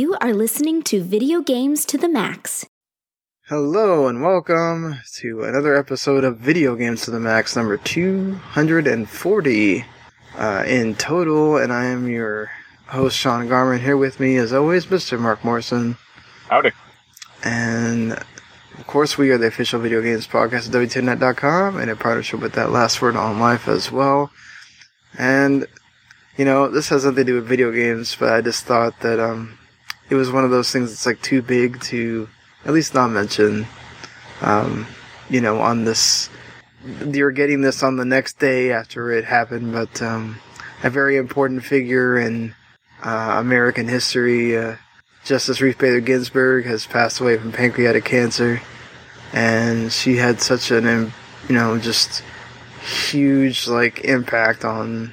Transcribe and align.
You 0.00 0.16
are 0.22 0.32
listening 0.32 0.80
to 0.84 1.02
Video 1.02 1.42
Games 1.42 1.84
to 1.84 1.98
the 1.98 2.08
Max. 2.08 2.64
Hello 3.50 4.08
and 4.08 4.22
welcome 4.22 4.98
to 5.16 5.42
another 5.42 5.76
episode 5.76 6.24
of 6.24 6.38
Video 6.38 6.74
Games 6.74 7.02
to 7.02 7.10
the 7.10 7.20
Max, 7.20 7.54
number 7.54 7.76
240 7.76 9.84
uh, 10.38 10.64
in 10.66 10.94
total. 10.94 11.58
And 11.58 11.70
I 11.70 11.84
am 11.84 12.08
your 12.08 12.50
host, 12.86 13.14
Sean 13.14 13.46
Garmer. 13.46 13.78
Here 13.78 13.98
with 13.98 14.18
me, 14.18 14.36
as 14.36 14.54
always, 14.54 14.86
Mr. 14.86 15.20
Marc 15.20 15.44
Morrison. 15.44 15.98
Howdy. 16.48 16.70
And 17.44 18.12
of 18.12 18.86
course, 18.86 19.18
we 19.18 19.28
are 19.28 19.36
the 19.36 19.48
official 19.48 19.80
video 19.80 20.00
games 20.00 20.26
podcast 20.26 20.68
at 20.68 20.72
W2Mnet.com 20.72 21.76
and 21.76 21.90
in 21.90 21.96
partnership 21.98 22.40
with 22.40 22.54
that 22.54 22.70
last 22.70 23.02
word 23.02 23.16
on 23.16 23.38
life 23.38 23.68
as 23.68 23.92
well. 23.92 24.30
And, 25.18 25.66
you 26.38 26.46
know, 26.46 26.70
this 26.70 26.88
has 26.88 27.04
nothing 27.04 27.16
to 27.16 27.24
do 27.24 27.34
with 27.34 27.46
video 27.46 27.70
games, 27.70 28.16
but 28.18 28.32
I 28.32 28.40
just 28.40 28.64
thought 28.64 28.98
that, 29.00 29.20
um, 29.20 29.58
it 30.10 30.16
was 30.16 30.30
one 30.30 30.44
of 30.44 30.50
those 30.50 30.70
things 30.70 30.90
that's 30.90 31.06
like 31.06 31.22
too 31.22 31.40
big 31.40 31.80
to 31.80 32.28
at 32.64 32.72
least 32.72 32.94
not 32.94 33.08
mention. 33.08 33.66
Um, 34.42 34.86
you 35.28 35.40
know, 35.40 35.60
on 35.60 35.84
this, 35.84 36.28
you're 37.06 37.30
getting 37.30 37.60
this 37.60 37.82
on 37.82 37.96
the 37.96 38.04
next 38.04 38.38
day 38.38 38.72
after 38.72 39.12
it 39.12 39.24
happened, 39.24 39.72
but 39.72 40.02
um, 40.02 40.38
a 40.82 40.90
very 40.90 41.16
important 41.16 41.64
figure 41.64 42.18
in 42.18 42.54
uh, 43.02 43.36
American 43.38 43.86
history, 43.86 44.56
uh, 44.56 44.76
Justice 45.24 45.60
Ruth 45.60 45.78
Bader 45.78 46.00
Ginsburg, 46.00 46.66
has 46.66 46.86
passed 46.86 47.20
away 47.20 47.38
from 47.38 47.52
pancreatic 47.52 48.04
cancer, 48.04 48.60
and 49.32 49.92
she 49.92 50.16
had 50.16 50.40
such 50.40 50.70
an, 50.70 51.12
you 51.48 51.54
know, 51.54 51.78
just 51.78 52.22
huge 52.82 53.68
like 53.68 54.00
impact 54.04 54.64
on 54.64 55.12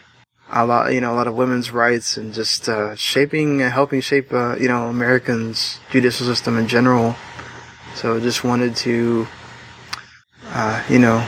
a 0.49 0.65
lot, 0.65 0.93
you 0.93 1.01
know, 1.01 1.13
a 1.13 1.15
lot 1.15 1.27
of 1.27 1.35
women's 1.35 1.71
rights 1.71 2.17
and 2.17 2.33
just 2.33 2.69
uh, 2.69 2.95
shaping, 2.95 3.59
helping 3.59 4.01
shape, 4.01 4.31
uh, 4.31 4.55
you 4.55 4.67
know, 4.67 4.87
Americans' 4.87 5.79
judicial 5.91 6.25
system 6.25 6.57
in 6.57 6.67
general. 6.67 7.15
So 7.95 8.19
just 8.19 8.43
wanted 8.43 8.75
to, 8.77 9.27
uh, 10.45 10.83
you 10.89 10.99
know, 10.99 11.27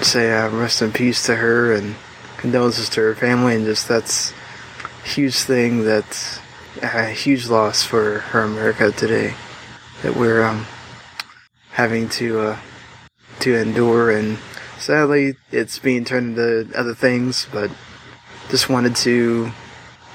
say 0.00 0.32
uh, 0.32 0.48
rest 0.50 0.82
in 0.82 0.92
peace 0.92 1.26
to 1.26 1.36
her 1.36 1.72
and 1.74 1.94
condolences 2.38 2.88
to 2.90 3.00
her 3.00 3.14
family, 3.14 3.54
and 3.54 3.64
just 3.64 3.86
that's 3.86 4.32
a 5.04 5.08
huge 5.08 5.36
thing 5.36 5.84
that 5.84 6.40
a 6.82 7.10
huge 7.10 7.48
loss 7.48 7.82
for 7.82 8.20
her 8.20 8.42
America 8.42 8.90
today 8.92 9.34
that 10.02 10.16
we're 10.16 10.42
um, 10.42 10.66
having 11.72 12.08
to 12.08 12.40
uh, 12.40 12.58
to 13.40 13.54
endure, 13.54 14.10
and 14.10 14.38
sadly, 14.78 15.36
it's 15.52 15.78
being 15.78 16.04
turned 16.04 16.38
into 16.38 16.70
other 16.78 16.94
things, 16.94 17.46
but 17.52 17.70
just 18.50 18.68
wanted 18.68 18.96
to 18.96 19.52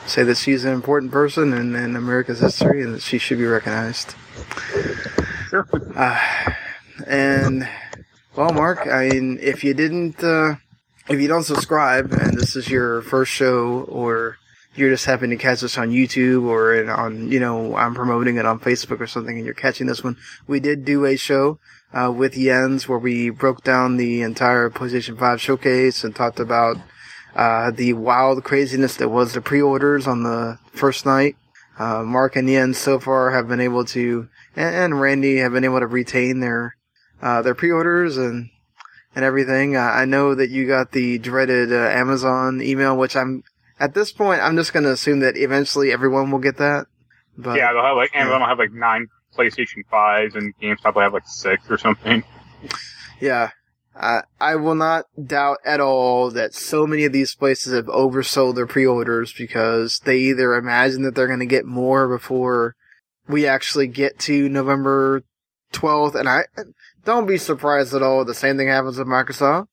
say 0.05 0.23
that 0.23 0.37
she's 0.37 0.65
an 0.65 0.73
important 0.73 1.11
person 1.11 1.53
in, 1.53 1.73
in 1.75 1.95
America's 1.95 2.39
history 2.39 2.83
and 2.83 2.93
that 2.93 3.01
she 3.01 3.17
should 3.17 3.37
be 3.37 3.45
recognized. 3.45 4.13
Sure. 5.49 5.67
Uh, 5.95 6.53
and 7.07 7.67
well, 8.35 8.51
Marc, 8.51 8.87
I 8.87 9.09
mean, 9.09 9.39
if 9.41 9.63
you 9.63 9.73
didn't, 9.73 10.21
uh, 10.21 10.55
if 11.07 11.19
you 11.19 11.27
don't 11.27 11.43
subscribe, 11.43 12.11
and 12.11 12.37
this 12.37 12.55
is 12.57 12.69
your 12.69 13.01
first 13.03 13.31
show, 13.31 13.85
or 13.87 14.37
you're 14.75 14.89
just 14.89 15.05
happen 15.05 15.29
to 15.29 15.37
catch 15.37 15.63
us 15.63 15.77
on 15.77 15.91
YouTube 15.91 16.43
or 16.43 16.75
in, 16.75 16.89
on, 16.89 17.31
you 17.31 17.39
know, 17.39 17.75
I'm 17.77 17.95
promoting 17.95 18.35
it 18.35 18.45
on 18.45 18.59
Facebook 18.59 18.99
or 18.99 19.07
something, 19.07 19.37
and 19.37 19.45
you're 19.45 19.53
catching 19.53 19.87
this 19.87 20.03
one, 20.03 20.17
we 20.47 20.59
did 20.59 20.83
do 20.83 21.05
a 21.05 21.15
show 21.15 21.59
uh, 21.93 22.11
with 22.11 22.33
Jens 22.33 22.89
where 22.89 22.99
we 22.99 23.29
broke 23.29 23.63
down 23.63 23.95
the 23.95 24.21
entire 24.21 24.69
PlayStation 24.69 25.17
5 25.17 25.39
showcase 25.39 26.03
and 26.03 26.13
talked 26.13 26.41
about 26.41 26.77
uh, 27.35 27.71
the 27.71 27.93
wild 27.93 28.43
craziness 28.43 28.95
that 28.97 29.09
was 29.09 29.33
the 29.33 29.41
pre-orders 29.41 30.07
on 30.07 30.23
the 30.23 30.57
first 30.71 31.05
night. 31.05 31.35
Uh, 31.77 32.03
Marc 32.03 32.35
and 32.35 32.47
Jens 32.47 32.77
so 32.77 32.99
far 32.99 33.31
have 33.31 33.47
been 33.47 33.59
able 33.59 33.83
to, 33.85 34.29
and, 34.55 34.75
and 34.75 35.01
Randy 35.01 35.37
have 35.37 35.51
been 35.51 35.65
able 35.65 35.79
to 35.79 35.87
retain 35.87 36.39
their, 36.39 36.75
uh, 37.21 37.41
their 37.41 37.55
pre-orders 37.55 38.15
and, 38.17 38.49
and 39.13 39.25
everything. 39.25 39.75
Uh, 39.75 39.81
I 39.81 40.05
know 40.05 40.35
that 40.35 40.49
you 40.49 40.67
got 40.67 40.93
the 40.93 41.17
dreaded 41.17 41.73
uh, 41.73 41.89
Amazon 41.89 42.61
email, 42.61 42.95
which 42.95 43.15
I'm, 43.15 43.43
at 43.77 43.93
this 43.93 44.13
point, 44.13 44.41
I'm 44.41 44.55
just 44.55 44.71
gonna 44.71 44.91
assume 44.91 45.19
that 45.19 45.35
eventually 45.35 45.91
everyone 45.91 46.31
will 46.31 46.39
get 46.39 46.57
that. 46.57 46.87
But, 47.37 47.57
yeah, 47.57 47.73
they'll 47.73 47.83
have 47.83 47.97
like 47.97 48.15
Amazon 48.15 48.39
will 48.39 48.47
have 48.47 48.59
like 48.59 48.71
nine 48.71 49.07
PlayStation 49.37 49.85
fives 49.91 50.35
and 50.35 50.57
GameStop 50.61 50.95
will 50.95 51.01
have 51.01 51.13
like 51.13 51.27
six 51.27 51.69
or 51.69 51.77
something. 51.77 52.23
Yeah. 53.19 53.49
I 53.97 54.55
will 54.55 54.75
not 54.75 55.05
doubt 55.23 55.59
at 55.65 55.79
all 55.79 56.29
that 56.31 56.53
so 56.53 56.85
many 56.85 57.05
of 57.05 57.13
these 57.13 57.33
places 57.33 57.73
have 57.73 57.85
oversold 57.85 58.55
their 58.55 58.67
pre-orders 58.67 59.33
because 59.33 59.99
they 59.99 60.17
either 60.17 60.55
imagine 60.55 61.03
that 61.03 61.15
they're 61.15 61.27
going 61.27 61.39
to 61.39 61.45
get 61.45 61.65
more 61.65 62.07
before 62.07 62.75
we 63.27 63.47
actually 63.47 63.87
get 63.87 64.19
to 64.19 64.49
November 64.49 65.23
12th. 65.71 66.15
And 66.15 66.27
I 66.27 66.43
don't 67.05 67.25
be 67.25 67.37
surprised 67.37 67.93
at 67.93 68.03
all. 68.03 68.25
The 68.25 68.33
same 68.33 68.57
thing 68.57 68.67
happens 68.67 68.97
with 68.97 69.07
Microsoft. 69.07 69.67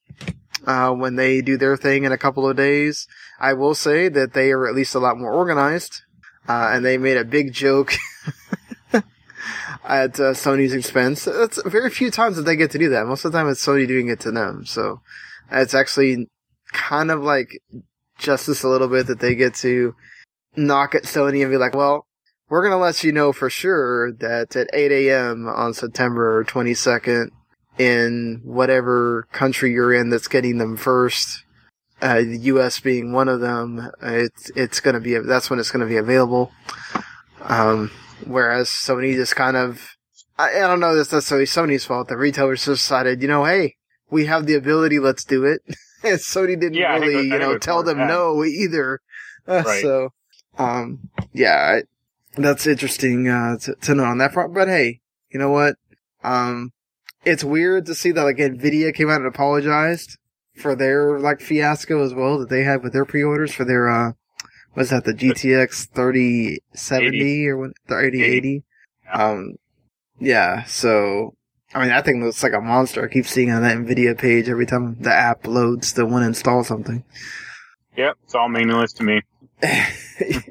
Uh, 0.65 0.93
when 0.93 1.17
they 1.17 1.41
do 1.41 1.57
their 1.57 1.77
thing 1.77 2.05
in 2.05 2.13
a 2.13 2.19
couple 2.19 2.49
of 2.49 2.57
days, 2.57 3.09
I 3.41 3.55
will 3.55 3.75
say 3.75 4.09
that 4.09 4.35
they 4.35 4.53
are 4.53 4.69
at 4.69 4.77
least 4.77 4.95
a 4.95 5.01
lot 5.01 5.19
more 5.19 5.33
organized. 5.33 6.03
Uh, 6.49 6.71
and 6.73 6.85
they 6.85 6.99
made 6.99 7.17
a 7.17 7.25
big 7.25 7.53
joke 7.53 7.95
at 9.85 10.19
uh, 10.21 10.33
Sony's 10.33 10.75
expense. 10.75 11.25
That's 11.25 11.61
very 11.65 11.91
few 11.91 12.11
times 12.11 12.37
that 12.37 12.43
they 12.43 12.57
get 12.57 12.71
to 12.73 12.79
do 12.79 12.91
that. 12.91 13.07
Most 13.07 13.25
of 13.25 13.33
the 13.33 13.39
time, 13.39 13.49
it's 13.49 13.65
Sony 13.65 13.87
doing 13.87 14.09
it 14.09 14.21
to 14.21 14.31
them. 14.31 14.65
So 14.65 15.01
it's 15.51 15.75
actually 15.75 16.29
kind 16.73 17.11
of 17.11 17.23
like 17.23 17.61
justice 18.19 18.63
a 18.63 18.69
little 18.69 18.89
bit 18.89 19.07
that 19.09 19.21
they 19.21 19.35
get 19.35 19.55
to 19.57 19.95
knock 20.57 20.95
at 20.95 21.05
Sony 21.05 21.43
and 21.43 21.51
be 21.51 21.57
like, 21.57 21.75
"Well, 21.75 22.07
we're 22.49 22.63
gonna 22.63 22.79
let 22.79 23.03
you 23.03 23.13
know 23.13 23.33
for 23.33 23.51
sure 23.51 24.13
that 24.13 24.55
at 24.57 24.69
8 24.73 24.93
a.m. 24.93 25.49
on 25.49 25.75
September 25.75 26.45
22nd, 26.45 27.31
in 27.79 28.41
whatever 28.45 29.27
country 29.33 29.73
you're 29.73 29.93
in 29.93 30.11
that's 30.11 30.29
getting 30.29 30.59
them 30.59 30.77
first." 30.77 31.45
Uh, 32.01 32.21
the 32.23 32.39
U.S. 32.39 32.81
being 32.81 33.13
one 33.13 33.29
of 33.29 33.41
them, 33.41 33.91
it's 34.03 34.51
it's 34.57 34.81
gonna 34.81 35.01
be 35.01 35.17
that's 35.19 35.51
when 35.51 35.59
it's 35.59 35.71
gonna 35.71 35.87
be 35.87 35.97
available. 35.97 36.53
Um, 37.43 37.91
Whereas 38.27 38.69
Sony 38.69 39.15
just 39.15 39.37
kind 39.37 39.57
of, 39.57 39.97
I, 40.39 40.57
I 40.57 40.61
don't 40.61 40.81
know, 40.81 40.95
that's 40.95 41.13
necessarily 41.13 41.47
Sony's 41.47 41.85
fault. 41.85 42.09
The 42.09 42.17
retailers 42.17 42.65
just 42.65 42.83
decided, 42.83 43.23
you 43.23 43.29
know, 43.29 43.45
hey, 43.45 43.77
we 44.11 44.27
have 44.27 44.47
the 44.47 44.55
ability, 44.55 44.99
let's 44.99 45.25
do 45.25 45.45
it. 45.45 45.63
and 46.03 46.19
Sony 46.19 46.59
didn't 46.59 46.75
Yeah, 46.75 46.95
really, 46.99 47.17
was- 47.17 47.25
you 47.27 47.31
know, 47.31 47.39
think 47.39 47.43
it 47.51 47.55
was 47.55 47.61
tell 47.63 47.83
them 47.83 47.99
that. 47.99 48.09
no 48.09 48.45
either. 48.45 49.01
Uh, 49.49 49.63
Right. 49.67 49.83
So, 49.83 50.11
um, 50.57 51.09
yeah, 51.33 51.81
I, 51.81 52.41
that's 52.41 52.65
interesting, 52.65 53.29
uh, 53.29 53.57
to, 53.59 53.75
to 53.75 53.95
know 53.97 54.05
on 54.05 54.19
that 54.19 54.33
front. 54.33 54.55
But 54.55 54.69
hey, 54.69 55.01
you 55.31 55.41
know 55.41 55.51
what? 55.51 55.75
Um, 56.23 56.71
it's 57.25 57.43
weird 57.43 57.87
to 57.87 57.95
see 57.97 58.13
that 58.13 58.23
like 58.23 58.37
Nvidia 58.37 58.95
came 58.95 59.11
out 59.11 59.17
and 59.21 59.27
apologized 59.27 60.17
for 60.57 60.77
their 60.77 61.19
like 61.19 61.41
fiasco 61.41 62.05
as 62.05 62.15
well 62.15 62.39
that 62.39 62.51
they 62.51 62.63
had 62.63 62.85
with 62.85 62.93
their 62.93 63.05
pre-orders 63.05 63.53
for 63.53 63.65
their, 63.65 63.89
uh, 63.91 64.13
what's 64.75 64.91
that, 64.91 65.05
the 65.05 65.15
GTX 65.15 65.89
3070 65.95 67.49
or 67.49 67.57
what, 67.57 67.73
the 67.87 67.99
8080? 67.99 68.65
Um, 69.13 69.55
yeah, 70.19 70.65
so, 70.65 71.35
I 71.75 71.81
mean, 71.81 71.89
that 71.89 72.05
thing 72.05 72.25
looks 72.25 72.43
like 72.43 72.53
a 72.53 72.61
monster. 72.61 73.05
I 73.05 73.13
keep 73.13 73.27
seeing 73.27 73.51
on 73.51 73.63
that 73.63 73.77
NVIDIA 73.77 74.17
page 74.17 74.49
every 74.49 74.67
time 74.67 74.97
the 75.01 75.13
app 75.13 75.47
loads 75.47 75.93
to 75.95 76.07
want 76.07 76.23
to 76.23 76.29
install 76.29 76.65
something. 76.65 77.05
Yep, 77.97 78.17
it's 78.25 78.35
all 78.35 78.49
meaningless 78.49 78.93
to 78.95 79.03
me. 79.03 79.21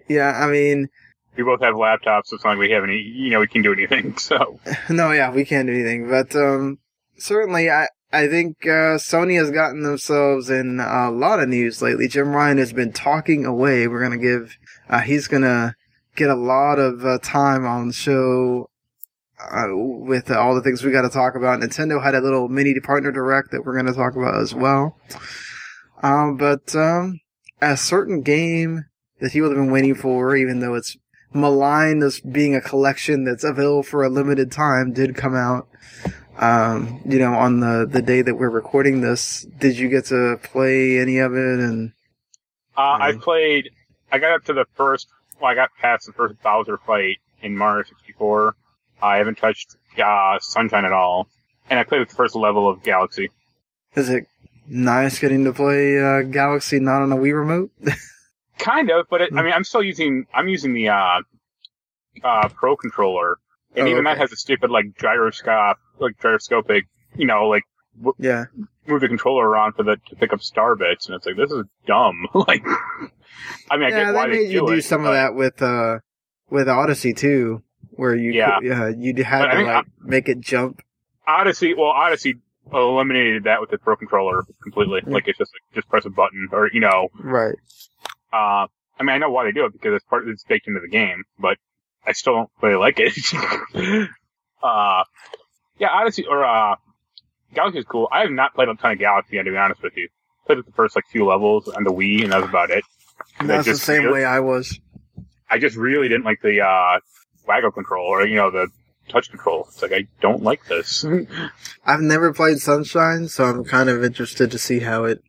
yeah, 0.08 0.40
I 0.42 0.48
mean, 0.48 0.90
We 1.38 1.44
both 1.44 1.62
have 1.62 1.76
laptops, 1.76 2.28
so 2.28 2.36
it's 2.36 2.44
not 2.44 2.52
like 2.52 2.60
we 2.60 2.72
have 2.72 2.84
any, 2.84 2.98
you 2.98 3.32
know, 3.32 3.40
we 3.40 3.48
can 3.48 3.62
do 3.62 3.74
anything. 3.74 4.16
So 4.20 4.60
no, 4.90 5.12
yeah, 5.12 5.32
we 5.32 5.46
can't 5.46 5.68
do 5.68 5.74
anything, 5.74 6.08
but 6.10 6.36
um, 6.36 6.80
certainly, 7.18 7.70
I 7.70 7.88
I 8.14 8.28
think 8.28 8.66
uh, 8.66 9.00
Sony 9.00 9.38
has 9.38 9.52
gotten 9.52 9.84
themselves 9.84 10.50
in 10.50 10.80
a 10.80 11.10
lot 11.10 11.40
of 11.40 11.48
news 11.48 11.82
lately. 11.82 12.08
Jim 12.08 12.36
Ryan 12.36 12.58
has 12.58 12.74
been 12.74 12.92
talking 12.92 13.46
away. 13.46 13.88
We're 13.88 14.04
gonna 14.04 14.18
give, 14.18 14.58
uh, 14.90 15.00
he's 15.00 15.28
gonna 15.28 15.76
get 16.16 16.30
a 16.30 16.36
lot 16.36 16.78
of 16.78 17.06
uh, 17.06 17.20
time 17.22 17.66
on 17.66 17.88
the 17.88 17.94
show. 17.94 18.70
Uh, 19.40 19.70
with 19.74 20.30
all 20.30 20.54
the 20.54 20.62
things 20.62 20.84
we 20.84 20.92
got 20.92 21.02
to 21.02 21.10
talk 21.10 21.34
about, 21.36 21.60
Nintendo 21.60 22.04
had 22.04 22.14
a 22.14 22.22
little 22.22 22.48
mini 22.48 22.80
partner 22.80 23.12
direct 23.12 23.50
that 23.50 23.66
we're 23.66 23.82
to 23.82 23.94
talk 23.94 24.16
about 24.16 24.40
as 24.40 24.54
well. 24.54 25.00
Um, 26.04 26.38
but 26.38 26.76
um, 26.76 27.22
a 27.60 27.76
certain 27.76 28.22
game 28.22 28.86
that 29.20 29.32
people 29.32 29.50
have 29.50 29.58
been 29.58 29.72
waiting 29.72 29.96
for, 29.96 30.36
even 30.36 30.60
though 30.60 30.76
it's 30.76 30.96
maligned 31.34 32.04
as 32.04 32.20
being 32.20 32.56
a 32.56 32.62
collection 32.62 33.24
that's 33.24 33.44
available 33.44 33.82
for 33.84 34.04
a 34.04 34.10
limited 34.10 34.52
time, 34.52 34.94
did 34.94 35.16
come 35.16 35.36
out. 35.36 35.68
Um, 36.38 37.02
you 37.06 37.20
know, 37.20 37.34
on 37.34 37.60
the 37.60 37.88
the 37.90 38.02
day 38.02 38.22
that 38.22 38.36
we're 38.36 38.50
recording 38.50 39.02
this, 39.02 39.42
did 39.60 39.78
you 39.78 39.90
get 39.90 40.06
to 40.06 40.38
play 40.44 40.98
any 41.00 41.18
of 41.20 41.34
it? 41.36 41.60
And 41.60 41.92
uh, 42.78 42.98
I 43.00 43.12
Mhm. 43.12 43.22
played. 43.22 43.70
I 44.12 44.18
got 44.20 44.32
up 44.34 44.46
to 44.46 44.54
the 44.54 44.66
first. 44.76 45.08
Well, 45.40 45.52
I 45.52 45.56
got 45.56 45.70
past 45.80 46.06
the 46.08 46.14
first 46.14 46.42
Bowser 46.42 46.78
fight 46.78 47.18
in 47.42 47.58
Mario 47.58 47.84
64. 47.84 48.56
I 49.02 49.18
haven't 49.18 49.38
touched 49.38 49.76
uh, 50.04 50.38
Sunshine 50.40 50.86
at 50.86 50.94
all, 50.94 51.28
and 51.70 51.80
I 51.80 51.84
played 51.84 52.00
with 52.00 52.10
the 52.10 52.16
first 52.16 52.36
level 52.36 52.70
of 52.70 52.82
Galaxy. 52.84 53.30
is 53.96 54.10
it 54.10 54.28
nice 54.68 55.20
getting 55.20 55.44
to 55.46 55.54
play 55.54 56.00
uh, 56.00 56.22
Galaxy 56.22 56.80
not 56.80 57.02
on 57.02 57.12
a 57.12 57.16
Wii 57.18 57.36
remote? 57.36 57.72
Kind 58.58 58.90
of, 58.92 59.08
but 59.10 59.22
Hmm. 59.22 59.36
it, 59.36 59.40
I 59.40 59.44
mean, 59.44 59.54
I'm 59.54 59.64
still 59.64 59.84
using. 59.84 60.28
I'm 60.34 60.48
using 60.48 60.74
the 60.74 60.90
uh, 60.90 61.22
uh, 62.24 62.48
Pro 62.50 62.76
controller, 62.78 63.38
and 63.76 63.88
Oh, 63.88 63.92
even 63.92 64.04
that 64.06 64.18
has 64.18 64.32
a 64.32 64.36
stupid 64.36 64.70
like 64.70 64.86
gyroscope, 65.00 65.78
like 66.00 66.20
gyroscopic. 66.22 66.86
You 67.16 67.26
know, 67.28 67.46
like 67.48 67.64
yeah. 68.18 68.46
move 68.88 69.02
the 69.02 69.08
controller 69.08 69.48
around 69.48 69.74
for 69.74 69.84
the 69.84 69.98
to 70.10 70.16
pick 70.16 70.32
up 70.34 70.42
star 70.42 70.76
bits, 70.76 71.08
and 71.08 71.16
it's 71.16 71.26
like 71.26 71.36
this 71.36 71.52
is 71.52 71.64
dumb. 71.86 72.28
like, 72.34 72.64
I 73.70 73.78
mean, 73.78 73.84
I 73.84 73.90
yeah, 73.90 74.06
get 74.06 74.14
why 74.14 74.28
they 74.30 74.46
they 74.46 74.52
you 74.52 74.66
do 74.66 74.74
it, 74.74 74.82
some 74.84 75.04
but- 75.04 75.10
of 75.10 75.14
that 75.16 75.36
with 75.36 75.62
uh 75.62 76.00
with 76.50 76.68
Odyssey 76.70 77.14
too, 77.14 77.64
where 77.92 78.16
you 78.16 78.32
Yeah. 78.32 78.60
could- 78.60 78.66
yeah 78.68 78.88
you 78.90 79.24
had 79.24 79.40
But 79.46 79.52
to 79.54 79.64
like 79.64 79.86
make 80.02 80.30
it 80.30 80.40
jump. 80.40 80.82
Odyssey, 81.28 81.74
well, 81.74 81.88
Odyssey 81.92 82.36
eliminated 82.74 83.44
that 83.46 83.60
with 83.62 83.70
the 83.70 83.78
Pro 83.78 83.96
controller 83.96 84.44
completely. 84.64 85.02
Yeah. 85.06 85.14
Like 85.14 85.28
it's 85.28 85.38
just 85.38 85.52
like 85.54 85.76
just 85.76 85.90
press 85.90 86.06
a 86.06 86.10
button, 86.10 86.48
or 86.52 86.70
you 86.72 86.80
know, 86.80 87.10
Right. 87.20 87.56
uh, 88.34 88.68
I 89.00 89.04
mean, 89.04 89.10
I 89.10 89.18
know 89.18 89.30
why 89.32 89.46
they 89.46 89.52
do 89.52 89.66
it 89.66 89.74
because 89.74 89.94
it's 89.96 90.06
part 90.06 90.28
it's 90.28 90.44
baked 90.44 90.68
into 90.68 90.80
the 90.80 90.88
game, 90.90 91.24
but 91.40 91.58
I 92.06 92.14
still 92.14 92.34
don't 92.34 92.50
really 92.62 92.76
like 92.76 93.00
it. 93.00 93.14
uh, 94.64 95.04
yeah, 95.80 95.90
Odyssey 95.90 96.26
or 96.28 96.44
uh, 96.44 96.76
Galaxy 97.54 97.80
is 97.80 97.86
cool. 97.86 98.08
I 98.12 98.22
have 98.22 98.32
not 98.32 98.54
played 98.56 98.70
a 98.70 98.76
ton 98.76 98.92
of 98.92 99.00
Galaxy, 99.00 99.38
to 99.38 99.44
be 99.44 99.58
honest 99.58 99.82
with 99.84 99.96
you. 99.98 100.10
Played 100.48 100.60
the 100.60 100.72
first 100.74 100.96
like 100.96 101.06
few 101.12 101.26
levels 101.26 101.68
on 101.68 101.84
the 101.84 101.92
Wii, 101.92 102.24
and 102.24 102.32
that 102.32 102.42
was 102.42 102.50
about 102.50 102.72
it. 102.72 102.84
And 103.40 103.50
That's 103.50 103.66
the 103.66 103.74
just 103.74 103.84
same 103.84 104.04
really- 104.04 104.14
way 104.22 104.26
I 104.26 104.40
was. 104.40 104.80
I 105.50 105.60
just 105.60 105.76
really 105.76 106.08
didn't 106.08 106.24
like 106.24 106.42
the 106.42 106.62
uh, 106.62 107.00
waggle 107.46 107.72
control, 107.72 108.06
or 108.08 108.26
you 108.26 108.38
know, 108.38 108.52
the 108.52 108.68
touch 109.10 109.30
control. 109.30 109.66
It's 109.68 109.82
like 109.82 109.92
I 109.92 110.08
don't 110.22 110.42
like 110.42 110.66
this. 110.66 111.06
I've 111.86 112.00
never 112.00 112.34
played 112.34 112.60
Sunshine, 112.60 113.28
so 113.28 113.44
I'm 113.44 113.66
kind 113.66 113.90
of 113.90 114.04
interested 114.04 114.50
to 114.52 114.58
see 114.58 114.80
how 114.80 115.04
it. 115.04 115.22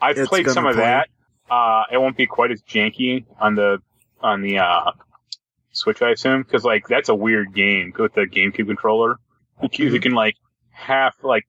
I've 0.00 0.16
played 0.26 0.48
some 0.50 0.66
of 0.66 0.76
that. 0.76 1.08
Uh, 1.50 1.84
it 1.90 1.96
won't 1.98 2.16
be 2.16 2.26
quite 2.26 2.50
as 2.50 2.62
janky 2.62 3.24
on 3.40 3.54
the 3.54 3.78
on 4.20 4.42
the 4.42 4.58
uh, 4.58 4.92
Switch, 5.72 6.02
I 6.02 6.10
assume, 6.10 6.42
because 6.42 6.64
like 6.64 6.86
that's 6.88 7.08
a 7.08 7.14
weird 7.14 7.54
game 7.54 7.92
with 7.98 8.14
the 8.14 8.22
GameCube 8.22 8.66
controller. 8.66 9.16
You 9.62 9.68
can, 9.68 9.86
Mm-hmm. 9.86 9.96
can 9.98 10.12
like 10.12 10.36
half 10.70 11.14
like 11.22 11.46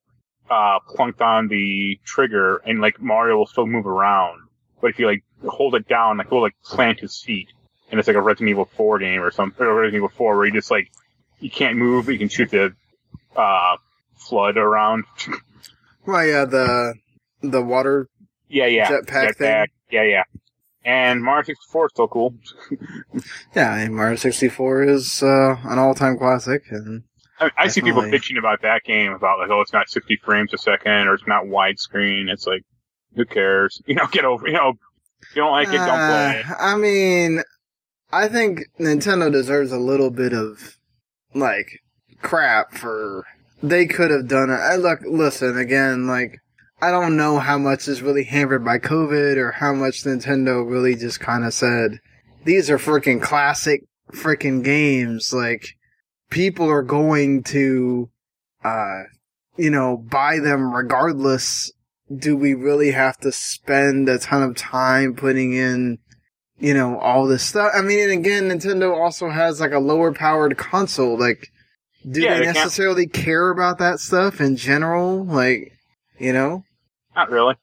uh, 0.50 0.80
plunked 0.88 1.22
on 1.22 1.48
the 1.48 2.00
trigger, 2.06 2.58
and 2.58 2.82
like 2.82 3.02
Mario 3.02 3.38
will 3.38 3.48
still 3.48 3.66
move 3.68 3.88
around. 3.88 4.42
But 4.82 4.92
if 4.92 5.00
you 5.00 5.06
like 5.08 5.24
hold 5.48 5.76
it 5.76 5.88
down, 5.88 6.18
like 6.18 6.30
he'll 6.30 6.42
like 6.42 6.56
plant 6.64 7.00
his 7.00 7.22
feet, 7.22 7.50
and 7.90 8.00
it's 8.00 8.08
like 8.08 8.18
a 8.18 8.22
Resident 8.22 8.50
Evil 8.50 8.66
4 8.66 9.00
game 9.00 9.22
or 9.22 9.32
something, 9.32 9.66
or 9.66 9.74
Resident 9.76 9.96
Evil 9.98 10.10
4 10.10 10.36
where 10.38 10.46
you 10.46 10.52
just 10.52 10.70
like 10.72 10.92
you 11.40 11.50
can't 11.50 11.78
move, 11.78 12.06
but 12.06 12.12
you 12.12 12.20
can 12.20 12.30
shoot 12.30 12.50
the 12.52 12.74
uh, 13.36 13.78
flood 14.16 14.58
around. 14.58 15.06
Well, 16.04 16.26
yeah, 16.26 16.46
the 16.46 16.96
the 17.42 17.62
water. 17.62 18.08
Yeah, 18.50 18.66
yeah. 18.66 18.90
Jetpack 18.90 19.36
thing? 19.36 19.66
Yeah, 19.92 20.04
yeah. 20.04 20.24
And 20.84 21.24
Mario 21.24 21.44
64 21.44 21.86
is 21.86 21.92
still 21.94 22.08
cool. 22.08 22.36
Yeah, 23.56 23.76
and 23.76 23.94
Mario 23.96 24.16
64 24.16 24.84
is 24.84 25.22
uh, 25.22 25.56
an 25.66 25.78
all-time 25.78 26.18
classic, 26.18 26.64
and 26.70 27.04
I, 27.42 27.52
I 27.58 27.68
see 27.68 27.82
people 27.82 28.04
bitching 28.04 28.38
about 28.40 28.62
that 28.62 28.84
game 28.84 29.12
about 29.12 29.40
like, 29.40 29.50
oh, 29.50 29.62
it's 29.62 29.74
not 29.74 29.90
60 29.90 30.20
frames 30.24 30.54
a 30.54 30.58
second 30.58 31.08
or 31.08 31.16
it's 31.16 31.28
not 31.28 31.46
widescreen. 31.46 32.30
It's 32.30 32.48
like, 32.48 32.62
who 33.16 33.26
cares? 33.26 33.82
You 33.88 33.96
know, 33.96 34.08
get 34.08 34.26
over. 34.26 34.48
You 34.48 34.54
know, 34.54 34.74
if 35.22 35.36
you 35.36 35.42
don't 35.42 35.52
like 35.52 35.68
it, 35.68 35.78
don't 35.78 35.88
play 35.88 36.40
it. 36.40 36.50
Uh, 36.50 36.56
I 36.60 36.78
mean, 36.78 37.42
I 38.12 38.28
think 38.28 38.62
Nintendo 38.80 39.32
deserves 39.32 39.72
a 39.72 39.78
little 39.78 40.12
bit 40.12 40.34
of 40.34 40.78
like 41.34 41.80
crap 42.22 42.74
for 42.74 43.26
they 43.64 43.86
could 43.86 44.12
have 44.12 44.28
done 44.28 44.50
it. 44.50 44.56
I 44.56 44.76
look, 44.76 45.00
listen 45.06 45.58
again, 45.58 46.08
like 46.08 46.40
I 46.82 46.92
don't 46.92 47.16
know 47.18 47.38
how 47.40 47.58
much 47.58 47.88
is 47.88 48.02
really 48.02 48.24
hampered 48.24 48.66
by 48.66 48.80
COVID 48.80 49.38
or 49.38 49.52
how 49.52 49.74
much 49.74 50.04
Nintendo 50.04 50.68
really 50.70 50.96
just 50.96 51.20
kind 51.20 51.44
of 51.46 51.54
said 51.54 52.00
these 52.44 52.70
are 52.70 52.78
freaking 52.80 53.22
classic 53.22 53.84
freaking 54.12 54.64
games. 54.64 55.32
Like 55.34 55.76
people 56.30 56.70
are 56.70 56.82
going 56.82 57.44
to, 57.44 58.10
uh, 58.64 59.04
you 59.58 59.70
know, 59.70 59.98
buy 59.98 60.40
them 60.40 60.74
regardless 60.74 61.72
do 62.14 62.36
we 62.36 62.54
really 62.54 62.92
have 62.92 63.18
to 63.20 63.32
spend 63.32 64.10
a 64.10 64.20
ton 64.20 64.44
of 64.44 64.56
time 64.58 65.14
putting 65.16 65.54
in, 65.54 65.98
you 66.60 66.74
know, 66.74 67.00
all 67.00 67.26
this 67.26 67.44
stuff? 67.44 67.72
I 67.74 67.82
mean, 67.82 68.00
and 68.00 68.12
again, 68.12 68.50
Nintendo 68.50 68.94
also 68.94 69.30
has 69.30 69.62
like 69.62 69.72
a 69.72 69.80
lower 69.80 70.12
powered 70.14 70.58
console. 70.58 71.18
Like, 71.18 71.48
do 72.10 72.20
Yeah, 72.22 72.34
they 72.34 72.40
they 72.40 72.46
can't- 72.46 72.58
necessarily 72.58 73.08
care 73.08 73.50
about 73.50 73.78
that 73.78 74.00
stuff 74.00 74.42
in 74.42 74.58
general? 74.58 75.24
Like, 75.24 75.72
you 76.20 76.34
know? 76.34 76.64
Not 77.16 77.30
really. 77.30 77.56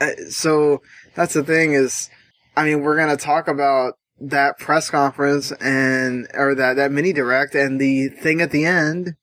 Uh, 0.00 0.08
So 0.30 0.82
that's 1.14 1.34
the 1.34 1.44
thing 1.44 1.72
is, 1.72 2.10
I 2.56 2.64
mean, 2.64 2.82
we're 2.82 2.96
gonna 2.96 3.16
talk 3.16 3.48
about 3.48 3.94
that 4.20 4.58
press 4.58 4.90
conference 4.90 5.52
and 5.52 6.28
or 6.34 6.54
that 6.54 6.74
that 6.76 6.92
mini 6.92 7.12
direct 7.12 7.54
and 7.54 7.80
the 7.80 8.08
thing 8.08 8.40
at 8.40 8.50
the 8.50 8.64
end. 8.64 9.14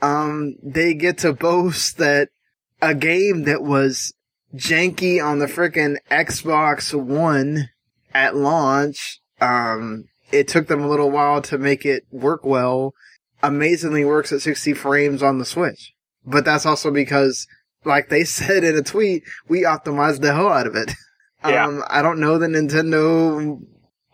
Um, 0.00 0.56
they 0.62 0.94
get 0.94 1.18
to 1.18 1.32
boast 1.32 1.98
that 1.98 2.28
a 2.80 2.94
game 2.94 3.44
that 3.44 3.62
was 3.62 4.12
janky 4.54 5.22
on 5.24 5.38
the 5.38 5.46
frickin' 5.46 5.96
Xbox 6.10 6.94
One 6.94 7.70
at 8.14 8.36
launch. 8.36 9.20
Um, 9.40 10.04
it 10.32 10.48
took 10.48 10.68
them 10.68 10.82
a 10.82 10.88
little 10.88 11.10
while 11.10 11.42
to 11.42 11.58
make 11.58 11.84
it 11.84 12.04
work 12.10 12.44
well. 12.44 12.92
Amazingly 13.42 14.04
works 14.04 14.32
at 14.32 14.40
60 14.42 14.72
frames 14.74 15.22
on 15.22 15.38
the 15.38 15.44
Switch. 15.44 15.92
But 16.24 16.44
that's 16.44 16.66
also 16.66 16.90
because, 16.90 17.46
like 17.86 18.08
they 18.10 18.24
said 18.38 18.64
in 18.64 18.76
a 18.76 18.82
tweet, 18.82 19.22
we 19.48 19.62
optimized 19.62 20.20
the 20.20 20.34
hell 20.34 20.48
out 20.48 20.66
of 20.66 20.74
it. 20.76 20.90
Yeah. 21.44 21.66
Um, 21.66 21.82
I 21.88 22.02
don't 22.02 22.18
know 22.20 22.38
that 22.38 22.50
Nintendo, 22.50 23.60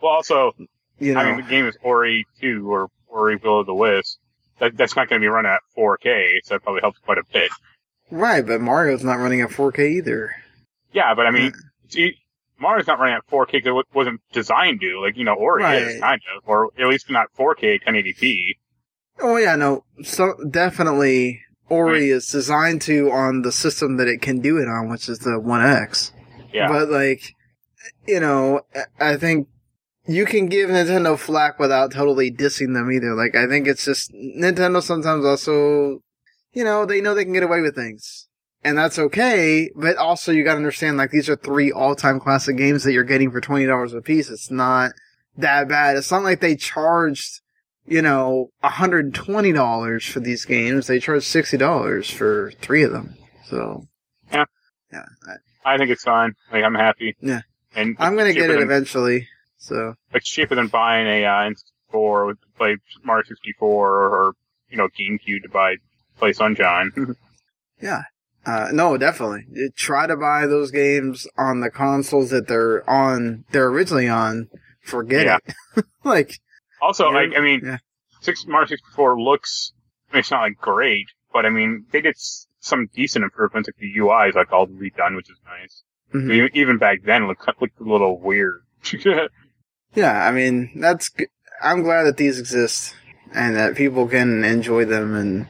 Well, 0.02 0.12
also, 0.12 0.52
you 0.98 1.14
know, 1.14 1.20
I 1.20 1.24
mean, 1.32 1.36
the 1.44 1.50
game 1.50 1.66
is 1.66 1.76
Ori 1.82 2.26
2 2.40 2.70
or 2.70 2.88
Ori 3.08 3.36
Will 3.36 3.60
of 3.60 3.66
the 3.66 3.74
Wisp. 3.74 4.18
That, 4.58 4.76
that's 4.76 4.94
not 4.96 5.08
going 5.08 5.20
to 5.20 5.24
be 5.24 5.28
run 5.28 5.46
at 5.46 5.60
4K, 5.76 6.40
so 6.44 6.54
that 6.54 6.62
probably 6.62 6.82
helps 6.82 6.98
quite 6.98 7.18
a 7.18 7.22
bit. 7.32 7.50
right, 8.10 8.46
but 8.46 8.60
Mario's 8.60 9.02
not 9.02 9.14
running 9.18 9.40
at 9.40 9.48
4K 9.48 9.90
either. 9.92 10.34
Yeah, 10.92 11.14
but 11.14 11.26
I 11.26 11.30
mean, 11.30 11.52
see, 11.88 12.14
Mario's 12.60 12.86
not 12.86 12.98
running 12.98 13.14
at 13.16 13.26
4K 13.30 13.52
because 13.52 13.68
it 13.80 13.86
wasn't 13.94 14.20
designed 14.32 14.80
to. 14.82 15.00
Like, 15.00 15.16
you 15.16 15.24
know, 15.24 15.34
Ori 15.34 15.62
Right. 15.62 15.82
is, 15.82 16.00
kind 16.00 16.20
of. 16.36 16.42
Or 16.46 16.68
at 16.78 16.86
least 16.86 17.08
not 17.10 17.28
4K 17.38 17.82
1080p. 17.82 18.56
Oh 19.20 19.36
yeah, 19.36 19.56
no, 19.56 19.84
so 20.02 20.34
definitely 20.50 21.40
Ori 21.72 22.08
hmm. 22.08 22.16
is 22.16 22.28
designed 22.28 22.82
to 22.82 23.10
on 23.10 23.42
the 23.42 23.52
system 23.52 23.96
that 23.96 24.08
it 24.08 24.20
can 24.20 24.40
do 24.40 24.58
it 24.58 24.68
on, 24.68 24.90
which 24.90 25.08
is 25.08 25.20
the 25.20 25.40
One 25.40 25.64
X. 25.64 26.12
Yeah. 26.52 26.68
But 26.68 26.90
like, 26.90 27.34
you 28.06 28.20
know, 28.20 28.62
I- 28.74 29.12
I 29.12 29.16
think 29.16 29.48
you 30.06 30.24
can 30.24 30.46
give 30.46 30.68
Nintendo 30.68 31.18
flack 31.18 31.58
without 31.58 31.92
totally 31.92 32.30
dissing 32.30 32.74
them 32.74 32.90
either. 32.90 33.14
Like, 33.14 33.36
I 33.36 33.46
think 33.46 33.66
it's 33.66 33.84
just 33.84 34.12
Nintendo 34.12 34.82
sometimes 34.82 35.24
also, 35.24 36.02
you 36.52 36.64
know, 36.64 36.84
they 36.84 37.00
know 37.00 37.14
they 37.14 37.24
can 37.24 37.32
get 37.32 37.42
away 37.42 37.60
with 37.60 37.74
things. 37.74 38.28
And 38.64 38.78
that's 38.78 38.98
okay, 38.98 39.70
but 39.74 39.96
also 39.96 40.30
you 40.30 40.44
gotta 40.44 40.56
understand, 40.56 40.96
like, 40.96 41.10
these 41.10 41.28
are 41.28 41.36
three 41.36 41.72
all-time 41.72 42.20
classic 42.20 42.56
games 42.56 42.84
that 42.84 42.92
you're 42.92 43.02
getting 43.02 43.30
for 43.30 43.40
$20 43.40 43.94
a 43.94 44.00
piece. 44.00 44.30
It's 44.30 44.50
not 44.50 44.92
that 45.36 45.68
bad. 45.68 45.96
It's 45.96 46.10
not 46.10 46.22
like 46.22 46.40
they 46.40 46.54
charged, 46.54 47.40
you 47.86 48.02
know, 48.02 48.50
$120 48.64 50.10
for 50.10 50.20
these 50.20 50.44
games. 50.44 50.86
They 50.86 50.98
charge 51.00 51.22
$60 51.22 52.10
for 52.12 52.52
three 52.60 52.82
of 52.82 52.92
them. 52.92 53.14
So. 53.46 53.86
Yeah. 54.32 54.44
Yeah. 54.92 55.04
I- 55.28 55.36
I 55.64 55.78
think 55.78 55.90
it's 55.90 56.02
fine. 56.02 56.32
Like, 56.52 56.64
I'm 56.64 56.74
happy. 56.74 57.14
Yeah. 57.20 57.42
And 57.74 57.94
I'm 58.00 58.16
gonna 58.16 58.32
get 58.32 58.50
it 58.50 58.54
than- 58.54 58.62
eventually. 58.62 59.28
So 59.58 59.94
it's 60.12 60.28
cheaper 60.28 60.56
than 60.56 60.66
buying 60.66 61.06
a 61.06 61.24
uh, 61.24 61.50
N64 61.92 62.26
with 62.26 62.38
play 62.58 62.76
Mario 63.04 63.22
64 63.24 63.68
or, 63.68 64.08
or 64.08 64.32
you 64.68 64.76
know 64.76 64.88
GameCube 64.88 65.42
to 65.44 65.48
buy 65.48 65.76
play 66.18 66.32
Sunshine. 66.32 66.90
yeah, 67.80 68.02
uh, 68.44 68.70
no, 68.72 68.96
definitely 68.98 69.44
try 69.76 70.08
to 70.08 70.16
buy 70.16 70.46
those 70.46 70.72
games 70.72 71.28
on 71.38 71.60
the 71.60 71.70
consoles 71.70 72.30
that 72.30 72.48
they're 72.48 72.82
on. 72.90 73.44
They're 73.52 73.68
originally 73.68 74.08
on. 74.08 74.48
Forget 74.82 75.26
Yeah. 75.26 75.38
it. 75.76 75.84
like 76.04 76.40
also, 76.82 77.06
Yeah. 77.10 77.14
like 77.20 77.30
I 77.36 77.40
mean, 77.40 77.60
Yeah. 77.64 77.78
six 78.20 78.44
Mario 78.46 78.66
64 78.66 79.20
looks. 79.20 79.72
I 80.10 80.16
mean, 80.16 80.20
it's 80.20 80.30
not 80.30 80.42
like 80.42 80.58
great, 80.60 81.06
but 81.32 81.46
I 81.46 81.50
mean, 81.50 81.86
they 81.92 82.00
did 82.02 82.16
some 82.60 82.88
decent 82.94 83.24
improvements. 83.24 83.68
Like 83.68 83.76
the 83.76 83.98
UI 83.98 84.28
is 84.28 84.34
like 84.34 84.52
all 84.52 84.66
redone, 84.66 85.16
which 85.16 85.30
is 85.30 85.38
nice. 85.46 85.82
Mhm. 86.14 86.32
Even- 86.34 86.50
Even 86.54 86.78
back 86.78 87.02
then, 87.04 87.22
it 87.22 87.26
looked, 87.26 87.46
looked 87.60 87.80
a 87.80 87.84
little 87.84 88.20
weird. 88.20 88.60
Yeah, 89.94 90.26
I 90.26 90.30
mean, 90.32 90.70
that's—I'm 90.80 91.82
glad 91.82 92.04
that 92.04 92.16
these 92.16 92.38
exist 92.40 92.94
and 93.34 93.54
that 93.56 93.76
people 93.76 94.08
can 94.08 94.42
enjoy 94.42 94.86
them, 94.86 95.14
and 95.14 95.46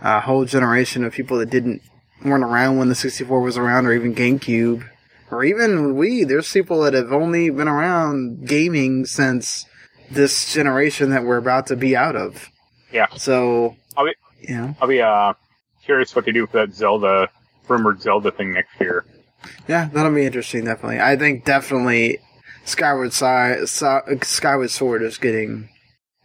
a 0.00 0.20
whole 0.20 0.46
generation 0.46 1.04
of 1.04 1.12
people 1.12 1.36
that 1.38 1.50
didn't 1.50 1.82
weren't 2.24 2.42
around 2.44 2.78
when 2.78 2.88
the 2.88 2.94
64 2.94 3.40
was 3.42 3.58
around, 3.58 3.84
or 3.86 3.92
even 3.92 4.14
GameCube, 4.14 4.88
or 5.30 5.44
even 5.44 5.94
Wii. 5.94 6.26
There's 6.26 6.50
people 6.50 6.80
that 6.82 6.94
have 6.94 7.12
only 7.12 7.50
been 7.50 7.68
around 7.68 8.46
gaming 8.48 9.04
since 9.04 9.66
this 10.14 10.52
generation 10.52 11.10
that 11.10 11.24
we're 11.24 11.36
about 11.38 11.66
to 11.68 11.76
be 11.76 11.96
out 11.96 12.16
of. 12.16 12.48
Yeah. 12.92 13.06
So, 13.16 13.76
I'll 13.96 14.04
be- 14.06 14.14
know, 14.54 14.76
I'll 14.80 14.88
be 14.88 15.00
uh 15.00 15.34
curious 15.84 16.14
what 16.14 16.24
they 16.24 16.32
do 16.32 16.46
for 16.46 16.58
that 16.66 16.74
Zelda 16.74 17.28
rumored 17.68 18.02
Zelda 18.02 18.30
thing 18.30 18.52
next 18.52 18.80
year. 18.80 19.04
yeah, 19.68 19.88
that'll 19.92 20.14
be 20.14 20.26
interesting. 20.26 20.64
Definitely, 20.64 21.00
I 21.00 21.16
think 21.16 21.44
definitely 21.44 22.18
Skyward 22.64 23.12
Si- 23.12 23.66
Si- 23.66 24.16
Skyward 24.22 24.70
Sword 24.70 25.02
is 25.02 25.16
getting 25.18 25.68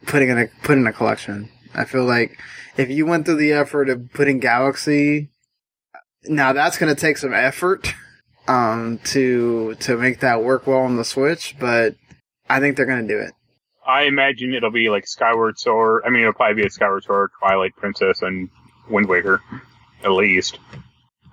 putting 0.05 0.29
in 0.29 0.37
a 0.37 0.47
put 0.63 0.77
in 0.77 0.87
a 0.87 0.93
collection. 0.93 1.49
I 1.75 1.85
feel 1.85 2.05
like 2.05 2.37
if 2.77 2.89
you 2.89 3.05
went 3.05 3.25
through 3.25 3.35
the 3.37 3.53
effort 3.53 3.89
of 3.89 4.11
putting 4.13 4.39
Galaxy, 4.39 5.29
now 6.25 6.53
that's 6.53 6.77
going 6.77 6.93
to 6.93 6.99
take 6.99 7.17
some 7.17 7.33
effort 7.33 7.93
um 8.47 8.99
to 9.05 9.75
to 9.75 9.97
make 9.97 10.19
that 10.21 10.43
work 10.43 10.65
well 10.67 10.79
on 10.79 10.95
the 10.97 11.05
Switch, 11.05 11.55
but 11.59 11.95
I 12.49 12.59
think 12.59 12.75
they're 12.77 12.85
going 12.85 13.07
to 13.07 13.13
do 13.13 13.19
it. 13.19 13.31
I 13.87 14.03
imagine 14.03 14.53
it'll 14.53 14.69
be 14.71 14.89
like 14.89 15.07
Skyward 15.07 15.57
Sword. 15.57 16.03
I 16.05 16.09
mean, 16.09 16.21
it'll 16.21 16.33
probably 16.33 16.61
be 16.61 16.67
a 16.67 16.69
Skyward 16.69 17.03
Sword, 17.05 17.31
Twilight 17.39 17.75
Princess, 17.77 18.21
and 18.21 18.49
Wind 18.89 19.07
Waker, 19.07 19.41
at 20.03 20.11
least. 20.11 20.59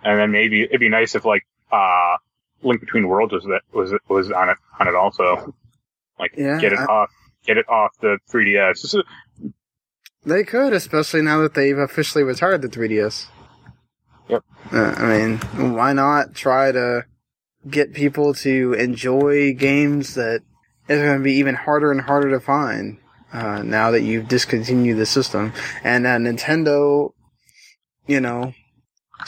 And 0.05 0.19
then 0.21 0.31
maybe 0.31 0.63
it'd 0.63 0.81
be 0.81 0.89
nice 0.89 1.15
if 1.15 1.25
like 1.25 1.43
uh 1.73 2.17
Link 2.63 2.81
Between 2.81 3.09
Worlds 3.09 3.33
was 3.33 3.45
that 3.45 3.63
was 3.73 3.93
was 4.09 4.31
on 4.31 4.49
it 4.51 4.59
on 4.79 4.87
it 4.89 4.95
also. 4.95 5.53
Like 6.19 6.35
Yeah, 6.37 6.59
get 6.61 6.73
it 6.73 6.79
I- 6.79 6.85
off 6.85 7.11
get 7.45 7.59
it 7.59 7.69
off 7.69 7.91
the 8.01 8.19
3DS. 8.33 9.03
They 10.25 10.45
could, 10.45 10.73
especially 10.73 11.21
now 11.21 11.43
that 11.43 11.53
they've 11.53 11.77
officially 11.77 12.25
retired 12.25 12.63
the 12.63 12.69
3DS. 12.69 13.27
Yep. 14.29 14.43
Uh, 14.73 14.95
I 14.97 15.07
mean, 15.07 15.75
why 15.75 15.93
not 15.93 16.35
try 16.35 16.73
to 16.73 17.05
get 17.69 17.93
people 17.93 18.33
to 18.35 18.73
enjoy 18.73 19.53
games 19.53 20.15
that 20.15 20.41
is 20.89 21.01
going 21.01 21.19
to 21.19 21.25
be 21.25 21.35
even 21.35 21.55
harder 21.55 21.91
and 21.91 22.01
harder 22.01 22.31
to 22.31 22.41
find 22.41 22.99
uh, 23.33 23.63
now 23.63 23.91
that 23.91 24.03
you've 24.03 24.29
discontinued 24.29 24.99
the 24.99 25.07
system? 25.07 25.53
And 25.83 26.07
uh, 26.07 26.17
Nintendo, 26.17 27.13
you 28.07 28.21
know, 28.21 28.53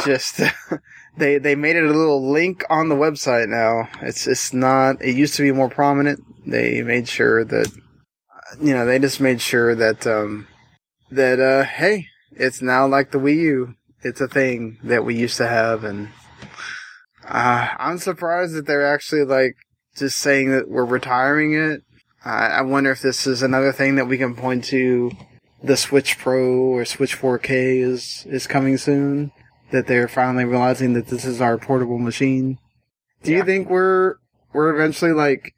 just 0.05 0.41
they 1.17 1.39
they 1.39 1.55
made 1.55 1.77
it 1.77 1.85
a 1.85 1.93
little 1.93 2.31
link 2.31 2.65
on 2.69 2.89
the 2.89 2.95
website 2.95 3.49
now. 3.49 3.89
It's 4.03 4.27
it's 4.27 4.53
not. 4.53 5.03
It 5.03 5.17
used 5.17 5.35
to 5.37 5.43
be 5.43 5.53
more 5.53 5.71
prominent. 5.71 6.21
They 6.47 6.83
made 6.83 7.09
sure 7.09 7.45
that 7.45 7.73
you 8.61 8.75
know 8.75 8.87
they 8.87 8.99
just 8.99 9.21
made 9.21 9.41
sure 9.41 9.75
that 9.75 10.07
um, 10.07 10.47
that 11.11 11.41
uh 11.41 11.65
hey, 11.65 12.09
it's 12.33 12.63
now 12.63 12.87
like 12.87 13.11
the 13.11 13.19
Wii 13.19 13.37
U. 13.37 13.75
It's 14.03 14.21
a 14.21 14.29
thing 14.29 14.79
that 14.85 15.05
we 15.05 15.17
used 15.17 15.37
to 15.39 15.49
have 15.49 15.83
and 15.85 16.11
uh 17.27 17.69
I'm 17.79 17.99
surprised 17.99 18.55
that 18.55 18.67
they're 18.67 18.87
actually 18.87 19.25
like 19.25 19.57
just 19.99 20.19
saying 20.19 20.51
that 20.51 20.69
we're 20.69 20.85
retiring 20.85 21.55
it. 21.55 21.83
I 22.25 22.47
I 22.47 22.63
wonder 22.63 22.91
if 22.91 23.03
this 23.03 23.27
is 23.27 23.43
another 23.43 23.73
thing 23.73 23.97
that 23.97 24.07
we 24.07 24.19
can 24.19 24.35
point 24.35 24.65
to 24.67 25.13
the 25.63 25.77
Switch 25.77 26.19
Pro 26.19 26.59
or 26.59 26.85
Switch 26.85 27.19
4K 27.19 27.81
is 27.81 28.27
is 28.29 28.47
coming 28.47 28.77
soon 28.77 29.33
that 29.71 29.87
they're 29.87 30.09
finally 30.09 30.45
realizing 30.45 30.93
that 30.93 31.09
this 31.09 31.25
is 31.25 31.41
our 31.41 31.59
portable 31.59 31.99
machine. 31.99 32.59
Do 33.23 33.33
you 33.33 33.45
think 33.45 33.69
we're 33.69 34.17
we're 34.53 34.75
eventually 34.75 35.13
like 35.13 35.55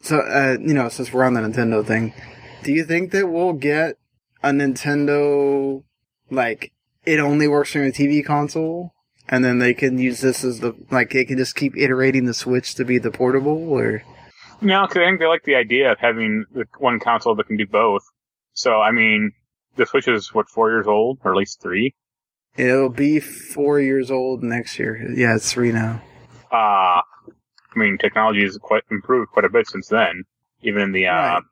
so 0.00 0.20
uh 0.20 0.56
you 0.60 0.74
know 0.74 0.88
since 0.88 1.12
we're 1.12 1.24
on 1.24 1.34
the 1.34 1.40
Nintendo 1.40 1.84
thing, 1.84 2.14
do 2.62 2.72
you 2.72 2.84
think 2.84 3.12
that 3.12 3.28
we'll 3.28 3.52
get 3.52 3.96
a 4.42 4.50
Nintendo 4.50 5.82
like 6.30 6.72
it 7.04 7.18
only 7.20 7.48
works 7.48 7.74
on 7.76 7.82
a 7.82 7.90
TV 7.90 8.24
console, 8.24 8.94
and 9.28 9.44
then 9.44 9.58
they 9.58 9.74
can 9.74 9.98
use 9.98 10.20
this 10.20 10.44
as 10.44 10.60
the 10.60 10.74
like 10.90 11.10
they 11.10 11.24
can 11.24 11.38
just 11.38 11.56
keep 11.56 11.76
iterating 11.76 12.24
the 12.26 12.34
Switch 12.34 12.74
to 12.76 12.84
be 12.84 12.98
the 12.98 13.10
portable, 13.10 13.70
or 13.72 14.02
no, 14.60 14.86
because 14.86 14.98
I 15.02 15.06
think 15.06 15.20
they 15.20 15.26
like 15.26 15.44
the 15.44 15.54
idea 15.56 15.92
of 15.92 15.98
having 15.98 16.44
the 16.52 16.64
one 16.78 17.00
console 17.00 17.34
that 17.36 17.46
can 17.46 17.56
do 17.56 17.66
both. 17.66 18.02
So 18.54 18.80
I 18.80 18.90
mean, 18.92 19.32
the 19.76 19.86
Switch 19.86 20.08
is 20.08 20.32
what 20.34 20.48
four 20.48 20.70
years 20.70 20.86
old, 20.86 21.18
or 21.24 21.32
at 21.32 21.36
least 21.36 21.60
three. 21.62 21.94
it'll 22.56 22.88
be 22.90 23.18
four 23.20 23.80
years 23.80 24.10
old 24.10 24.42
next 24.42 24.78
year. 24.78 25.10
Yeah, 25.14 25.34
it's 25.36 25.50
three 25.52 25.72
now. 25.72 26.02
Uh, 26.52 27.00
I 27.74 27.76
mean, 27.76 27.96
technology 27.96 28.42
has 28.42 28.58
quite 28.58 28.82
improved 28.90 29.30
quite 29.32 29.46
a 29.46 29.48
bit 29.48 29.66
since 29.66 29.88
then. 29.88 30.24
Even 30.62 30.82
in 30.82 30.92
the, 30.92 31.06
uh, 31.06 31.12
Right. 31.14 31.42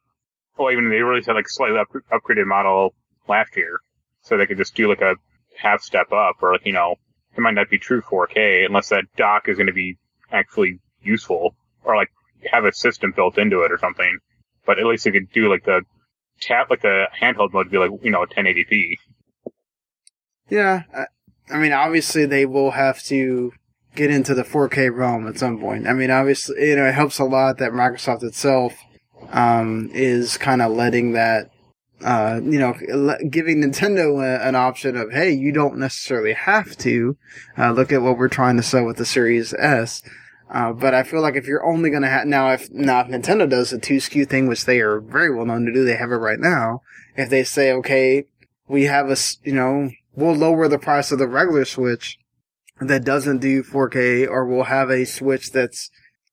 well, 0.58 0.70
even 0.70 0.90
they 0.90 1.00
released 1.00 1.28
a 1.28 1.32
like 1.32 1.48
slightly 1.48 1.78
up- 1.78 1.88
upgraded 2.12 2.46
model 2.46 2.94
last 3.28 3.56
year, 3.56 3.80
so 4.20 4.36
they 4.36 4.44
could 4.46 4.58
just 4.58 4.74
do 4.74 4.88
like 4.88 5.00
a 5.00 5.14
half 5.56 5.80
step 5.80 6.12
up, 6.12 6.36
or 6.42 6.52
like 6.52 6.66
you 6.66 6.72
know, 6.74 6.96
it 7.37 7.40
might 7.40 7.54
not 7.54 7.70
be 7.70 7.78
true 7.78 8.02
4K 8.02 8.66
unless 8.66 8.88
that 8.88 9.04
dock 9.16 9.49
is 9.49 9.56
going 9.56 9.66
to 9.66 9.72
be 9.72 9.99
actually 10.32 10.78
useful, 11.02 11.54
or 11.84 11.96
like 11.96 12.10
have 12.50 12.64
a 12.64 12.72
system 12.72 13.12
built 13.14 13.38
into 13.38 13.62
it 13.62 13.72
or 13.72 13.78
something. 13.78 14.18
But 14.66 14.78
at 14.78 14.87
least 14.87 15.06
you 15.06 15.12
could 15.12 15.30
do 15.32 15.49
like 15.50 15.64
the 15.64 15.82
tap, 16.40 16.70
like 16.70 16.82
the 16.82 17.06
handheld 17.20 17.52
mode, 17.52 17.66
would 17.66 17.70
be 17.70 17.78
like 17.78 17.90
you 18.02 18.10
know 18.10 18.25
1080p. 18.25 18.96
Yeah, 20.49 20.82
I, 20.94 21.04
I 21.52 21.58
mean, 21.58 21.72
obviously 21.72 22.26
they 22.26 22.46
will 22.46 22.72
have 22.72 23.02
to 23.04 23.52
get 23.94 24.10
into 24.10 24.34
the 24.34 24.42
4K 24.42 24.94
realm 24.94 25.26
at 25.26 25.38
some 25.38 25.58
point. 25.58 25.87
I 25.87 25.92
mean, 25.92 26.10
obviously, 26.10 26.68
you 26.68 26.76
know, 26.76 26.87
it 26.87 26.94
helps 26.94 27.18
a 27.18 27.25
lot 27.25 27.58
that 27.58 27.72
Microsoft 27.72 28.22
itself 28.22 28.75
um, 29.30 29.90
is 29.92 30.37
kind 30.37 30.62
of 30.62 30.72
letting 30.72 31.12
that, 31.12 31.50
uh, 32.02 32.40
you 32.42 32.59
know, 32.59 32.75
giving 33.28 33.62
Nintendo 33.62 34.25
a, 34.25 34.47
an 34.47 34.54
option 34.54 34.97
of, 34.97 35.12
hey, 35.12 35.33
you 35.33 35.52
don't 35.52 35.78
necessarily 35.78 36.33
have 36.33 36.76
to. 36.78 37.16
Uh, 37.59 37.73
look 37.73 37.92
at 37.92 38.02
what 38.02 38.16
we're 38.16 38.28
trying 38.28 38.57
to 38.57 38.62
sell 38.62 38.85
with 38.85 38.97
the 38.97 39.04
Series 39.04 39.52
S. 39.54 40.02
Uh, 40.50 40.73
but 40.73 40.95
I 40.95 41.02
feel 41.02 41.21
like 41.21 41.37
if 41.37 41.47
you're 41.47 41.64
only 41.64 41.90
going 41.90 42.02
to 42.02 42.09
have 42.09 42.26
now, 42.26 42.50
if 42.50 42.71
now 42.71 43.00
if 43.00 43.09
Nintendo 43.09 43.49
does 43.49 43.71
the 43.71 43.78
two 43.78 43.99
SKU 43.99 44.28
thing, 44.28 44.49
which 44.49 44.64
they 44.64 44.80
are 44.80 44.99
very 44.99 45.35
well 45.35 45.47
known 45.47 45.64
to 45.66 45.73
do, 45.73 45.85
they 45.85 45.97
have 45.97 46.11
it 46.11 46.16
right 46.16 46.40
now. 46.40 46.83
If 47.16 47.30
they 47.30 47.45
say, 47.45 47.73
okay, 47.73 48.25
we 48.66 48.85
have 48.85 49.11
a, 49.11 49.16
you 49.45 49.52
know, 49.52 49.90
we'll 50.14 50.35
lower 50.35 50.69
the 50.69 50.78
price 50.78 51.12
of 51.12 51.19
the 51.19 51.28
regular 51.28 51.64
Switch 51.64 52.19
that 52.80 53.04
doesn't 53.04 53.38
do 53.38 53.62
4K, 53.62 54.28
or 54.28 54.47
we'll 54.47 54.64
have 54.64 54.90
a 54.90 55.04
Switch 55.04 55.52
that's 55.52 55.90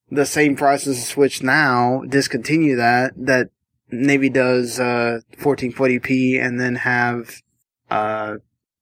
the 0.10 0.26
same 0.26 0.56
price 0.56 0.88
as 0.88 0.96
the 0.96 1.06
Switch 1.06 1.44
now, 1.44 2.02
discontinue 2.08 2.76
that, 2.78 3.14
that 3.18 3.50
maybe 3.90 4.30
does, 4.30 4.80
uh, 4.80 5.20
1440p 5.38 6.44
and 6.44 6.60
then 6.60 6.76
have, 6.76 7.42
uh, 7.90 8.36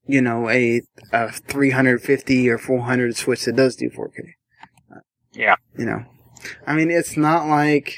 you 0.07 0.21
know, 0.21 0.49
a, 0.49 0.81
a 1.11 1.31
350 1.31 2.49
or 2.49 2.57
400 2.57 3.15
Switch 3.15 3.45
that 3.45 3.55
does 3.55 3.75
do 3.75 3.89
4K. 3.89 4.33
Yeah. 5.33 5.55
You 5.77 5.85
know, 5.85 6.05
I 6.65 6.75
mean, 6.75 6.91
it's 6.91 7.17
not 7.17 7.47
like, 7.47 7.97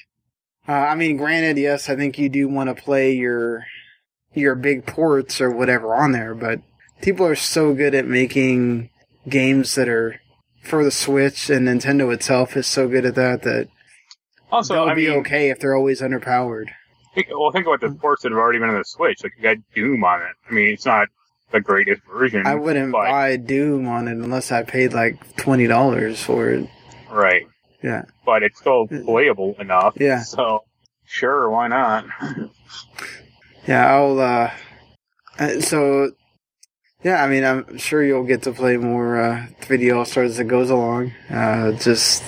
uh, 0.68 0.72
I 0.72 0.96
mean, 0.96 1.18
granted, 1.18 1.58
yes, 1.58 1.90
I 1.90 1.96
think 1.96 2.18
you 2.18 2.30
do 2.30 2.50
want 2.50 2.76
to 2.76 2.82
play 2.82 3.14
your, 3.14 3.64
your 4.34 4.56
big 4.56 4.86
ports 4.86 5.40
or 5.40 5.52
whatever 5.52 5.96
on 5.96 6.12
there, 6.12 6.34
but 6.34 6.62
people 7.02 7.26
are 7.26 7.36
so 7.36 7.74
good 7.74 7.94
at 7.96 8.06
making 8.06 8.90
games 9.30 9.76
that 9.76 9.88
are 9.88 10.20
for 10.68 10.84
the 10.84 10.92
Switch, 10.92 11.50
and 11.50 11.68
Nintendo 11.68 12.14
itself 12.14 12.58
is 12.58 12.68
so 12.68 12.88
good 12.88 13.06
at 13.06 13.16
that 13.16 13.44
that 13.44 13.70
Also, 14.52 14.74
they'll 14.74 14.84
I 14.90 14.94
be 14.94 15.08
mean, 15.08 15.20
okay 15.20 15.50
if 15.50 15.60
they're 15.60 15.76
always 15.76 16.02
underpowered. 16.02 16.68
Think, 17.18 17.30
well, 17.32 17.52
think 17.52 17.66
about 17.66 17.82
the 17.82 17.90
ports 17.90 18.22
that 18.22 18.32
have 18.32 18.38
already 18.38 18.60
been 18.60 18.70
on 18.70 18.78
the 18.78 18.86
Switch. 18.86 19.24
Like 19.24 19.34
you 19.38 19.42
got 19.42 19.58
Doom 19.74 20.04
on 20.04 20.22
it. 20.22 20.36
I 20.48 20.54
mean, 20.54 20.68
it's 20.68 20.86
not 20.86 21.08
the 21.52 21.60
greatest 21.60 22.04
version. 22.06 22.46
I 22.46 22.54
wouldn't 22.54 22.92
but, 22.92 23.06
buy 23.10 23.38
Doom 23.38 23.88
on 23.88 24.08
it 24.08 24.12
unless 24.12 24.52
I 24.52 24.62
paid 24.62 24.94
like 24.94 25.36
twenty 25.36 25.66
dollars 25.66 26.22
for 26.22 26.52
it. 26.52 26.70
right, 27.10 27.48
Yeah, 27.82 28.04
but 28.24 28.44
it's 28.44 28.60
still 28.60 28.86
playable 28.86 29.56
enough. 29.60 29.96
Yeah. 30.00 30.20
So 30.22 30.66
sure, 31.06 31.50
why 31.50 31.70
not? 31.70 32.06
yeah. 33.68 33.92
I'll. 33.96 34.20
uh 34.20 34.52
uh, 35.40 35.60
So, 35.62 36.12
yeah. 37.04 37.24
I 37.24 37.28
mean, 37.28 37.44
I'm 37.44 37.80
sure 37.80 38.04
you'll 38.04 38.26
get 38.26 38.44
to 38.44 38.52
play 38.52 38.78
more 38.78 39.20
uh 39.20 39.48
3D 39.62 39.96
All 39.98 40.06
Stars 40.06 40.34
as 40.34 40.40
it 40.40 40.48
goes 40.48 40.70
along. 40.70 41.14
Uh 41.32 41.72
Just 41.72 42.24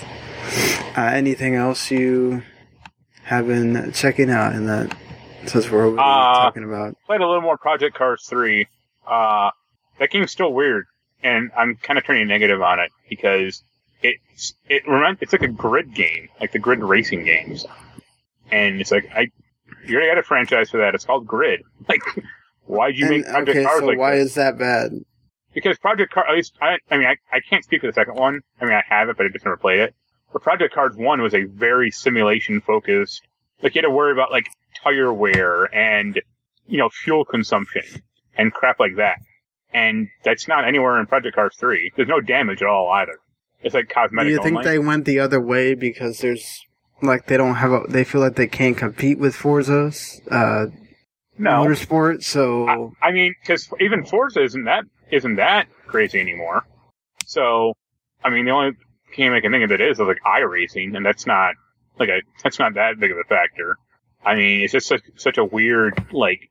uh, 0.98 1.02
anything 1.14 1.54
else 1.54 1.92
you 1.92 2.42
have 3.30 3.46
been 3.48 3.92
checking 3.94 4.32
out 4.32 4.54
in 4.56 4.66
that 4.66 4.96
since 5.46 5.70
we're 5.70 5.94
Uh, 5.94 5.96
talking 5.96 6.64
about? 6.64 6.96
Played 7.06 7.22
a 7.22 7.28
little 7.28 7.42
more 7.44 7.58
Project 7.58 7.96
Cars 7.96 8.26
3. 8.28 8.68
Uh, 9.08 9.52
that 10.00 10.10
game's 10.10 10.32
still 10.32 10.52
weird, 10.52 10.86
and 11.22 11.52
I'm 11.56 11.76
kind 11.76 12.00
of 12.00 12.06
turning 12.06 12.28
negative 12.28 12.62
on 12.62 12.80
it 12.80 12.92
because 13.08 13.64
it's 14.02 14.54
it 14.68 14.88
remind, 14.88 15.18
it's 15.22 15.32
like 15.32 15.44
a 15.44 15.48
grid 15.48 15.94
game, 15.94 16.30
like 16.42 16.52
the 16.52 16.60
grid 16.60 16.80
racing 16.80 17.24
games, 17.24 17.66
and 18.52 18.82
it's 18.82 18.92
like 18.92 19.08
I 19.16 19.28
you 19.86 19.96
already 19.96 20.10
got 20.10 20.18
a 20.18 20.24
franchise 20.24 20.70
for 20.72 20.78
that. 20.78 20.96
It's 20.96 21.06
called 21.06 21.28
Grid. 21.28 21.62
Like, 21.88 22.02
why'd 22.66 22.98
you 22.98 23.10
make 23.10 23.26
Project 23.26 23.50
okay, 23.50 23.64
Cars 23.64 23.80
so 23.80 23.86
like 23.86 23.98
why 23.98 24.14
is 24.16 24.36
that 24.36 24.58
bad? 24.58 24.92
because 25.54 25.78
Project 25.80 26.14
Cars, 26.14 26.26
at 26.30 26.36
least 26.36 26.54
I, 26.62 26.78
I 26.92 26.98
mean, 26.98 27.08
I, 27.08 27.16
I 27.32 27.40
can't 27.48 27.64
speak 27.64 27.82
for 27.82 27.88
the 27.88 27.94
second 27.94 28.16
one. 28.16 28.42
I 28.62 28.66
mean, 28.66 28.74
I 28.76 28.84
have 28.88 29.10
it, 29.10 29.18
but 29.18 29.26
I 29.26 29.30
just 29.30 29.44
never 29.46 29.58
played 29.58 29.80
it. 29.80 29.96
But 30.32 30.42
Project 30.42 30.74
Cars 30.74 30.96
One 30.96 31.22
was 31.22 31.34
a 31.34 31.44
very 31.44 31.92
simulation 31.92 32.62
focused. 32.62 33.22
Like 33.62 33.76
you 33.76 33.80
had 33.80 33.88
to 33.88 33.94
worry 33.94 34.12
about 34.12 34.32
like 34.32 34.48
tire 34.84 35.12
wear 35.12 35.64
and 35.76 36.22
you 36.68 36.78
know 36.78 36.90
fuel 36.90 37.26
consumption 37.26 37.84
and 38.38 38.54
crap 38.54 38.80
like 38.80 38.96
that. 38.98 39.18
And 39.72 40.08
that's 40.24 40.48
not 40.48 40.68
anywhere 40.68 41.00
in 41.00 41.06
Project 41.06 41.36
Cars 41.36 41.56
Three. 41.60 41.92
There's 41.96 42.10
no 42.10 42.22
damage 42.22 42.62
at 42.62 42.68
all 42.68 42.90
either. 42.92 43.20
It's 43.62 43.76
like 43.76 43.90
cosmetic. 43.90 44.30
Do 44.30 44.32
you 44.32 44.42
think 44.42 44.58
only. 44.58 44.70
they 44.70 44.80
went 44.80 45.06
the 45.06 45.20
other 45.20 45.42
way 45.42 45.76
because 45.76 46.20
there's 46.20 46.66
like 47.02 47.28
they 47.28 47.38
don't 47.38 47.56
have 47.56 47.72
a 47.72 47.84
they 47.88 48.04
feel 48.04 48.22
like 48.22 48.36
they 48.36 48.48
can't 48.48 48.78
compete 48.78 49.20
with 49.20 49.36
Forza's 49.36 50.22
uh 50.32 50.68
no, 51.40 51.52
motorsport, 51.52 52.22
so 52.24 52.68
I, 52.68 53.08
I 53.08 53.12
mean, 53.14 53.34
because 53.42 53.70
even 53.80 54.06
Forza 54.06 54.44
isn't 54.44 54.66
that 54.66 54.84
isn't 55.12 55.36
that 55.36 55.68
crazy 55.88 56.20
anymore. 56.20 56.66
So, 57.26 57.74
I 58.24 58.30
mean, 58.30 58.46
the 58.46 58.52
only 58.52 58.72
game 59.16 59.34
I 59.34 59.42
can 59.42 59.52
think 59.52 59.64
of 59.64 59.70
that 59.70 59.82
is 59.82 60.00
is 60.00 60.08
like 60.08 60.20
iRacing, 60.26 60.96
and 60.96 61.06
that's 61.06 61.26
not 61.26 61.56
like 62.00 62.10
a 62.10 62.22
that's 62.44 62.60
not 62.60 62.76
that 62.76 63.00
big 63.00 63.12
of 63.12 63.18
a 63.18 63.24
factor. 63.24 63.78
I 64.26 64.36
mean, 64.36 64.62
it's 64.62 64.74
just 64.74 64.88
such, 64.88 65.02
such 65.16 65.38
a 65.38 65.46
weird 65.46 65.94
like 66.12 66.50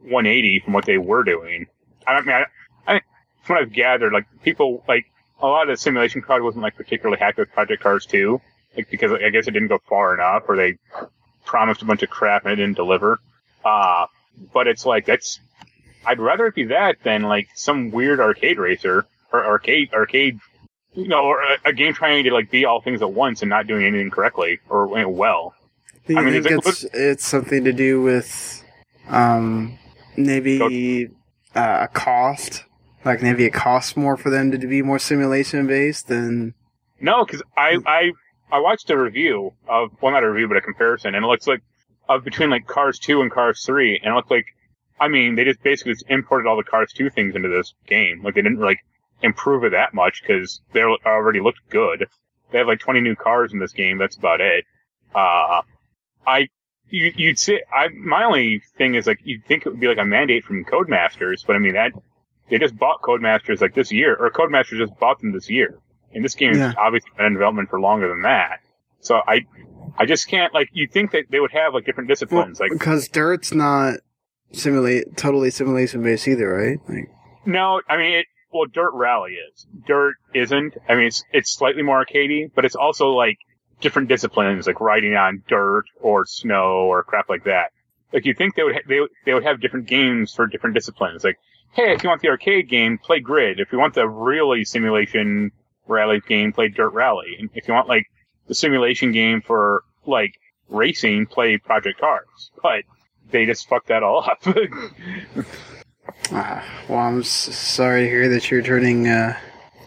180 0.00 0.60
from 0.64 0.72
what 0.72 0.86
they 0.86 0.98
were 0.98 1.24
doing. 1.24 1.66
I 2.06 2.20
mean, 2.20 2.30
I, 2.30 2.44
I 2.86 3.00
from 3.42 3.56
what 3.56 3.62
I've 3.62 3.72
gathered, 3.72 4.12
like 4.12 4.26
people 4.42 4.84
like 4.88 5.06
a 5.40 5.46
lot 5.46 5.68
of 5.68 5.76
the 5.76 5.76
simulation 5.76 6.22
crowd 6.22 6.42
wasn't 6.42 6.62
like 6.62 6.76
particularly 6.76 7.18
happy 7.18 7.42
with 7.42 7.52
Project 7.52 7.82
Cars 7.82 8.06
2, 8.06 8.40
like 8.76 8.90
because 8.90 9.12
I 9.12 9.30
guess 9.30 9.46
it 9.46 9.52
didn't 9.52 9.68
go 9.68 9.78
far 9.88 10.14
enough, 10.14 10.44
or 10.48 10.56
they 10.56 10.78
promised 11.44 11.82
a 11.82 11.84
bunch 11.84 12.02
of 12.02 12.10
crap 12.10 12.44
and 12.44 12.52
it 12.52 12.56
didn't 12.56 12.76
deliver. 12.76 13.18
Uh, 13.64 14.06
but 14.52 14.66
it's 14.66 14.86
like 14.86 15.06
that's 15.06 15.40
I'd 16.04 16.18
rather 16.18 16.46
it 16.46 16.54
be 16.54 16.64
that 16.64 16.96
than 17.02 17.22
like 17.22 17.48
some 17.54 17.90
weird 17.90 18.20
arcade 18.20 18.58
racer 18.58 19.06
or 19.32 19.44
arcade 19.44 19.92
arcade 19.94 20.38
you 20.94 21.08
know, 21.08 21.22
or 21.24 21.42
a, 21.42 21.58
a 21.66 21.72
game 21.72 21.94
trying 21.94 22.24
to 22.24 22.32
like 22.32 22.50
be 22.50 22.64
all 22.64 22.80
things 22.80 23.02
at 23.02 23.12
once 23.12 23.42
and 23.42 23.48
not 23.48 23.66
doing 23.66 23.86
anything 23.86 24.10
correctly 24.10 24.60
or 24.68 24.88
you 24.96 25.02
know, 25.04 25.08
well. 25.08 25.54
do 26.06 26.14
you 26.14 26.18
I 26.20 26.24
mean, 26.24 26.42
think 26.42 26.46
it- 26.46 26.66
it's 26.66 26.84
it's 26.92 27.26
something 27.26 27.64
to 27.64 27.72
do 27.72 28.02
with 28.02 28.62
um 29.08 29.78
maybe 30.16 31.08
uh, 31.54 31.78
a 31.82 31.88
cost? 31.88 32.64
Like 33.04 33.22
maybe 33.22 33.44
it 33.44 33.52
costs 33.52 33.96
more 33.96 34.16
for 34.16 34.30
them 34.30 34.50
to 34.52 34.58
be 34.58 34.80
more 34.82 34.98
simulation 34.98 35.66
based 35.66 36.08
than 36.08 36.54
No, 37.00 37.24
because 37.24 37.42
I 37.56 37.78
I 37.86 38.12
I 38.52 38.60
watched 38.60 38.90
a 38.90 38.98
review 38.98 39.52
of 39.68 39.90
well 40.00 40.12
not 40.12 40.22
a 40.22 40.30
review 40.30 40.46
but 40.48 40.56
a 40.56 40.60
comparison 40.60 41.14
and 41.14 41.24
it 41.24 41.28
looks 41.28 41.46
like 41.46 41.62
of 42.08 42.22
between 42.24 42.50
like 42.50 42.66
Cars 42.66 42.98
two 42.98 43.20
and 43.22 43.30
Cars 43.30 43.64
three 43.64 43.98
and 44.02 44.12
it 44.12 44.14
looked 44.14 44.30
like 44.30 44.46
I 45.00 45.08
mean 45.08 45.34
they 45.34 45.44
just 45.44 45.62
basically 45.62 45.94
just 45.94 46.04
imported 46.08 46.46
all 46.48 46.56
the 46.56 46.62
Cars 46.62 46.92
two 46.92 47.10
things 47.10 47.34
into 47.34 47.48
this 47.48 47.74
game 47.86 48.22
like 48.22 48.34
they 48.34 48.42
didn't 48.42 48.60
like 48.60 48.78
improve 49.22 49.64
it 49.64 49.70
that 49.72 49.94
much 49.94 50.22
because 50.22 50.60
they 50.72 50.82
already 50.82 51.40
looked 51.40 51.60
good. 51.70 52.08
They 52.50 52.58
have 52.58 52.66
like 52.66 52.80
20 52.80 53.00
new 53.00 53.16
cars 53.16 53.52
in 53.52 53.58
this 53.58 53.72
game. 53.72 53.98
That's 53.98 54.16
about 54.16 54.40
it. 54.40 54.64
Uh, 55.14 55.62
I, 56.26 56.48
you, 56.88 57.12
you'd 57.16 57.38
say, 57.38 57.62
I, 57.72 57.88
my 57.88 58.24
only 58.24 58.62
thing 58.76 58.94
is 58.94 59.06
like, 59.06 59.20
you'd 59.24 59.44
think 59.46 59.64
it 59.64 59.70
would 59.70 59.80
be 59.80 59.88
like 59.88 59.98
a 59.98 60.04
mandate 60.04 60.44
from 60.44 60.64
Codemasters, 60.64 61.46
but 61.46 61.56
I 61.56 61.58
mean 61.58 61.74
that, 61.74 61.92
they 62.50 62.58
just 62.58 62.76
bought 62.76 63.00
Codemasters 63.02 63.60
like 63.60 63.74
this 63.74 63.90
year, 63.90 64.14
or 64.14 64.30
Codemasters 64.30 64.78
just 64.78 64.98
bought 64.98 65.20
them 65.20 65.32
this 65.32 65.48
year. 65.48 65.78
And 66.14 66.22
this 66.24 66.34
game 66.34 66.52
Yeah. 66.54 66.66
has 66.66 66.74
obviously 66.76 67.10
been 67.16 67.26
in 67.26 67.32
development 67.32 67.70
for 67.70 67.80
longer 67.80 68.08
than 68.08 68.22
that. 68.22 68.60
So 69.00 69.20
I, 69.26 69.46
I 69.98 70.04
just 70.04 70.28
can't, 70.28 70.52
like, 70.52 70.68
you'd 70.72 70.92
think 70.92 71.12
that 71.12 71.24
they 71.30 71.40
would 71.40 71.52
have 71.52 71.72
like 71.74 71.86
different 71.86 72.08
disciplines, 72.08 72.60
like, 72.60 72.70
because 72.70 73.08
dirt's 73.08 73.52
not 73.54 73.94
simulate 74.52 75.16
totally 75.16 75.50
simulation 75.50 76.02
based 76.02 76.28
either, 76.28 76.48
right? 76.52 76.78
Like 76.88 77.10
No, 77.46 77.80
I 77.88 77.96
mean, 77.96 78.18
it, 78.18 78.26
well, 78.52 78.66
Dirt 78.66 78.92
Rally 78.92 79.32
is. 79.32 79.66
Dirt 79.86 80.16
isn't. 80.34 80.76
I 80.88 80.94
mean, 80.94 81.06
it's 81.06 81.24
it's 81.32 81.52
slightly 81.52 81.82
more 81.82 82.04
arcadey, 82.04 82.50
but 82.54 82.64
it's 82.64 82.76
also 82.76 83.10
like 83.10 83.38
different 83.80 84.08
disciplines, 84.08 84.66
like 84.66 84.80
riding 84.80 85.14
on 85.14 85.42
dirt 85.48 85.84
or 86.00 86.24
snow 86.26 86.86
or 86.86 87.02
crap 87.02 87.28
like 87.28 87.44
that. 87.44 87.72
Like 88.12 88.26
you 88.26 88.34
think 88.34 88.54
they 88.54 88.62
would 88.62 88.74
ha- 88.74 88.82
they 88.88 89.00
they 89.24 89.34
would 89.34 89.44
have 89.44 89.60
different 89.60 89.86
games 89.86 90.34
for 90.34 90.46
different 90.46 90.74
disciplines. 90.74 91.24
Like, 91.24 91.38
hey, 91.72 91.92
if 91.94 92.02
you 92.02 92.08
want 92.08 92.22
the 92.22 92.28
arcade 92.28 92.68
game, 92.68 92.98
play 92.98 93.20
Grid. 93.20 93.60
If 93.60 93.72
you 93.72 93.78
want 93.78 93.94
the 93.94 94.08
really 94.08 94.64
simulation 94.64 95.52
rally 95.86 96.20
game, 96.26 96.52
play 96.52 96.68
Dirt 96.68 96.90
Rally. 96.90 97.36
And 97.38 97.50
if 97.54 97.68
you 97.68 97.74
want 97.74 97.88
like 97.88 98.06
the 98.48 98.54
simulation 98.54 99.12
game 99.12 99.40
for 99.40 99.84
like 100.06 100.34
racing, 100.68 101.26
play 101.26 101.56
Project 101.58 102.00
Cars. 102.00 102.50
But 102.62 102.84
they 103.30 103.46
just 103.46 103.68
fucked 103.68 103.88
that 103.88 104.02
all 104.02 104.22
up. 104.24 104.42
ah, 106.32 106.64
well, 106.88 106.98
I'm 106.98 107.20
s- 107.20 107.28
sorry 107.28 108.02
to 108.04 108.08
hear 108.08 108.28
that 108.30 108.50
you're 108.50 108.62
turning 108.62 109.06
uh, 109.08 109.36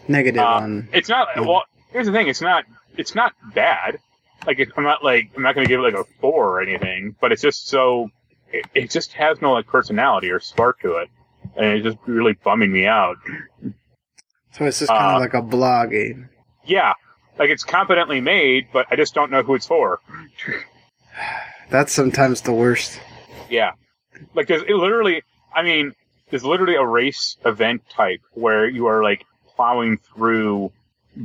negative 0.08 0.40
Uh, 0.40 0.46
on. 0.46 0.88
It's 0.92 1.08
not. 1.08 1.28
Well, 1.36 1.64
here's 1.90 2.06
the 2.06 2.12
thing. 2.12 2.28
It's 2.28 2.40
not. 2.40 2.64
It's 2.96 3.14
not 3.14 3.34
bad. 3.54 3.98
Like 4.46 4.58
it, 4.58 4.68
I'm 4.76 4.84
not 4.84 5.02
like 5.04 5.30
I'm 5.36 5.42
not 5.42 5.54
going 5.54 5.66
to 5.66 5.68
give 5.68 5.80
it 5.80 5.82
like 5.82 5.94
a 5.94 6.04
four 6.20 6.48
or 6.50 6.60
anything. 6.60 7.16
But 7.20 7.32
it's 7.32 7.42
just 7.42 7.68
so. 7.68 8.10
It, 8.52 8.64
it 8.74 8.90
just 8.90 9.12
has 9.14 9.40
no 9.42 9.52
like 9.52 9.66
personality 9.66 10.30
or 10.30 10.38
spark 10.40 10.80
to 10.80 10.96
it, 10.96 11.08
and 11.56 11.66
it's 11.66 11.84
just 11.84 11.98
really 12.06 12.34
bumming 12.44 12.72
me 12.72 12.86
out. 12.86 13.16
So 14.52 14.64
it's 14.64 14.78
just 14.78 14.88
kind 14.88 15.12
uh, 15.12 15.16
of 15.16 15.20
like 15.20 15.34
a 15.34 15.42
blog 15.42 15.90
game. 15.90 16.28
Yeah, 16.64 16.94
like 17.38 17.50
it's 17.50 17.64
competently 17.64 18.20
made, 18.20 18.68
but 18.72 18.86
I 18.90 18.96
just 18.96 19.14
don't 19.14 19.30
know 19.30 19.42
who 19.42 19.54
it's 19.54 19.66
for. 19.66 20.00
That's 21.70 21.92
sometimes 21.92 22.42
the 22.42 22.52
worst. 22.52 23.00
Yeah, 23.50 23.72
like 24.34 24.46
there's 24.46 24.62
it 24.62 24.74
literally. 24.74 25.22
I 25.54 25.62
mean, 25.62 25.92
there's 26.30 26.44
literally 26.44 26.74
a 26.76 26.84
race 26.84 27.36
event 27.44 27.82
type 27.88 28.20
where 28.32 28.68
you 28.68 28.86
are 28.86 29.02
like 29.02 29.24
plowing 29.54 29.98
through 29.98 30.72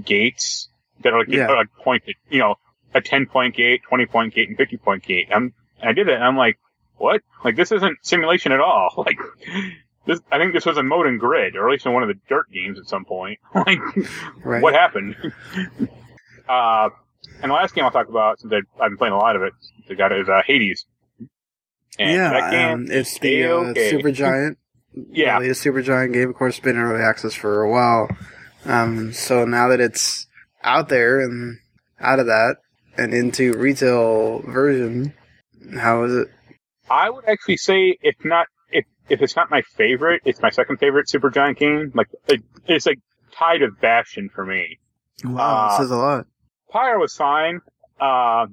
gates 0.04 0.70
that 1.04 1.14
are 1.14 1.20
like, 1.20 1.28
Yeah. 1.30 1.48
are, 1.48 1.56
like 1.56 1.74
pointed. 1.84 2.16
You 2.30 2.40
know, 2.40 2.56
a 2.94 3.02
10 3.02 3.26
point 3.26 3.56
gate, 3.56 3.82
20 3.88 4.06
point 4.06 4.34
gate, 4.34 4.48
and 4.50 4.58
50 4.58 4.78
point 4.78 5.04
gate. 5.04 5.30
I'm, 5.34 5.54
and 5.80 5.90
I 5.90 5.94
did 5.94 6.08
it, 6.08 6.14
and 6.16 6.24
I'm 6.24 6.38
like, 6.38 6.60
what? 6.98 7.22
Like 7.44 7.56
this 7.56 7.72
isn't 7.72 7.98
simulation 8.04 8.52
at 8.52 8.60
all. 8.60 8.90
Like 9.06 9.18
this, 10.06 10.20
I 10.32 10.40
think 10.40 10.54
this 10.54 10.66
was 10.66 10.78
a 10.78 10.84
mode 10.84 11.06
in 11.06 11.20
grid, 11.20 11.56
or 11.56 11.68
at 11.68 11.72
least 11.72 11.86
in 11.86 11.94
one 11.94 12.02
of 12.02 12.10
the 12.10 12.20
dirt 12.28 12.50
games 12.52 12.80
at 12.80 12.88
some 12.88 13.06
point. 13.06 13.40
like, 13.56 13.80
Right. 14.44 14.62
what 14.62 14.74
happened? 14.74 15.16
uh, 16.50 16.90
and 17.42 17.50
the 17.52 17.54
last 17.56 17.76
game 17.76 17.86
I'll 17.86 17.92
talk 17.92 18.10
about, 18.10 18.40
since 18.40 18.52
I've, 18.52 18.82
I've 18.82 18.90
been 18.90 18.98
playing 18.98 19.14
a 19.14 19.18
lot 19.18 19.36
of 19.36 19.44
it, 19.44 19.54
the 19.88 19.96
guy 19.96 20.08
is 20.18 20.28
uh, 20.28 20.42
Hades. 20.46 20.86
And 22.00 22.20
that 22.20 22.34
yeah, 22.34 22.52
game, 22.52 22.70
um, 22.74 22.88
it's 22.90 23.20
the 23.20 23.44
uh, 23.46 23.50
okay. 23.50 23.92
Supergiant. 23.92 24.56
Yeah, 24.94 25.36
the 25.36 25.42
latest 25.46 25.64
Supergiant 25.64 26.14
game, 26.14 26.30
of 26.30 26.36
course, 26.36 26.60
been 26.60 26.76
in 26.76 26.82
early 26.82 27.04
access 27.04 27.34
for 27.34 27.62
a 27.62 27.70
while. 27.72 28.10
Um, 28.66 29.14
so 29.14 29.46
now 29.46 29.70
that 29.70 29.80
it's 29.80 30.28
out 30.64 30.90
there 30.90 31.22
and 31.22 31.58
out 32.00 32.20
of 32.20 32.26
that 32.28 32.58
and 32.98 33.14
into 33.14 33.54
retail 33.54 34.40
version, 34.42 35.14
how 35.78 36.04
is 36.04 36.14
it? 36.16 36.28
I 36.90 37.10
would 37.10 37.26
actually 37.26 37.58
say 37.58 37.98
if 38.02 38.16
not 38.26 38.48
if 38.70 38.86
if 39.10 39.22
it's 39.22 39.36
not 39.36 39.50
my 39.50 39.62
favorite, 39.62 40.22
it's 40.26 40.42
my 40.42 40.50
second 40.50 40.78
favorite 40.78 41.08
Supergiant 41.08 41.58
game. 41.58 41.92
Like 41.96 42.08
it, 42.28 42.44
it's 42.68 42.86
like 42.86 43.00
tied 43.34 43.62
of 43.62 43.80
Bastion 43.80 44.30
for 44.34 44.46
me. 44.46 44.78
Wow, 45.24 45.70
Uh, 45.70 45.78
says 45.78 45.92
a 45.92 45.96
lot. 45.96 46.26
Pyre 46.72 47.00
was 47.00 47.16
fine. 47.16 47.62
Uh, 48.00 48.48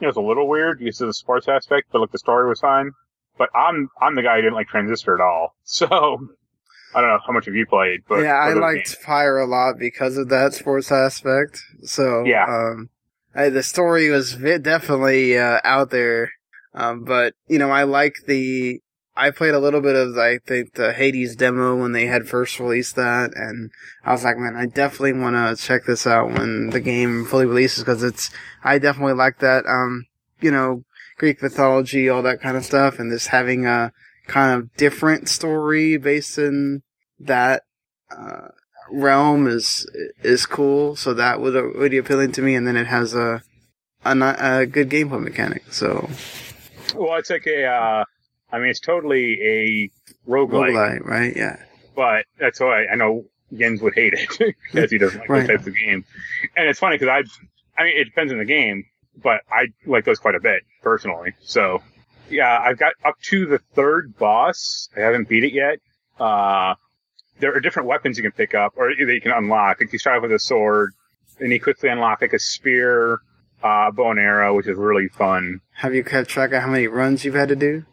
it 0.00 0.06
was 0.06 0.16
a 0.16 0.20
little 0.20 0.48
weird 0.48 0.78
because 0.80 1.00
of 1.00 1.06
the 1.06 1.14
sports 1.14 1.46
aspect, 1.48 1.88
but 1.92 2.00
like 2.00 2.10
the 2.10 2.18
story 2.18 2.48
was 2.48 2.60
fine. 2.60 2.90
But 3.38 3.48
I'm 3.54 3.88
I'm 4.00 4.14
the 4.14 4.22
guy 4.22 4.36
who 4.36 4.42
didn't 4.42 4.54
like 4.54 4.68
Transistor 4.68 5.14
at 5.14 5.20
all. 5.20 5.54
So 5.64 5.86
I 5.86 7.00
don't 7.00 7.10
know 7.10 7.18
how 7.26 7.32
much 7.32 7.48
of 7.48 7.54
you 7.56 7.66
played, 7.66 8.02
but 8.08 8.20
yeah, 8.22 8.34
I 8.34 8.52
liked 8.52 8.86
games. 8.86 8.96
Pyre 9.04 9.38
a 9.38 9.46
lot 9.46 9.78
because 9.78 10.16
of 10.16 10.28
that 10.28 10.54
sports 10.54 10.92
aspect. 10.92 11.60
So 11.82 12.22
Yeah. 12.24 12.44
um, 12.46 12.90
I, 13.34 13.48
the 13.48 13.64
story 13.64 14.10
was 14.10 14.34
vi- 14.34 14.58
definitely 14.58 15.36
uh, 15.36 15.58
out 15.64 15.90
there. 15.90 16.30
Um, 16.72 17.02
but 17.04 17.34
you 17.48 17.58
know, 17.58 17.70
I 17.70 17.82
like 17.82 18.14
the. 18.26 18.80
I 19.16 19.30
played 19.30 19.54
a 19.54 19.60
little 19.60 19.80
bit 19.80 19.94
of 19.96 20.16
I 20.18 20.38
think 20.38 20.74
the 20.74 20.92
Hades 20.92 21.34
demo 21.36 21.76
when 21.76 21.92
they 21.92 22.06
had 22.06 22.28
first 22.28 22.58
released 22.60 22.94
that, 22.96 23.30
and 23.36 23.70
I 24.04 24.12
was 24.12 24.22
like, 24.24 24.36
man, 24.36 24.54
I 24.56 24.66
definitely 24.66 25.12
want 25.14 25.34
to 25.36 25.64
check 25.64 25.84
this 25.86 26.04
out 26.06 26.32
when 26.32 26.70
the 26.70 26.80
game 26.80 27.24
fully 27.24 27.46
releases 27.46 27.82
because 27.84 28.02
it's. 28.04 28.30
I 28.62 28.78
definitely 28.78 29.14
like 29.14 29.38
that. 29.40 29.66
Um, 29.66 30.06
you 30.40 30.50
know, 30.52 30.84
Greek 31.16 31.42
mythology, 31.42 32.08
all 32.08 32.22
that 32.22 32.40
kind 32.40 32.56
of 32.56 32.64
stuff, 32.64 32.98
and 32.98 33.10
this 33.10 33.28
having 33.28 33.66
a 33.66 33.92
kind 34.26 34.58
of 34.58 34.74
different 34.76 35.28
story 35.28 35.96
based 35.96 36.38
in 36.38 36.82
that 37.20 37.62
uh, 38.16 38.48
realm 38.90 39.46
is 39.46 39.86
is 40.22 40.46
cool. 40.46 40.96
So 40.96 41.14
that 41.14 41.40
was 41.40 41.54
really 41.54 41.98
appealing 41.98 42.32
to 42.32 42.42
me. 42.42 42.54
And 42.54 42.66
then 42.66 42.76
it 42.76 42.86
has 42.86 43.14
a 43.14 43.42
a, 44.04 44.36
a 44.60 44.66
good 44.66 44.90
gameplay 44.90 45.22
mechanic. 45.22 45.62
So 45.72 46.08
Well, 46.94 47.16
it's 47.18 47.30
like 47.30 47.46
a. 47.46 47.64
Uh, 47.66 48.04
I 48.52 48.58
mean, 48.58 48.68
it's 48.68 48.80
totally 48.80 49.40
a 49.42 49.90
roguelike, 50.30 50.70
roguelite, 51.00 51.04
right? 51.04 51.36
Yeah. 51.36 51.56
but 51.96 52.24
that's 52.38 52.60
why 52.60 52.86
I 52.86 52.94
know 52.94 53.24
Jens 53.52 53.82
would 53.82 53.94
hate 53.94 54.14
it 54.14 54.54
because 54.72 54.90
he 54.92 54.98
doesn't 54.98 55.18
like 55.20 55.28
Right. 55.28 55.46
those 55.46 55.56
types 55.56 55.66
of 55.66 55.74
games. 55.74 56.04
And 56.56 56.68
it's 56.68 56.78
funny 56.78 56.96
because 56.96 57.08
I, 57.08 57.80
I 57.80 57.84
mean, 57.84 57.96
it 57.96 58.04
depends 58.04 58.32
on 58.32 58.38
the 58.38 58.44
game, 58.44 58.84
but 59.22 59.40
I 59.50 59.66
like 59.86 60.04
those 60.04 60.18
quite 60.18 60.34
a 60.34 60.40
bit 60.40 60.62
personally. 60.82 61.34
So, 61.40 61.82
yeah, 62.30 62.58
I've 62.58 62.78
got 62.78 62.92
up 63.04 63.14
to 63.30 63.46
the 63.46 63.58
third 63.74 64.16
boss. 64.18 64.88
I 64.96 65.00
haven't 65.00 65.28
beat 65.28 65.44
it 65.44 65.52
yet. 65.52 65.78
Uh, 66.18 66.74
there 67.40 67.54
are 67.54 67.60
different 67.60 67.88
weapons 67.88 68.16
you 68.16 68.22
can 68.22 68.32
pick 68.32 68.54
up 68.54 68.74
or 68.76 68.90
that 68.94 69.12
you 69.12 69.20
can 69.20 69.32
unlock. 69.32 69.80
Like 69.80 69.92
you 69.92 69.98
start 69.98 70.16
off 70.18 70.22
with 70.22 70.32
a 70.32 70.38
sword, 70.38 70.92
and 71.40 71.50
you 71.52 71.60
quickly 71.60 71.88
unlock 71.88 72.20
like 72.22 72.32
a 72.32 72.38
spear, 72.38 73.18
uh, 73.62 73.90
bow 73.90 74.10
and 74.10 74.20
arrow, 74.20 74.54
which 74.54 74.66
is 74.68 74.76
really 74.76 75.08
fun. 75.08 75.60
Have 75.72 75.94
you 75.94 76.04
kept 76.04 76.28
track 76.30 76.52
of 76.52 76.62
how 76.62 76.68
many 76.68 76.86
runs 76.86 77.24
you've 77.24 77.34
had 77.34 77.48
to 77.48 77.56
do? 77.56 77.84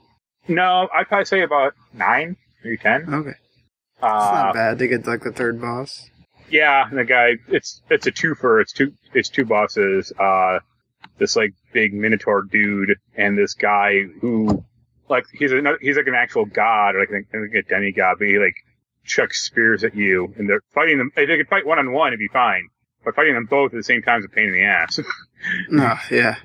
No, 0.48 0.88
I'd 0.94 1.08
probably 1.08 1.26
say 1.26 1.42
about 1.42 1.74
nine, 1.94 2.38
maybe 2.64 2.78
ten. 2.78 3.12
Okay, 3.14 3.30
it's 3.30 4.04
Uh, 4.04 4.08
not 4.08 4.54
bad 4.54 4.80
to 4.80 4.88
get 4.88 5.08
like 5.08 5.22
the 5.24 5.32
third 5.32 5.60
boss. 5.62 6.08
Yeah, 6.50 6.88
and 6.88 6.98
the 7.00 7.06
guy, 7.06 7.38
it's 7.48 7.82
it's 7.90 8.06
a 8.08 8.12
twofer. 8.12 8.62
It's 8.62 8.74
two 8.74 8.94
it's 9.14 9.30
two 9.30 9.46
bosses. 9.46 10.12
Uh, 10.20 10.60
this 11.22 11.36
like 11.36 11.54
big 11.72 11.94
minotaur 11.94 12.42
dude 12.42 12.98
and 13.16 13.38
this 13.38 13.54
guy 13.54 14.02
who, 14.20 14.66
like, 15.08 15.26
he's 15.32 15.52
a 15.52 15.62
he's 15.80 15.96
like 15.96 16.08
an 16.08 16.16
actual 16.16 16.46
god 16.46 16.96
or 16.96 17.02
like, 17.02 17.12
like 17.12 17.54
a 17.54 17.62
demigod, 17.62 18.16
but 18.18 18.28
he 18.28 18.40
like 18.40 18.56
chucks 19.06 19.44
spears 19.44 19.84
at 19.84 19.96
you, 19.96 20.34
and 20.38 20.50
they're 20.50 20.64
fighting 20.74 20.98
them. 20.98 21.12
If 21.16 21.28
they 21.28 21.38
could 21.38 21.48
fight 21.48 21.66
one 21.66 21.78
on 21.78 21.94
one, 21.94 22.08
it'd 22.08 22.20
be 22.20 22.28
fine. 22.28 22.70
But 23.06 23.16
fighting 23.16 23.36
them 23.36 23.46
both 23.46 23.72
at 23.72 23.78
the 23.78 23.84
same 23.84 24.02
time 24.02 24.20
is 24.20 24.26
a 24.26 24.30
pain 24.30 24.48
in 24.48 24.54
the 24.54 24.64
ass. 24.64 25.00
No, 25.70 25.96
yeah. 26.12 26.36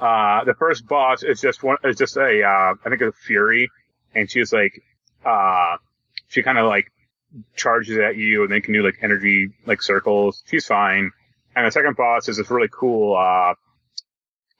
Uh, 0.00 0.42
the 0.44 0.54
first 0.54 0.86
boss 0.88 1.22
is 1.22 1.38
just 1.38 1.62
one, 1.62 1.76
is 1.84 1.96
just 1.96 2.16
a, 2.16 2.42
uh, 2.42 2.72
I 2.82 2.88
think 2.88 3.02
a 3.02 3.12
Fury, 3.12 3.68
and 4.14 4.30
she's 4.30 4.54
like, 4.54 4.72
uh, 5.22 5.76
she 6.28 6.42
kind 6.42 6.56
of 6.56 6.66
like 6.66 6.86
charges 7.56 7.98
at 7.98 8.16
you 8.16 8.44
and 8.44 8.50
then 8.50 8.62
can 8.62 8.72
do 8.72 8.82
like 8.82 8.94
energy, 9.02 9.50
like 9.66 9.82
circles. 9.82 10.42
She's 10.46 10.64
fine. 10.64 11.10
And 11.54 11.66
the 11.66 11.70
second 11.70 11.96
boss 11.96 12.26
is 12.26 12.38
this 12.38 12.50
really 12.50 12.70
cool, 12.72 13.18
uh, 13.18 13.52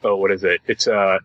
oh, 0.04 0.16
what 0.16 0.30
is 0.30 0.44
it? 0.44 0.60
It's, 0.66 0.86
uh, 0.88 1.18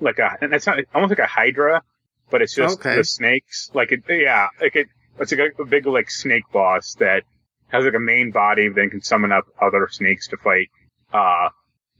like 0.00 0.18
a, 0.18 0.36
and 0.40 0.52
it's 0.52 0.66
not, 0.66 0.78
almost 0.94 1.10
like 1.10 1.18
a 1.20 1.26
Hydra, 1.26 1.82
but 2.30 2.42
it's 2.42 2.54
just 2.54 2.80
Okay. 2.80 2.96
the 2.96 3.04
snakes. 3.04 3.70
Like 3.74 3.92
it, 3.92 4.02
yeah, 4.08 4.48
like 4.60 4.76
it, 4.76 4.88
it's 5.18 5.32
like 5.32 5.52
a, 5.58 5.62
a 5.62 5.66
big 5.66 5.86
like 5.86 6.10
snake 6.10 6.44
boss 6.52 6.94
that 6.98 7.22
has 7.68 7.84
like 7.84 7.94
a 7.94 8.00
main 8.00 8.30
body, 8.30 8.68
then 8.68 8.90
can 8.90 9.02
summon 9.02 9.32
up 9.32 9.44
other 9.60 9.88
snakes 9.90 10.28
to 10.28 10.36
fight. 10.36 10.68
Uh, 11.12 11.48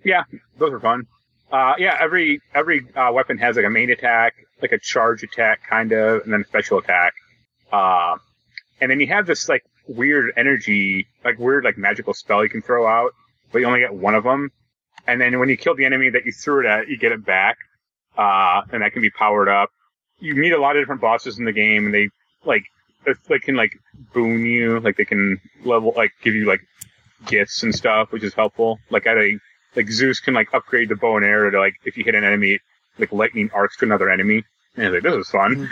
yeah, 0.05 0.25
those 0.59 0.73
are 0.73 0.81
fun. 0.81 1.07
Uh, 1.53 1.75
yeah, 1.79 1.97
every 2.01 2.41
every 2.55 2.87
uh, 2.97 3.13
weapon 3.13 3.39
has 3.39 3.57
like 3.57 3.65
a 3.65 3.71
main 3.71 3.91
attack, 3.91 4.35
like 4.61 4.73
a 4.73 4.79
charge 4.79 5.23
attack, 5.23 5.61
kind 5.69 5.93
of, 5.93 6.23
and 6.25 6.33
then 6.33 6.41
a 6.41 6.45
special 6.45 6.79
attack. 6.79 7.15
Uh, 7.73 8.17
and 8.81 8.91
then 8.91 8.99
you 8.99 9.07
have 9.07 9.27
this 9.27 9.49
like 9.49 9.63
weird 9.87 10.33
energy, 10.37 11.07
like 11.25 11.39
weird 11.39 11.65
like 11.65 11.79
magical 11.79 12.13
spell 12.13 12.43
you 12.43 12.51
can 12.51 12.61
throw 12.63 12.87
out, 12.87 13.13
but 13.53 13.61
you 13.61 13.67
only 13.67 13.81
get 13.81 13.95
one 13.95 14.15
of 14.17 14.25
them. 14.25 14.51
And 15.07 15.21
then 15.21 15.39
when 15.39 15.49
you 15.49 15.57
kill 15.57 15.75
the 15.75 15.85
enemy 15.85 16.11
that 16.11 16.25
you 16.25 16.33
threw 16.33 16.61
it 16.61 16.67
at, 16.67 16.89
you 16.89 16.97
get 16.97 17.13
it 17.13 17.25
back, 17.25 17.57
uh, 18.17 18.63
and 18.73 18.83
that 18.83 18.93
can 18.93 19.03
be 19.03 19.11
powered 19.11 19.49
up. 19.49 19.71
You 20.19 20.35
meet 20.35 20.53
a 20.53 20.61
lot 20.61 20.77
of 20.77 20.83
different 20.83 21.01
bosses 21.01 21.39
in 21.39 21.45
the 21.45 21.53
game, 21.53 21.87
and 21.87 21.95
they 21.95 22.09
like 22.45 22.65
they 23.29 23.39
can 23.39 23.57
like 23.57 23.73
boon 24.13 24.45
you, 24.45 24.81
like 24.81 24.97
they 24.97 25.05
can 25.05 25.41
level, 25.65 25.93
like 25.97 26.13
give 26.23 26.35
you 26.35 26.47
like 26.47 26.61
gifts 27.27 27.63
and 27.63 27.75
stuff, 27.75 28.13
which 28.13 28.23
is 28.23 28.35
helpful. 28.35 28.79
Like 28.91 29.07
at 29.07 29.19
a 29.19 29.39
like 29.77 29.91
Zeus 29.91 30.21
can 30.21 30.35
like 30.35 30.53
upgrade 30.55 30.89
the 30.89 30.97
bow 30.97 31.17
and 31.17 31.25
arrow 31.25 31.51
to 31.51 31.59
like 31.59 31.75
if 31.85 31.97
you 31.97 32.05
hit 32.05 32.15
an 32.15 32.25
enemy, 32.25 32.61
like 32.99 33.13
lightning 33.13 33.51
arcs 33.53 33.77
to 33.79 33.85
another 33.85 34.09
enemy. 34.09 34.45
And 34.77 34.87
it's 34.87 34.95
like 34.95 35.03
this 35.03 35.27
is 35.27 35.31
fun. 35.31 35.69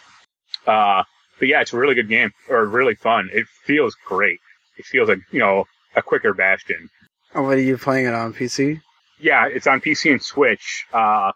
uh, 0.66 1.02
but 1.38 1.48
yeah, 1.48 1.60
it's 1.60 1.72
a 1.72 1.78
really 1.78 1.94
good 1.94 2.08
game 2.08 2.32
or 2.48 2.64
really 2.66 2.94
fun. 2.94 3.30
It 3.32 3.46
feels 3.64 3.96
great. 4.06 4.38
It 4.78 4.84
feels 4.84 5.08
like 5.08 5.20
you 5.32 5.40
know 5.40 5.64
a 5.96 6.02
quicker 6.02 6.34
Bastion. 6.34 6.90
Oh, 7.34 7.42
what 7.42 7.58
are 7.58 7.60
you 7.60 7.76
playing 7.78 8.06
it 8.06 8.14
on 8.14 8.32
PC? 8.34 8.80
Yeah, 9.18 9.46
it's 9.46 9.66
on 9.66 9.80
PC 9.80 10.10
and 10.12 10.22
Switch. 10.22 10.86
Uh, 10.92 11.32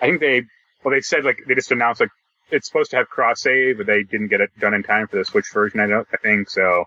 I 0.00 0.06
think 0.06 0.20
they 0.20 0.42
well 0.84 0.92
they 0.94 1.00
said 1.00 1.24
like 1.24 1.38
they 1.46 1.54
just 1.54 1.72
announced 1.72 2.00
like 2.00 2.10
it's 2.50 2.66
supposed 2.66 2.90
to 2.90 2.96
have 2.98 3.08
cross 3.08 3.40
save, 3.42 3.78
but 3.78 3.86
they 3.86 4.02
didn't 4.02 4.28
get 4.28 4.40
it 4.40 4.50
done 4.58 4.74
in 4.74 4.82
time 4.82 5.08
for 5.08 5.16
the 5.16 5.24
Switch 5.24 5.46
version. 5.52 5.80
I 5.80 5.86
don't 5.86 6.06
I 6.12 6.16
think 6.18 6.50
so. 6.50 6.84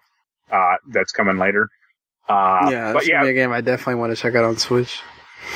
Uh, 0.52 0.76
that's 0.92 1.12
coming 1.12 1.38
later. 1.38 1.70
Uh, 2.30 2.68
yeah, 2.72 2.94
but 2.94 3.08
yeah, 3.08 3.24
a 3.24 3.34
game 3.34 3.52
I 3.52 3.62
definitely 3.62 3.96
want 3.96 4.16
to 4.16 4.22
check 4.22 4.36
out 4.36 4.44
on 4.46 4.58
Switch. 4.58 5.02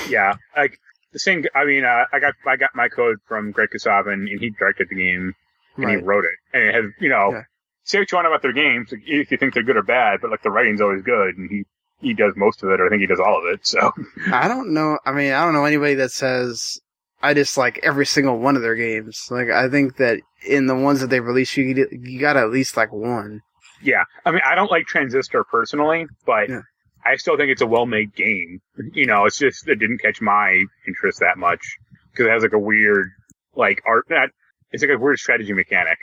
yeah, 0.10 0.36
like 0.58 0.80
the 1.14 1.20
same. 1.20 1.46
I 1.56 1.66
mean, 1.66 1.84
uh, 1.86 2.06
I 2.12 2.20
got 2.20 2.34
I 2.48 2.56
got 2.58 2.72
my 2.76 2.90
code 2.90 3.18
from 3.28 3.52
Greg 3.52 3.70
Kasavin, 3.76 4.14
and 4.14 4.40
he 4.40 4.50
directed 4.52 4.88
the 4.90 4.96
game 4.96 5.34
and 5.78 5.90
he 5.90 5.96
wrote 5.96 6.26
it, 6.26 6.32
and 6.54 6.64
it 6.64 6.74
has 6.76 6.86
you 7.00 7.10
know 7.10 7.32
Yeah. 7.32 7.44
say 7.84 8.00
what 8.00 8.12
you 8.12 8.16
want 8.18 8.28
about 8.28 8.42
their 8.42 8.52
games, 8.54 8.92
if 8.92 9.32
you 9.32 9.38
think 9.38 9.54
they're 9.54 9.64
good 9.64 9.78
or 9.78 9.84
bad, 9.84 10.20
but 10.22 10.30
like 10.32 10.42
the 10.44 10.50
writing's 10.52 10.82
always 10.82 11.02
good, 11.04 11.38
and 11.38 11.50
he 11.50 11.64
he 12.02 12.14
does 12.14 12.34
most 12.36 12.64
of 12.64 12.70
it, 12.70 12.80
or 12.80 12.86
I 12.86 12.90
think 12.90 13.02
he 13.02 13.08
does 13.08 13.20
all 13.20 13.38
of 13.38 13.54
it. 13.54 13.66
So 13.68 13.92
I 14.32 14.48
don't 14.48 14.74
know. 14.74 14.98
I 15.06 15.12
mean, 15.12 15.34
I 15.34 15.44
don't 15.44 15.54
know 15.54 15.66
anybody 15.66 15.96
that 15.96 16.12
says 16.12 16.80
I 17.22 17.34
dislike 17.34 17.80
every 17.84 18.06
single 18.06 18.40
one 18.40 18.56
of 18.56 18.62
their 18.62 18.76
games. 18.76 19.28
Like, 19.30 19.50
I 19.50 19.70
think 19.70 19.98
that 19.98 20.22
in 20.48 20.68
the 20.68 20.76
ones 20.76 21.02
that 21.02 21.10
they 21.10 21.20
release, 21.20 21.56
you 21.58 21.88
you 21.92 22.20
got 22.20 22.38
at 22.38 22.50
least 22.52 22.78
like 22.78 22.92
one. 22.94 23.42
yeah, 23.82 24.04
I 24.26 24.32
mean, 24.32 24.42
I 24.46 24.56
don't 24.56 24.72
like 24.72 24.86
Transistor 24.86 25.44
personally, 25.44 26.06
but 26.26 26.50
Yeah. 26.50 26.62
I 27.06 27.16
still 27.16 27.38
think 27.38 27.50
it's 27.50 27.62
a 27.62 27.68
well 27.68 27.86
made 27.86 28.14
game. 28.14 28.60
You 28.94 29.06
know, 29.06 29.26
it's 29.26 29.38
just 29.38 29.68
it 29.68 29.76
didn't 29.80 30.00
catch 30.00 30.20
my 30.22 30.64
interest 30.88 31.20
that 31.22 31.38
much 31.38 31.66
because 32.12 32.28
it 32.28 32.32
has 32.32 32.44
like 32.44 32.54
a 32.54 32.60
weird 32.60 33.10
like 33.56 33.82
art. 33.86 34.06
Not, 34.10 34.30
it's 34.72 34.84
like 34.84 34.92
a 34.92 34.98
weird 34.98 35.18
strategy 35.20 35.54
mechanic, 35.54 35.98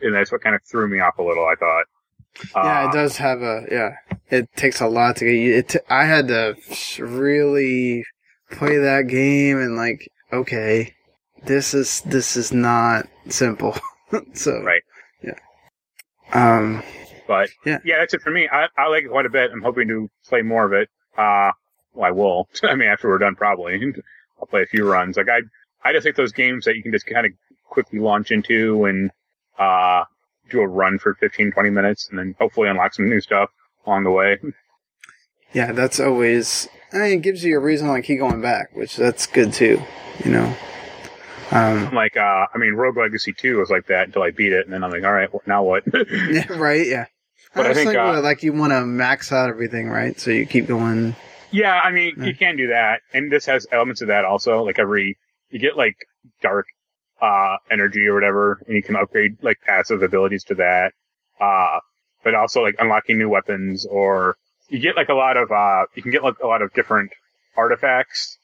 and 0.00 0.12
that's 0.14 0.30
what 0.32 0.42
kind 0.42 0.54
of 0.56 0.60
threw 0.70 0.88
me 0.88 0.98
off 1.00 1.18
a 1.18 1.22
little. 1.22 1.46
I 1.46 1.54
thought. 1.54 1.86
Yeah, 2.54 2.84
Uh, 2.84 2.88
it 2.88 2.92
does 2.92 3.16
have 3.18 3.42
a 3.42 3.66
yeah. 3.70 3.96
It 4.30 4.48
takes 4.56 4.80
a 4.80 4.88
lot 4.88 5.16
to 5.16 5.24
get 5.24 5.32
you. 5.34 5.54
It 5.56 5.68
t- 5.68 5.78
I 5.88 6.04
had 6.04 6.28
to 6.28 6.56
really 6.98 8.04
play 8.50 8.78
that 8.78 9.06
game 9.08 9.58
and 9.58 9.76
like, 9.76 10.08
okay, 10.32 10.94
this 11.44 11.74
is 11.74 12.00
this 12.02 12.36
is 12.36 12.52
not 12.52 13.06
simple. 13.28 13.76
so 14.34 14.62
Right. 14.62 14.82
yeah. 15.22 15.38
Um. 16.32 16.82
But 17.26 17.50
Yeah. 17.64 17.78
yeah, 17.84 17.98
that's 18.00 18.12
it 18.14 18.20
for 18.22 18.30
me. 18.30 18.48
I, 18.50 18.68
I 18.76 18.88
like 18.88 19.04
it 19.04 19.08
quite 19.10 19.26
a 19.26 19.30
bit. 19.30 19.50
I'm 19.50 19.62
hoping 19.62 19.88
to 19.88 20.10
play 20.28 20.42
more 20.42 20.64
of 20.66 20.72
it. 20.72 20.90
Uh, 21.16 21.52
well, 21.94 22.06
I 22.06 22.10
will. 22.10 22.48
I 22.62 22.74
mean, 22.74 22.88
after 22.88 23.08
we're 23.08 23.18
done, 23.18 23.34
probably. 23.34 23.80
I'll 24.40 24.46
play 24.46 24.62
a 24.62 24.66
few 24.66 24.86
runs. 24.90 25.16
Like 25.16 25.28
I, 25.28 25.40
I 25.88 25.92
just 25.92 26.04
like 26.04 26.16
those 26.16 26.32
games 26.32 26.64
that 26.66 26.76
you 26.76 26.82
can 26.82 26.92
just 26.92 27.06
kind 27.06 27.24
of 27.26 27.32
quickly 27.64 27.98
launch 27.98 28.30
into 28.30 28.84
and, 28.84 29.10
uh, 29.58 30.04
do 30.54 30.60
a 30.62 30.66
run 30.66 30.98
for 30.98 31.14
15, 31.14 31.52
20 31.52 31.70
minutes 31.70 32.08
and 32.08 32.18
then 32.18 32.34
hopefully 32.38 32.68
unlock 32.68 32.94
some 32.94 33.08
new 33.08 33.20
stuff 33.20 33.50
along 33.86 34.04
the 34.04 34.10
way. 34.10 34.38
Yeah, 35.52 35.72
that's 35.72 36.00
always. 36.00 36.68
I 36.92 36.98
mean, 36.98 37.12
it 37.18 37.22
gives 37.22 37.44
you 37.44 37.56
a 37.56 37.60
reason 37.60 37.92
to 37.92 38.02
keep 38.02 38.18
going 38.18 38.40
back, 38.40 38.74
which 38.74 38.96
that's 38.96 39.26
good 39.26 39.52
too. 39.52 39.80
You 40.24 40.30
know. 40.30 40.56
Um. 41.50 41.92
Like, 41.94 42.16
uh, 42.16 42.46
I 42.52 42.58
mean, 42.58 42.74
Rogue 42.74 42.96
Legacy 42.96 43.32
2 43.32 43.58
was 43.58 43.70
like 43.70 43.86
that 43.88 44.06
until 44.06 44.22
I 44.22 44.30
beat 44.30 44.52
it 44.52 44.64
and 44.64 44.72
then 44.72 44.82
I'm 44.82 44.90
like, 44.90 45.04
all 45.04 45.12
right, 45.12 45.28
now 45.46 45.62
what? 45.62 45.84
Yeah. 46.10 46.52
Right. 46.52 46.86
Yeah. 46.86 47.06
But 47.54 47.66
I 47.66 47.68
was 47.68 47.78
think, 47.78 47.94
uh, 47.94 48.20
like 48.20 48.42
you 48.42 48.52
want 48.52 48.72
to 48.72 48.84
max 48.84 49.30
out 49.30 49.48
everything, 49.48 49.88
right? 49.88 50.18
So 50.18 50.30
you 50.32 50.44
keep 50.46 50.66
going. 50.66 51.14
Yeah, 51.52 51.78
I 51.78 51.92
mean, 51.92 52.14
Yeah. 52.18 52.24
you 52.24 52.34
can 52.34 52.56
do 52.56 52.66
that, 52.68 53.02
and 53.12 53.30
this 53.30 53.46
has 53.46 53.64
elements 53.70 54.00
of 54.02 54.08
that 54.08 54.24
also. 54.24 54.64
Like 54.64 54.80
every, 54.80 55.16
you 55.50 55.60
get 55.60 55.76
like 55.76 55.94
dark, 56.42 56.66
uh, 57.24 57.56
energy 57.70 58.06
or 58.06 58.14
whatever, 58.14 58.60
and 58.66 58.76
you 58.76 58.82
can 58.82 58.96
upgrade 58.96 59.42
like 59.42 59.58
passive 59.62 60.02
abilities 60.02 60.44
to 60.44 60.54
that. 60.56 60.92
Uh, 61.40 61.80
but 62.22 62.34
also 62.34 62.62
like 62.62 62.74
unlocking 62.78 63.18
new 63.18 63.28
weapons, 63.28 63.86
or 63.86 64.36
you 64.68 64.78
get 64.78 64.94
like 64.94 65.08
a 65.08 65.14
lot 65.14 65.36
of, 65.36 65.50
uh, 65.50 65.84
you 65.94 66.02
can 66.02 66.10
get 66.10 66.22
like 66.22 66.38
a 66.42 66.46
lot 66.46 66.60
of 66.60 66.72
different 66.74 67.10
artifacts 67.56 68.36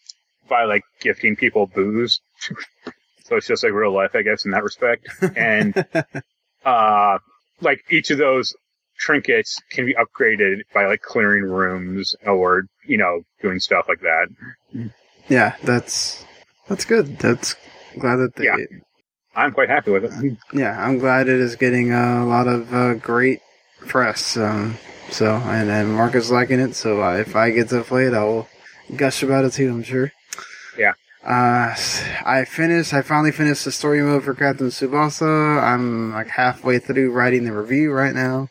by 0.48 0.64
like 0.64 0.82
gifting 1.00 1.36
people 1.36 1.66
booze. 1.66 2.20
so 3.24 3.36
it's 3.36 3.46
just 3.46 3.62
like 3.62 3.72
real 3.72 3.92
life, 3.92 4.12
I 4.14 4.22
guess, 4.22 4.44
in 4.44 4.50
that 4.52 4.64
respect. 4.64 5.06
And, 5.36 5.84
uh, 6.64 7.18
like 7.60 7.84
each 7.90 8.10
of 8.10 8.18
those 8.18 8.54
trinkets 8.98 9.60
can 9.70 9.84
be 9.84 9.94
upgraded 9.94 10.60
by 10.72 10.86
like 10.86 11.02
clearing 11.02 11.44
rooms 11.44 12.16
or 12.26 12.64
you 12.86 12.96
know 12.96 13.20
doing 13.42 13.60
stuff 13.60 13.86
like 13.88 14.00
that. 14.00 14.28
Yeah, 15.28 15.56
that's 15.62 16.24
that's 16.68 16.84
good. 16.84 17.18
That's 17.18 17.56
glad 17.98 18.16
that 18.16 18.36
they. 18.36 18.44
Yeah. 18.44 18.56
I'm 19.34 19.52
quite 19.52 19.68
happy 19.68 19.92
with 19.92 20.04
it. 20.04 20.38
Yeah, 20.52 20.84
I'm 20.84 20.98
glad 20.98 21.28
it 21.28 21.38
is 21.38 21.54
getting 21.56 21.92
a 21.92 22.26
lot 22.26 22.48
of 22.48 22.74
uh, 22.74 22.94
great 22.94 23.40
press. 23.86 24.36
Um, 24.36 24.76
so 25.10 25.36
and, 25.36 25.70
and 25.70 25.94
Marc 25.94 26.14
is 26.14 26.30
liking 26.30 26.60
it. 26.60 26.74
So 26.74 27.00
I, 27.00 27.20
if 27.20 27.36
I 27.36 27.50
get 27.50 27.68
to 27.68 27.82
play 27.82 28.06
it, 28.06 28.14
I 28.14 28.24
will 28.24 28.48
gush 28.96 29.22
about 29.22 29.44
it 29.44 29.52
too. 29.52 29.70
I'm 29.70 29.82
sure. 29.82 30.12
Yeah. 30.76 30.94
Uh, 31.24 31.76
I 32.24 32.44
finished. 32.48 32.92
I 32.92 33.02
finally 33.02 33.30
finished 33.30 33.64
the 33.64 33.72
story 33.72 34.02
mode 34.02 34.24
for 34.24 34.34
Captain 34.34 34.68
Tsubasa. 34.68 35.62
I'm 35.62 36.12
like 36.12 36.28
halfway 36.28 36.78
through 36.78 37.12
writing 37.12 37.44
the 37.44 37.52
review 37.52 37.92
right 37.92 38.14
now. 38.14 38.48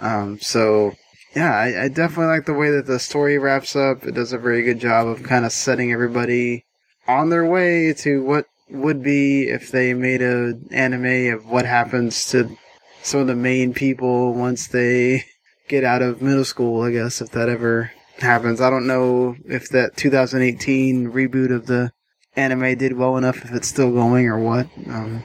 Um, 0.00 0.40
so 0.40 0.94
yeah, 1.34 1.54
I, 1.54 1.84
I 1.84 1.88
definitely 1.88 2.26
like 2.26 2.46
the 2.46 2.54
way 2.54 2.70
that 2.70 2.86
the 2.86 2.98
story 2.98 3.38
wraps 3.38 3.76
up. 3.76 4.04
It 4.04 4.14
does 4.14 4.32
a 4.32 4.38
very 4.38 4.62
good 4.62 4.80
job 4.80 5.06
of 5.06 5.22
kind 5.22 5.44
of 5.44 5.52
setting 5.52 5.92
everybody 5.92 6.64
on 7.06 7.28
their 7.28 7.44
way 7.44 7.92
to 7.92 8.22
what 8.24 8.46
would 8.68 9.02
be 9.02 9.44
if 9.48 9.70
they 9.70 9.94
made 9.94 10.22
a 10.22 10.54
anime 10.70 11.34
of 11.34 11.46
what 11.48 11.64
happens 11.64 12.26
to 12.30 12.56
some 13.02 13.20
of 13.20 13.26
the 13.26 13.36
main 13.36 13.72
people 13.72 14.34
once 14.34 14.66
they 14.66 15.24
get 15.68 15.84
out 15.84 16.02
of 16.02 16.22
middle 16.22 16.44
school, 16.44 16.82
I 16.82 16.92
guess, 16.92 17.20
if 17.20 17.30
that 17.30 17.48
ever 17.48 17.92
happens. 18.18 18.60
I 18.60 18.70
don't 18.70 18.86
know 18.86 19.36
if 19.44 19.68
that 19.70 19.96
2018 19.96 21.12
reboot 21.12 21.54
of 21.54 21.66
the 21.66 21.92
anime 22.34 22.76
did 22.76 22.96
well 22.96 23.16
enough, 23.16 23.44
if 23.44 23.52
it's 23.52 23.68
still 23.68 23.92
going 23.92 24.26
or 24.26 24.38
what. 24.38 24.68
Um, 24.88 25.24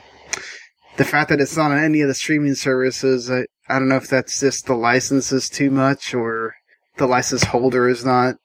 the 0.97 1.06
fact 1.06 1.30
that 1.30 1.39
it's 1.39 1.58
not 1.58 1.71
on 1.71 1.77
any 1.77 2.01
of 2.01 2.08
the 2.08 2.13
streaming 2.13 2.56
services, 2.56 3.30
I, 3.30 3.45
I 3.67 3.80
don't 3.80 3.88
know 3.88 3.95
if 3.95 4.08
that's 4.08 4.39
just 4.39 4.65
the 4.65 4.75
licenses 4.75 5.49
too 5.49 5.71
much 5.71 6.13
or 6.13 6.56
the 6.97 7.08
license 7.08 7.43
holder 7.45 7.88
is 7.88 8.06
not 8.06 8.36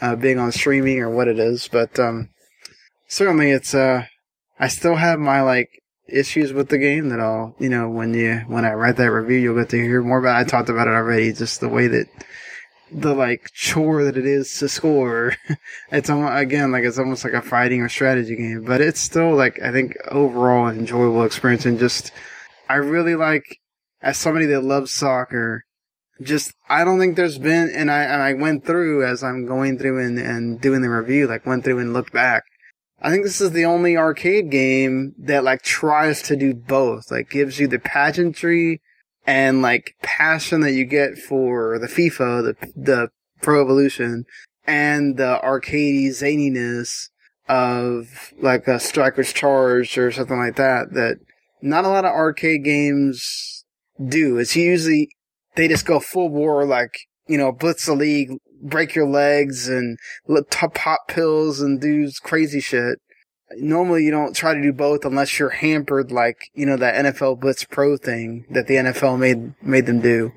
uh, 0.00 0.16
being 0.16 0.38
on 0.38 0.52
streaming 0.52 1.00
or 1.00 1.10
what 1.10 1.28
it 1.28 1.38
is, 1.38 1.68
but 1.68 1.98
um, 1.98 2.28
certainly 3.08 3.50
it's 3.50 3.74
uh, 3.74 4.06
I 4.58 4.68
still 4.68 4.96
have 4.96 5.18
my 5.18 5.42
like 5.42 5.82
issues 6.08 6.52
with 6.52 6.68
the 6.68 6.78
game 6.78 7.08
that 7.08 7.20
I'll 7.20 7.54
you 7.58 7.68
know 7.68 7.88
when 7.88 8.14
you 8.14 8.42
when 8.46 8.64
I 8.64 8.74
write 8.74 8.96
that 8.96 9.10
review 9.10 9.38
you'll 9.38 9.58
get 9.58 9.70
to 9.70 9.82
hear 9.82 10.02
more 10.02 10.18
about. 10.18 10.40
It. 10.40 10.46
I 10.46 10.48
talked 10.48 10.68
about 10.68 10.88
it 10.88 10.94
already, 10.94 11.32
just 11.32 11.60
the 11.60 11.68
way 11.68 11.86
that 11.88 12.06
the 12.90 13.14
like 13.14 13.50
chore 13.54 14.04
that 14.04 14.16
it 14.16 14.26
is 14.26 14.54
to 14.58 14.68
score. 14.68 15.34
it's 15.92 16.10
almost, 16.10 16.40
again 16.40 16.72
like 16.72 16.84
it's 16.84 16.98
almost 16.98 17.24
like 17.24 17.32
a 17.32 17.42
fighting 17.42 17.80
or 17.80 17.88
strategy 17.88 18.36
game, 18.36 18.64
but 18.64 18.80
it's 18.80 19.00
still 19.00 19.34
like 19.34 19.60
I 19.62 19.72
think 19.72 19.96
overall 20.10 20.66
an 20.66 20.80
enjoyable 20.80 21.24
experience 21.24 21.64
and 21.64 21.78
just 21.78 22.12
I 22.68 22.74
really 22.76 23.14
like 23.14 23.58
as 24.02 24.18
somebody 24.18 24.46
that 24.46 24.62
loves 24.62 24.92
soccer. 24.92 25.64
Just 26.20 26.52
I 26.68 26.84
don't 26.84 26.98
think 26.98 27.16
there's 27.16 27.38
been 27.38 27.70
and 27.74 27.90
I 27.90 28.02
and 28.02 28.22
I 28.22 28.34
went 28.34 28.64
through 28.64 29.04
as 29.06 29.24
I'm 29.24 29.46
going 29.46 29.78
through 29.78 30.04
and 30.04 30.18
and 30.18 30.60
doing 30.60 30.82
the 30.82 30.90
review 30.90 31.26
like 31.26 31.46
went 31.46 31.64
through 31.64 31.78
and 31.78 31.92
looked 31.92 32.12
back. 32.12 32.44
I 33.02 33.10
think 33.10 33.24
this 33.24 33.40
is 33.40 33.50
the 33.50 33.64
only 33.64 33.96
arcade 33.96 34.50
game 34.50 35.14
that 35.18 35.42
like 35.42 35.62
tries 35.62 36.22
to 36.22 36.36
do 36.36 36.54
both. 36.54 37.10
Like 37.10 37.30
gives 37.30 37.58
you 37.58 37.66
the 37.66 37.80
pageantry 37.80 38.80
and 39.26 39.60
like 39.60 39.96
passion 40.02 40.60
that 40.60 40.72
you 40.72 40.84
get 40.84 41.18
for 41.18 41.78
the 41.80 41.88
FIFA, 41.88 42.44
the 42.44 42.72
the 42.76 43.08
Pro 43.40 43.60
Evolution, 43.60 44.24
and 44.66 45.16
the 45.16 45.40
arcadey 45.42 46.08
zaniness 46.08 47.08
of 47.48 48.32
like 48.40 48.68
a 48.68 48.78
Strikers 48.78 49.32
Charged 49.32 49.98
or 49.98 50.12
something 50.12 50.38
like 50.38 50.56
that. 50.56 50.92
That 50.92 51.16
not 51.60 51.84
a 51.84 51.88
lot 51.88 52.04
of 52.04 52.12
arcade 52.12 52.62
games 52.62 53.64
do. 54.08 54.38
It's 54.38 54.54
usually 54.54 55.08
they 55.56 55.66
just 55.66 55.86
go 55.86 55.98
full 55.98 56.28
bore, 56.28 56.64
like 56.64 56.94
you 57.26 57.36
know, 57.36 57.50
blitz 57.50 57.86
the 57.86 57.94
league, 57.94 58.36
break 58.62 58.94
your 58.94 59.06
legs, 59.06 59.68
and 59.68 59.98
pop 60.74 61.08
pills 61.08 61.60
and 61.60 61.80
do 61.80 62.10
crazy 62.22 62.60
shit 62.60 62.98
normally 63.58 64.04
you 64.04 64.10
don't 64.10 64.34
try 64.34 64.54
to 64.54 64.62
do 64.62 64.72
both 64.72 65.04
unless 65.04 65.38
you're 65.38 65.50
hampered 65.50 66.12
like, 66.12 66.50
you 66.54 66.66
know, 66.66 66.76
that 66.76 67.04
NFL 67.04 67.40
Blitz 67.40 67.64
Pro 67.64 67.96
thing 67.96 68.46
that 68.50 68.66
the 68.66 68.76
NFL 68.76 69.18
made, 69.18 69.54
made 69.62 69.86
them 69.86 70.00
do. 70.00 70.32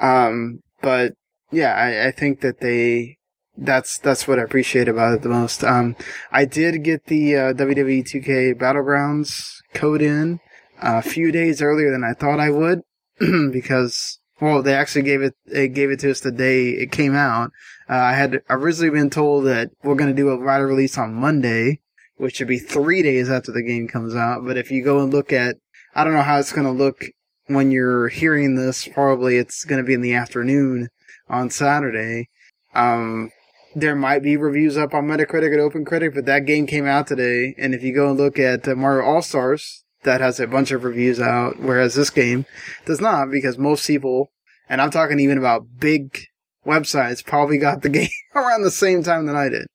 Um, 0.00 0.62
but 0.82 1.12
yeah, 1.50 1.74
I, 1.74 2.08
I 2.08 2.10
think 2.10 2.40
that 2.40 2.60
they, 2.60 3.18
that's, 3.56 3.98
that's 3.98 4.26
what 4.26 4.38
I 4.38 4.42
appreciate 4.42 4.88
about 4.88 5.14
it 5.14 5.22
the 5.22 5.28
most. 5.28 5.62
Um, 5.62 5.96
I 6.32 6.44
did 6.44 6.82
get 6.82 7.06
the, 7.06 7.36
uh, 7.36 7.52
WWE 7.54 8.02
2K 8.02 8.54
Battlegrounds 8.54 9.58
code 9.72 10.02
in 10.02 10.40
uh, 10.82 11.00
a 11.04 11.08
few 11.08 11.30
days 11.30 11.62
earlier 11.62 11.90
than 11.90 12.04
I 12.04 12.14
thought 12.14 12.40
I 12.40 12.50
would 12.50 12.82
because, 13.52 14.18
well, 14.40 14.62
they 14.62 14.74
actually 14.74 15.02
gave 15.02 15.22
it, 15.22 15.34
they 15.46 15.68
gave 15.68 15.90
it 15.90 16.00
to 16.00 16.10
us 16.10 16.20
the 16.20 16.32
day 16.32 16.70
it 16.70 16.92
came 16.92 17.14
out. 17.14 17.50
Uh, 17.88 17.94
I 17.94 18.12
had 18.14 18.42
originally 18.50 18.90
been 18.90 19.10
told 19.10 19.44
that 19.44 19.70
we're 19.82 19.94
going 19.94 20.10
to 20.10 20.16
do 20.16 20.30
a 20.30 20.38
wider 20.38 20.66
release 20.66 20.98
on 20.98 21.14
Monday 21.14 21.80
which 22.16 22.36
should 22.36 22.48
be 22.48 22.58
three 22.58 23.02
days 23.02 23.30
after 23.30 23.52
the 23.52 23.62
game 23.62 23.88
comes 23.88 24.14
out. 24.14 24.44
But 24.44 24.56
if 24.56 24.70
you 24.70 24.82
go 24.82 25.00
and 25.00 25.12
look 25.12 25.32
at, 25.32 25.56
I 25.94 26.04
don't 26.04 26.14
know 26.14 26.22
how 26.22 26.38
it's 26.38 26.52
going 26.52 26.66
to 26.66 26.72
look 26.72 27.04
when 27.46 27.70
you're 27.70 28.08
hearing 28.08 28.54
this. 28.54 28.88
Probably 28.88 29.36
it's 29.36 29.64
going 29.64 29.82
to 29.82 29.86
be 29.86 29.94
in 29.94 30.00
the 30.00 30.14
afternoon 30.14 30.88
on 31.28 31.50
Saturday. 31.50 32.28
Um, 32.74 33.30
there 33.74 33.96
might 33.96 34.22
be 34.22 34.36
reviews 34.36 34.76
up 34.76 34.94
on 34.94 35.06
Metacritic 35.06 35.52
and 35.52 35.86
OpenCritic, 35.86 36.14
but 36.14 36.26
that 36.26 36.46
game 36.46 36.66
came 36.66 36.86
out 36.86 37.06
today. 37.06 37.54
And 37.58 37.74
if 37.74 37.82
you 37.82 37.94
go 37.94 38.10
and 38.10 38.18
look 38.18 38.38
at 38.38 38.68
uh, 38.68 38.74
Mario 38.74 39.04
All 39.04 39.22
Stars, 39.22 39.83
that 40.04 40.20
has 40.20 40.40
a 40.40 40.46
bunch 40.46 40.70
of 40.70 40.84
reviews 40.84 41.20
out, 41.20 41.58
whereas 41.58 41.94
this 41.94 42.10
game 42.10 42.46
does 42.86 43.00
not, 43.00 43.30
because 43.30 43.58
most 43.58 43.86
people, 43.86 44.30
and 44.68 44.80
I'm 44.80 44.90
talking 44.90 45.18
even 45.20 45.38
about 45.38 45.66
big 45.78 46.18
websites, 46.66 47.24
probably 47.24 47.58
got 47.58 47.82
the 47.82 47.88
game 47.90 48.08
around 48.34 48.62
the 48.62 48.70
same 48.70 49.02
time 49.02 49.26
that 49.26 49.36
I 49.36 49.48
did. 49.48 49.66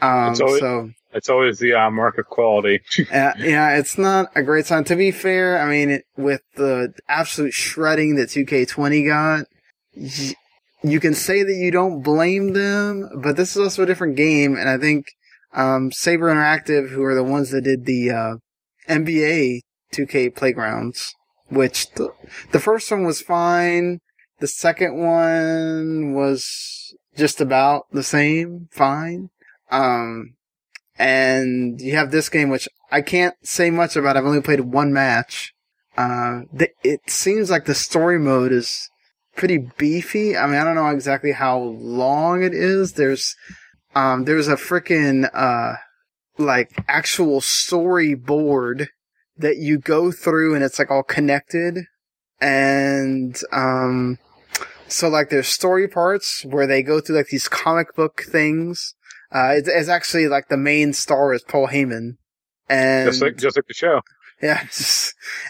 Um, 0.00 0.34
so 0.34 0.90
it's 1.12 1.28
always 1.28 1.58
the 1.58 1.74
uh, 1.74 1.90
mark 1.90 2.18
of 2.18 2.26
quality. 2.26 2.80
uh, 3.12 3.32
yeah, 3.38 3.76
it's 3.76 3.98
not 3.98 4.30
a 4.34 4.42
great 4.42 4.66
sign. 4.66 4.84
To 4.84 4.96
be 4.96 5.10
fair, 5.10 5.60
I 5.60 5.68
mean, 5.68 5.90
it, 5.90 6.04
with 6.16 6.42
the 6.56 6.92
absolute 7.08 7.52
shredding 7.52 8.16
that 8.16 8.28
2K20 8.28 9.06
got, 9.06 9.46
y- 9.94 10.34
you 10.82 10.98
can 10.98 11.14
say 11.14 11.42
that 11.42 11.54
you 11.54 11.70
don't 11.70 12.02
blame 12.02 12.54
them, 12.54 13.08
but 13.22 13.36
this 13.36 13.54
is 13.54 13.62
also 13.62 13.84
a 13.84 13.86
different 13.86 14.16
game, 14.16 14.56
and 14.56 14.68
I 14.68 14.78
think 14.78 15.06
um, 15.54 15.92
Saber 15.92 16.32
Interactive, 16.32 16.90
who 16.90 17.04
are 17.04 17.14
the 17.14 17.22
ones 17.22 17.50
that 17.50 17.62
did 17.62 17.84
the 17.84 18.10
uh, 18.10 18.34
NBA 18.88 19.60
2K 19.92 20.34
Playgrounds, 20.34 21.14
which 21.48 21.90
the, 21.92 22.12
the 22.52 22.60
first 22.60 22.90
one 22.90 23.04
was 23.04 23.20
fine, 23.20 24.00
the 24.40 24.46
second 24.46 24.96
one 24.96 26.14
was 26.14 26.94
just 27.16 27.40
about 27.40 27.86
the 27.92 28.02
same, 28.02 28.68
fine. 28.72 29.30
Um, 29.70 30.34
and 30.98 31.80
you 31.80 31.96
have 31.96 32.10
this 32.10 32.28
game, 32.28 32.50
which 32.50 32.68
I 32.90 33.00
can't 33.00 33.34
say 33.42 33.70
much 33.70 33.96
about. 33.96 34.16
I've 34.16 34.26
only 34.26 34.40
played 34.40 34.60
one 34.60 34.92
match. 34.92 35.54
Uh, 35.96 36.42
it 36.82 37.00
seems 37.08 37.50
like 37.50 37.66
the 37.66 37.74
story 37.74 38.18
mode 38.18 38.52
is 38.52 38.90
pretty 39.36 39.58
beefy. 39.78 40.36
I 40.36 40.46
mean, 40.46 40.56
I 40.56 40.64
don't 40.64 40.74
know 40.74 40.88
exactly 40.88 41.32
how 41.32 41.58
long 41.58 42.42
it 42.42 42.54
is. 42.54 42.94
There's, 42.94 43.34
um, 43.94 44.24
there's 44.24 44.48
a 44.48 44.56
freaking, 44.56 45.28
uh, 45.32 45.76
like 46.38 46.70
actual 46.88 47.40
storyboard 47.40 48.88
that 49.36 49.56
you 49.56 49.78
go 49.78 50.12
through 50.12 50.54
and 50.54 50.64
it's 50.64 50.78
like 50.78 50.90
all 50.90 51.02
connected. 51.02 51.78
And, 52.40 53.38
um, 53.52 54.18
so 54.88 55.08
like 55.08 55.30
there's 55.30 55.48
story 55.48 55.88
parts 55.88 56.44
where 56.44 56.66
they 56.66 56.82
go 56.82 57.00
through 57.00 57.16
like 57.16 57.28
these 57.28 57.48
comic 57.48 57.94
book 57.94 58.22
things 58.22 58.94
uh, 59.32 59.54
it's, 59.56 59.68
it's, 59.68 59.88
actually 59.88 60.28
like 60.28 60.48
the 60.48 60.58
main 60.58 60.92
star 60.92 61.32
is 61.32 61.42
Paul 61.42 61.68
Heyman, 61.68 62.16
and 62.68 63.08
just 63.08 63.22
like 63.22 63.38
just 63.38 63.56
like 63.56 63.66
the 63.66 63.74
show. 63.74 64.02
Yeah, 64.42 64.66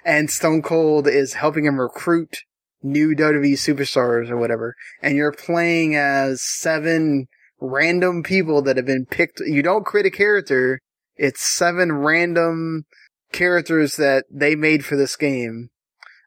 and 0.05 0.31
Stone 0.31 0.63
Cold 0.63 1.09
is 1.09 1.35
helping 1.35 1.65
him 1.65 1.81
recruit 1.81 2.39
new 2.83 3.15
WWE 3.17 3.55
superstars 3.55 4.31
or 4.31 4.37
whatever, 4.37 4.77
and 5.03 5.17
you're 5.17 5.33
playing 5.33 5.97
as 5.97 6.43
seven 6.43 7.27
random 7.63 8.23
people 8.23 8.63
that 8.63 8.77
have 8.77 8.87
been 8.87 9.07
picked. 9.07 9.41
You 9.41 9.63
don't 9.63 9.87
create 9.87 10.07
a 10.07 10.11
character; 10.11 10.81
it's 11.17 11.43
seven 11.43 11.93
random 11.93 12.85
characters 13.33 13.97
that 13.97 14.25
they 14.31 14.55
made 14.55 14.85
for 14.85 14.97
this 14.97 15.17
game. 15.17 15.71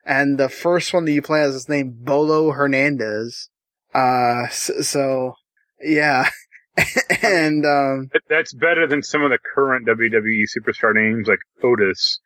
And 0.06 0.38
the 0.38 0.50
first 0.50 0.94
one 0.94 1.06
that 1.06 1.12
you 1.12 1.22
play 1.22 1.42
as 1.42 1.56
is 1.56 1.70
named 1.70 2.06
Bolo 2.06 2.52
Hernandez. 2.52 3.50
Uh, 3.94 4.48
so, 4.50 4.82
so 4.82 5.34
yeah. 5.82 6.30
and 7.22 7.66
um, 7.66 8.10
that's 8.30 8.54
better 8.54 8.86
than 8.86 9.02
some 9.02 9.24
of 9.24 9.32
the 9.32 9.40
current 9.56 9.88
WWE 9.88 10.44
superstar 10.58 10.94
names 10.94 11.28
like 11.28 11.40
Otis. 11.64 12.20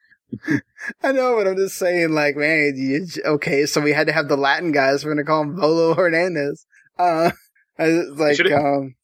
I 1.03 1.11
know, 1.11 1.35
but 1.37 1.47
I'm 1.47 1.55
just 1.55 1.77
saying, 1.77 2.11
like, 2.11 2.35
man, 2.35 2.73
you, 2.75 3.07
okay, 3.25 3.65
so 3.65 3.81
we 3.81 3.93
had 3.93 4.07
to 4.07 4.13
have 4.13 4.27
the 4.27 4.37
Latin 4.37 4.71
guys. 4.71 5.03
We're 5.05 5.13
gonna 5.13 5.25
call 5.25 5.43
him 5.43 5.55
Bolo 5.55 5.93
Hernandez. 5.93 6.65
Uh, 6.97 7.31
like, 7.87 8.37
they 8.37 8.53
um, 8.53 8.95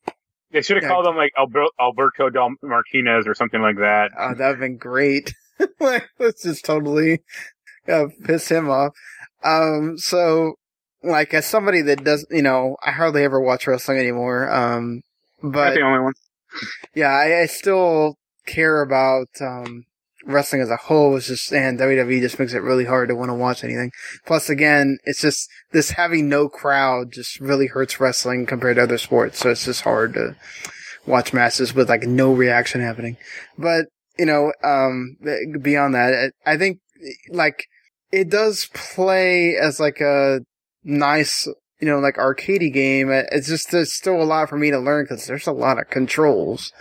they 0.51 0.61
should 0.61 0.77
have 0.77 0.83
yeah. 0.83 0.89
called 0.89 1.07
him 1.07 1.15
like 1.15 1.33
Alber- 1.37 1.67
Alberto 1.79 2.29
Del 2.29 2.51
Martinez 2.61 3.27
or 3.27 3.35
something 3.35 3.61
like 3.61 3.77
that. 3.77 4.11
Oh, 4.17 4.33
that'd 4.33 4.59
been 4.59 4.77
great. 4.77 5.33
like, 5.79 6.07
let's 6.19 6.43
just 6.43 6.63
totally 6.65 7.21
uh, 7.87 8.05
piss 8.23 8.49
him 8.49 8.69
off. 8.69 8.93
Um, 9.43 9.97
so, 9.97 10.55
like, 11.03 11.33
as 11.33 11.45
somebody 11.45 11.81
that 11.81 12.03
does, 12.03 12.25
you 12.31 12.41
know, 12.41 12.77
I 12.85 12.91
hardly 12.91 13.23
ever 13.23 13.39
watch 13.41 13.67
wrestling 13.67 13.97
anymore. 13.97 14.49
Um, 14.49 15.01
but 15.41 15.75
the 15.75 15.81
only 15.81 15.99
one. 15.99 16.13
Yeah, 16.95 17.09
I, 17.09 17.41
I 17.41 17.45
still 17.47 18.15
care 18.45 18.81
about 18.81 19.27
um, 19.41 19.83
wrestling 20.25 20.61
as 20.61 20.69
a 20.69 20.77
whole. 20.77 21.15
is 21.15 21.27
just 21.27 21.53
and 21.53 21.79
WWE 21.79 22.19
just 22.19 22.39
makes 22.39 22.53
it 22.53 22.61
really 22.61 22.85
hard 22.85 23.09
to 23.09 23.15
want 23.15 23.29
to 23.29 23.35
watch 23.35 23.63
anything. 23.63 23.91
Plus, 24.25 24.49
again, 24.49 24.97
it's 25.03 25.21
just 25.21 25.49
this 25.71 25.91
having 25.91 26.27
no 26.27 26.49
crowd 26.49 27.11
just 27.11 27.39
really 27.39 27.67
hurts 27.67 27.99
wrestling 27.99 28.45
compared 28.45 28.75
to 28.77 28.83
other 28.83 28.97
sports. 28.97 29.39
So 29.39 29.49
it's 29.49 29.65
just 29.65 29.81
hard 29.81 30.13
to 30.15 30.35
watch 31.05 31.33
matches 31.33 31.73
with 31.73 31.89
like 31.89 32.03
no 32.03 32.33
reaction 32.33 32.81
happening. 32.81 33.17
But 33.57 33.85
you 34.17 34.25
know, 34.25 34.51
um, 34.63 35.17
beyond 35.61 35.95
that, 35.95 36.31
I 36.45 36.57
think 36.57 36.79
like 37.29 37.65
it 38.11 38.29
does 38.29 38.69
play 38.73 39.55
as 39.55 39.79
like 39.79 39.99
a 40.01 40.39
nice 40.83 41.47
you 41.79 41.89
know, 41.89 41.99
like 41.99 42.15
arcadey 42.15 42.71
game. 42.73 43.09
uh, 43.09 43.23
It's 43.31 43.47
just 43.47 43.71
there's 43.71 43.93
still 43.93 44.21
a 44.21 44.23
lot 44.23 44.49
for 44.49 44.57
me 44.57 44.71
to 44.71 44.79
learn 44.79 45.03
because 45.03 45.27
there's 45.27 45.47
a 45.47 45.51
lot 45.51 45.79
of 45.79 45.89
controls, 45.89 46.71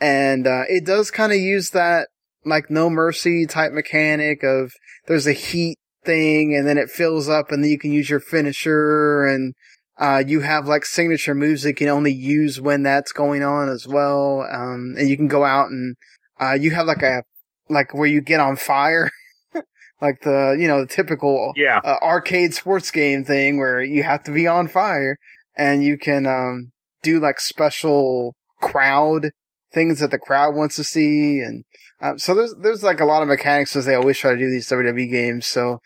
and 0.00 0.46
uh, 0.46 0.62
it 0.68 0.84
does 0.86 1.10
kind 1.10 1.32
of 1.32 1.38
use 1.38 1.70
that 1.70 2.08
like 2.44 2.70
no 2.70 2.88
mercy 2.88 3.46
type 3.46 3.72
mechanic 3.72 4.42
of 4.42 4.72
there's 5.06 5.26
a 5.26 5.32
heat 5.32 5.76
thing 6.04 6.54
and 6.54 6.66
then 6.66 6.78
it 6.78 6.88
fills 6.90 7.28
up 7.28 7.50
and 7.50 7.62
then 7.62 7.70
you 7.70 7.78
can 7.78 7.92
use 7.92 8.08
your 8.08 8.20
finisher 8.20 9.24
and 9.26 9.54
uh, 9.98 10.22
you 10.24 10.40
have 10.40 10.66
like 10.66 10.84
signature 10.86 11.34
moves 11.34 11.62
that 11.62 11.70
you 11.70 11.74
can 11.74 11.88
only 11.88 12.12
use 12.12 12.60
when 12.60 12.82
that's 12.84 13.10
going 13.12 13.42
on 13.42 13.68
as 13.68 13.86
well. 13.86 14.46
Um, 14.50 14.94
and 14.96 15.08
you 15.08 15.16
can 15.16 15.26
go 15.28 15.44
out 15.44 15.70
and, 15.70 15.96
uh, 16.40 16.52
you 16.52 16.70
have 16.70 16.86
like 16.86 17.02
a, 17.02 17.24
like 17.68 17.92
where 17.92 18.06
you 18.06 18.20
get 18.20 18.38
on 18.40 18.54
fire. 18.56 19.10
like 20.00 20.20
the, 20.22 20.56
you 20.58 20.68
know, 20.68 20.82
the 20.82 20.86
typical, 20.86 21.52
Yeah. 21.56 21.80
uh, 21.82 21.96
arcade 22.00 22.54
sports 22.54 22.92
game 22.92 23.24
thing 23.24 23.58
where 23.58 23.82
you 23.82 24.04
have 24.04 24.22
to 24.24 24.30
be 24.30 24.46
on 24.46 24.68
fire 24.68 25.16
and 25.56 25.82
you 25.82 25.98
can, 25.98 26.26
um, 26.26 26.70
do 27.02 27.18
like 27.20 27.40
special 27.40 28.34
crowd 28.60 29.30
things 29.72 29.98
that 30.00 30.10
the 30.12 30.18
crowd 30.18 30.54
wants 30.54 30.76
to 30.76 30.84
see. 30.84 31.40
And, 31.40 31.64
um, 32.00 32.18
so 32.18 32.34
there's, 32.34 32.54
there's 32.60 32.82
like 32.82 33.00
a 33.00 33.04
lot 33.04 33.22
of 33.22 33.28
mechanics 33.28 33.74
as 33.76 33.84
they 33.86 33.94
always 33.94 34.18
try 34.18 34.32
to 34.32 34.38
do 34.38 34.50
these 34.50 34.68
WWE 34.68 35.10
games. 35.10 35.46
So, 35.46 35.80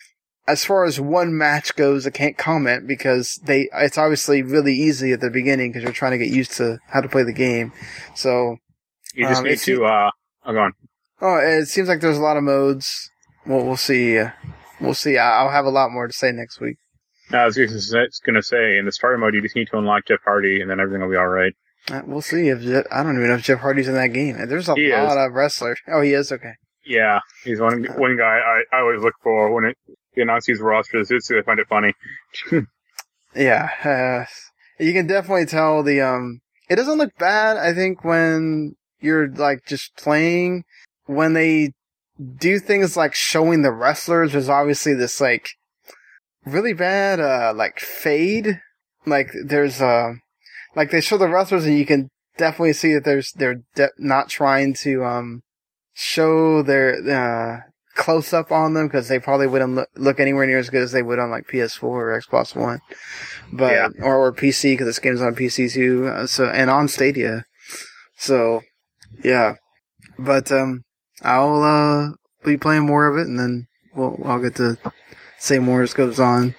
as 0.48 0.64
far 0.64 0.84
as 0.84 0.98
one 1.00 1.36
match 1.36 1.76
goes, 1.76 2.06
I 2.06 2.10
can't 2.10 2.36
comment 2.36 2.86
because 2.88 3.40
they, 3.44 3.68
it's 3.74 3.96
obviously 3.98 4.42
really 4.42 4.74
easy 4.74 5.12
at 5.12 5.20
the 5.20 5.30
beginning 5.30 5.70
because 5.70 5.84
you're 5.84 5.92
trying 5.92 6.12
to 6.12 6.18
get 6.18 6.34
used 6.34 6.52
to 6.54 6.78
how 6.88 7.00
to 7.00 7.08
play 7.08 7.22
the 7.22 7.32
game. 7.32 7.72
So, 8.14 8.56
You 9.14 9.28
just 9.28 9.40
Um, 9.40 9.46
need 9.46 9.58
to, 9.58 9.84
uh, 9.84 10.10
oh, 10.46 10.52
go 10.52 10.58
on. 10.58 10.72
oh, 11.20 11.36
it 11.36 11.66
seems 11.66 11.88
like 11.88 12.00
there's 12.00 12.18
a 12.18 12.22
lot 12.22 12.36
of 12.36 12.42
modes. 12.42 13.10
Well, 13.46 13.64
we'll 13.64 13.76
see. 13.76 14.18
Uh, 14.18 14.30
we'll 14.80 14.94
see. 14.94 15.16
I'll 15.18 15.50
have 15.50 15.64
a 15.64 15.70
lot 15.70 15.90
more 15.92 16.06
to 16.06 16.12
say 16.12 16.32
next 16.32 16.60
week. 16.60 16.76
I 17.32 17.46
was 17.46 17.56
going 17.56 17.68
to 18.34 18.42
say, 18.42 18.76
in 18.78 18.84
the 18.84 18.92
starter 18.92 19.16
mode, 19.18 19.34
you 19.34 19.40
just 19.40 19.56
need 19.56 19.68
to 19.68 19.78
unlock 19.78 20.06
Jeff 20.06 20.18
Hardy, 20.24 20.60
and 20.60 20.68
then 20.70 20.80
everything 20.80 21.00
will 21.00 21.10
be 21.10 21.16
all 21.16 21.28
right. 21.28 21.52
Uh, 21.90 22.02
we'll 22.06 22.22
see 22.22 22.48
if 22.48 22.60
Je- 22.60 22.84
I 22.90 23.02
don't 23.02 23.16
even 23.16 23.28
know 23.28 23.34
if 23.34 23.42
Jeff 23.42 23.60
Hardy's 23.60 23.88
in 23.88 23.94
that 23.94 24.08
game. 24.12 24.36
There's 24.48 24.68
a 24.68 24.74
He 24.74 24.92
lot 24.92 25.18
is. 25.18 25.26
of 25.26 25.32
wrestlers. 25.32 25.80
Oh, 25.88 26.00
he 26.00 26.12
is 26.12 26.30
okay. 26.30 26.52
Yeah, 26.86 27.20
he's 27.44 27.60
one 27.60 27.84
one 27.96 28.16
guy 28.16 28.38
I, 28.38 28.62
I 28.76 28.80
always 28.80 29.02
look 29.02 29.14
for 29.22 29.52
when 29.52 29.64
it 29.64 29.76
he 30.14 30.20
announces 30.20 30.60
rosters. 30.60 31.10
It's, 31.10 31.30
I 31.30 31.42
find 31.42 31.58
it 31.60 31.68
funny. 31.68 31.94
Yeah, 33.34 33.70
uh, 33.82 34.82
you 34.82 34.92
can 34.92 35.06
definitely 35.06 35.46
tell 35.46 35.82
the 35.82 36.00
um. 36.02 36.40
It 36.68 36.76
doesn't 36.76 36.98
look 36.98 37.16
bad. 37.18 37.56
I 37.56 37.72
think 37.74 38.04
when 38.04 38.76
you're 39.00 39.28
like 39.28 39.64
just 39.66 39.96
playing, 39.96 40.64
when 41.06 41.32
they 41.32 41.72
do 42.36 42.58
things 42.58 42.96
like 42.96 43.14
showing 43.14 43.62
the 43.62 43.72
wrestlers, 43.72 44.32
there's 44.32 44.48
obviously 44.50 44.92
this 44.94 45.18
like 45.20 45.48
really 46.44 46.74
bad 46.74 47.20
uh 47.20 47.52
like 47.56 47.80
fade. 47.80 48.60
Like 49.06 49.30
there's 49.46 49.80
uh 49.80 50.12
like 50.74 50.90
they 50.90 51.00
show 51.00 51.18
the 51.18 51.28
wrestlers 51.28 51.64
and 51.66 51.78
you 51.78 51.86
can 51.86 52.08
definitely 52.38 52.72
see 52.72 52.92
that 52.94 53.04
there's 53.04 53.32
they're 53.32 53.62
de- 53.74 53.90
not 53.98 54.28
trying 54.28 54.74
to 54.74 55.04
um 55.04 55.42
show 55.94 56.62
their 56.62 56.96
uh 57.10 57.60
close 57.94 58.32
up 58.32 58.50
on 58.50 58.72
them 58.72 58.86
because 58.86 59.08
they 59.08 59.18
probably 59.18 59.46
wouldn't 59.46 59.74
look, 59.74 59.88
look 59.96 60.18
anywhere 60.18 60.46
near 60.46 60.58
as 60.58 60.70
good 60.70 60.82
as 60.82 60.92
they 60.92 61.02
would 61.02 61.18
on 61.18 61.30
like 61.30 61.46
PS4 61.46 61.82
or 61.82 62.18
Xbox 62.20 62.56
One, 62.56 62.80
but 63.52 63.72
Yeah. 63.72 63.88
or, 64.02 64.16
or 64.28 64.32
PC 64.32 64.72
because 64.72 64.86
this 64.86 64.98
game's 64.98 65.20
on 65.20 65.34
PC 65.34 65.70
too. 65.72 66.06
Uh, 66.08 66.26
so 66.26 66.46
and 66.46 66.70
on 66.70 66.88
Stadia, 66.88 67.44
so 68.16 68.62
yeah. 69.22 69.56
But 70.18 70.50
um, 70.50 70.84
I'll 71.22 71.62
uh 71.62 72.10
be 72.44 72.56
playing 72.56 72.86
more 72.86 73.06
of 73.08 73.18
it 73.18 73.26
and 73.26 73.38
then 73.38 73.66
we'll 73.94 74.18
I'll 74.24 74.40
get 74.40 74.54
to 74.56 74.78
say 75.38 75.58
more 75.58 75.82
as 75.82 75.92
goes 75.92 76.18
on. 76.18 76.54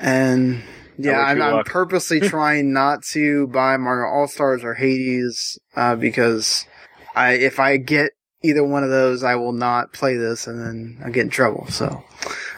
And 0.00 0.62
yeah, 0.98 1.20
I'm, 1.20 1.40
I'm 1.40 1.64
purposely 1.64 2.20
trying 2.28 2.72
not 2.72 3.02
to 3.12 3.46
buy 3.46 3.76
Mario 3.76 4.10
All 4.12 4.28
Stars 4.28 4.64
or 4.64 4.74
Hades 4.74 5.58
uh, 5.76 5.96
because 5.96 6.66
I 7.14 7.32
if 7.32 7.60
I 7.60 7.76
get 7.76 8.12
either 8.42 8.64
one 8.64 8.84
of 8.84 8.90
those, 8.90 9.22
I 9.22 9.36
will 9.36 9.52
not 9.52 9.92
play 9.92 10.16
this, 10.16 10.46
and 10.46 10.60
then 10.60 11.00
I 11.04 11.10
get 11.10 11.22
in 11.22 11.30
trouble. 11.30 11.66
So, 11.68 12.02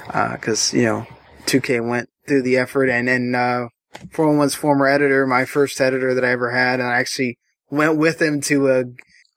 because 0.06 0.72
you 0.72 0.84
know, 0.84 1.06
2K 1.46 1.86
went 1.86 2.08
through 2.26 2.42
the 2.42 2.56
effort, 2.56 2.88
and 2.88 3.08
and 3.08 3.36
uh, 3.36 3.68
401's 4.08 4.54
former 4.54 4.86
editor, 4.86 5.26
my 5.26 5.44
first 5.44 5.80
editor 5.80 6.14
that 6.14 6.24
I 6.24 6.30
ever 6.30 6.50
had, 6.50 6.80
and 6.80 6.88
I 6.88 6.98
actually 6.98 7.38
went 7.70 7.98
with 7.98 8.20
him 8.20 8.40
to 8.42 8.68
a, 8.68 8.80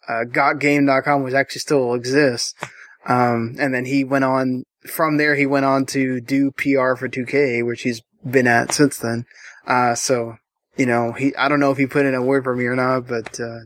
a 0.07 0.25
gotgame.com, 0.25 1.23
which 1.23 1.33
actually 1.33 1.59
still 1.59 1.93
exists. 1.93 2.53
Um, 3.05 3.55
and 3.59 3.73
then 3.73 3.85
he 3.85 4.03
went 4.03 4.23
on 4.23 4.63
from 4.87 5.17
there. 5.17 5.35
He 5.35 5.45
went 5.45 5.65
on 5.65 5.85
to 5.87 6.21
do 6.21 6.51
PR 6.51 6.95
for 6.95 7.09
2K, 7.09 7.65
which 7.65 7.81
he's 7.81 8.01
been 8.29 8.47
at 8.47 8.71
since 8.71 8.97
then. 8.97 9.25
Uh, 9.65 9.95
so 9.95 10.36
you 10.77 10.86
know, 10.86 11.12
he 11.13 11.36
I 11.36 11.47
don't 11.49 11.59
know 11.59 11.71
if 11.71 11.77
he 11.77 11.86
put 11.86 12.05
in 12.05 12.15
a 12.15 12.21
word 12.21 12.43
for 12.43 12.55
me 12.55 12.65
or 12.65 12.75
not, 12.75 13.07
but 13.07 13.39
uh, 13.39 13.59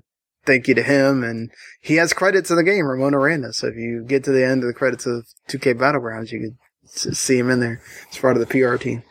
thank 0.46 0.68
you 0.68 0.76
to 0.76 0.84
him. 0.84 1.24
And 1.24 1.52
he 1.82 1.96
has 1.96 2.14
credits 2.14 2.50
in 2.50 2.58
the 2.58 2.64
game, 2.64 2.86
Ramon 2.86 3.14
Aranda. 3.14 3.54
So 3.54 3.68
if 3.68 3.76
you 3.76 4.04
get 4.06 4.24
to 4.26 4.32
the 4.32 4.46
end 4.46 4.64
of 4.64 4.68
the 4.68 4.74
credits 4.74 5.06
of 5.06 5.28
2K 5.50 5.76
Battlegrounds, 5.76 6.32
you 6.32 6.40
could 6.40 6.58
see 7.16 7.38
him 7.38 7.50
in 7.50 7.60
there 7.60 7.82
as 8.12 8.18
part 8.18 8.38
of 8.38 8.46
the 8.46 8.48
PR 8.48 8.78
team. 8.78 9.04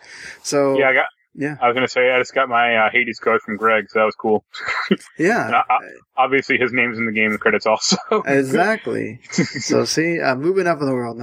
So 0.43 0.79
Yeah, 0.79 0.89
I 0.89 0.95
got. 0.95 1.07
yeah, 1.35 1.57
I 1.61 1.69
was 1.69 1.75
going 1.75 1.87
to 1.87 1.93
say 1.93 2.11
I 2.11 2.19
just 2.19 2.35
got 2.35 2.49
my 2.49 2.77
uh, 2.77 2.91
Hades 2.91 3.19
card 3.19 3.41
from 3.43 3.57
Greg, 3.57 3.87
so 3.89 4.01
that 4.01 4.05
was 4.05 4.15
cool. 4.15 4.45
yeah, 5.19 5.63
I, 5.69 5.73
I, 5.73 5.79
obviously, 6.17 6.59
his 6.59 6.73
name's 6.73 6.99
in 6.99 7.07
the 7.07 7.13
game, 7.13 7.33
the 7.33 7.39
credits 7.39 7.67
also. 7.67 7.97
exactly. 8.27 9.21
so 9.31 9.85
see, 9.85 10.21
uh, 10.21 10.35
moving 10.35 10.67
up 10.67 10.81
in 10.81 10.87
the 10.87 10.95
world. 10.95 11.21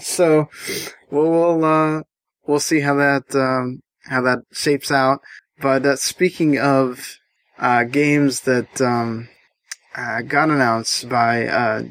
So 0.00 0.48
we'll 1.10 1.30
we'll 1.30 1.64
uh, 1.64 2.02
we'll 2.48 2.58
see 2.58 2.80
how 2.80 2.94
that 2.94 3.32
um, 3.36 3.80
how 4.06 4.22
that 4.22 4.40
shapes 4.52 4.90
out. 4.90 5.20
But 5.60 5.86
uh, 5.86 5.96
speaking 5.96 6.58
of 6.58 7.18
uh, 7.58 7.84
games 7.84 8.40
that 8.40 8.80
um, 8.80 9.28
uh, 9.94 10.22
got 10.22 10.50
announced 10.50 11.08
by 11.08 11.46
uh, 11.46 11.82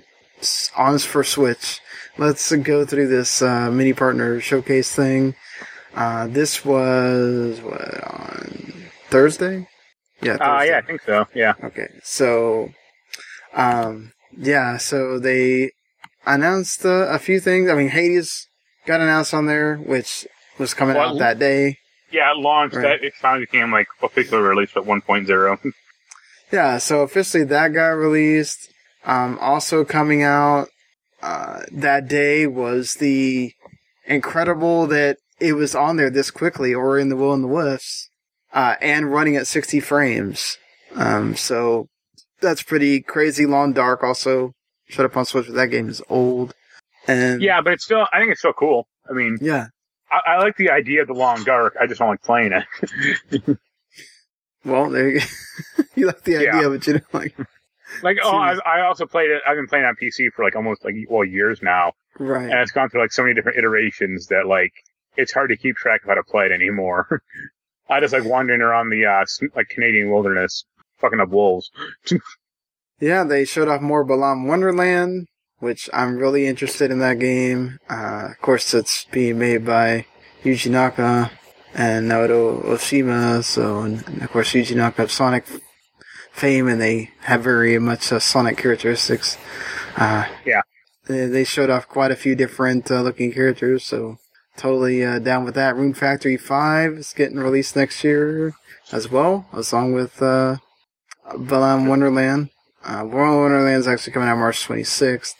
on 0.76 1.00
for 1.00 1.24
Switch, 1.24 1.80
let's 2.17 2.54
go 2.58 2.86
through 2.86 3.08
this 3.08 3.41
uh, 3.41 3.72
mini 3.72 3.93
partner 3.93 4.41
showcase 4.41 4.93
thing. 4.93 5.36
Uh, 5.96 6.28
this 6.28 6.65
was 6.65 7.62
what 7.62 8.04
on 8.04 8.74
Thursday? 9.10 9.67
Yeah, 10.22 10.34
uh, 10.34 10.38
Thursday. 10.38 10.72
yeah, 10.72 10.78
I 10.78 10.82
think 10.82 11.02
so. 11.02 11.28
Yeah. 11.34 11.54
Okay, 11.63 11.88
so, 12.04 12.70
um, 13.54 14.12
yeah, 14.36 14.78
so 14.78 15.20
they 15.20 15.72
announced 16.26 16.86
uh, 16.86 17.08
a 17.10 17.20
few 17.20 17.39
things. 17.39 17.70
I 17.70 17.76
mean, 17.76 17.89
Hades 17.89 18.48
got 18.86 19.02
announced 19.02 19.34
on 19.34 19.48
there, 19.48 19.78
which 19.78 20.28
was 20.58 20.74
coming 20.74 20.96
Well, 20.96 21.13
out 21.13 21.20
that 21.20 21.39
day. 21.39 21.78
Yeah, 22.12 22.32
it 22.32 22.38
launched. 22.38 22.76
Right. 22.76 23.00
That, 23.02 23.04
it 23.04 23.13
finally 23.15 23.46
became 23.46 23.72
like 23.72 23.88
officially 24.02 24.41
released 24.41 24.78
at 24.78 24.84
1.0. 24.84 25.74
Yeah, 26.50 26.78
so 26.78 27.02
officially 27.02 27.43
that 27.43 27.74
got 27.74 27.89
released. 27.89 28.70
Um, 29.04 29.38
also 29.41 29.84
coming 29.84 30.24
out 30.24 30.70
uh, 31.22 31.63
that 31.74 32.08
day 32.08 32.48
was 32.48 32.96
the 32.96 33.52
incredible 34.06 34.88
that 34.88 35.17
it 35.41 35.54
was 35.54 35.76
on 35.76 35.98
there 35.98 36.10
this 36.10 36.32
quickly, 36.32 36.74
Ori 36.74 37.02
and 37.02 37.12
the 37.12 37.17
Will 37.17 37.34
of 37.34 37.41
the 37.41 37.48
Wisps, 37.48 38.10
uh, 38.54 38.76
and 38.80 39.12
running 39.12 39.36
at 39.36 39.46
60 39.46 39.82
frames. 39.82 40.58
Um, 40.96 41.36
so 41.36 41.88
that's 42.39 42.63
pretty 42.63 43.02
crazy. 43.02 43.46
Long 43.46 43.74
Dark 43.74 44.02
also 44.02 44.54
shut 44.88 45.06
up 45.06 45.17
on 45.17 45.26
Switch, 45.26 45.48
but 45.48 45.56
that 45.56 45.67
game 45.67 45.89
is 45.89 46.02
old. 46.10 46.54
And 47.08 47.41
yeah, 47.41 47.60
but 47.62 47.74
it's 47.74 47.84
still. 47.84 48.08
I 48.13 48.20
think 48.20 48.32
it's 48.32 48.39
still 48.39 48.54
cool. 48.54 48.88
I 49.10 49.13
mean, 49.13 49.38
yeah. 49.41 49.67
I, 50.10 50.34
I 50.34 50.38
like 50.39 50.56
the 50.58 50.70
idea 50.72 51.02
of 51.02 51.08
the 51.08 51.13
long 51.13 51.43
dark. 51.43 51.76
I 51.80 51.88
just 51.88 52.00
don't 52.00 52.10
like 52.10 52.24
playing 52.24 52.54
it. 52.54 53.58
Well, 54.65 54.89
there 54.89 55.10
you 55.10 55.20
go. 55.20 55.84
you 55.96 56.08
like 56.08 56.24
the 56.24 56.36
idea, 56.38 56.62
Yeah. 56.62 56.67
but 56.70 56.86
you 56.88 56.93
don't 56.93 57.13
like 57.13 57.36
like, 58.04 58.17
oh, 58.22 58.36
I, 58.36 58.58
I 58.65 58.82
also 58.86 59.06
played 59.06 59.30
it. 59.32 59.41
I've 59.48 59.56
been 59.56 59.67
playing 59.67 59.86
on 59.86 59.96
PC 59.96 60.32
for 60.36 60.43
like 60.43 60.56
almost 60.58 60.84
like 60.84 60.96
well 61.10 61.24
years 61.24 61.62
now, 61.62 61.93
right. 62.20 62.50
and 62.50 62.60
it's 62.60 62.72
gone 62.72 62.89
through 62.89 63.02
like 63.02 63.13
so 63.13 63.24
many 63.24 63.34
different 63.34 63.58
iterations 63.58 64.28
that 64.28 64.46
like 64.46 64.74
it's 65.15 65.32
hard 65.32 65.52
to 65.52 65.58
keep 65.58 65.78
track 65.78 66.02
of 66.04 66.10
how 66.10 66.15
to 66.15 66.24
play 66.24 66.48
it 66.48 66.52
anymore. 66.52 67.22
I 67.89 68.02
just 68.02 68.13
like 68.13 68.26
wandering 68.26 68.60
around 68.62 68.89
the 68.89 69.05
uh, 69.05 69.26
like 69.55 69.70
Canadian 69.70 70.12
wilderness, 70.12 70.66
fucking 70.99 71.22
up 71.22 71.30
wolves. 71.30 71.72
Yeah, 72.99 73.24
they 73.24 73.45
showed 73.45 73.70
off 73.70 73.80
more 73.82 74.03
Balan 74.03 74.47
Wonderland, 74.47 75.28
which 75.60 75.89
I'm 75.93 76.18
really 76.18 76.47
interested 76.47 76.91
in 76.91 76.99
that 76.99 77.20
game. 77.20 77.80
Uh, 77.89 78.30
of 78.32 78.41
course, 78.41 78.74
it's 78.74 79.05
being 79.12 79.39
made 79.39 79.66
by 79.66 80.05
Yuji 80.43 80.72
Naka 80.72 81.32
and 81.74 82.10
Naoto 82.10 82.64
Oshima, 82.64 83.43
so, 83.43 83.80
and, 83.80 84.08
and 84.08 84.22
of 84.22 84.32
course, 84.32 84.51
Yuji 84.53 84.76
Naka 84.76 85.01
have 85.03 85.12
Sonic 85.12 85.45
fame, 86.32 86.68
and 86.68 86.80
they 86.80 87.12
have 87.22 87.43
very 87.43 87.78
much 87.80 88.12
uh, 88.12 88.20
Sonic 88.20 88.58
characteristics. 88.58 89.38
Uh, 89.95 90.26
Yeah. 90.45 90.62
They, 91.08 91.26
they 91.26 91.43
showed 91.43 91.70
off 91.70 91.88
quite 91.88 92.12
a 92.12 92.16
few 92.16 92.36
different 92.36 92.91
uh, 92.91 93.01
looking 93.01 93.32
characters, 93.32 93.84
so 93.84 94.18
totally 94.58 95.03
uh, 95.03 95.20
down 95.20 95.45
with 95.45 95.55
that. 95.55 95.76
Rune 95.76 95.93
Factory 95.93 96.38
5 96.38 96.93
is 96.93 97.14
getting 97.14 97.38
released 97.38 97.76
next 97.76 98.03
year 98.03 98.53
as 98.91 99.10
well, 99.10 99.47
along 99.53 99.93
with 99.93 100.22
uh, 100.22 100.58
Balan 101.38 101.88
Wonderland. 101.88 102.49
Uh, 102.88 103.04
World 103.04 103.42
Wonderland 103.42 103.80
is 103.80 103.88
actually 103.88 104.14
coming 104.14 104.30
out 104.30 104.38
March 104.38 104.66
26th. 104.66 105.34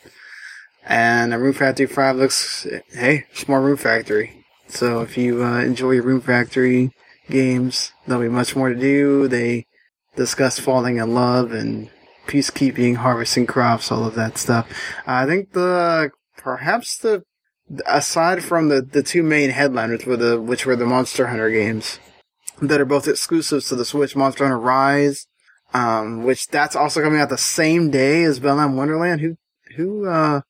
And 0.84 1.34
Rune 1.34 1.54
Factory 1.54 1.86
5 1.86 2.16
looks, 2.16 2.66
hey, 2.92 3.24
it's 3.30 3.48
more 3.48 3.62
Rune 3.62 3.78
Factory. 3.78 4.44
So 4.68 5.00
if 5.00 5.16
you 5.16 5.42
uh, 5.42 5.60
enjoy 5.60 6.00
Rune 6.00 6.20
Factory 6.20 6.92
games, 7.30 7.92
there'll 8.06 8.22
be 8.22 8.28
much 8.28 8.54
more 8.54 8.68
to 8.68 8.74
do. 8.74 9.28
They 9.28 9.66
discuss 10.14 10.58
falling 10.58 10.98
in 10.98 11.14
love 11.14 11.52
and 11.52 11.90
peacekeeping, 12.26 12.96
harvesting 12.96 13.46
crops, 13.46 13.90
all 13.90 14.04
of 14.04 14.14
that 14.14 14.36
stuff. 14.36 14.70
I 15.06 15.24
think 15.24 15.52
the 15.52 16.10
perhaps 16.36 16.98
the 16.98 17.22
aside 17.86 18.44
from 18.44 18.68
the 18.68 18.82
the 18.82 19.02
two 19.02 19.22
main 19.22 19.50
headliners 19.50 20.04
were 20.04 20.16
the 20.16 20.40
which 20.40 20.66
were 20.66 20.76
the 20.76 20.86
Monster 20.86 21.28
Hunter 21.28 21.50
games 21.50 21.98
that 22.60 22.80
are 22.80 22.86
both 22.86 23.08
exclusives 23.08 23.68
to 23.68 23.76
the 23.76 23.84
Switch, 23.84 24.16
Monster 24.16 24.44
Hunter 24.44 24.58
Rise, 24.58 25.27
um, 25.74 26.24
which 26.24 26.48
that's 26.48 26.76
also 26.76 27.02
coming 27.02 27.20
out 27.20 27.28
the 27.28 27.38
same 27.38 27.90
day 27.90 28.22
as 28.24 28.40
Balan 28.40 28.76
Wonderland. 28.76 29.20
Who 29.20 29.36
who 29.76 30.06
uh 30.08 30.40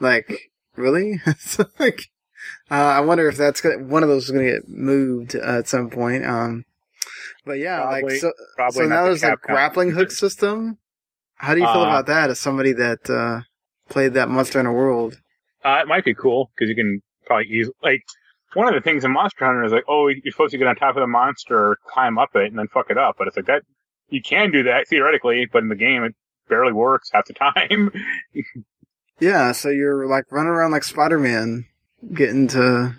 like 0.00 0.50
really? 0.76 1.20
like 1.78 2.02
uh, 2.70 2.74
I 2.74 3.00
wonder 3.00 3.28
if 3.28 3.36
that's 3.36 3.60
gonna, 3.60 3.82
one 3.84 4.02
of 4.02 4.08
those 4.08 4.24
is 4.26 4.30
going 4.30 4.46
to 4.46 4.52
get 4.52 4.68
moved 4.68 5.34
uh, 5.34 5.58
at 5.58 5.68
some 5.68 5.90
point. 5.90 6.24
Um, 6.24 6.64
but 7.44 7.54
yeah, 7.58 7.80
Probably- 7.80 8.02
like 8.02 8.20
so, 8.20 8.32
Probably 8.56 8.74
so 8.76 8.86
now 8.86 9.02
the 9.02 9.08
there's 9.10 9.22
a 9.22 9.30
Capcom. 9.36 9.40
grappling 9.42 9.90
hook 9.92 10.10
system. 10.10 10.78
How 11.36 11.54
do 11.54 11.60
you 11.60 11.66
feel 11.66 11.82
Uh, 11.82 11.86
about 11.86 12.06
that 12.06 12.30
as 12.30 12.38
somebody 12.40 12.72
that 12.74 13.10
uh, 13.10 13.40
played 13.88 14.14
that 14.14 14.28
Monster 14.28 14.58
Hunter 14.58 14.72
World? 14.72 15.16
Uh, 15.64 15.80
it 15.82 15.88
might 15.88 16.04
be 16.04 16.14
cool 16.14 16.50
because 16.54 16.68
you 16.68 16.74
can 16.76 17.02
probably 17.26 17.46
use 17.48 17.70
like 17.82 18.02
one 18.54 18.68
of 18.68 18.74
the 18.74 18.80
things 18.80 19.04
in 19.04 19.10
Monster 19.12 19.44
Hunter 19.44 19.64
is 19.64 19.72
like, 19.72 19.84
oh, 19.88 20.08
you're 20.08 20.20
supposed 20.30 20.52
to 20.52 20.58
get 20.58 20.66
on 20.66 20.76
top 20.76 20.96
of 20.96 21.00
the 21.00 21.06
monster, 21.06 21.76
climb 21.92 22.16
up 22.18 22.30
it, 22.36 22.46
and 22.46 22.58
then 22.58 22.68
fuck 22.68 22.90
it 22.90 22.96
up. 22.98 23.16
But 23.18 23.26
it's 23.28 23.36
like 23.36 23.46
that 23.46 23.62
you 24.08 24.22
can 24.22 24.50
do 24.50 24.62
that 24.64 24.88
theoretically, 24.88 25.46
but 25.52 25.62
in 25.62 25.68
the 25.68 25.74
game 25.76 26.04
it 26.04 26.14
barely 26.48 26.72
works 26.72 27.10
half 27.12 27.26
the 27.26 27.32
time. 27.34 27.92
Yeah, 29.18 29.52
so 29.52 29.70
you're 29.70 30.06
like 30.06 30.30
running 30.30 30.50
around 30.50 30.72
like 30.72 30.84
Spider 30.84 31.18
Man, 31.18 31.64
getting 32.12 32.48
to 32.48 32.96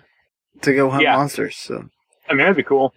to 0.62 0.74
go 0.74 0.90
hunt 0.90 1.04
Yeah. 1.04 1.14
monsters. 1.14 1.56
So 1.56 1.88
I 2.28 2.32
mean, 2.32 2.38
that'd 2.38 2.56
be 2.56 2.64
cool. 2.64 2.92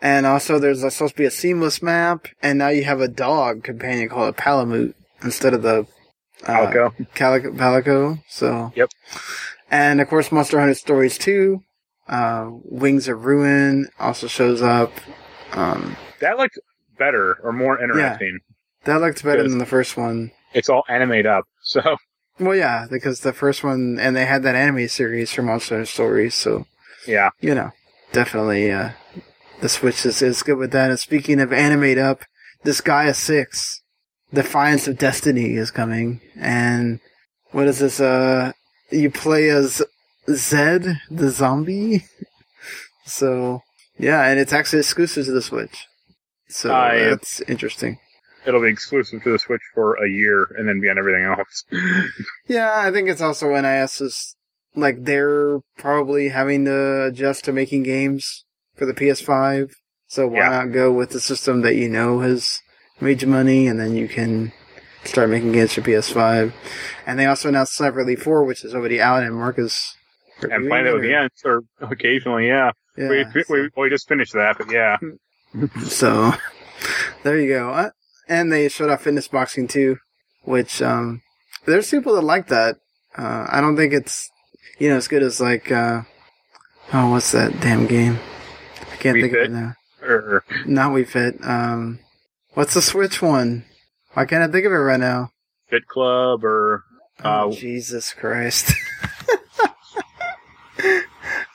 and 0.00 0.24
also 0.24 0.58
there's 0.58 0.80
supposed 0.80 1.14
to 1.14 1.18
be 1.22 1.26
a 1.26 1.30
seamless 1.30 1.82
map, 1.82 2.28
and 2.42 2.58
now 2.58 2.68
you 2.68 2.84
have 2.84 3.00
a 3.02 3.08
dog 3.08 3.62
companion 3.62 4.08
called 4.08 4.30
a 4.30 4.32
Palamute 4.36 4.94
instead 5.22 5.52
of 5.52 5.60
the 5.62 5.86
uh, 6.46 6.66
Alco. 6.66 6.94
Calico, 7.14 7.52
Palico. 7.52 8.22
So 8.26 8.72
Yep. 8.74 8.88
and 9.70 10.00
of 10.00 10.08
course 10.08 10.32
Monster 10.32 10.58
Hunter 10.60 10.74
Stories 10.74 11.18
two, 11.18 11.62
uh, 12.08 12.48
Wings 12.64 13.06
of 13.06 13.26
Ruin 13.26 13.88
also 14.00 14.28
shows 14.28 14.62
up. 14.62 14.92
Um, 15.52 15.96
That 16.20 16.38
looked 16.38 16.58
better 17.02 17.38
or 17.42 17.52
more 17.52 17.82
interesting. 17.82 18.38
that 18.84 19.00
looked 19.00 19.24
better 19.24 19.42
than 19.42 19.58
the 19.58 19.66
first 19.66 19.96
one. 19.96 20.30
It's 20.54 20.68
all 20.68 20.84
animate 20.88 21.26
up, 21.26 21.44
so 21.62 21.96
Well, 22.38 22.56
yeah, 22.56 22.86
because 22.90 23.20
the 23.20 23.32
first 23.32 23.64
one, 23.64 23.98
and 24.00 24.14
they 24.16 24.26
had 24.26 24.42
that 24.42 24.54
anime 24.54 24.88
series 24.88 25.32
for 25.32 25.42
Monster 25.42 25.84
Stories, 25.84 26.34
so 26.34 26.66
yeah. 27.06 27.30
you 27.40 27.54
know, 27.54 27.70
definitely 28.12 28.70
uh, 28.70 28.90
the 29.60 29.68
Switch 29.68 30.04
is, 30.06 30.22
is 30.22 30.42
good 30.42 30.58
with 30.58 30.72
that. 30.72 30.90
And 30.90 30.98
speaking 30.98 31.40
of 31.40 31.52
animate 31.52 31.98
up, 31.98 32.24
Disgaea 32.64 33.14
6, 33.14 33.82
Defiance 34.32 34.86
of 34.86 34.98
Destiny 34.98 35.54
is 35.54 35.70
coming. 35.70 36.20
And 36.36 37.00
what 37.50 37.66
is 37.66 37.80
this? 37.80 38.00
Uh, 38.00 38.52
you 38.90 39.10
play 39.10 39.48
as 39.48 39.82
Zed, 40.30 41.00
the 41.10 41.30
zombie. 41.30 42.04
so, 43.06 43.62
yeah, 43.98 44.26
and 44.26 44.38
it's 44.38 44.52
actually 44.52 44.80
exclusive 44.80 45.26
to 45.26 45.32
the 45.32 45.42
Switch. 45.42 45.86
So 46.52 46.72
I- 46.74 46.98
that's 47.10 47.40
interesting. 47.42 47.98
It'll 48.44 48.60
be 48.60 48.68
exclusive 48.68 49.22
to 49.22 49.30
the 49.30 49.38
Switch 49.38 49.62
for 49.72 49.94
a 50.04 50.08
year 50.08 50.48
and 50.58 50.68
then 50.68 50.80
be 50.80 50.90
on 50.90 50.98
everything 50.98 51.22
else. 51.24 51.64
Yeah, 52.48 52.72
I 52.74 52.90
think 52.90 53.08
it's 53.08 53.20
also 53.20 53.48
NIS 53.54 54.00
is 54.00 54.36
like 54.74 55.04
they're 55.04 55.60
probably 55.78 56.28
having 56.30 56.64
to 56.64 57.04
adjust 57.06 57.44
to 57.44 57.52
making 57.52 57.84
games 57.84 58.44
for 58.74 58.84
the 58.84 58.94
PS5. 58.94 59.70
So 60.08 60.26
why 60.26 60.38
Yeah. 60.38 60.48
not 60.50 60.72
go 60.72 60.90
with 60.92 61.10
the 61.10 61.20
system 61.20 61.62
that 61.62 61.76
you 61.76 61.88
know 61.88 62.18
has 62.20 62.60
made 63.00 63.22
you 63.22 63.28
money, 63.28 63.68
and 63.68 63.78
then 63.78 63.94
you 63.96 64.08
can 64.08 64.52
start 65.04 65.30
making 65.30 65.52
games 65.52 65.72
for 65.74 65.80
PS5. 65.82 66.52
And 67.06 67.18
they 67.18 67.26
also 67.26 67.48
announced 67.48 67.74
Sniper 67.74 68.00
Elite 68.00 68.20
4, 68.20 68.44
which 68.44 68.64
is 68.64 68.74
already 68.74 69.00
out, 69.00 69.22
and 69.22 69.34
Marcus 69.36 69.96
and 70.42 70.66
it 70.66 70.92
with 70.92 71.02
the 71.02 71.14
ends, 71.14 71.42
or 71.44 71.62
occasionally, 71.80 72.48
yeah. 72.48 72.72
Yeah, 72.96 73.08
we, 73.08 73.24
we, 73.48 73.70
we 73.76 73.88
just 73.88 74.08
finished 74.08 74.32
that, 74.34 74.58
but 74.58 74.70
yeah. 74.70 74.96
so 75.86 76.32
there 77.22 77.38
you 77.38 77.48
go. 77.48 77.70
Uh, 77.70 77.90
And 78.28 78.52
they 78.52 78.68
showed 78.68 78.90
off 78.90 79.02
fitness 79.02 79.28
boxing 79.28 79.68
too, 79.68 79.98
which 80.44 80.80
um, 80.82 81.22
there's 81.66 81.90
people 81.90 82.14
that 82.14 82.22
like 82.22 82.48
that. 82.48 82.76
Uh, 83.16 83.46
I 83.48 83.60
don't 83.60 83.76
think 83.76 83.92
it's 83.92 84.30
you 84.78 84.88
know 84.88 84.96
as 84.96 85.08
good 85.08 85.22
as 85.22 85.40
like 85.40 85.70
uh, 85.70 86.02
oh 86.92 87.10
what's 87.10 87.32
that 87.32 87.60
damn 87.60 87.86
game? 87.86 88.18
I 88.90 88.96
can't 88.96 89.16
Wii 89.16 89.20
think 89.22 89.32
Fit? 89.34 89.46
of 89.46 89.52
it 89.52 89.56
now. 89.56 89.74
Or, 90.02 90.44
Not 90.66 90.92
Wii 90.92 91.06
Fit. 91.06 91.36
Um, 91.44 91.98
what's 92.54 92.74
the 92.74 92.82
Switch 92.82 93.20
one? 93.22 93.64
Why 94.14 94.24
can't 94.26 94.42
I 94.42 94.50
think 94.52 94.66
of 94.66 94.72
it 94.72 94.76
right 94.76 94.98
now? 95.00 95.30
Fit 95.70 95.86
Club, 95.86 96.44
or 96.44 96.84
Oh 97.24 97.50
Uh, 97.50 97.52
Jesus 97.52 98.12
Christ! 98.14 98.72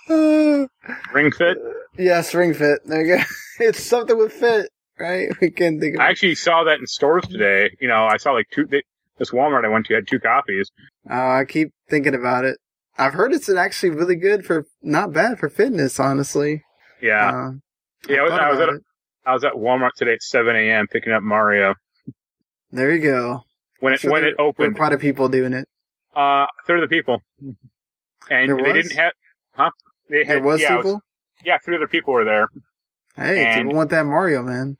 Uh, 0.10 0.68
Ring 1.14 1.32
Fit. 1.32 1.58
yes, 1.98 2.34
Ring 2.34 2.54
Fit. 2.54 2.80
There 2.86 3.06
you 3.06 3.18
go. 3.18 3.24
It's 3.60 3.84
something 3.84 4.16
with 4.18 4.34
fit, 4.34 4.70
right? 5.00 5.30
We 5.42 5.50
can't 5.50 5.82
think 5.82 5.96
of 5.96 6.02
I 6.02 6.10
actually 6.10 6.36
saw 6.36 6.64
that 6.66 6.80
in 6.80 6.86
stores 6.86 7.26
today. 7.28 7.72
You 7.82 7.88
know, 7.88 8.06
I 8.06 8.18
saw 8.18 8.34
like 8.34 8.46
two. 8.52 8.66
They, 8.68 8.84
this 9.18 9.32
Walmart 9.32 9.66
I 9.66 9.70
went 9.70 9.88
to 9.88 9.96
had 9.96 10.08
two 10.08 10.20
copies. 10.20 10.70
Oh, 11.10 11.16
I 11.32 11.44
keep 11.46 11.72
thinking 11.90 12.14
about 12.14 12.46
it. 12.46 12.58
I've 13.00 13.14
heard 13.14 13.34
it's 13.34 13.50
actually 13.50 13.90
really 13.92 14.16
good 14.16 14.46
for, 14.46 14.66
not 14.84 15.12
bad 15.14 15.40
for 15.40 15.50
fitness, 15.50 16.00
honestly. 16.00 16.64
Yeah, 17.02 17.30
Uh, 17.30 17.52
yeah. 18.08 18.20
I 18.20 18.24
was, 18.24 18.32
I 18.34 18.50
was 18.52 18.60
at 18.60 18.70
a. 18.70 18.80
I 19.26 19.34
was 19.34 19.44
at 19.44 19.54
Walmart 19.54 19.92
today 19.98 20.14
at 20.14 20.22
7 20.24 20.56
a.m. 20.56 20.86
picking 20.88 21.12
up 21.14 21.22
Mario 21.24 21.74
There 22.72 22.92
you 22.94 23.02
go. 23.02 23.42
when 23.80 23.94
it 23.94 24.02
So 24.02 24.12
when 24.12 24.24
it 24.24 24.36
opened. 24.40 24.76
quite 24.78 24.94
a 24.94 24.98
people 25.00 25.30
doing 25.30 25.54
it. 25.54 25.68
Uh, 26.16 26.46
third 26.68 26.82
of 26.84 26.90
the 26.90 26.96
people, 26.96 27.22
and 28.30 28.60
they 28.60 28.74
didn't 28.74 28.94
have, 28.96 29.14
huh? 29.54 29.72
They 30.10 30.20
had, 30.26 30.38
There 30.38 30.43
was 30.43 30.62
yeah, 30.62 30.78
people. 30.78 31.01
yeah, 31.43 31.58
three 31.64 31.76
other 31.76 31.88
people 31.88 32.14
were 32.14 32.26
there. 32.26 32.49
Hey, 33.16 33.45
and- 33.45 33.64
people 33.64 33.78
want 33.78 33.89
that 33.91 34.05
Mario, 34.05 34.43
man. 34.43 34.78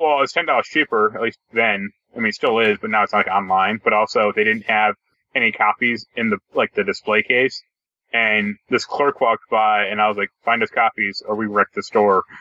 Well, 0.00 0.22
it's 0.22 0.32
ten 0.32 0.46
dollars 0.46 0.66
cheaper, 0.68 1.12
at 1.16 1.20
least 1.22 1.38
then. 1.52 1.90
I 2.14 2.18
mean, 2.20 2.28
it 2.28 2.34
still 2.34 2.58
is, 2.60 2.78
but 2.80 2.90
now 2.90 3.02
it's 3.02 3.12
not 3.12 3.26
like 3.26 3.34
online. 3.34 3.80
But 3.82 3.92
also, 3.92 4.32
they 4.34 4.44
didn't 4.44 4.66
have 4.66 4.94
any 5.34 5.50
copies 5.52 6.06
in 6.16 6.30
the 6.30 6.38
like 6.54 6.72
the 6.74 6.84
display 6.84 7.22
case. 7.22 7.62
And 8.12 8.56
this 8.70 8.84
clerk 8.86 9.20
walked 9.20 9.50
by, 9.50 9.86
and 9.86 10.00
I 10.00 10.08
was 10.08 10.16
like, 10.16 10.30
"Find 10.44 10.62
us 10.62 10.70
copies, 10.70 11.22
or 11.26 11.34
we 11.34 11.46
wreck 11.46 11.68
the 11.74 11.82
store." 11.82 12.22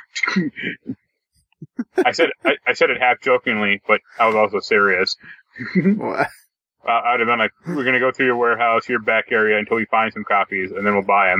I 2.05 2.11
said, 2.11 2.29
I, 2.45 2.53
I 2.67 2.73
said 2.73 2.91
it 2.91 3.01
half 3.01 3.19
jokingly, 3.21 3.81
but 3.87 4.01
I 4.19 4.27
was 4.27 4.35
also 4.35 4.59
serious. 4.59 5.15
Uh, 5.75 6.25
I 6.87 7.11
would 7.11 7.19
have 7.21 7.27
been 7.27 7.39
like, 7.39 7.51
"We're 7.67 7.83
gonna 7.83 7.99
go 7.99 8.11
through 8.11 8.27
your 8.27 8.37
warehouse, 8.37 8.87
your 8.87 8.99
back 8.99 9.25
area, 9.31 9.57
until 9.57 9.77
we 9.77 9.85
find 9.85 10.11
some 10.13 10.23
copies, 10.23 10.71
and 10.71 10.85
then 10.85 10.93
we'll 10.93 11.03
buy 11.03 11.35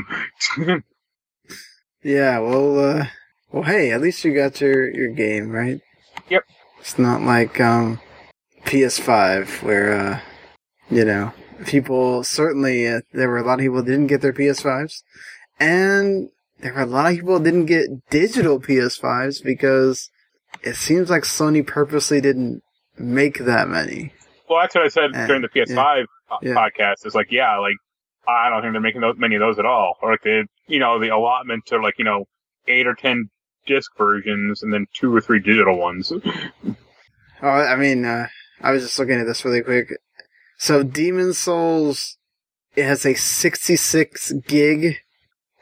them." 0.57 0.83
yeah, 2.03 2.39
well, 2.39 2.79
uh, 2.79 3.05
well, 3.51 3.63
hey, 3.63 3.91
at 3.91 4.01
least 4.01 4.23
you 4.25 4.33
got 4.33 4.59
your, 4.59 4.89
your 4.89 5.09
game, 5.09 5.49
right? 5.49 5.79
Yep. 6.29 6.43
It's 6.79 6.99
not 6.99 7.21
like, 7.21 7.61
um, 7.61 7.99
PS5 8.65 9.63
where, 9.63 9.93
uh, 9.93 10.19
you 10.89 11.05
know, 11.05 11.31
people 11.65 12.23
certainly, 12.23 12.87
uh, 12.87 13.01
there 13.13 13.29
were 13.29 13.37
a 13.37 13.43
lot 13.43 13.55
of 13.55 13.59
people 13.61 13.77
that 13.77 13.89
didn't 13.89 14.07
get 14.07 14.21
their 14.21 14.33
PS5s. 14.33 15.01
And 15.59 16.29
there 16.59 16.73
were 16.73 16.81
a 16.81 16.85
lot 16.85 17.09
of 17.09 17.15
people 17.15 17.39
that 17.39 17.45
didn't 17.45 17.65
get 17.67 18.09
digital 18.09 18.59
PS5s 18.59 19.43
because 19.43 20.09
it 20.61 20.75
seems 20.75 21.09
like 21.09 21.23
Sony 21.23 21.65
purposely 21.65 22.19
didn't 22.19 22.61
make 22.97 23.39
that 23.39 23.69
many. 23.69 24.13
Well, 24.49 24.59
that's 24.61 24.75
what 24.75 24.83
I 24.85 24.87
said 24.89 25.15
Uh, 25.15 25.27
during 25.27 25.41
the 25.41 25.49
PS5 25.49 26.05
po- 26.29 26.37
Yeah. 26.41 26.53
podcast. 26.53 27.05
It's 27.05 27.15
like, 27.15 27.31
yeah, 27.31 27.57
like 27.57 27.75
I 28.27 28.49
don't 28.49 28.61
think 28.61 28.73
they're 28.73 28.81
making 28.81 29.01
those, 29.01 29.15
many 29.17 29.35
of 29.35 29.39
those 29.41 29.57
at 29.59 29.65
all. 29.65 29.97
Or 30.01 30.11
like 30.11 30.21
the, 30.23 30.45
you 30.67 30.79
know, 30.79 30.99
the 30.99 31.09
allotment 31.09 31.65
to 31.67 31.77
like, 31.79 31.95
you 31.97 32.05
know, 32.05 32.25
eight 32.67 32.85
or 32.87 32.93
ten 32.95 33.29
disc 33.65 33.91
versions 33.97 34.63
and 34.63 34.73
then 34.73 34.85
two 34.93 35.13
or 35.15 35.21
three 35.21 35.39
digital 35.39 35.77
ones. 35.77 36.11
Oh, 37.39 37.47
I 37.47 37.75
mean, 37.75 38.03
uh, 38.03 38.25
I 38.61 38.71
was 38.71 38.81
just 38.81 38.97
looking 38.97 39.19
at 39.19 39.27
this 39.27 39.45
really 39.45 39.61
quick. 39.61 39.89
So, 40.57 40.81
Demon 40.81 41.33
Souls, 41.33 42.17
it 42.75 42.83
has 42.83 43.05
a 43.05 43.13
66 43.13 44.31
gig, 44.47 44.97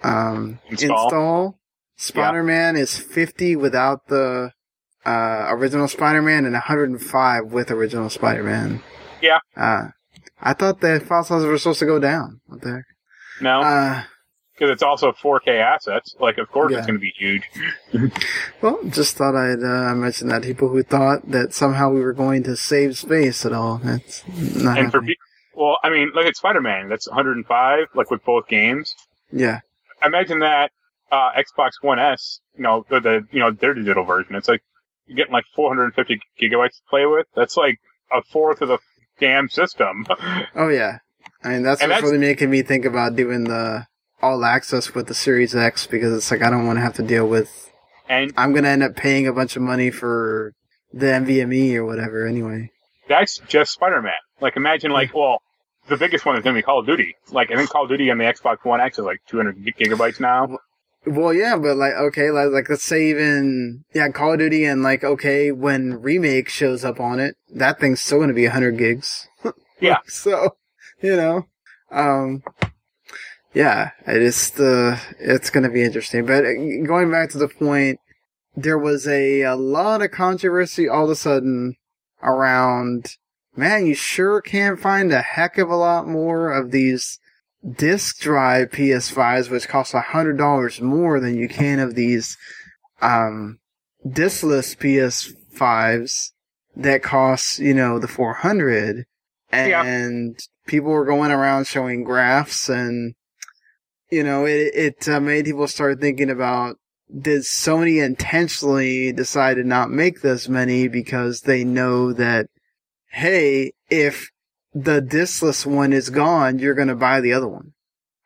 um, 0.01 0.59
Install. 0.69 1.03
install. 1.03 1.59
Spider-Man 1.97 2.77
is 2.77 2.97
50 2.97 3.57
without 3.57 4.07
the, 4.07 4.51
uh, 5.06 5.45
original 5.49 5.88
Spider-Man 5.88 6.45
and 6.45 6.53
105 6.53 7.45
with 7.51 7.72
original 7.72 8.10
Spider-Man. 8.10 8.82
Yeah. 9.22 9.39
Uh, 9.56 9.89
I 10.41 10.53
thought 10.53 10.82
the 10.82 10.99
file 10.99 11.24
sizes 11.24 11.45
were 11.45 11.58
supposed 11.58 11.80
to 11.80 11.86
go 11.86 11.99
down. 11.99 12.41
What 12.47 12.62
the 12.62 12.72
heck? 12.74 12.84
No, 13.41 13.62
Uh, 13.62 14.03
because 14.53 14.72
it's 14.72 14.84
also 14.84 15.12
4K 15.12 15.60
assets. 15.60 16.16
Like, 16.20 16.38
of 16.38 16.49
course 16.49 16.72
Yeah. 16.72 16.78
it's 16.80 16.88
going 16.88 16.97
to 16.97 17.01
be 17.01 17.14
huge. 17.18 17.43
well, 18.62 18.80
just 18.89 19.18
thought 19.18 19.36
I'd, 19.36 19.62
uh, 19.64 19.93
mention 19.95 20.30
that 20.30 20.43
people 20.43 20.70
who 20.70 20.82
thought 20.84 21.30
that 21.32 21.53
somehow 21.53 21.89
we 21.91 22.01
were 22.01 22.14
going 22.14 22.43
to 22.43 22.56
save 22.56 22.97
space 22.97 23.45
at 23.45 23.51
all. 23.53 23.80
That's 23.84 24.24
not 24.28 24.78
And 24.78 24.91
for 24.91 24.99
happening. 24.99 25.16
pe- 25.16 25.60
well, 25.62 25.78
I 25.84 25.89
mean, 25.89 26.12
look 26.16 26.26
at 26.26 26.36
Spider-Man. 26.38 26.89
That's 26.89 27.08
105, 27.10 27.88
like 27.95 28.10
with 28.12 28.24
both 28.26 28.47
games. 28.47 28.93
Yeah. 29.32 29.60
imagine 30.03 30.39
that 30.39 30.72
uh, 31.12 31.32
Xbox 31.34 31.72
One 31.82 31.99
S, 31.99 32.39
you 32.56 32.64
know, 32.64 32.86
the, 32.89 32.99
the 32.99 33.28
you 33.32 33.39
know 33.39 33.51
their 33.51 33.74
digital 33.74 34.03
version. 34.06 34.36
It's 34.36 34.47
like 34.47 34.62
getting 35.14 35.34
like 35.34 35.45
450 35.56 36.20
gigabytes 36.41 36.76
to 36.78 36.82
play 36.89 37.06
with. 37.06 37.28
That's 37.36 37.58
like 37.58 37.80
a 38.12 38.22
fourth 38.24 38.62
of 38.62 38.70
the 38.70 38.80
damn 39.20 39.49
system. 39.49 40.06
Oh 40.56 40.70
yeah, 40.70 40.99
I 41.43 41.49
mean 41.49 41.64
that's 41.64 41.82
And 41.82 41.89
what's 41.91 42.01
that's- 42.01 42.03
really 42.03 42.18
making 42.18 42.49
me 42.49 42.62
think 42.62 42.86
about 42.86 43.16
doing 43.16 43.43
the 43.45 43.86
all 44.22 44.43
access 44.45 44.93
with 44.95 45.08
the 45.08 45.14
Series 45.14 45.56
X 45.56 45.86
because 45.88 46.14
it's 46.16 46.32
like 46.32 46.41
I 46.41 46.49
don't 46.49 46.66
want 46.66 46.78
to 46.78 46.82
have 46.82 46.95
to 46.95 47.03
deal 47.03 47.28
with. 47.28 47.72
And 48.08 48.32
I'm 48.38 48.53
gonna 48.53 48.70
end 48.70 48.84
up 48.84 48.95
paying 48.95 49.28
a 49.28 49.34
bunch 49.34 49.56
of 49.56 49.62
money 49.62 49.91
for 49.91 50.53
the 50.93 51.08
NVMe 51.08 51.74
or 51.76 51.86
whatever 51.86 52.26
anyway. 52.26 52.72
that's 53.10 53.39
just 53.47 53.74
Spider-Man. 53.74 54.14
Like 54.39 54.56
imagine 54.56 54.91
like, 54.91 55.14
well, 55.14 55.39
the 55.89 55.97
biggest 55.97 56.26
one 56.26 56.36
is 56.38 56.43
going 56.43 56.56
to 56.56 56.58
be 56.58 56.64
Call 56.64 56.80
of 56.80 56.86
Duty. 56.86 57.16
Like 57.32 57.51
I 57.51 57.56
think 57.58 57.70
Call 57.70 57.84
of 57.84 57.89
Duty 57.89 58.10
on 58.12 58.18
the 58.18 58.24
Xbox 58.24 58.64
One 58.64 58.80
X 58.82 58.97
is 58.97 59.06
like 59.06 59.20
200 59.28 59.58
gigabytes 59.78 60.20
now. 60.20 60.58
Well, 61.06 61.34
yeah, 61.34 61.58
but 61.58 61.78
like, 61.78 61.93
okay, 61.93 62.32
like, 62.32 62.49
like 62.51 62.70
let's 62.70 62.84
say 62.84 63.10
even 63.10 63.86
yeah, 63.93 64.10
Call 64.10 64.34
of 64.34 64.39
Duty, 64.39 64.66
and 64.66 64.82
like, 64.82 65.03
okay, 65.03 65.51
when 65.51 66.01
remake 66.01 66.49
shows 66.49 66.84
up 66.84 66.99
on 66.99 67.20
it, 67.20 67.36
that 67.53 67.80
thing's 67.80 68.01
still 68.01 68.20
gonna 68.20 68.34
be 68.34 68.45
100 68.45 68.78
gigs. 68.78 69.28
Yeah. 69.82 69.97
so, 70.08 70.56
you 71.01 71.18
know, 71.18 71.47
um, 71.91 72.43
yeah, 73.53 73.91
it 74.08 74.22
is 74.22 74.51
the 74.51 74.99
it's 75.20 75.49
gonna 75.49 75.70
be 75.70 75.84
interesting. 75.84 76.26
But 76.26 76.45
uh, 76.45 76.53
going 76.86 77.12
back 77.12 77.30
to 77.32 77.38
the 77.38 77.47
point, 77.47 77.99
there 78.56 78.78
was 78.78 79.08
a, 79.08 79.41
a 79.41 79.56
lot 79.56 80.01
of 80.01 80.12
controversy 80.12 80.88
all 80.88 81.06
of 81.06 81.10
a 81.10 81.16
sudden 81.16 81.76
around. 82.24 83.18
Man, 83.56 83.86
you 83.86 83.95
sure 83.95 84.41
can't 84.41 84.80
find 84.80 85.12
a 85.12 85.22
heck 85.22 85.58
of 85.58 85.70
a 85.70 85.76
lot 85.76 86.08
more 86.08 86.51
of 86.51 86.72
these 86.72 87.20
disk 87.70 88.20
drive 88.20 88.70
PS5s, 88.72 89.49
which 89.49 89.68
cost 89.68 89.93
a 89.93 90.01
hundred 90.01 90.38
dollars 90.38 90.82
more 90.82 91.20
than 91.20 91.36
you 91.36 91.47
can 91.47 91.80
of 91.80 91.95
these 91.95 92.38
um, 93.01 93.59
diskless 94.05 94.76
PS5s 94.78 96.32
that 96.76 97.03
cost 97.03 97.59
you 97.59 97.74
know 97.74 97.99
the 97.99 98.07
four 98.07 98.34
hundred, 98.34 99.05
Yeah. 99.51 99.84
and 99.84 100.38
people 100.68 100.91
were 100.91 101.05
going 101.05 101.32
around 101.32 101.68
showing 101.68 102.03
graphs, 102.03 102.70
and 102.70 103.16
you 104.11 104.24
know 104.24 104.45
it 104.45 104.72
it 104.76 105.09
uh, 105.09 105.20
made 105.20 105.45
people 105.45 105.68
start 105.68 105.99
thinking 105.99 106.30
about 106.30 106.78
did 107.22 107.41
Sony 107.41 108.03
intentionally 108.03 109.11
decide 109.13 109.55
to 109.55 109.63
not 109.63 109.91
make 109.91 110.22
this 110.22 110.49
many 110.49 110.88
because 110.88 111.41
they 111.41 111.63
know 111.63 112.11
that 112.13 112.47
hey 113.11 113.72
if 113.89 114.30
the 114.76 115.01
diskless 115.01 115.65
one 115.65 115.93
is 115.93 116.09
gone, 116.09 116.59
you're 116.59 116.76
going 116.76 116.89
to 116.89 116.95
buy 116.95 117.21
the 117.21 117.32
other 117.34 117.47
one. 117.47 117.71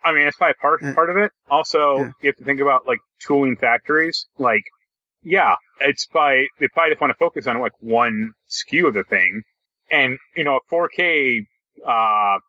I 0.04 0.12
mean, 0.14 0.28
it's 0.28 0.36
probably 0.38 0.56
part 0.62 0.82
Yeah. 0.82 0.94
part 0.96 1.10
of 1.12 1.18
it. 1.18 1.32
Also, 1.50 1.98
Yeah. 2.00 2.10
you 2.22 2.28
have 2.30 2.36
to 2.38 2.44
think 2.44 2.60
about 2.60 2.88
like 2.88 3.00
tooling 3.26 3.56
factories. 3.56 4.26
Like, 4.38 4.64
yeah, 5.24 5.56
it's 5.80 6.08
by 6.08 6.48
they 6.60 6.68
probably 6.70 6.92
just 6.92 7.02
want 7.02 7.12
to 7.12 7.18
focus 7.18 7.46
on 7.48 7.60
like 7.60 7.74
one 7.80 8.32
SKU 8.50 8.88
of 8.88 8.94
the 8.96 9.04
thing, 9.04 9.44
and 9.92 10.18
you 10.36 10.44
know, 10.44 10.58
a 10.58 10.74
4K 10.74 11.46
uh, 11.86 12.40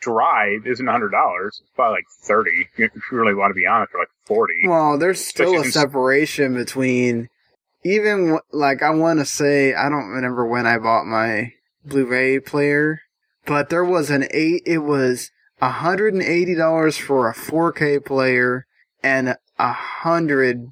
drive 0.00 0.66
isn't 0.66 0.86
hundred 0.86 1.10
dollars. 1.10 1.58
It's 1.62 1.70
probably 1.74 1.98
like 1.98 2.04
thirty. 2.24 2.68
If 2.76 2.94
you 2.94 3.18
really 3.18 3.34
want 3.34 3.50
to 3.50 3.54
be 3.54 3.66
honest, 3.66 3.92
or 3.94 4.00
like 4.00 4.08
forty. 4.26 4.54
Well, 4.66 4.98
there's 4.98 5.24
still 5.24 5.46
a 5.46 5.50
Especially 5.56 5.72
since- 5.72 5.74
separation 5.74 6.54
between 6.54 7.28
even 7.84 8.38
like 8.52 8.82
I 8.82 8.90
want 8.90 9.18
to 9.20 9.24
say 9.24 9.74
I 9.74 9.88
don't 9.88 10.08
remember 10.08 10.46
when 10.46 10.66
I 10.66 10.78
bought 10.78 11.04
my 11.06 11.52
Blu-ray 11.84 12.40
player, 12.40 13.00
but 13.50 13.68
there 13.68 13.84
was 13.84 14.10
an 14.10 14.28
eight. 14.30 14.62
It 14.64 14.78
was 14.78 15.32
hundred 15.60 16.14
and 16.14 16.22
eighty 16.22 16.54
dollars 16.54 16.96
for 16.96 17.28
a 17.28 17.34
4K 17.34 18.04
player 18.04 18.64
and 19.02 19.34
a 19.58 19.72
hundred 19.72 20.68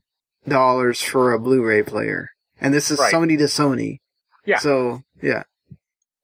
dollars 0.47 1.03
for 1.03 1.33
a 1.33 1.41
Blu-ray 1.41 1.83
player, 1.83 2.31
and 2.61 2.73
this 2.73 2.91
is 2.93 3.01
Right. 3.01 3.13
Sony 3.13 3.37
to 3.37 3.45
Sony. 3.45 3.99
Yeah. 4.47 4.59
So 4.59 5.03
yeah, 5.21 5.43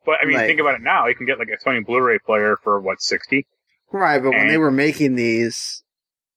But 0.06 0.18
I 0.22 0.26
mean, 0.26 0.36
Like- 0.36 0.46
think 0.46 0.60
about 0.60 0.74
it 0.76 0.80
now. 0.82 1.08
You 1.08 1.16
can 1.16 1.26
get 1.26 1.40
like 1.40 1.48
a 1.48 1.56
Sony 1.62 1.84
Blu-ray 1.84 2.20
player 2.20 2.56
for 2.62 2.80
what 2.80 3.02
sixty. 3.02 3.46
right. 3.90 4.22
But 4.22 4.30
when 4.30 4.46
they 4.46 4.58
were 4.58 4.70
making 4.70 5.16
these. 5.16 5.82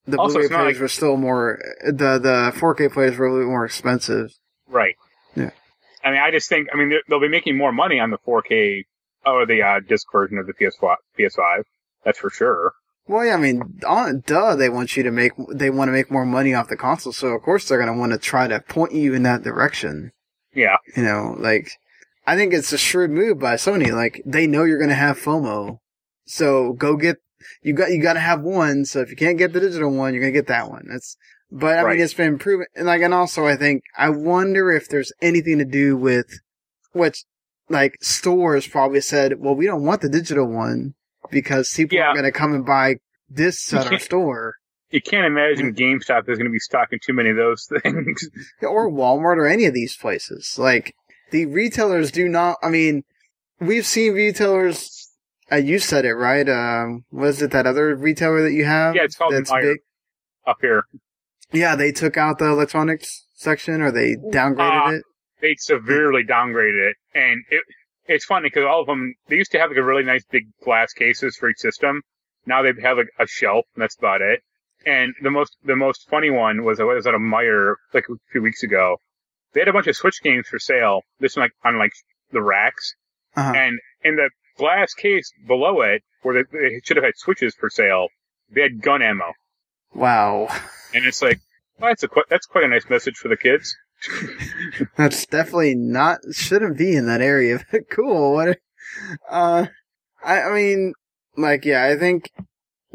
The 0.08 0.18
Also, 0.18 0.40
Blu-ray 0.40 0.48
players 0.50 0.74
like- 0.78 0.82
were 0.82 0.88
still 0.88 1.18
more 1.18 1.60
the 1.86 2.18
the 2.18 2.52
4K 2.56 2.90
players 2.92 3.18
were 3.18 3.28
a 3.28 3.34
little 3.34 3.50
more 3.52 3.66
expensive. 3.66 4.32
Right. 4.68 4.96
Yeah. 5.36 5.52
I 6.04 6.12
mean, 6.12 6.20
I 6.22 6.32
just 6.32 6.50
think, 6.50 6.70
I 6.74 6.78
mean, 6.78 6.94
they'll 7.08 7.20
be 7.20 7.28
making 7.28 7.56
more 7.58 7.72
money 7.72 8.00
on 8.00 8.10
the 8.10 8.18
4K 8.18 8.86
or 9.26 9.46
the 9.46 9.62
uh, 9.62 9.80
disc 9.88 10.08
version 10.12 10.38
of 10.38 10.48
the 10.48 10.54
PS5, 10.54 10.96
PS5. 11.20 11.64
That's 12.06 12.20
for 12.20 12.30
sure. 12.30 12.74
Well, 13.08 13.26
yeah, 13.26 13.36
I 13.36 13.38
mean, 13.38 13.80
on, 13.88 14.22
duh, 14.26 14.56
they 14.56 14.70
want 14.70 14.98
you 14.98 15.04
to 15.04 15.12
make, 15.12 15.32
they 15.54 15.70
want 15.70 15.88
to 15.88 15.94
make 15.94 16.12
more 16.12 16.26
money 16.26 16.54
off 16.54 16.68
the 16.68 16.76
console, 16.76 17.14
so 17.14 17.30
of 17.30 17.42
course 17.42 17.68
they're 17.68 17.78
going 17.82 17.94
to 17.94 17.98
want 17.98 18.12
to 18.12 18.18
try 18.18 18.48
to 18.48 18.60
point 18.60 18.94
you 18.94 19.14
in 19.14 19.24
that 19.24 19.44
direction. 19.44 20.12
Yeah. 20.54 20.76
You 20.96 21.04
know, 21.04 21.36
like, 21.40 21.72
I 22.26 22.36
think 22.36 22.54
it's 22.54 22.74
a 22.74 22.78
shrewd 22.78 23.12
move 23.12 23.40
by 23.40 23.56
Sony. 23.56 23.94
Like, 23.94 24.22
they 24.26 24.46
know 24.48 24.64
you're 24.66 24.78
going 24.78 24.90
to 24.90 24.96
have 24.96 25.18
FOMO. 25.20 25.78
So 26.26 26.74
go 26.74 26.98
get, 26.98 27.18
you 27.62 27.74
got, 27.74 27.92
you 27.92 28.02
got 28.02 28.14
to 28.14 28.20
have 28.20 28.42
one, 28.42 28.84
so 28.84 29.00
if 29.00 29.10
you 29.10 29.16
can't 29.16 29.38
get 29.38 29.54
the 29.54 29.62
digital 29.62 29.92
one, 29.94 30.14
you're 30.14 30.22
going 30.22 30.34
to 30.34 30.38
get 30.40 30.48
that 30.48 30.70
one. 30.70 30.84
That's, 30.90 31.16
but 31.50 31.80
I 31.80 31.84
Right. 31.84 31.94
mean, 31.96 32.04
it's 32.04 32.14
been 32.14 32.38
proven, 32.38 32.66
and 32.76 32.88
like, 32.88 33.02
and 33.02 33.14
also 33.14 33.46
I 33.46 33.56
think, 33.56 33.84
I 33.98 34.10
wonder 34.10 34.70
if 34.70 34.90
there's 34.90 35.14
anything 35.22 35.60
to 35.60 35.66
do 35.66 35.96
with, 35.96 36.26
which, 36.92 37.24
like, 37.70 37.98
stores 38.02 38.68
probably 38.68 39.02
said, 39.02 39.40
well, 39.40 39.56
we 39.56 39.66
don't 39.66 39.84
want 39.84 40.02
the 40.02 40.10
digital 40.10 40.48
one 40.48 40.94
because 41.32 41.72
people 41.74 41.98
Yeah. 41.98 42.10
are 42.12 42.14
going 42.14 42.26
to 42.26 42.32
come 42.32 42.54
and 42.54 42.66
buy 42.66 42.96
this 43.30 43.74
at 43.74 43.92
our 43.92 44.00
store. 44.00 44.56
You 44.90 45.02
can't 45.02 45.26
imagine 45.26 45.74
GameStop 45.74 46.30
is 46.30 46.38
going 46.38 46.46
to 46.46 46.50
be 46.52 46.60
stocking 46.60 47.00
too 47.04 47.12
many 47.14 47.30
of 47.32 47.36
those 47.36 47.66
things. 47.84 48.30
or 48.62 48.90
Walmart 48.90 49.36
or 49.38 49.46
any 49.48 49.66
of 49.66 49.74
these 49.74 49.98
places. 49.98 50.56
Like 50.58 50.94
the 51.32 51.46
retailers 51.46 52.10
do 52.12 52.30
not. 52.30 52.56
I 52.64 52.70
mean, 52.70 53.04
we've 53.60 53.86
seen 53.86 54.14
retailers. 54.14 55.12
Uh, 55.52 55.58
you 55.58 55.80
said 55.80 56.06
it 56.06 56.14
right. 56.14 56.48
Um, 56.48 57.04
was 57.12 57.42
it 57.42 57.52
that 57.52 57.66
other 57.68 57.96
retailer 57.96 58.42
that 58.44 58.54
you 58.54 58.64
have? 58.66 58.96
Yeah, 58.96 59.04
it's 59.04 59.16
called 59.16 59.34
that's 59.34 59.52
Meijer. 59.52 59.62
big. 59.62 59.78
Up 60.46 60.58
here, 60.62 60.86
Yeah, 61.52 61.76
they 61.76 61.92
took 61.92 62.16
out 62.16 62.38
the 62.40 62.46
electronics 62.48 63.28
section, 63.34 63.82
or 63.82 63.92
they 63.92 64.16
downgraded 64.16 64.88
Uh, 64.88 64.92
it. 64.96 65.04
They 65.42 65.56
severely 65.58 66.24
downgraded 66.24 66.90
it, 66.92 66.96
and 67.14 67.44
it 67.50 67.62
it's 68.08 68.26
funny 68.26 68.48
because 68.50 68.64
all 68.66 68.82
of 68.82 68.88
them 68.88 69.14
they 69.28 69.36
used 69.36 69.52
to 69.52 69.60
have 69.60 69.70
like 69.70 69.78
a 69.78 69.84
really 69.84 70.04
nice 70.04 70.24
big 70.32 70.46
glass 70.64 70.94
cases 70.94 71.36
for 71.38 71.50
each 71.50 71.58
system. 71.60 72.02
Now 72.46 72.62
they 72.64 72.72
have 72.82 72.98
like 72.98 73.10
a 73.20 73.28
shelf, 73.28 73.66
and 73.76 73.82
that's 73.84 73.98
about 73.98 74.22
it. 74.22 74.42
And 74.86 75.14
the 75.22 75.30
most 75.32 75.56
the 75.64 75.76
most 75.76 76.08
funny 76.10 76.30
one 76.30 76.64
was 76.64 76.80
I 76.80 76.84
was 76.84 77.06
at 77.08 77.14
a 77.14 77.20
Meijer 77.20 77.76
like 77.94 78.06
a 78.10 78.14
few 78.32 78.42
weeks 78.42 78.64
ago. 78.64 78.98
They 79.54 79.62
had 79.62 79.68
a 79.68 79.74
bunch 79.74 79.88
of 79.88 79.96
Switch 79.96 80.22
games 80.24 80.48
for 80.48 80.60
sale. 80.60 81.02
This 81.20 81.36
one 81.36 81.44
like 81.46 81.52
on 81.66 81.78
like 81.78 81.94
the 82.32 82.42
racks, 82.42 82.96
Uh-huh. 83.36 83.54
and 83.56 83.80
in 84.04 84.16
the 84.16 84.30
glass 84.58 84.94
case 84.94 85.32
below 85.46 85.82
it, 85.82 86.04
where 86.24 86.44
they, 86.44 86.58
they 86.58 86.82
should 86.84 86.98
have 86.98 87.04
had 87.06 87.14
switches 87.18 87.54
for 87.60 87.70
sale, 87.70 88.08
they 88.50 88.62
had 88.62 88.82
gun 88.82 89.02
ammo. 89.02 89.34
Wow, 89.94 90.48
And 90.94 91.06
it's 91.06 91.22
like, 91.22 91.40
well, 91.80 91.92
that's 91.92 92.04
a 92.04 92.08
qu- 92.08 92.26
that's 92.30 92.46
quite 92.46 92.64
a 92.66 92.68
nice 92.68 92.90
message 92.90 93.16
for 93.16 93.28
the 93.30 93.38
kids. 93.38 93.76
that's 94.98 95.26
definitely 95.26 95.76
not 95.76 96.20
shouldn't 96.32 96.78
be 96.78 96.96
in 96.96 97.08
that 97.08 97.22
area. 97.22 97.60
But 97.72 97.90
cool. 97.90 98.34
What? 98.34 98.58
Uh, 99.30 99.68
I, 100.24 100.42
I 100.42 100.54
mean, 100.54 100.94
like, 101.36 101.66
yeah, 101.66 101.84
I 101.86 101.98
think 101.98 102.32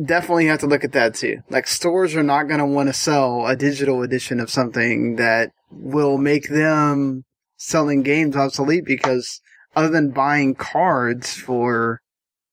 definitely 0.02 0.46
have 0.46 0.60
to 0.60 0.66
look 0.66 0.84
at 0.84 0.92
that 0.92 1.14
too. 1.14 1.38
Like 1.50 1.66
stores 1.66 2.14
are 2.16 2.22
not 2.22 2.48
going 2.48 2.58
to 2.60 2.66
want 2.66 2.88
to 2.88 2.92
sell 2.92 3.46
a 3.46 3.54
digital 3.56 4.02
edition 4.02 4.40
of 4.40 4.50
something 4.50 5.16
that 5.16 5.50
will 5.70 6.18
make 6.18 6.48
them 6.48 7.24
selling 7.56 8.02
games 8.02 8.34
obsolete 8.36 8.84
because 8.84 9.40
other 9.76 9.88
than 9.88 10.10
buying 10.10 10.54
cards 10.54 11.34
for 11.34 12.00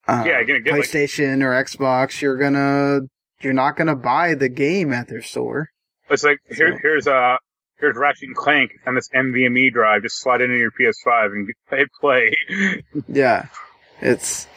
uh, 0.07 0.23
Yeah, 0.25 0.39
you're 0.39 0.45
gonna 0.45 0.59
get, 0.61 0.73
like- 0.73 0.83
PlayStation 0.83 1.41
or 1.43 1.51
Xbox, 1.63 2.21
you're 2.21 2.37
gonna 2.37 3.01
you're 3.41 3.53
not 3.53 3.75
gonna 3.77 3.95
buy 3.95 4.33
the 4.35 4.49
game 4.49 4.91
at 4.93 5.07
their 5.07 5.21
store. 5.21 5.69
It's 6.09 6.23
like 6.23 6.39
here, 6.49 6.73
So- 6.73 6.79
here's 6.81 7.07
uh 7.07 7.37
here's 7.79 7.97
Ratchet 7.97 8.27
and 8.27 8.35
Clank 8.35 8.71
on 8.85 8.95
this 8.95 9.09
NVMe 9.09 9.71
drive. 9.71 10.03
Just 10.03 10.19
slide 10.19 10.41
it 10.41 10.45
into 10.45 10.57
your 10.57 10.71
PS5 10.71 11.25
and 11.31 11.49
hit 11.69 11.89
play. 11.99 12.35
Yeah, 13.07 13.47
it's 14.01 14.47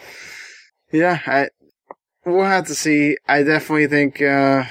yeah. 0.90 1.20
I 1.26 1.48
we'll 2.24 2.44
have 2.44 2.66
to 2.66 2.74
see. 2.74 3.16
I 3.28 3.42
definitely 3.42 3.86
think 3.86 4.20
uh 4.20 4.64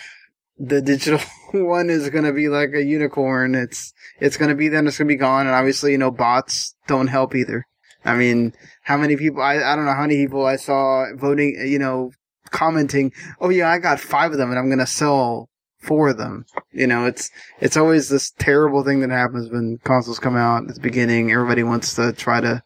the 0.57 0.81
digital 0.81 1.19
one 1.53 1.89
is 1.89 2.09
gonna 2.09 2.33
be 2.33 2.49
like 2.49 2.73
a 2.73 2.83
unicorn. 2.83 3.55
It's 3.55 3.93
it's 4.19 4.37
gonna 4.37 4.55
be 4.55 4.67
then 4.69 4.87
it's 4.87 4.97
gonna 4.97 5.07
be 5.07 5.15
gone, 5.15 5.47
and 5.47 5.55
obviously 5.55 5.91
you 5.91 5.97
know 5.97 6.11
bots 6.11 6.75
don't 6.87 7.07
help 7.07 7.35
either. 7.35 7.65
I 8.03 8.15
mean, 8.15 8.53
how 8.83 8.97
many 8.97 9.15
people? 9.15 9.41
I 9.41 9.57
I 9.57 9.75
don't 9.75 9.85
know 9.85 9.93
how 9.93 10.01
many 10.01 10.17
people 10.17 10.45
I 10.45 10.55
saw 10.55 11.05
voting. 11.15 11.55
You 11.65 11.79
know, 11.79 12.11
commenting. 12.49 13.11
Oh 13.39 13.49
yeah, 13.49 13.69
I 13.69 13.79
got 13.79 13.99
five 13.99 14.31
of 14.31 14.37
them, 14.37 14.49
and 14.49 14.59
I'm 14.59 14.69
gonna 14.69 14.87
sell 14.87 15.49
four 15.81 16.09
of 16.09 16.17
them. 16.17 16.45
You 16.71 16.87
know, 16.87 17.05
it's 17.05 17.29
it's 17.59 17.77
always 17.77 18.09
this 18.09 18.31
terrible 18.31 18.83
thing 18.83 19.01
that 19.01 19.09
happens 19.09 19.49
when 19.49 19.79
consoles 19.83 20.19
come 20.19 20.35
out 20.35 20.69
at 20.69 20.75
the 20.75 20.81
beginning. 20.81 21.31
Everybody 21.31 21.63
wants 21.63 21.95
to 21.95 22.13
try 22.13 22.41
to 22.41 22.61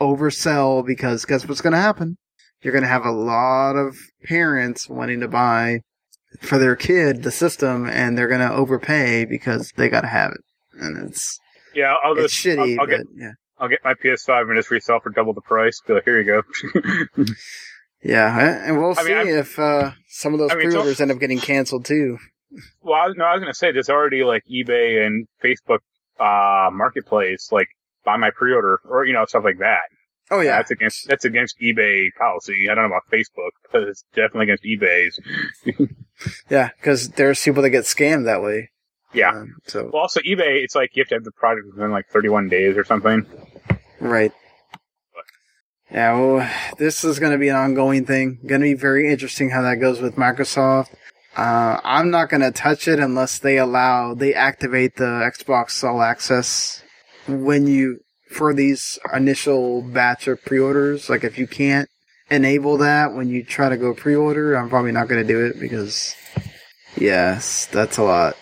oversell 0.00 0.86
because 0.86 1.24
guess 1.24 1.48
what's 1.48 1.60
going 1.60 1.72
to 1.72 1.78
happen? 1.78 2.16
You're 2.62 2.72
going 2.72 2.82
to 2.82 2.88
have 2.88 3.04
a 3.04 3.12
lot 3.12 3.76
of 3.76 3.96
parents 4.24 4.88
wanting 4.88 5.20
to 5.20 5.28
buy 5.28 5.80
for 6.40 6.58
their 6.58 6.76
kid 6.76 7.22
the 7.22 7.30
system, 7.30 7.86
and 7.86 8.16
they're 8.16 8.28
gonna 8.28 8.52
overpay 8.52 9.24
because 9.24 9.72
they 9.76 9.88
gotta 9.88 10.06
have 10.06 10.32
it, 10.32 10.40
and 10.80 11.08
it's 11.08 11.38
Yeah, 11.74 11.94
I'll 12.02 12.12
it's 12.18 12.32
just 12.32 12.44
shitty. 12.44 12.74
I'll, 12.74 12.80
I'll 12.80 12.86
but 12.86 12.90
get 12.98 13.06
yeah, 13.16 13.32
I'll 13.58 13.68
get 13.68 13.80
my 13.84 13.94
PS5 13.94 14.42
and 14.42 14.56
just 14.56 14.70
resell 14.70 15.00
for 15.00 15.10
double 15.10 15.32
the 15.32 15.40
price. 15.40 15.80
Be 15.86 15.94
like, 15.94 16.04
here 16.04 16.20
you 16.20 16.24
go. 16.24 17.24
yeah, 18.04 18.66
and 18.66 18.78
we'll 18.78 18.98
I 18.98 19.02
see 19.02 19.14
mean, 19.14 19.28
if 19.28 19.58
uh, 19.58 19.92
some 20.08 20.32
of 20.34 20.38
those 20.38 20.50
I 20.50 20.56
mean, 20.56 20.68
pre-orders 20.68 21.00
end 21.00 21.10
up 21.10 21.18
getting 21.18 21.38
canceled 21.38 21.84
too. 21.84 22.18
Well, 22.82 23.14
no, 23.14 23.24
I 23.24 23.34
was 23.34 23.40
gonna 23.40 23.54
say 23.54 23.72
there's 23.72 23.90
already 23.90 24.24
like 24.24 24.42
eBay 24.50 25.06
and 25.06 25.26
Facebook 25.42 25.80
uh 26.18 26.70
marketplace 26.72 27.50
like 27.52 27.68
buy 28.04 28.16
my 28.16 28.30
pre-order 28.30 28.80
or 28.88 29.04
you 29.04 29.12
know 29.12 29.24
stuff 29.26 29.44
like 29.44 29.58
that. 29.58 29.82
Oh 30.30 30.40
yeah, 30.40 30.56
that's 30.56 30.70
against 30.70 31.06
that's 31.08 31.24
against 31.24 31.58
eBay 31.60 32.08
policy. 32.18 32.68
I 32.70 32.74
don't 32.74 32.88
know 32.88 32.96
about 32.96 33.10
Facebook, 33.12 33.50
but 33.72 33.82
it's 33.82 34.04
definitely 34.14 34.52
against 34.52 34.64
eBay's. 34.64 35.20
yeah, 36.50 36.70
because 36.76 37.10
there's 37.10 37.42
people 37.42 37.62
that 37.62 37.70
get 37.70 37.84
scammed 37.84 38.24
that 38.24 38.42
way. 38.42 38.70
Yeah. 39.12 39.30
Um, 39.30 39.56
so 39.66 39.90
Well, 39.92 40.02
also 40.02 40.20
eBay, 40.20 40.62
it's 40.62 40.74
like 40.74 40.94
you 40.94 41.00
have 41.00 41.08
to 41.08 41.14
have 41.14 41.24
the 41.24 41.32
product 41.32 41.66
within 41.72 41.90
like 41.90 42.06
31 42.08 42.48
days 42.48 42.76
or 42.76 42.84
something. 42.84 43.24
Right. 44.00 44.32
Yeah, 45.90 46.18
well, 46.18 46.50
this 46.78 47.04
is 47.04 47.20
going 47.20 47.32
to 47.32 47.38
be 47.38 47.48
an 47.48 47.54
ongoing 47.54 48.04
thing. 48.04 48.40
Going 48.44 48.60
to 48.60 48.64
be 48.64 48.74
very 48.74 49.10
interesting 49.10 49.50
how 49.50 49.62
that 49.62 49.76
goes 49.76 50.00
with 50.00 50.16
Microsoft. 50.16 50.88
Uh, 51.36 51.80
I'm 51.84 52.10
not 52.10 52.30
going 52.30 52.40
to 52.40 52.50
touch 52.50 52.88
it 52.88 52.98
unless 52.98 53.38
they 53.38 53.58
allow, 53.58 54.14
they 54.14 54.32
activate 54.34 54.96
the 54.96 55.04
Xbox 55.04 55.84
All 55.84 56.00
Access 56.00 56.82
when 57.28 57.66
you, 57.66 58.00
for 58.30 58.54
these 58.54 58.98
initial 59.14 59.82
batch 59.82 60.28
of 60.28 60.42
pre-orders. 60.44 61.10
Like 61.10 61.24
if 61.24 61.36
you 61.38 61.46
can't 61.46 61.88
enable 62.30 62.78
that 62.78 63.12
when 63.12 63.28
you 63.28 63.44
try 63.44 63.68
to 63.68 63.76
go 63.76 63.92
pre-order, 63.92 64.54
I'm 64.54 64.70
probably 64.70 64.92
not 64.92 65.08
going 65.08 65.20
to 65.26 65.28
do 65.32 65.44
it 65.44 65.60
because, 65.60 66.14
yes, 66.96 67.66
that's 67.66 67.98
a 67.98 68.02
lot 68.02 68.36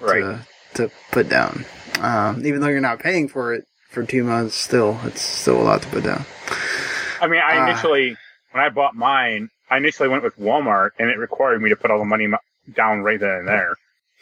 Right. 0.00 0.20
to, 0.20 0.46
to 0.74 0.90
put 1.12 1.28
down. 1.28 1.64
Um, 2.00 2.44
even 2.44 2.60
though 2.60 2.68
you're 2.68 2.80
not 2.80 2.98
paying 2.98 3.28
for 3.28 3.54
it 3.54 3.64
for 3.90 4.02
two 4.04 4.24
months, 4.24 4.54
still, 4.56 4.98
it's 5.04 5.20
still 5.22 5.60
a 5.60 5.62
lot 5.64 5.82
to 5.82 5.88
put 5.88 6.04
down. 6.04 6.24
I 7.20 7.26
mean, 7.28 7.40
I 7.44 7.58
Ah. 7.58 7.68
initially, 7.70 8.16
when 8.52 8.64
I 8.64 8.70
bought 8.70 8.94
mine, 8.96 9.50
I 9.70 9.76
initially 9.76 10.08
went 10.08 10.22
with 10.24 10.36
Walmart 10.38 10.90
and 10.98 11.08
it 11.10 11.18
required 11.18 11.62
me 11.62 11.70
to 11.70 11.76
put 11.76 11.90
all 11.90 11.98
the 11.98 12.04
money 12.04 12.28
down 12.74 13.00
right 13.02 13.18
then 13.20 13.30
and 13.30 13.48
there. 13.48 13.74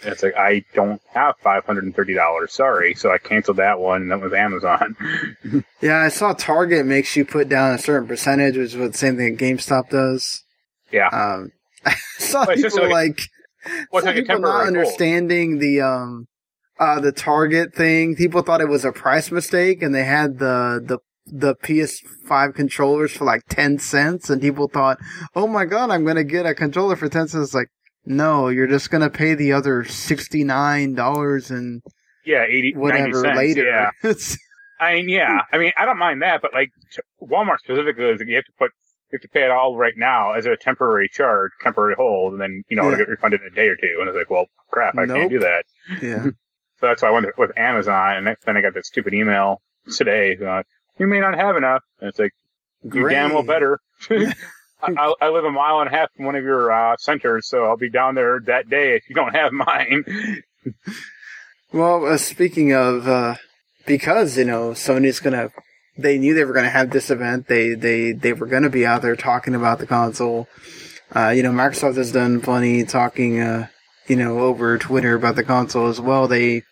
And 0.03 0.13
it's 0.13 0.23
like, 0.23 0.37
I 0.37 0.63
don't 0.75 1.01
have 1.13 1.35
$530. 1.45 2.51
Sorry. 2.51 2.95
So 2.95 3.11
I 3.11 3.19
canceled 3.19 3.57
that 3.57 3.81
one 3.81 4.03
and 4.03 4.11
that 4.13 4.21
was 4.21 4.33
Amazon. 4.33 4.97
Yeah, 5.81 5.99
I 5.99 6.09
saw 6.09 6.33
Target 6.33 6.87
makes 6.87 7.15
you 7.17 7.25
put 7.25 7.49
down 7.49 7.73
a 7.75 7.79
certain 7.79 8.09
percentage, 8.09 8.57
which 8.57 8.75
is 8.75 8.77
what 8.77 8.93
the 8.93 8.99
same 8.99 9.17
thing 9.17 9.37
GameStop 9.37 9.91
does. 9.91 10.43
yeah. 10.91 11.07
Um, 11.09 11.53
I 11.85 11.95
saw 12.19 12.45
Well, 12.47 12.57
people 12.57 12.89
like 12.91 13.21
like, 13.65 13.89
Well, 13.93 14.05
like 14.05 14.17
people 14.17 14.41
not 14.41 14.67
understanding 14.67 15.59
the 15.61 15.81
um 15.83 16.27
uh 16.81 16.99
the 17.01 17.13
Target 17.13 17.75
thing. 17.75 18.17
People 18.17 18.43
thought 18.43 18.61
it 18.61 18.69
was 18.69 18.85
a 18.85 18.91
price 18.91 19.31
mistake, 19.31 19.83
and 19.83 19.95
they 19.95 20.03
had 20.05 20.39
the 20.41 20.83
the 20.85 20.99
the 21.31 21.55
PS5 21.57 22.55
controllers 22.55 23.13
for 23.13 23.25
like 23.25 23.43
ten 23.49 23.79
cents, 23.79 24.31
and 24.31 24.41
people 24.41 24.69
thought, 24.69 24.99
"Oh 25.35 25.47
my 25.47 25.65
god, 25.65 25.91
I'm 25.91 26.05
gonna 26.05 26.25
get 26.25 26.47
a 26.47 26.55
controller 26.55 26.97
for 26.97 27.09
ten 27.09 27.29
cents." 27.29 27.55
Like, 27.55 27.69
no, 28.05 28.49
you're 28.49 28.67
just 28.67 28.91
gonna 28.91 29.11
pay 29.11 29.35
the 29.35 29.53
other 29.53 29.85
sixty 29.85 30.45
nine 30.45 30.95
dollars 30.95 31.51
and 31.51 31.83
Yeah, 32.25 32.45
80, 32.49 32.75
whatever 32.77 33.21
cents. 33.23 33.37
later. 33.37 33.65
Yeah. 33.65 33.91
I 34.81 34.95
mean, 34.95 35.09
yeah. 35.09 35.41
I 35.53 35.59
mean, 35.59 35.73
I 35.77 35.85
don't 35.87 35.99
mind 35.99 36.23
that, 36.23 36.41
but 36.43 36.53
like 36.55 36.71
Walmart 37.21 37.59
specifically 37.59 38.05
is 38.05 38.19
that 38.21 38.29
you 38.29 38.37
have 38.37 38.45
to 38.45 38.53
put, 38.59 38.71
you 39.11 39.17
have 39.17 39.23
to 39.23 39.29
pay 39.29 39.43
it 39.45 39.51
all 39.51 39.77
right 39.77 39.95
now 39.97 40.33
as 40.35 40.47
a 40.47 40.57
temporary 40.57 41.09
charge, 41.13 41.51
temporary 41.61 41.95
hold, 41.97 42.33
and 42.35 42.41
then, 42.41 42.63
you 42.69 42.77
know, 42.77 42.83
Yeah. 42.85 42.89
it'll 42.93 42.99
get 42.99 43.09
refunded 43.09 43.41
in 43.41 43.49
a 43.49 43.51
day 43.57 43.67
or 43.69 43.75
two. 43.77 43.97
And 43.99 44.09
it's 44.09 44.17
like, 44.17 44.31
well, 44.31 44.47
crap, 44.71 44.97
I 44.97 45.05
Nope. 45.07 45.17
can't 45.17 45.31
do 45.31 45.39
that. 45.41 45.65
yeah. 46.01 46.27
So 46.81 46.87
that's 46.87 47.03
why 47.03 47.09
I 47.09 47.11
went 47.11 47.27
with 47.37 47.51
Amazon, 47.59 48.19
and 48.19 48.37
then 48.47 48.57
I 48.57 48.61
got 48.61 48.75
that 48.75 48.87
stupid 48.87 49.13
email 49.13 49.61
today. 49.97 50.37
Uh, 50.41 50.63
you 50.99 51.07
may 51.07 51.21
not 51.21 51.37
have 51.37 51.57
enough. 51.57 51.83
And 52.01 52.09
it's 52.09 52.19
like, 52.19 52.33
you 52.83 53.09
damn 53.09 53.33
well 53.33 53.43
better. 53.43 53.81
I, 54.83 54.93
I 54.93 55.15
I 55.23 55.29
live 55.31 55.45
a 55.45 55.51
mile 55.51 55.81
and 55.81 55.89
a 55.89 55.97
half 55.97 56.13
from 56.15 56.27
one 56.27 56.37
of 56.37 56.45
your 56.45 56.71
uh, 56.71 56.97
centers, 56.99 57.49
so 57.49 57.65
I'll 57.65 57.77
be 57.77 57.91
down 57.91 58.15
there 58.15 58.41
that 58.47 58.69
day 58.69 58.95
if 58.95 59.09
you 59.09 59.15
don't 59.15 59.35
have 59.35 59.53
mine. 59.53 60.05
Well, 61.71 62.07
uh, 62.07 62.17
speaking 62.17 62.73
of, 62.73 63.07
uh, 63.07 63.35
because, 63.85 64.39
you 64.39 64.47
know, 64.47 64.71
Sony's 64.71 65.21
gonna, 65.21 65.51
they 65.99 66.17
knew 66.17 66.33
they 66.33 66.45
were 66.45 66.55
gonna 66.55 66.71
have 66.71 66.91
this 66.91 67.11
event. 67.11 67.47
They, 67.47 67.75
they, 67.75 68.13
they 68.13 68.33
were 68.33 68.47
gonna 68.47 68.71
be 68.71 68.87
out 68.87 69.03
there 69.03 69.17
talking 69.17 69.55
about 69.55 69.79
the 69.79 69.87
console. 69.87 70.49
Uh, 71.15 71.29
you 71.29 71.43
know, 71.43 71.51
Microsoft 71.51 71.97
has 71.97 72.11
done 72.11 72.41
plenty 72.41 72.85
talking, 72.85 73.41
uh, 73.41 73.67
you 74.07 74.17
know, 74.17 74.39
over 74.39 74.79
Twitter 74.79 75.15
about 75.15 75.37
the 75.37 75.45
console 75.45 75.89
as 75.89 76.01
well. 76.01 76.27
They, 76.27 76.63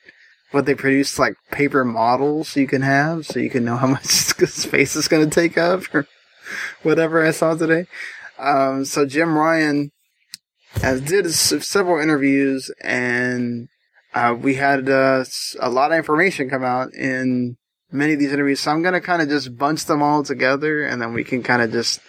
what 0.51 0.67
they 0.67 0.75
produce 0.75 1.19
like 1.19 1.35
paper 1.51 1.85
models 1.85 2.57
you 2.57 2.67
can 2.67 2.83
have 2.83 3.27
so 3.27 3.41
you 3.41 3.51
can 3.51 3.65
know 3.65 3.77
how 3.77 3.87
much 3.87 4.05
space 4.05 4.97
it's 4.97 5.09
gonna 5.09 5.31
take 5.31 5.59
up 5.59 5.83
or 5.95 6.07
whatever 6.83 7.25
I 7.25 7.31
saw 7.31 7.55
today. 7.55 7.87
Um, 8.39 8.85
so 8.85 9.07
Jim 9.07 9.37
Ryan 9.37 9.91
has 10.83 11.01
did 11.01 11.31
several 11.33 12.01
interviews 12.01 12.71
and 12.83 13.69
uh, 14.15 14.35
we 14.39 14.55
had 14.55 14.89
uh, 14.89 15.25
a 15.61 15.71
lot 15.71 15.93
of 15.93 15.99
information 15.99 16.51
come 16.51 16.65
out 16.65 16.93
in 16.95 17.57
many 17.91 18.15
of 18.15 18.19
these 18.19 18.33
interviews. 18.33 18.61
So 18.61 18.71
I'm 18.71 18.83
going 18.83 18.95
to 18.95 19.01
kind 19.01 19.23
of 19.23 19.29
just 19.29 19.57
bunch 19.57 19.85
them 19.85 20.03
all 20.03 20.23
together 20.23 20.85
and 20.85 21.01
then 21.01 21.13
we 21.13 21.25
can 21.25 21.43
kind 21.43 21.63
of 21.63 21.73
just 21.73 22.01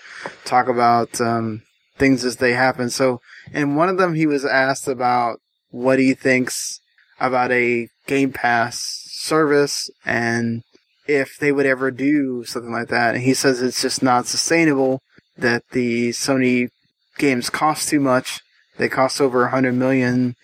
talk 0.45 0.67
about 0.67 1.19
um, 1.21 1.63
things 1.97 2.23
as 2.23 2.37
they 2.37 2.53
happen. 2.53 2.89
So 2.89 3.21
in 3.53 3.75
one 3.75 3.89
of 3.89 3.97
them, 3.97 4.15
he 4.15 4.25
was 4.25 4.45
asked 4.45 4.87
about 4.87 5.39
what 5.69 5.99
he 5.99 6.13
thinks 6.13 6.79
about 7.19 7.51
a 7.51 7.87
Game 8.05 8.31
Pass 8.31 9.03
service 9.11 9.89
and 10.05 10.63
if 11.07 11.37
they 11.39 11.51
would 11.51 11.65
ever 11.65 11.91
do 11.91 12.43
something 12.45 12.71
like 12.71 12.89
that. 12.89 13.15
And 13.15 13.23
he 13.23 13.33
says 13.33 13.61
it's 13.61 13.81
just 13.81 14.03
not 14.03 14.27
sustainable 14.27 15.01
that 15.37 15.63
the 15.71 16.09
Sony 16.09 16.69
games 17.17 17.49
cost 17.49 17.89
too 17.89 17.99
much. 17.99 18.41
They 18.77 18.89
cost 18.89 19.21
over 19.21 19.45
a 19.45 19.49
hundred 19.51 19.73
million 19.73 20.35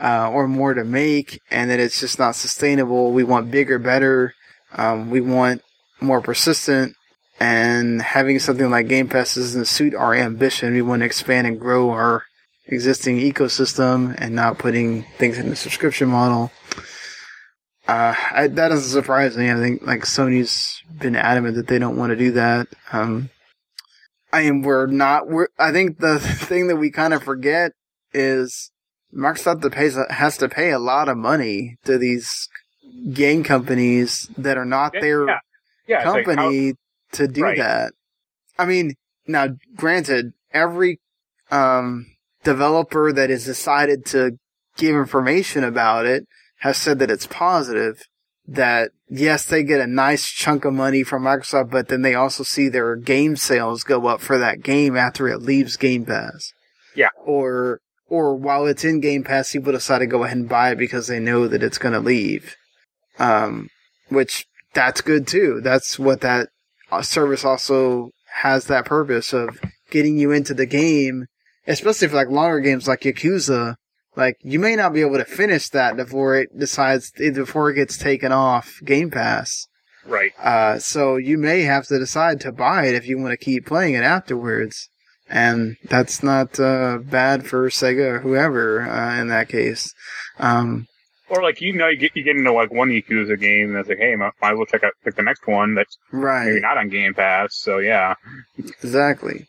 uh, 0.00 0.30
or 0.30 0.46
more 0.46 0.74
to 0.74 0.84
make, 0.84 1.40
and 1.50 1.70
that 1.70 1.80
it's 1.80 2.00
just 2.00 2.18
not 2.18 2.36
sustainable. 2.36 3.12
We 3.12 3.24
want 3.24 3.50
bigger, 3.50 3.78
better. 3.78 4.34
Um, 4.72 5.10
we 5.10 5.20
want 5.20 5.62
more 6.00 6.20
persistent, 6.20 6.94
and 7.40 8.02
having 8.02 8.38
something 8.38 8.70
like 8.70 8.88
Game 8.88 9.08
Pass 9.08 9.34
doesn't 9.34 9.66
suit 9.66 9.94
our 9.94 10.14
ambition. 10.14 10.74
We 10.74 10.82
want 10.82 11.00
to 11.00 11.06
expand 11.06 11.46
and 11.46 11.58
grow 11.58 11.90
our 11.90 12.24
existing 12.68 13.18
ecosystem 13.18 14.14
and 14.18 14.34
not 14.34 14.58
putting 14.58 15.02
things 15.18 15.38
in 15.38 15.48
the 15.50 15.56
subscription 15.56 16.08
model. 16.08 16.50
Uh, 17.86 18.14
I, 18.32 18.48
that 18.48 18.68
doesn't 18.68 18.90
surprise 18.90 19.36
me. 19.36 19.50
I 19.50 19.54
think 19.56 19.86
like 19.86 20.02
Sony's 20.02 20.82
been 20.98 21.16
adamant 21.16 21.56
that 21.56 21.66
they 21.68 21.78
don't 21.78 21.96
want 21.96 22.10
to 22.10 22.16
do 22.16 22.32
that. 22.32 22.68
Um, 22.92 23.30
I 24.32 24.42
mean, 24.42 24.60
we're 24.62 24.86
not. 24.86 25.26
We're. 25.28 25.48
I 25.58 25.72
think 25.72 25.98
the 25.98 26.18
thing 26.20 26.66
that 26.68 26.76
we 26.76 26.90
kind 26.90 27.14
of 27.14 27.22
forget 27.22 27.72
is 28.12 28.70
Microsoft 29.14 29.70
pays 29.72 29.96
has 30.10 30.36
to 30.38 30.48
pay 30.50 30.70
a 30.70 30.78
lot 30.78 31.08
of 31.08 31.16
money 31.16 31.76
to 31.84 31.96
these 31.96 32.48
game 33.12 33.42
companies 33.42 34.28
that 34.36 34.58
are 34.58 34.66
not 34.66 34.92
their 34.92 35.26
yeah. 35.26 35.38
Yeah, 35.86 35.96
it's 36.02 36.06
like, 36.06 36.26
how- 36.26 36.34
company 36.34 36.74
to 37.12 37.26
do 37.26 37.42
Right. 37.42 37.56
that. 37.58 37.92
I 38.58 38.66
mean, 38.66 38.94
now 39.26 39.48
granted, 39.76 40.34
every 40.52 41.00
um, 41.50 42.06
developer 42.44 43.12
that 43.12 43.30
has 43.30 43.44
decided 43.44 44.04
to 44.06 44.38
give 44.76 44.94
information 44.94 45.64
about 45.64 46.06
it 46.06 46.24
has 46.58 46.76
said 46.76 46.98
that 46.98 47.10
it's 47.10 47.26
positive. 47.26 48.02
That 48.46 48.92
yes, 49.10 49.44
they 49.44 49.62
get 49.62 49.80
a 49.80 49.86
nice 49.86 50.26
chunk 50.26 50.64
of 50.64 50.72
money 50.72 51.02
from 51.02 51.24
Microsoft, 51.24 51.70
but 51.70 51.88
then 51.88 52.00
they 52.00 52.14
also 52.14 52.42
see 52.42 52.68
their 52.68 52.96
game 52.96 53.36
sales 53.36 53.84
go 53.84 54.06
up 54.06 54.20
for 54.22 54.38
that 54.38 54.62
game 54.62 54.96
after 54.96 55.28
it 55.28 55.42
leaves 55.42 55.76
Game 55.76 56.06
Pass. 56.06 56.52
Yeah. 56.94 57.10
Or 57.26 57.80
or 58.08 58.34
while 58.34 58.66
it's 58.66 58.84
in 58.84 59.00
Game 59.00 59.22
Pass, 59.22 59.52
people 59.52 59.72
decide 59.72 59.98
to 59.98 60.06
go 60.06 60.24
ahead 60.24 60.38
and 60.38 60.48
buy 60.48 60.70
it 60.70 60.78
because 60.78 61.08
they 61.08 61.20
know 61.20 61.46
that 61.46 61.62
it's 61.62 61.76
going 61.76 61.92
to 61.92 62.00
leave. 62.00 62.56
Um, 63.18 63.68
which 64.08 64.46
that's 64.72 65.00
good 65.00 65.26
too. 65.26 65.60
That's 65.62 65.98
what 65.98 66.22
that 66.22 66.48
uh, 66.90 67.02
service 67.02 67.44
also 67.44 68.10
has 68.42 68.66
that 68.66 68.86
purpose 68.86 69.32
of 69.32 69.60
getting 69.90 70.18
you 70.18 70.32
into 70.32 70.54
the 70.54 70.66
game, 70.66 71.26
especially 71.68 72.08
for 72.08 72.16
like 72.16 72.28
longer 72.30 72.58
games 72.60 72.88
like 72.88 73.02
Yakuza. 73.02 73.76
Like 74.16 74.36
you 74.42 74.58
may 74.58 74.74
not 74.74 74.92
be 74.92 75.02
able 75.02 75.18
to 75.18 75.24
finish 75.24 75.68
that 75.68 75.96
before 75.96 76.34
it 76.34 76.48
decides 76.58 77.12
before 77.12 77.70
it 77.70 77.74
gets 77.74 77.96
taken 77.96 78.32
off 78.32 78.80
Game 78.84 79.10
Pass. 79.10 79.66
right. 80.04 80.32
Uh, 80.42 80.78
so 80.80 81.16
you 81.16 81.38
may 81.38 81.62
have 81.62 81.86
to 81.86 81.98
decide 81.98 82.40
to 82.40 82.50
buy 82.50 82.86
it 82.86 82.94
if 82.96 83.06
you 83.06 83.16
want 83.18 83.30
to 83.38 83.44
keep 83.44 83.66
playing 83.66 83.94
it 83.94 84.02
afterwards. 84.02 84.88
And 85.30 85.76
that's 85.84 86.22
not, 86.22 86.58
uh, 86.58 86.98
bad 87.02 87.46
for 87.46 87.68
Sega 87.68 88.12
or 88.14 88.18
whoever, 88.20 88.80
uh, 88.80 89.20
in 89.20 89.28
that 89.28 89.50
case. 89.50 89.92
Um, 90.38 90.86
Or 91.28 91.42
like 91.42 91.60
you 91.60 91.74
know, 91.74 91.88
you 91.88 91.98
get 91.98 92.16
you 92.16 92.24
get 92.24 92.36
into 92.36 92.50
like 92.54 92.72
one 92.72 92.88
Yakuza 92.88 93.38
game, 93.38 93.68
and 93.68 93.76
it's 93.76 93.90
like, 93.90 93.98
hey, 93.98 94.16
might 94.16 94.32
might 94.40 94.52
as 94.52 94.56
well 94.56 94.64
check 94.64 94.82
out 94.84 94.94
like 95.04 95.14
the 95.16 95.22
next 95.22 95.46
one 95.46 95.74
that's 95.74 95.98
right 96.10 96.46
maybe 96.46 96.60
not 96.60 96.78
on 96.78 96.88
Game 96.88 97.12
Pass. 97.12 97.50
So 97.52 97.76
yeah, 97.78 98.14
Exactly. 98.82 99.46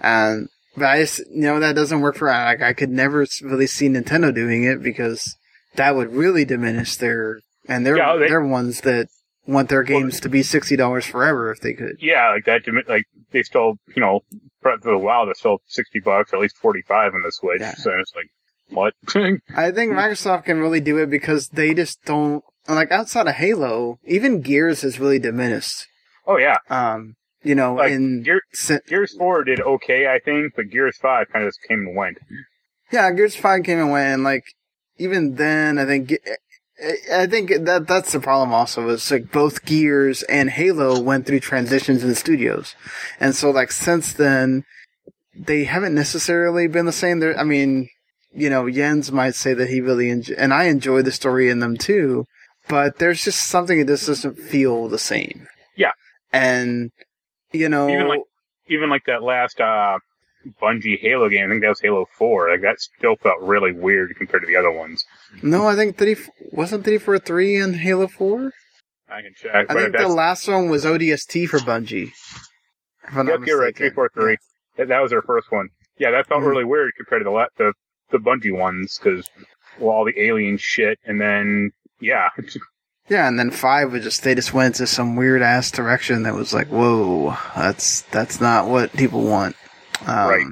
And 0.00 0.48
But 0.76 0.86
I 0.86 1.00
just, 1.00 1.18
you 1.30 1.42
know, 1.42 1.60
that 1.60 1.74
doesn't 1.74 2.00
work 2.00 2.16
for, 2.16 2.28
like, 2.28 2.62
I 2.62 2.72
could 2.72 2.90
never 2.90 3.26
really 3.42 3.66
see 3.66 3.88
Nintendo 3.88 4.34
doing 4.34 4.64
it 4.64 4.82
because 4.82 5.36
that 5.76 5.94
would 5.94 6.12
really 6.12 6.44
diminish 6.44 6.96
their, 6.96 7.40
and 7.68 7.84
they're, 7.86 7.96
Yeah, 7.98 8.16
they- 8.16 8.28
they're 8.28 8.40
ones 8.44 8.80
that 8.82 9.08
want 9.46 9.68
their 9.68 9.82
games 9.82 10.20
to 10.20 10.28
be 10.28 10.40
$60 10.42 11.04
forever 11.06 11.50
if 11.50 11.60
they 11.60 11.74
could. 11.74 11.96
Yeah, 12.00 12.30
like 12.30 12.44
that. 12.46 12.62
Like 12.88 13.04
they 13.32 13.42
still, 13.42 13.74
you 13.94 14.00
know, 14.00 14.20
Breath 14.62 14.76
of 14.76 14.82
the 14.84 14.98
Wild 14.98 15.28
is 15.30 15.38
still 15.38 15.58
sixty 15.66 15.98
bucks, 15.98 16.32
or 16.32 16.36
at 16.36 16.42
least 16.42 16.56
forty 16.56 16.82
five 16.82 17.12
on 17.14 17.22
the 17.22 17.32
Switch. 17.32 17.60
Yeah. 17.60 17.74
So 17.74 17.90
it's 17.98 18.12
like, 18.14 18.28
what? 18.70 18.94
I 19.56 19.72
think 19.72 19.92
Microsoft 19.92 20.44
can 20.44 20.60
really 20.60 20.78
do 20.80 20.98
it 20.98 21.10
because 21.10 21.48
they 21.48 21.74
just 21.74 22.04
don't, 22.04 22.44
like, 22.68 22.92
outside 22.92 23.26
of 23.26 23.34
Halo, 23.34 23.98
even 24.06 24.40
Gears 24.40 24.82
has 24.82 25.00
really 25.00 25.18
diminished. 25.18 25.86
oh 26.28 26.36
yeah, 26.36 26.58
Um, 26.70 27.16
you 27.42 27.54
know, 27.54 27.74
Like, 27.74 27.92
in, 27.92 28.22
Gear, 28.22 28.40
Gears 28.86 29.16
Four 29.16 29.44
did 29.44 29.60
okay, 29.60 30.06
I 30.06 30.18
think, 30.18 30.54
but 30.56 30.70
Gears 30.70 30.96
Five 30.98 31.28
kind 31.32 31.44
of 31.44 31.48
just 31.48 31.62
came 31.68 31.80
and 31.80 31.96
went. 31.96 32.18
Yeah, 32.90 33.10
Gears 33.12 33.36
Five 33.36 33.64
came 33.64 33.78
and 33.78 33.90
went, 33.90 34.14
and 34.14 34.24
like 34.24 34.44
even 34.98 35.34
then, 35.36 35.78
I 35.78 35.86
think 35.86 36.12
eh, 36.12 36.16
eh, 36.80 37.22
I 37.22 37.26
think 37.26 37.50
that 37.64 37.86
that's 37.86 38.12
the 38.12 38.20
problem. 38.20 38.52
Also, 38.52 38.88
is 38.90 39.10
like 39.10 39.32
both 39.32 39.64
Gears 39.64 40.22
and 40.24 40.50
Halo 40.50 41.00
went 41.00 41.26
through 41.26 41.40
transitions 41.40 42.04
in 42.04 42.14
studios, 42.14 42.74
and 43.18 43.34
so 43.34 43.50
like 43.50 43.72
since 43.72 44.12
then, 44.12 44.64
they 45.34 45.64
haven't 45.64 45.94
necessarily 45.94 46.68
been 46.68 46.86
the 46.86 46.92
same. 46.92 47.20
There, 47.20 47.38
I 47.38 47.44
mean, 47.44 47.88
you 48.32 48.50
know, 48.50 48.70
Jens 48.70 49.10
might 49.10 49.34
say 49.34 49.54
that 49.54 49.68
he 49.70 49.80
really 49.80 50.10
enjoy, 50.10 50.34
and 50.36 50.52
I 50.54 50.64
enjoy 50.64 51.02
the 51.02 51.12
story 51.12 51.48
in 51.48 51.60
them 51.60 51.76
too, 51.76 52.26
but 52.68 52.98
there's 52.98 53.24
just 53.24 53.48
something 53.48 53.78
that 53.78 53.86
just 53.86 54.06
doesn't 54.06 54.38
feel 54.38 54.88
the 54.88 54.98
same. 54.98 55.48
Yeah. 55.76 55.92
and 56.32 56.90
you 57.52 57.68
know, 57.68 57.88
Even 57.88 58.08
like 58.08 58.20
even 58.68 58.90
like 58.90 59.04
that 59.06 59.22
last 59.22 59.60
uh 59.60 59.98
Bungie 60.60 60.98
Halo 61.00 61.28
game, 61.28 61.46
I 61.46 61.50
think 61.50 61.62
that 61.62 61.68
was 61.68 61.80
Halo 61.80 62.06
Four. 62.18 62.50
Like 62.50 62.62
that 62.62 62.80
still 62.80 63.16
felt 63.16 63.40
really 63.40 63.72
weird 63.72 64.14
compared 64.16 64.42
to 64.42 64.46
the 64.46 64.56
other 64.56 64.70
ones. 64.72 65.04
no, 65.42 65.66
I 65.68 65.76
think 65.76 65.96
three 65.96 66.16
wasn't 66.50 66.84
three 66.84 66.98
four 66.98 67.18
three 67.18 67.56
in 67.56 67.74
Halo 67.74 68.08
Four. 68.08 68.52
I 69.08 69.22
can 69.22 69.34
check. 69.36 69.66
I 69.70 69.74
think 69.74 69.96
the 69.96 70.08
last 70.08 70.48
one 70.48 70.68
was 70.70 70.84
ODST 70.84 71.48
for 71.48 71.58
Bungie. 71.58 72.10
If 73.06 73.16
I'm 73.16 73.26
not 73.26 73.40
yep, 73.40 73.46
you're 73.46 73.60
right. 73.60 73.76
Three 73.76 73.90
four 73.90 74.10
three. 74.14 74.36
That, 74.78 74.88
that 74.88 75.00
was 75.00 75.10
their 75.10 75.22
first 75.22 75.52
one. 75.52 75.68
Yeah, 75.98 76.10
that 76.12 76.26
felt 76.26 76.42
Mhm. 76.42 76.46
really 76.48 76.64
weird 76.64 76.92
compared 76.96 77.20
to 77.22 77.24
the 77.24 77.48
the 77.58 77.72
the 78.10 78.18
Bungie 78.18 78.56
ones 78.56 78.98
because 78.98 79.28
well, 79.78 79.90
all 79.94 80.04
the 80.04 80.18
alien 80.20 80.56
shit, 80.56 80.98
and 81.04 81.20
then 81.20 81.70
yeah, 82.00 82.28
Yeah, 83.08 83.26
and 83.28 83.38
then 83.38 83.50
five 83.50 83.92
was 83.92 84.04
just 84.04 84.22
they 84.22 84.34
just 84.34 84.54
went 84.54 84.76
into 84.76 84.86
some 84.86 85.16
weird 85.16 85.42
ass 85.42 85.70
direction 85.70 86.22
that 86.22 86.34
was 86.34 86.54
like, 86.54 86.68
whoa, 86.68 87.36
that's 87.56 88.02
that's 88.02 88.40
not 88.40 88.68
what 88.68 88.92
people 88.92 89.22
want. 89.22 89.56
Um, 90.06 90.28
Right. 90.28 90.46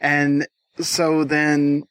And 0.00 0.46
so 0.78 1.24
then, 1.24 1.84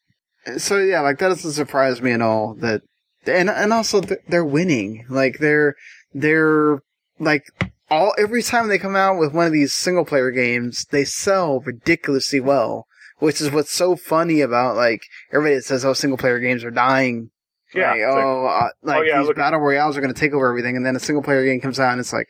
so 0.57 0.77
yeah, 0.77 1.01
like 1.01 1.17
that 1.19 1.29
doesn't 1.29 1.51
surprise 1.53 2.01
me 2.01 2.11
at 2.11 2.21
all. 2.21 2.53
That 2.55 2.81
and 3.25 3.49
and 3.49 3.73
also 3.73 4.01
th- 4.01 4.19
they're 4.27 4.45
winning. 4.45 5.05
Like 5.09 5.39
they're 5.39 5.75
they're 6.13 6.79
like 7.19 7.43
all 7.89 8.13
every 8.17 8.43
time 8.43 8.67
they 8.67 8.77
come 8.77 8.95
out 8.95 9.17
with 9.17 9.33
one 9.33 9.47
of 9.47 9.53
these 9.53 9.73
single 9.73 10.05
player 10.05 10.31
games, 10.31 10.85
they 10.91 11.03
sell 11.03 11.59
ridiculously 11.61 12.39
well. 12.39 12.85
Which 13.19 13.39
is 13.39 13.49
what's 13.49 13.71
so 13.71 13.95
funny 13.95 14.41
about 14.41 14.75
like 14.75 15.01
everybody 15.31 15.55
that 15.55 15.63
says, 15.63 15.85
"Oh, 15.85 15.93
single 15.93 16.17
player 16.17 16.39
games 16.39 16.63
are 16.63 16.71
dying." 16.71 17.31
Yeah. 17.75 17.91
Like, 17.91 17.99
like- 18.15 18.23
oh, 18.23 18.45
uh, 18.45 18.69
like 18.83 19.07
yeah, 19.07 19.21
these 19.21 19.33
battle 19.33 19.59
royales 19.59 19.97
are 19.97 20.01
going 20.01 20.13
to 20.13 20.19
take 20.19 20.33
over 20.33 20.47
everything, 20.49 20.75
and 20.77 20.85
then 20.85 20.95
a 20.95 20.99
single 20.99 21.23
player 21.23 21.43
game 21.45 21.61
comes 21.61 21.79
out, 21.79 21.91
and 21.91 21.99
it's 21.99 22.13
like, 22.13 22.27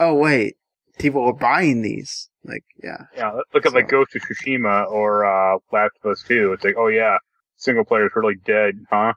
oh 0.00 0.14
wait, 0.14 0.56
people 0.98 1.24
are 1.24 1.32
buying 1.32 1.82
these. 1.82 2.28
Like, 2.44 2.64
yeah, 2.82 3.02
Yeah, 3.16 3.32
look 3.52 3.66
at 3.66 3.74
like 3.74 3.88
Ghost 3.88 4.16
of 4.16 4.22
Tsushima 4.22 4.90
or 4.90 5.24
uh, 5.26 5.58
Last 5.70 5.92
of 6.02 6.12
Us 6.12 6.22
2. 6.26 6.52
It's 6.54 6.64
like, 6.64 6.76
oh 6.78 6.86
yeah, 6.86 7.18
single 7.56 7.84
player's 7.84 8.12
really 8.14 8.36
dead, 8.46 8.74
huh? 8.90 9.12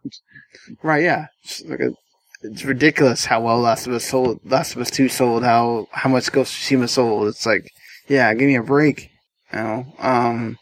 right, 0.83 1.03
yeah. 1.03 1.27
It's, 1.43 1.63
like 1.65 1.79
a, 1.79 1.93
it's 2.41 2.65
ridiculous 2.65 3.23
how 3.25 3.41
well 3.41 3.59
Last 3.59 3.87
of 3.87 3.93
Us 3.93 4.03
sold. 4.03 4.39
Last 4.43 4.75
of 4.75 4.81
Us 4.81 4.91
Two 4.91 5.07
sold. 5.07 5.43
How 5.43 5.87
how 5.91 6.09
much 6.09 6.31
Ghost 6.31 6.53
of 6.53 6.59
Tsushima 6.59 6.89
sold. 6.89 7.27
It's 7.27 7.45
like, 7.45 7.71
yeah, 8.09 8.33
give 8.33 8.47
me 8.47 8.55
a 8.55 8.63
break. 8.63 9.11
You 9.53 9.59
know, 9.59 9.85
um, 9.99 10.57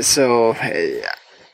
so. 0.00 0.54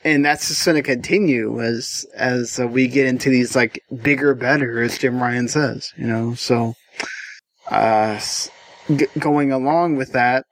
And 0.03 0.25
that's 0.25 0.49
just 0.49 0.65
going 0.65 0.75
to 0.75 0.81
continue 0.81 1.61
as 1.61 2.05
as 2.13 2.59
uh, 2.59 2.67
we 2.67 2.87
get 2.87 3.07
into 3.07 3.29
these 3.29 3.55
like 3.55 3.81
bigger, 4.01 4.35
better, 4.35 4.81
as 4.81 4.97
Jim 4.97 5.21
Ryan 5.21 5.47
says. 5.47 5.93
You 5.95 6.07
know, 6.07 6.33
so 6.33 6.73
uh, 7.69 8.19
g- 8.93 9.07
going 9.17 9.51
along 9.51 9.95
with 9.95 10.11
that, 10.11 10.45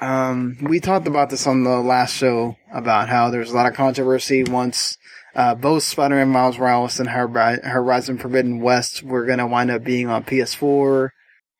um, 0.00 0.58
we 0.62 0.80
talked 0.80 1.06
about 1.06 1.30
this 1.30 1.46
on 1.46 1.62
the 1.62 1.78
last 1.78 2.16
show 2.16 2.56
about 2.72 3.08
how 3.08 3.30
there's 3.30 3.52
a 3.52 3.54
lot 3.54 3.66
of 3.66 3.74
controversy 3.74 4.42
once 4.42 4.96
uh, 5.34 5.54
both 5.54 5.82
Spider-Man 5.82 6.28
Miles 6.28 6.58
Morales 6.58 6.98
and 6.98 7.08
Horizon 7.08 8.18
Forbidden 8.18 8.60
West 8.60 9.02
were 9.02 9.26
going 9.26 9.38
to 9.38 9.46
wind 9.46 9.70
up 9.70 9.84
being 9.84 10.08
on 10.08 10.24
PS4. 10.24 11.10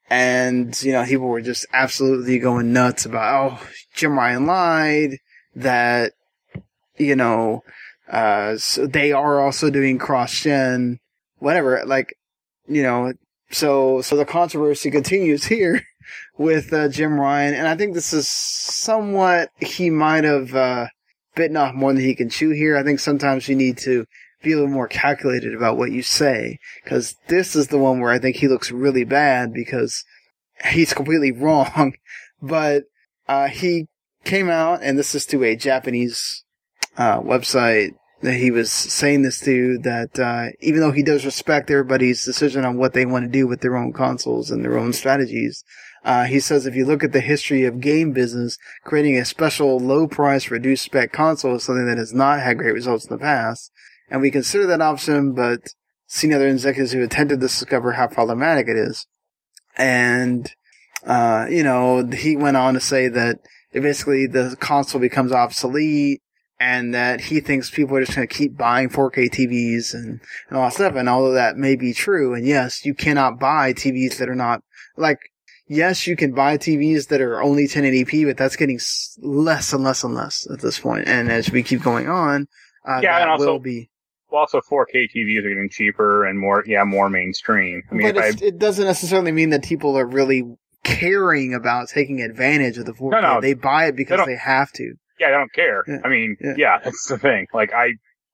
And, 0.09 0.81
you 0.83 0.93
know, 0.93 1.05
people 1.05 1.29
were 1.29 1.41
just 1.41 1.67
absolutely 1.73 2.41
going 2.41 2.73
nuts 2.73 3.05
about, 3.05 3.53
oh, 3.53 3.69
Jim 3.95 4.19
Ryan 4.19 4.47
lied, 4.47 5.19
that, 5.55 6.13
you 7.01 7.17
know, 7.17 7.65
uh, 8.11 8.57
so 8.59 8.87
they 8.87 9.13
are 9.13 9.41
also 9.41 9.71
doing 9.71 9.99
cross-gen, 9.99 10.99
whatever, 11.39 11.83
like, 11.87 12.15
you 12.69 12.83
know, 12.83 13.13
so, 13.51 14.03
so 14.03 14.17
the 14.17 14.25
controversy 14.25 14.91
continues 14.91 15.45
here 15.47 15.83
with, 16.37 16.73
uh, 16.73 16.89
Jim 16.89 17.19
Ryan, 17.19 17.55
and 17.55 17.67
I 17.67 17.77
think 17.77 17.95
this 17.95 18.13
is 18.13 18.29
somewhat, 18.29 19.49
he 19.61 19.91
might 19.91 20.25
have, 20.25 20.55
uh, 20.55 20.87
bitten 21.35 21.57
off 21.57 21.75
more 21.75 21.93
than 21.93 22.03
he 22.03 22.15
can 22.15 22.29
chew 22.29 22.51
here. 22.51 22.77
I 22.77 22.83
think 22.83 23.01
sometimes 23.01 23.49
you 23.49 23.55
need 23.55 23.79
to 23.79 24.05
be 24.43 24.53
a 24.53 24.57
little 24.57 24.71
more 24.71 24.89
calculated 24.89 25.55
about 25.55 25.79
what 25.79 25.93
you 25.93 26.03
say, 26.03 26.59
because 26.85 27.17
this 27.29 27.57
is 27.57 27.69
the 27.69 27.79
one 27.79 28.01
where 28.01 28.13
I 28.13 28.19
think 28.19 28.37
he 28.37 28.49
looks 28.49 28.71
really 28.71 29.05
bad 29.05 29.53
because 29.53 30.05
he's 30.69 30.93
completely 30.93 31.33
wrong, 31.37 31.95
but, 32.43 32.85
uh, 33.29 33.47
he 33.47 33.87
came 34.25 34.51
out, 34.51 34.81
and 34.83 34.99
this 34.99 35.15
is 35.15 35.25
to 35.27 35.45
a 35.45 35.57
Japanese, 35.57 36.45
uh, 36.97 37.21
website 37.21 37.95
that 38.23 38.35
he 38.35 38.51
was 38.51 38.71
saying 38.71 39.23
this 39.23 39.41
to 39.41 39.79
that 39.79 40.19
uh, 40.19 40.49
even 40.61 40.81
though 40.81 40.93
he 40.93 41.03
does 41.03 41.25
respect 41.25 41.71
everybody's 41.71 42.25
decision 42.25 42.65
on 42.65 42.77
what 42.77 42.93
they 42.93 43.07
want 43.07 43.25
to 43.25 43.31
do 43.31 43.47
with 43.47 43.61
their 43.61 43.77
own 43.77 43.93
consoles 43.93 44.51
and 44.51 44.63
their 44.63 44.79
own 44.79 44.93
strategies, 44.93 45.65
uh, 46.05 46.25
he 46.25 46.39
says 46.39 46.67
if 46.67 46.75
you 46.75 46.85
look 46.85 47.03
at 47.03 47.13
the 47.13 47.21
history 47.21 47.65
of 47.65 47.81
game 47.81 48.13
business, 48.13 48.59
creating 48.85 49.17
a 49.17 49.25
special 49.25 49.79
low 49.79 50.07
price, 50.07 50.51
reduced 50.51 50.85
spec 50.85 51.13
console 51.13 51.57
is 51.57 51.65
something 51.65 51.87
that 51.87 51.99
has 51.99 52.13
not 52.13 52.41
had 52.41 52.59
great 52.59 52.75
results 52.75 53.07
in 53.07 53.17
the 53.17 53.21
past. 53.21 53.71
And 54.11 54.21
we 54.21 54.31
consider 54.31 54.67
that 54.67 54.83
option, 54.83 55.33
but 55.35 55.75
seen 56.07 56.33
other 56.33 56.49
executives 56.49 56.93
who 56.93 57.03
attempted 57.03 57.37
to 57.37 57.47
discover 57.47 57.93
how 57.93 58.09
problematic 58.09 58.67
it 58.67 58.77
is. 58.77 59.07
And, 59.77 60.51
uh, 61.07 61.47
you 61.49 61.63
know, 61.63 62.05
he 62.07 62.37
went 62.37 62.57
on 62.57 62.75
to 62.75 62.81
say 62.81 63.09
that 63.09 63.39
basically 63.73 64.27
the 64.27 64.57
console 64.59 65.01
becomes 65.01 65.33
obsolete 65.33 66.21
and 66.61 66.95
that 66.95 67.23
he 67.23 67.41
thinks 67.41 67.71
people 67.71 67.97
are 67.97 68.05
just 68.05 68.15
going 68.15 68.29
to 68.29 68.33
keep 68.35 68.55
buying 68.57 68.91
4K 68.91 69.31
TVs 69.31 69.95
and, 69.95 70.21
and 70.49 70.59
all 70.59 70.65
that 70.65 70.75
stuff. 70.75 70.95
And 70.95 71.09
although 71.09 71.33
that 71.33 71.57
may 71.57 71.75
be 71.75 71.95
true, 71.95 72.35
and 72.35 72.47
yes, 72.47 72.85
you 72.85 72.93
cannot 72.95 73.41
buy 73.41 73.73
TVs 73.73 74.19
that 74.19 74.29
are 74.29 74.35
not 74.35 74.63
like, 74.99 75.19
yes, 75.67 76.07
you 76.07 76.17
can 76.17 76.33
buy 76.35 76.59
TVs 76.59 77.09
that 77.09 77.23
are 77.23 77.43
only 77.43 77.65
1080p, 77.65 78.27
but 78.27 78.37
that's 78.37 78.57
getting 78.57 78.79
less 79.23 79.73
and 79.73 79.83
less 79.83 80.05
and 80.05 80.15
less 80.15 80.47
at 80.53 80.61
this 80.61 80.79
point. 80.79 81.09
And 81.09 81.33
as 81.33 81.51
we 81.51 81.63
keep 81.63 81.83
going 81.83 82.09
on, 82.09 82.47
uh, 82.87 83.01
Yeah, 83.03 83.15
that 83.15 83.23
and 83.23 83.31
also- 83.33 83.53
will 83.53 83.59
be. 83.59 83.89
Well, 84.31 84.43
also 84.43 84.61
4K 84.61 85.09
TVs 85.17 85.39
are 85.45 85.49
getting 85.49 85.69
cheaper 85.73 86.25
and 86.25 86.39
more, 86.39 86.63
yeah, 86.65 86.85
more 86.85 87.11
mainstream. 87.11 87.83
I 87.91 87.95
mean, 87.95 88.15
but 88.15 88.23
I, 88.23 88.29
it 88.41 88.59
doesn't 88.59 88.85
necessarily 88.85 89.33
mean 89.33 89.51
that 89.51 89.65
people 89.65 89.99
are 89.99 90.07
really 90.07 90.45
caring 90.85 91.53
about 91.53 91.89
taking 91.89 92.21
advantage 92.21 92.79
of 92.79 92.85
the 92.87 92.93
4K. 92.93 93.11
No, 93.11 93.21
no. 93.21 93.41
they 93.41 93.55
buy 93.55 93.87
it 93.87 93.97
because 93.97 94.19
don't- 94.19 94.29
they 94.29 94.37
have 94.37 94.71
to. 94.75 94.95
Yeah, 95.21 95.29
I 95.29 95.31
don't 95.31 95.53
care. 95.53 95.85
Yeah. 95.87 95.99
I 96.05 96.09
mean, 96.09 96.37
Yeah. 96.41 96.55
yeah. 96.57 96.79
that's 96.83 97.07
the 97.07 97.19
thing. 97.19 97.47
Like, 97.55 97.73
I, 97.73 97.91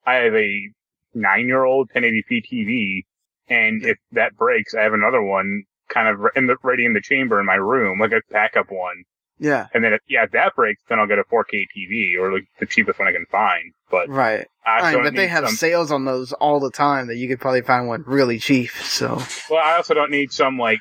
I 0.07 0.15
have 0.25 0.35
a 0.35 0.71
nine-year-old 1.15 1.91
1080p 1.95 2.43
TV, 2.51 3.03
and 3.49 3.85
if 3.85 3.99
that 4.13 4.37
breaks, 4.37 4.75
I 4.75 4.83
have 4.83 4.93
another 4.95 5.21
one 5.23 5.65
kind 5.89 6.09
of 6.09 6.21
in 6.35 6.47
the 6.47 6.57
ready 6.63 6.85
in 6.85 6.93
the 6.95 7.01
chamber 7.01 7.39
in 7.41 7.47
my 7.47 7.55
room, 7.57 7.99
like 8.01 8.13
a 8.13 8.21
backup 8.31 8.71
one. 8.71 9.05
Yeah. 9.39 9.67
And 9.75 9.85
then, 9.85 9.93
if, 9.93 10.01
yeah, 10.09 10.25
if 10.25 10.31
that 10.31 10.55
breaks, 10.57 10.83
then 10.89 10.99
I'll 10.99 11.07
get 11.07 11.19
a 11.19 11.25
4K 11.25 11.67
TV 11.77 12.19
or 12.19 12.33
like 12.33 12.45
the 12.59 12.65
cheapest 12.67 12.99
one 12.99 13.07
I 13.07 13.13
can 13.13 13.27
find. 13.31 13.73
But 13.91 14.09
Right. 14.09 14.47
I 14.65 14.81
Right, 14.81 14.93
don't 14.93 15.05
but 15.05 15.15
they 15.15 15.27
have 15.29 15.45
some- 15.47 15.57
sales 15.57 15.93
on 15.93 16.05
those 16.07 16.33
all 16.33 16.59
the 16.59 16.71
time 16.71 17.09
that 17.09 17.17
you 17.17 17.29
could 17.29 17.39
probably 17.41 17.61
find 17.63 17.87
one 17.87 18.03
really 18.07 18.39
cheap. 18.39 18.71
So 18.71 19.21
Well, 19.51 19.63
I 19.63 19.77
also 19.77 19.93
don't 19.95 20.11
need 20.11 20.33
some 20.33 20.59
like 20.59 20.79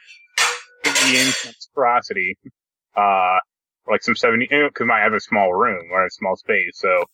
Indian 0.86 1.26
monstrosity, 1.44 2.38
uh, 2.96 3.40
like 3.90 4.04
some 4.04 4.16
seventy 4.16 4.48
because 4.48 4.88
I 4.92 5.00
have 5.00 5.14
a 5.14 5.20
small 5.20 5.54
room 5.54 5.90
or 5.92 6.06
a 6.06 6.12
small 6.12 6.36
space. 6.36 6.74
So 6.76 7.06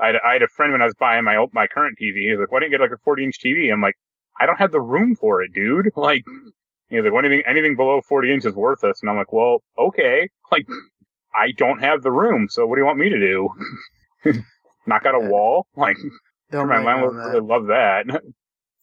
I 0.00 0.08
had, 0.08 0.16
I 0.24 0.32
had 0.34 0.42
a 0.42 0.48
friend 0.48 0.72
when 0.72 0.82
I 0.82 0.86
was 0.86 0.94
buying 0.94 1.24
my 1.24 1.36
old, 1.36 1.50
my 1.52 1.66
current 1.66 1.98
TV. 2.00 2.22
He 2.22 2.30
was 2.30 2.40
like, 2.40 2.52
"Why 2.52 2.60
didn't 2.60 2.72
you 2.72 2.78
get 2.78 2.84
like 2.84 2.92
a 2.92 3.02
forty 3.02 3.24
inch 3.24 3.38
TV?" 3.44 3.72
I'm 3.72 3.80
like, 3.80 3.96
"I 4.40 4.46
don't 4.46 4.58
have 4.58 4.72
the 4.72 4.80
room 4.80 5.16
for 5.16 5.42
it, 5.42 5.52
dude." 5.52 5.90
Like, 5.96 6.24
he 6.88 6.96
was 7.00 7.04
like, 7.04 7.24
"Anything 7.24 7.42
anything 7.46 7.76
below 7.76 8.00
forty 8.00 8.32
inches 8.32 8.52
is 8.52 8.56
worthless," 8.56 9.00
and 9.02 9.10
I'm 9.10 9.16
like, 9.16 9.32
"Well, 9.32 9.62
okay." 9.78 10.28
Like, 10.50 10.66
I 11.34 11.52
don't 11.52 11.80
have 11.80 12.02
the 12.02 12.10
room, 12.10 12.48
so 12.48 12.66
what 12.66 12.76
do 12.76 12.80
you 12.80 12.86
want 12.86 12.98
me 12.98 13.10
to 13.10 13.18
do? 13.18 13.50
Knock 14.86 15.04
out 15.04 15.14
a 15.14 15.20
wall? 15.20 15.66
Like, 15.76 15.98
Don't 16.50 16.68
my 16.68 16.80
mind 16.80 17.02
would 17.02 17.14
really 17.14 17.40
love 17.40 17.66
that. 17.66 18.06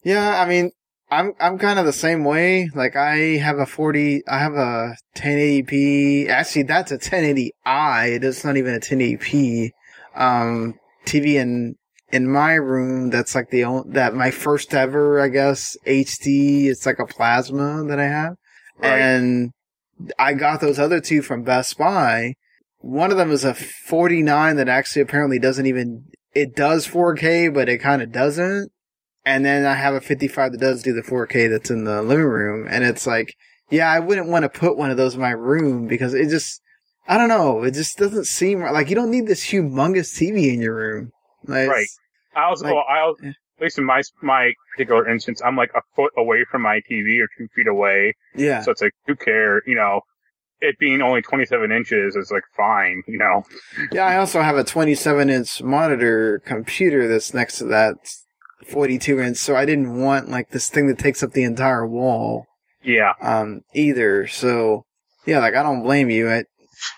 Yeah, 0.03 0.39
I 0.39 0.47
mean, 0.47 0.69
I'm 1.11 1.33
I'm 1.39 1.57
kind 1.57 1.79
of 1.79 1.85
the 1.85 1.93
same 1.93 2.23
way. 2.23 2.69
Like 2.73 2.95
I 2.95 3.37
have 3.37 3.59
a 3.59 3.65
40, 3.65 4.23
I 4.27 4.39
have 4.39 4.53
a 4.53 4.95
1080p. 5.15 6.29
Actually, 6.29 6.63
that's 6.63 6.91
a 6.91 6.97
1080i. 6.97 8.23
It's 8.23 8.43
not 8.43 8.57
even 8.57 8.73
a 8.73 8.79
1080p 8.79 9.69
um 10.15 10.75
TV 11.05 11.35
in 11.35 11.75
in 12.11 12.27
my 12.29 12.53
room. 12.53 13.09
That's 13.09 13.35
like 13.35 13.49
the 13.49 13.63
only 13.65 13.91
that 13.93 14.15
my 14.15 14.31
first 14.31 14.73
ever, 14.73 15.21
I 15.21 15.27
guess, 15.27 15.77
HD. 15.85 16.65
It's 16.65 16.85
like 16.85 16.99
a 16.99 17.05
plasma 17.05 17.83
that 17.87 17.99
I 17.99 18.07
have, 18.07 18.35
Right. 18.79 18.99
and 18.99 19.51
I 20.17 20.33
got 20.33 20.59
those 20.61 20.79
other 20.79 20.99
two 20.99 21.21
from 21.21 21.43
Best 21.43 21.77
Buy. 21.77 22.33
One 22.79 23.11
of 23.11 23.17
them 23.17 23.31
is 23.31 23.43
a 23.43 23.53
49 23.53 24.57
that 24.57 24.69
actually 24.69 25.01
apparently 25.01 25.39
doesn't 25.39 25.65
even 25.65 26.05
it 26.33 26.55
does 26.55 26.85
4K, 26.87 27.53
but 27.53 27.69
it 27.69 27.77
kind 27.77 28.01
of 28.01 28.11
doesn't. 28.11 28.71
And 29.26 29.43
then 29.43 29.65
I 29.65 29.73
have 29.73 29.95
a 29.95 30.01
55 30.01 30.51
that 30.51 30.57
does 30.61 30.84
do 30.84 30.93
the 30.93 31.01
4K 31.01 31.49
that's 31.49 31.71
in 31.71 31.84
the 31.84 32.01
living 32.03 32.26
room. 32.26 32.67
And 32.69 32.84
it's 32.84 33.07
like, 33.07 33.34
yeah, 33.71 33.89
I 33.91 33.99
wouldn't 33.99 34.28
want 34.28 34.43
to 34.43 34.49
put 34.49 34.78
one 34.78 34.91
of 34.91 34.97
those 34.97 35.15
in 35.15 35.21
my 35.21 35.32
room 35.32 35.88
because 35.88 36.13
it 36.13 36.30
just, 36.30 36.61
I 37.07 37.17
don't 37.17 37.30
know, 37.30 37.63
it 37.63 37.73
just 37.73 37.97
doesn't 37.97 38.26
seem 38.26 38.59
right. 38.59 38.71
Like 38.73 38.89
you 38.89 38.95
don't 38.95 39.09
need 39.11 39.26
this 39.28 39.43
humongous 39.45 40.13
TV 40.15 40.53
in 40.53 40.61
your 40.61 40.76
room. 40.76 41.11
Like, 41.45 41.69
Right. 41.69 41.88
I 42.36 42.43
also, 42.43 42.65
Like- 42.65 42.86
I 42.89 42.99
also, 42.99 43.26
at 43.28 43.34
least 43.63 43.78
in 43.78 43.86
my 43.86 44.01
my 44.21 44.51
particular 44.73 45.09
instance, 45.09 45.41
I'm 45.43 45.55
like 45.55 45.71
a 45.76 45.82
foot 45.95 46.11
away 46.17 46.43
from 46.51 46.61
my 46.61 46.82
TV 46.91 47.19
or 47.21 47.28
two 47.38 47.47
feet 47.55 47.67
away, 47.67 48.13
Yeah. 48.36 48.61
so 48.61 48.71
it's 48.71 48.82
like 48.82 48.91
who 49.07 49.15
care, 49.15 49.61
you 49.65 49.76
know. 49.76 50.01
It 50.61 50.78
being 50.80 51.01
only 51.01 51.21
27 51.21 51.71
inches 51.71 52.15
is 52.15 52.32
like 52.32 52.43
fine, 52.55 53.01
you 53.07 53.17
know. 53.17 53.43
Yeah, 53.91 54.05
I 54.05 54.17
also 54.17 54.41
have 54.41 54.57
a 54.57 54.63
27 54.63 55.30
inch 55.30 55.61
monitor 55.63 56.39
computer 56.45 57.07
that's 57.07 57.34
next 57.34 57.57
to 57.59 57.65
that 57.65 57.95
42 58.68 59.20
inch. 59.20 59.38
So 59.38 59.55
I 59.55 59.66
didn't 59.66 59.99
want 59.99 60.30
like 60.30 60.49
this 60.49 60.70
thing 60.70 60.88
that 60.88 60.99
takes 60.99 61.24
up 61.24 61.32
the 61.32 61.43
entire 61.43 61.86
wall. 61.86 62.47
Yeah, 62.84 63.13
um, 63.22 63.61
either. 63.74 64.28
So, 64.28 64.86
yeah, 65.26 65.39
like 65.39 65.55
I 65.55 65.63
don't 65.63 65.84
blame 65.84 66.09
you. 66.09 66.30
I, 66.30 66.43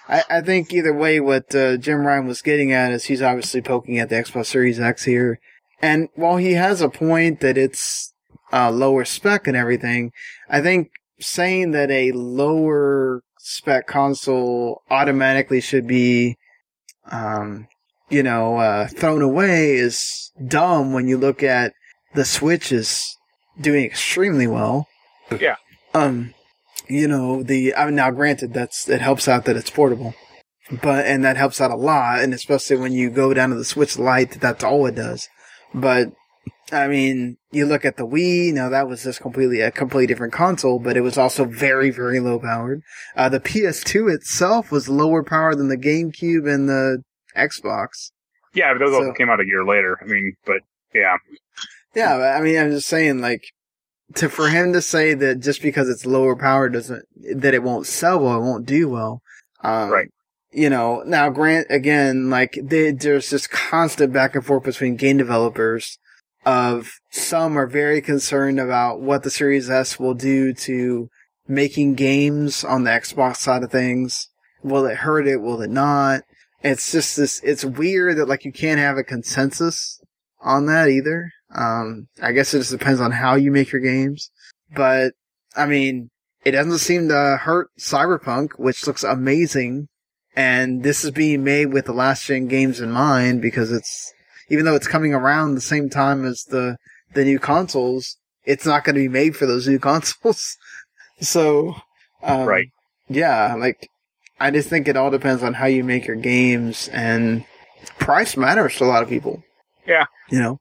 I, 0.10 0.24
I 0.30 0.42
think 0.42 0.74
either 0.74 0.94
way, 0.94 1.20
what 1.20 1.56
uh, 1.56 1.78
Jim 1.78 2.06
Ryan 2.06 2.28
was 2.28 2.42
getting 2.42 2.74
at 2.74 2.92
is 2.92 3.06
he's 3.06 3.22
obviously 3.22 3.62
poking 3.62 3.98
at 3.98 4.10
the 4.10 4.16
Xbox 4.16 4.48
Series 4.48 4.80
X 4.82 5.06
here, 5.06 5.40
and 5.82 6.10
while 6.16 6.38
he 6.38 6.54
has 6.54 6.82
a 6.82 6.90
point 6.90 7.40
that 7.40 7.58
it's 7.58 8.14
uh, 8.52 8.72
lower 8.72 9.06
spec 9.06 9.48
and 9.48 9.56
everything, 9.56 10.12
I 10.50 10.62
think 10.62 10.90
saying 11.20 11.72
that 11.72 11.90
a 11.90 12.12
lower 12.12 13.22
spec 13.40 13.88
console 13.88 14.82
automatically 14.90 15.62
should 15.62 15.88
be, 15.88 16.38
um, 17.10 17.68
you 18.10 18.24
know, 18.24 18.58
uh, 18.58 18.88
thrown 18.88 19.22
away 19.22 19.76
is 19.76 20.32
dumb 20.46 20.94
when 20.94 21.08
you 21.08 21.18
look 21.18 21.44
at 21.44 21.74
the 22.16 22.26
Switch 22.26 22.72
is 22.72 23.18
doing 23.60 23.84
extremely 23.84 24.48
well. 24.48 24.88
Yeah. 25.40 25.56
Um, 25.94 26.34
you 26.88 27.08
know, 27.08 27.44
the, 27.44 27.76
I 27.76 27.86
mean, 27.86 27.96
now 27.96 28.12
granted, 28.12 28.54
that's, 28.54 28.88
it 28.88 29.02
helps 29.02 29.28
out 29.28 29.46
that 29.46 29.58
it's 29.58 29.70
portable, 29.70 30.14
but, 30.82 31.06
and 31.06 31.24
that 31.26 31.38
helps 31.38 31.60
out 31.60 31.72
a 31.72 31.76
lot. 31.76 32.22
And 32.22 32.34
especially 32.34 32.78
when 32.78 32.94
you 32.94 33.10
go 33.10 33.34
down 33.34 33.50
to 33.50 33.56
the 33.56 33.66
Switch 33.66 33.98
Lite, 33.98 34.40
that's 34.40 34.64
all 34.64 34.86
it 34.86 34.96
does. 34.96 35.28
But, 35.74 36.14
I 36.72 36.88
mean, 36.88 37.38
you 37.52 37.66
look 37.66 37.84
at 37.84 37.98
the 37.98 38.08
Wii, 38.08 38.54
now 38.54 38.70
that 38.70 38.88
was 38.88 39.04
just 39.04 39.22
completely, 39.22 39.60
a 39.60 39.72
completely 39.72 40.08
different 40.08 40.34
console, 40.34 40.80
but 40.80 40.96
it 40.96 41.02
was 41.02 41.18
also 41.18 41.44
very, 41.44 41.90
very 41.90 42.20
low 42.20 42.40
powered. 42.40 42.82
Uh, 43.16 43.28
the 43.28 43.40
PS2 43.40 44.14
itself 44.14 44.72
was 44.72 44.88
lower 44.88 45.24
powered 45.24 45.58
than 45.58 45.68
the 45.68 45.78
GameCube 45.78 46.50
and 46.50 46.70
the 46.70 47.04
Xbox. 47.38 48.12
yeah, 48.54 48.74
but 48.74 48.80
those 48.80 48.94
also 48.96 49.14
came 49.14 49.30
out 49.30 49.40
a 49.40 49.46
year 49.46 49.64
later. 49.66 49.98
I 50.02 50.06
mean, 50.06 50.34
but 50.46 50.62
yeah, 50.94 51.18
Yeah, 51.96 52.18
but 52.18 52.36
I 52.36 52.42
mean, 52.42 52.58
I'm 52.58 52.72
just 52.72 52.88
saying, 52.88 53.22
like, 53.22 53.44
to 54.16 54.30
for 54.30 54.50
him 54.50 54.74
to 54.74 54.82
say 54.82 55.14
that 55.14 55.40
just 55.40 55.62
because 55.62 55.90
it's 55.90 56.06
lower 56.06 56.36
power 56.36 56.70
doesn't 56.70 57.04
that 57.36 57.54
it 57.54 57.64
won't 57.64 57.88
sell 57.88 58.20
well, 58.20 58.38
it 58.38 58.46
won't 58.46 58.66
do 58.66 58.90
well. 58.90 59.22
Um, 59.64 59.90
Right. 59.90 60.08
You 60.52 60.70
know, 60.70 61.04
now 61.06 61.30
grant 61.30 61.68
again, 61.70 62.30
like 62.30 62.58
they, 62.64 62.92
there's 62.92 63.30
this 63.30 63.48
constant 63.48 64.14
back 64.14 64.34
and 64.34 64.46
forth 64.46 64.64
between 64.64 64.96
game 64.96 65.18
developers. 65.18 66.00
Of 66.46 66.94
some 67.12 67.58
are 67.58 67.68
very 67.68 68.02
concerned 68.02 68.58
about 68.58 69.02
what 69.02 69.24
the 69.24 69.30
Series 69.30 69.70
S 69.70 70.00
will 70.00 70.14
do 70.14 70.54
to 70.54 71.10
making 71.46 71.96
games 71.96 72.64
on 72.64 72.86
the 72.86 72.92
Xbox 72.92 73.38
side 73.38 73.64
of 73.64 73.72
things. 73.72 74.30
Will 74.64 74.86
it 74.86 74.98
hurt 74.98 75.28
it? 75.28 75.42
Will 75.42 75.62
it 75.62 75.70
not? 75.70 76.22
It's 76.68 76.92
just 76.92 77.18
this. 77.18 77.42
It's 77.44 77.66
weird 77.66 78.18
that 78.18 78.28
like 78.28 78.46
you 78.46 78.52
can't 78.52 78.80
have 78.80 78.98
a 78.98 79.04
consensus 79.04 80.00
on 80.42 80.66
that 80.68 80.90
either. 80.90 81.32
Um, 81.54 82.08
I 82.22 82.32
guess 82.32 82.54
it 82.54 82.60
just 82.60 82.72
depends 82.72 83.02
on 83.02 83.12
how 83.12 83.36
you 83.36 83.52
make 83.52 83.72
your 83.72 83.82
games. 83.82 84.32
But, 84.76 85.14
I 85.56 85.66
mean, 85.66 86.10
it 86.44 86.52
doesn't 86.52 86.80
seem 86.80 87.10
to 87.10 87.38
hurt 87.42 87.70
Cyberpunk, 87.80 88.52
which 88.58 88.86
looks 88.86 89.04
amazing. 89.04 89.88
And 90.36 90.84
this 90.84 91.04
is 91.04 91.12
being 91.12 91.44
made 91.44 91.68
with 91.68 91.86
the 91.86 91.94
last 91.94 92.26
gen 92.26 92.48
games 92.48 92.80
in 92.80 92.92
mind 92.92 93.42
because 93.42 93.72
it's, 93.72 94.14
even 94.50 94.66
though 94.66 94.76
it's 94.76 94.88
coming 94.88 95.14
around 95.14 95.56
the 95.56 95.62
same 95.62 95.90
time 95.90 96.26
as 96.26 96.44
the, 96.44 96.78
the 97.14 97.24
new 97.24 97.40
consoles, 97.40 98.18
it's 98.44 98.66
not 98.66 98.84
going 98.84 98.96
to 98.96 99.02
be 99.02 99.08
made 99.08 99.36
for 99.36 99.46
those 99.46 99.68
new 99.68 99.80
consoles. 99.90 100.58
so, 101.20 101.76
um, 102.22 102.46
Right. 102.46 102.68
Yeah, 103.10 103.56
like, 103.56 103.90
I 104.40 104.52
just 104.52 104.70
think 104.70 104.88
it 104.88 104.98
all 104.98 105.10
depends 105.10 105.44
on 105.44 105.54
how 105.54 105.66
you 105.66 105.84
make 105.84 106.06
your 106.06 106.16
games 106.16 106.90
and 106.90 107.46
price 108.00 108.38
matters 108.38 108.76
to 108.78 108.84
a 108.84 108.88
lot 108.88 109.04
of 109.04 109.10
people. 109.10 109.44
Yeah. 109.86 110.06
You 110.30 110.40
know? 110.40 110.60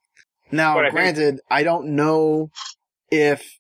Now, 0.51 0.79
I 0.79 0.85
think- 0.85 0.95
granted, 0.95 1.41
I 1.51 1.63
don't 1.63 1.89
know 1.97 2.51
if, 3.11 3.59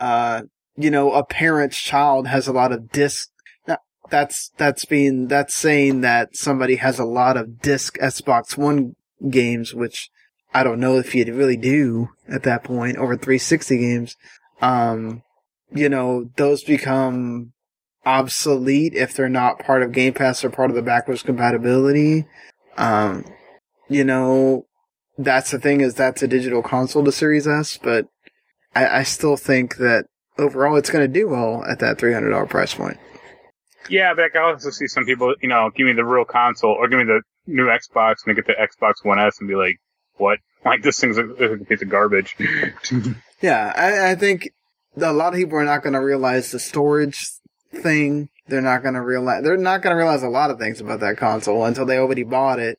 uh, 0.00 0.42
you 0.76 0.90
know, 0.90 1.12
a 1.12 1.24
parent's 1.24 1.78
child 1.78 2.26
has 2.28 2.46
a 2.48 2.52
lot 2.52 2.72
of 2.72 2.90
disc. 2.90 3.28
Now, 3.66 3.78
that's, 4.10 4.50
that's 4.56 4.84
being, 4.84 5.28
that's 5.28 5.54
saying 5.54 6.00
that 6.02 6.36
somebody 6.36 6.76
has 6.76 6.98
a 6.98 7.04
lot 7.04 7.36
of 7.36 7.60
disc 7.60 7.98
Xbox 7.98 8.56
One 8.56 8.94
games, 9.28 9.74
which 9.74 10.10
I 10.54 10.62
don't 10.62 10.80
know 10.80 10.98
if 10.98 11.14
you'd 11.14 11.28
really 11.28 11.56
do 11.56 12.08
at 12.28 12.42
that 12.44 12.64
point, 12.64 12.96
over 12.96 13.16
360 13.16 13.78
games. 13.78 14.16
Um, 14.60 15.22
you 15.74 15.88
know, 15.88 16.30
those 16.36 16.62
become 16.62 17.52
obsolete 18.04 18.94
if 18.94 19.14
they're 19.14 19.28
not 19.28 19.58
part 19.58 19.82
of 19.82 19.92
Game 19.92 20.12
Pass 20.12 20.44
or 20.44 20.50
part 20.50 20.70
of 20.70 20.76
the 20.76 20.82
backwards 20.82 21.22
compatibility. 21.22 22.26
Um, 22.76 23.24
you 23.88 24.04
know, 24.04 24.66
that's 25.18 25.50
the 25.50 25.58
thing 25.58 25.80
is 25.80 25.94
that's 25.94 26.22
a 26.22 26.28
digital 26.28 26.62
console 26.62 27.04
to 27.04 27.12
Series 27.12 27.46
S, 27.46 27.78
but 27.80 28.06
I, 28.74 28.86
I 29.00 29.02
still 29.02 29.36
think 29.36 29.76
that 29.76 30.06
overall 30.38 30.76
it's 30.76 30.90
going 30.90 31.04
to 31.06 31.20
do 31.20 31.28
well 31.28 31.62
at 31.64 31.78
that 31.80 31.98
$300 31.98 32.48
price 32.48 32.74
point. 32.74 32.96
yeah, 33.90 34.14
but 34.14 34.24
I 34.24 34.28
can 34.30 34.42
also 34.42 34.70
see 34.70 34.86
some 34.86 35.04
people, 35.04 35.34
you 35.42 35.48
know, 35.48 35.70
give 35.74 35.86
me 35.86 35.92
the 35.92 36.04
real 36.04 36.24
console 36.24 36.70
or 36.72 36.88
give 36.88 36.98
me 36.98 37.04
the 37.04 37.20
new 37.46 37.66
Xbox 37.66 38.24
and 38.24 38.34
they 38.34 38.34
get 38.34 38.46
the 38.46 38.54
Xbox 38.54 39.04
One 39.04 39.18
S 39.18 39.36
and 39.40 39.48
be 39.48 39.54
like, 39.54 39.78
what? 40.16 40.38
Like 40.64 40.82
this 40.82 41.00
thing's 41.00 41.18
a, 41.18 41.24
a 41.24 41.58
piece 41.58 41.82
of 41.82 41.88
garbage. 41.88 42.36
Yeah, 43.42 43.72
I, 43.74 44.12
I 44.12 44.14
think 44.14 44.48
a 44.96 45.12
lot 45.12 45.32
of 45.32 45.38
people 45.40 45.58
are 45.58 45.64
not 45.64 45.82
going 45.82 45.94
to 45.94 46.00
realize 46.00 46.52
the 46.52 46.60
storage 46.60 47.26
thing. 47.72 48.28
They're 48.48 48.60
not 48.60 48.82
going 48.82 48.94
to 48.94 49.02
realize, 49.02 49.42
they're 49.42 49.56
not 49.56 49.82
going 49.82 49.94
to 49.94 49.98
realize 49.98 50.22
a 50.22 50.28
lot 50.28 50.50
of 50.50 50.58
things 50.58 50.80
about 50.80 51.00
that 51.00 51.16
console 51.16 51.64
until 51.64 51.86
they 51.86 51.98
already 51.98 52.24
bought 52.24 52.58
it. 52.58 52.78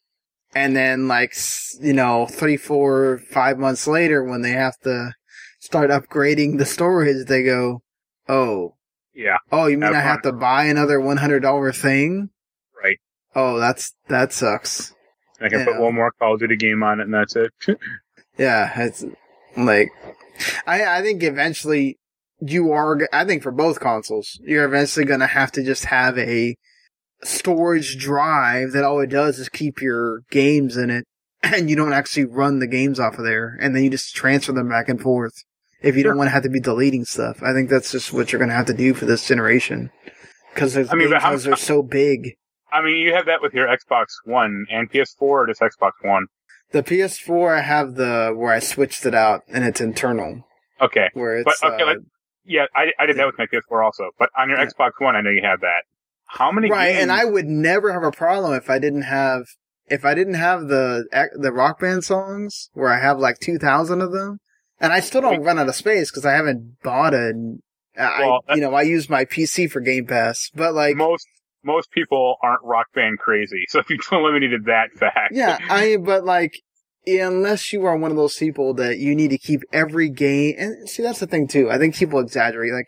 And 0.55 0.75
then 0.75 1.07
like, 1.07 1.33
you 1.81 1.93
know, 1.93 2.27
three, 2.27 2.57
four, 2.57 3.19
five 3.31 3.57
months 3.57 3.87
later 3.87 4.23
when 4.23 4.41
they 4.41 4.51
have 4.51 4.77
to 4.81 5.13
start 5.59 5.89
upgrading 5.89 6.57
the 6.57 6.65
storage, 6.65 7.25
they 7.27 7.43
go, 7.43 7.81
oh, 8.29 8.75
yeah, 9.15 9.37
oh, 9.51 9.67
you 9.67 9.77
mean 9.77 9.93
I 9.93 10.01
have 10.01 10.23
to 10.23 10.31
buy 10.31 10.65
another 10.65 10.99
$100 10.99 11.75
thing? 11.75 12.29
right. 12.83 12.97
Oh, 13.35 13.59
that's, 13.59 13.93
that 14.09 14.33
sucks. 14.33 14.93
I 15.41 15.49
can 15.49 15.65
put 15.65 15.79
one 15.79 15.95
more 15.95 16.11
Call 16.11 16.35
of 16.35 16.39
Duty 16.39 16.55
game 16.55 16.83
on 16.83 16.99
it 16.99 17.03
and 17.03 17.13
that's 17.13 17.35
it. 17.35 17.51
Yeah, 18.37 18.71
it's 18.75 19.05
like 19.55 19.91
I 20.65 20.97
I 20.97 21.01
think 21.01 21.21
eventually 21.23 21.99
you 22.45 22.71
are 22.71 23.07
I 23.13 23.25
think 23.25 23.43
for 23.43 23.51
both 23.51 23.79
consoles 23.79 24.39
you're 24.43 24.65
eventually 24.65 25.05
going 25.05 25.19
to 25.21 25.27
have 25.27 25.51
to 25.53 25.63
just 25.63 25.85
have 25.85 26.17
a 26.17 26.55
storage 27.23 27.97
drive 27.97 28.71
that 28.73 28.83
all 28.83 28.99
it 28.99 29.09
does 29.09 29.39
is 29.39 29.49
keep 29.49 29.81
your 29.81 30.21
games 30.29 30.75
in 30.77 30.89
it 30.89 31.05
and 31.43 31.69
you 31.69 31.75
don't 31.75 31.93
actually 31.93 32.25
run 32.25 32.59
the 32.59 32.67
games 32.67 32.99
off 32.99 33.17
of 33.17 33.23
there 33.25 33.57
and 33.61 33.75
then 33.75 33.83
you 33.83 33.89
just 33.89 34.15
transfer 34.15 34.51
them 34.51 34.69
back 34.69 34.89
and 34.89 35.01
forth 35.01 35.43
if 35.81 35.95
you 35.95 36.01
Sure. 36.01 36.11
don't 36.11 36.17
want 36.17 36.27
to 36.27 36.31
have 36.33 36.43
to 36.43 36.49
be 36.49 36.61
deleting 36.61 37.03
stuff. 37.03 37.43
I 37.43 37.51
think 37.53 37.69
that's 37.69 37.91
just 37.91 38.13
what 38.13 38.31
you're 38.31 38.39
going 38.39 38.49
to 38.49 38.55
have 38.55 38.67
to 38.67 38.73
do 38.73 38.93
for 38.93 39.05
this 39.05 39.27
generation 39.27 39.89
cuz 40.55 40.73
those 40.73 40.89
I 40.91 40.95
mean, 40.95 41.11
how- 41.11 41.33
are 41.33 41.55
so 41.57 41.81
big. 41.81 42.35
I 42.71 42.81
mean, 42.81 42.97
you 42.97 43.13
have 43.13 43.25
that 43.27 43.41
with 43.41 43.53
your 43.53 43.67
Xbox 43.67 44.07
One 44.25 44.65
and 44.71 44.89
PS4 44.91 45.21
or 45.21 45.47
just 45.47 45.61
Xbox 45.61 45.91
One. 46.01 46.25
The 46.71 46.81
PS4 46.83 47.57
I 47.57 47.61
have 47.61 47.95
the 47.95 48.33
where 48.35 48.51
I 48.51 48.59
switched 48.59 49.05
it 49.05 49.13
out 49.13 49.41
and 49.47 49.63
it's 49.63 49.79
internal 49.79 50.43
Okay. 50.81 51.09
where 51.13 51.37
it's 51.37 51.45
But, 51.61 51.73
okay, 51.73 51.83
uh, 51.83 51.95
Yeah, 52.45 52.65
I, 52.75 52.91
I 52.99 53.05
did 53.05 53.17
that 53.17 53.25
with 53.25 53.37
my 53.37 53.45
PS4 53.45 53.83
also. 53.83 54.09
But 54.19 54.29
on 54.37 54.49
your 54.49 54.59
Yeah. 54.59 54.65
Xbox 54.65 54.91
One, 54.99 55.15
I 55.15 55.21
know 55.21 55.29
you 55.29 55.41
have 55.43 55.61
that. 55.61 55.83
how 56.27 56.51
many 56.51 56.69
right, 56.69 56.89
games? 56.91 57.03
and 57.03 57.11
I 57.11 57.25
would 57.25 57.45
never 57.47 57.91
have 57.93 58.03
a 58.03 58.11
problem 58.11 58.53
if 58.53 58.69
I 58.69 58.79
didn't 58.79 59.03
have 59.03 59.43
if 59.87 60.05
I 60.05 60.13
didn't 60.13 60.35
have 60.35 60.67
the 60.67 61.05
the 61.35 61.51
rock 61.51 61.79
band 61.79 62.03
songs 62.03 62.69
where 62.73 62.89
I 62.91 62.99
have 62.99 63.19
like 63.19 63.39
two 63.39 63.57
thousand 63.57 64.01
of 64.01 64.11
them, 64.11 64.39
and 64.79 64.91
I 64.93 64.99
still 65.01 65.21
don't 65.21 65.43
run 65.43 65.59
out 65.59 65.67
of 65.69 65.75
space 65.75 66.09
because 66.11 66.25
I 66.25 66.31
haven't 66.33 66.81
bought 66.83 67.13
it. 67.13 67.35
Well, 67.95 68.39
you 68.55 68.61
know, 68.61 68.73
I 68.73 68.81
use 68.83 69.07
my 69.09 69.25
PC 69.25 69.69
for 69.69 69.79
Game 69.79 70.07
Pass, 70.07 70.49
but 70.55 70.73
like, 70.73 70.95
most 70.95 71.27
most 71.63 71.91
people 71.91 72.37
aren't 72.41 72.63
rock 72.63 72.87
band 72.95 73.19
crazy, 73.19 73.65
so 73.69 73.79
if 73.79 73.89
you 73.89 73.99
eliminated 74.11 74.65
that 74.65 74.91
fact, 74.97 75.31
yeah, 75.33 75.57
I 75.69 75.97
but 75.97 76.23
like, 76.25 76.55
unless 77.05 77.73
you 77.73 77.85
are 77.85 77.97
one 77.97 78.11
of 78.11 78.17
those 78.17 78.37
people 78.37 78.73
that 78.75 78.97
you 78.97 79.15
need 79.15 79.29
to 79.29 79.37
keep 79.37 79.61
every 79.71 80.09
game, 80.09 80.55
and 80.57 80.89
see, 80.89 81.03
that's 81.03 81.19
the 81.19 81.27
thing 81.27 81.47
too. 81.47 81.69
I 81.69 81.77
think 81.77 81.95
people 81.95 82.19
exaggerate. 82.19 82.73
Like, 82.73 82.87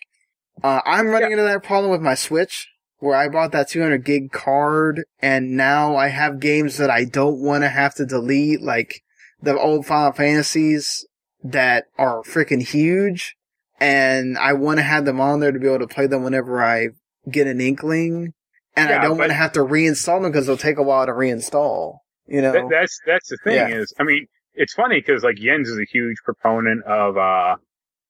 uh, 0.63 0.82
I'm 0.86 1.07
running 1.07 1.32
into 1.32 1.43
that 1.43 1.63
problem 1.63 1.91
with 1.91 2.01
my 2.01 2.16
Switch. 2.16 2.70
Where 2.99 3.16
I 3.16 3.28
bought 3.28 3.51
that 3.51 3.70
200 3.70 4.05
gig 4.05 4.32
card 4.32 5.03
and 5.22 5.51
now 5.51 5.97
I 5.97 6.07
have 6.07 6.39
games 6.39 6.78
that 6.78 6.89
I 6.89 7.03
don't 7.03 7.41
want 7.41 7.63
to 7.63 7.70
have 7.70 7.93
to 7.95 8.05
delete, 8.05 8.61
like 8.61 9.01
the 9.41 9.59
old 9.59 9.86
Final 9.86 10.13
Fantasies 10.13 11.05
that 11.43 11.86
are 11.97 12.24
freaking 12.24 12.66
huge. 12.66 13.36
And 13.82 14.38
I 14.38 14.53
want 14.53 14.78
to 14.78 14.84
have 14.84 15.03
them 15.03 15.20
on 15.20 15.41
there 15.41 15.51
to 15.51 15.59
be 15.59 15.68
able 15.68 15.80
to 15.80 15.93
play 15.93 16.07
them 16.07 16.24
whenever 16.24 16.63
I 16.63 16.88
get 17.30 17.47
an 17.47 17.59
inkling. 17.59 18.34
And 18.78 18.89
I 18.89 19.01
don't 19.01 19.18
but- 19.18 19.20
want 19.20 19.30
to 19.32 19.36
have 19.36 19.51
to 19.51 19.59
reinstall 19.59 20.22
them 20.22 20.32
because 20.32 20.47
they'll 20.47 20.57
take 20.57 20.78
a 20.78 20.84
while 20.84 21.05
to 21.05 21.11
reinstall. 21.11 21.97
You 22.28 22.41
know? 22.41 22.51
That, 22.51 22.69
that's 22.69 22.99
that's 23.05 23.30
the 23.30 23.38
thing 23.43 23.53
Yeah. 23.55 23.67
is, 23.67 23.93
I 23.99 24.03
mean, 24.03 24.28
it's 24.53 24.73
funny 24.73 24.99
because 24.99 25.23
like 25.23 25.36
Jens 25.36 25.69
is 25.69 25.78
a 25.78 25.86
huge 25.86 26.17
proponent 26.23 26.84
of, 26.84 27.17
uh, 27.17 27.55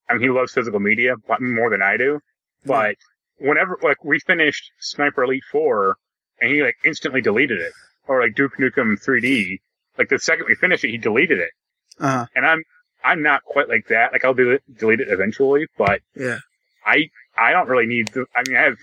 I 0.09 0.13
mean, 0.13 0.22
he 0.22 0.30
loves 0.30 0.53
physical 0.53 0.80
media 0.80 1.16
more 1.39 1.70
than 1.70 1.82
I 1.82 1.97
do. 1.97 2.20
But 2.66 2.95
whenever 3.38 3.78
like 3.84 4.03
we 4.03 4.20
finished 4.20 4.72
Sniper 4.80 5.24
Elite 5.24 5.43
Four, 5.51 5.97
and 6.41 6.51
he 6.51 6.63
like 6.63 6.76
instantly 6.84 7.22
deleted 7.22 7.59
it, 7.61 7.74
or 8.07 8.22
like 8.22 8.36
Duke 8.36 8.53
Nukem 8.59 8.97
3D, 9.03 9.59
like 9.97 10.09
the 10.09 10.20
second 10.20 10.45
we 10.47 10.55
finished 10.55 10.84
it, 10.84 10.89
he 10.89 10.97
deleted 10.97 11.39
it, 11.39 11.51
uh 11.99 12.26
and 12.36 12.45
I'm 12.45 12.63
I'm 13.03 13.22
not 13.22 13.43
quite 13.43 13.70
like 13.70 13.88
that. 13.89 14.13
Like 14.13 14.26
I'll 14.26 14.34
do 14.34 14.51
it, 14.51 14.63
delete 14.80 14.99
it 14.99 15.09
eventually, 15.09 15.68
but 15.78 16.01
Yeah. 16.16 16.39
I 16.86 17.09
I 17.38 17.51
don't 17.51 17.68
really 17.68 17.86
need. 17.86 18.07
The, 18.09 18.26
I 18.36 18.43
mean, 18.47 18.57
I 18.57 18.61
have 18.63 18.78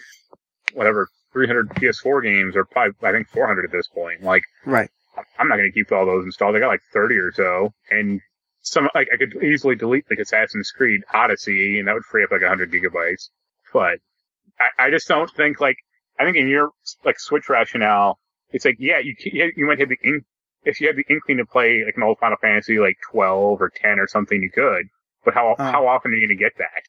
whatever 0.74 1.09
300 1.33 1.70
PS4 1.70 2.22
games, 2.22 2.57
or 2.57 2.64
probably 2.64 2.95
I 3.03 3.12
think 3.12 3.28
400 3.28 3.64
at 3.64 3.72
this 3.72 3.89
point. 3.89 4.22
Like 4.22 4.43
Right. 4.64 4.91
I'm 5.38 5.48
not 5.48 5.56
going 5.56 5.70
to 5.70 5.74
keep 5.74 5.92
all 5.92 6.06
those 6.06 6.24
installed. 6.24 6.56
I 6.56 6.60
got 6.60 6.68
like 6.68 6.82
30 6.92 7.16
or 7.16 7.32
so, 7.32 7.72
and 7.90 8.20
some 8.62 8.88
like 8.94 9.08
I 9.12 9.16
could 9.16 9.42
easily 9.42 9.74
delete 9.74 10.04
like 10.10 10.18
Assassin's 10.18 10.70
Creed 10.70 11.02
Odyssey, 11.12 11.78
and 11.78 11.88
that 11.88 11.94
would 11.94 12.04
free 12.04 12.24
up 12.24 12.30
like 12.30 12.40
100 12.40 12.70
gigabytes. 12.72 13.28
But 13.72 13.98
I, 14.58 14.86
I 14.86 14.90
just 14.90 15.08
don't 15.08 15.30
think 15.30 15.60
like 15.60 15.76
I 16.18 16.24
think 16.24 16.36
in 16.36 16.48
your 16.48 16.70
like 17.04 17.18
Switch 17.18 17.48
rationale, 17.48 18.18
it's 18.50 18.64
like 18.64 18.76
yeah, 18.78 18.98
you 18.98 19.14
you 19.22 19.66
might 19.66 19.80
have 19.80 19.88
the 19.88 19.98
in, 20.02 20.22
if 20.64 20.80
you 20.80 20.86
have 20.86 20.96
the 20.96 21.04
inkling 21.10 21.38
to 21.38 21.46
play 21.46 21.82
like 21.84 21.96
an 21.96 22.02
old 22.02 22.18
Final 22.18 22.36
Fantasy 22.40 22.78
like 22.78 22.96
12 23.10 23.60
or 23.60 23.70
10 23.74 23.98
or 23.98 24.06
something, 24.06 24.40
you 24.40 24.50
could. 24.50 24.86
But 25.24 25.34
how 25.34 25.54
Uh. 25.58 25.70
how 25.72 25.86
often 25.86 26.12
are 26.12 26.14
you 26.14 26.26
going 26.26 26.36
to 26.38 26.42
get 26.42 26.52
that? 26.58 26.82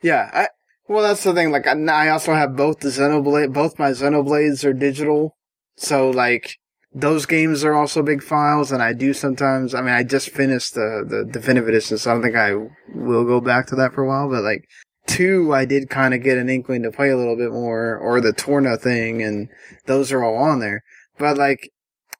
Yeah, 0.00 0.30
I, 0.32 0.48
well, 0.86 1.02
that's 1.02 1.24
the 1.24 1.34
thing. 1.34 1.50
Like, 1.50 1.66
I, 1.66 1.72
I 1.72 2.08
also 2.08 2.32
have 2.32 2.56
both 2.56 2.80
the 2.80 2.88
Xenoblade, 2.88 3.52
both 3.52 3.78
my 3.78 3.90
Xenoblades 3.90 4.64
are 4.64 4.72
digital. 4.72 5.36
So, 5.76 6.08
like, 6.10 6.56
those 6.98 7.26
games 7.26 7.62
are 7.62 7.74
also 7.74 8.02
big 8.02 8.22
files, 8.22 8.72
and 8.72 8.82
I 8.82 8.92
do 8.92 9.12
sometimes, 9.12 9.72
I 9.72 9.80
mean, 9.82 9.94
I 9.94 10.02
just 10.02 10.30
finished 10.30 10.74
the, 10.74 11.04
the 11.08 11.30
Definitive 11.30 11.68
Edition, 11.68 11.96
so 11.96 12.10
I 12.10 12.14
don't 12.14 12.22
think 12.22 12.36
I 12.36 12.54
will 12.92 13.24
go 13.24 13.40
back 13.40 13.66
to 13.68 13.76
that 13.76 13.94
for 13.94 14.02
a 14.02 14.08
while, 14.08 14.28
but 14.28 14.42
like, 14.42 14.64
two, 15.06 15.54
I 15.54 15.64
did 15.64 15.90
kind 15.90 16.12
of 16.12 16.24
get 16.24 16.38
an 16.38 16.48
inkling 16.48 16.82
to 16.82 16.90
play 16.90 17.10
a 17.10 17.16
little 17.16 17.36
bit 17.36 17.52
more, 17.52 17.96
or 17.96 18.20
the 18.20 18.32
Torna 18.32 18.76
thing, 18.76 19.22
and 19.22 19.48
those 19.86 20.10
are 20.10 20.24
all 20.24 20.36
on 20.36 20.58
there. 20.58 20.82
But 21.18 21.38
like, 21.38 21.70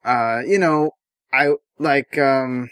uh, 0.04 0.42
you 0.46 0.58
know, 0.58 0.92
I, 1.32 1.54
like, 1.80 2.16
um, 2.16 2.70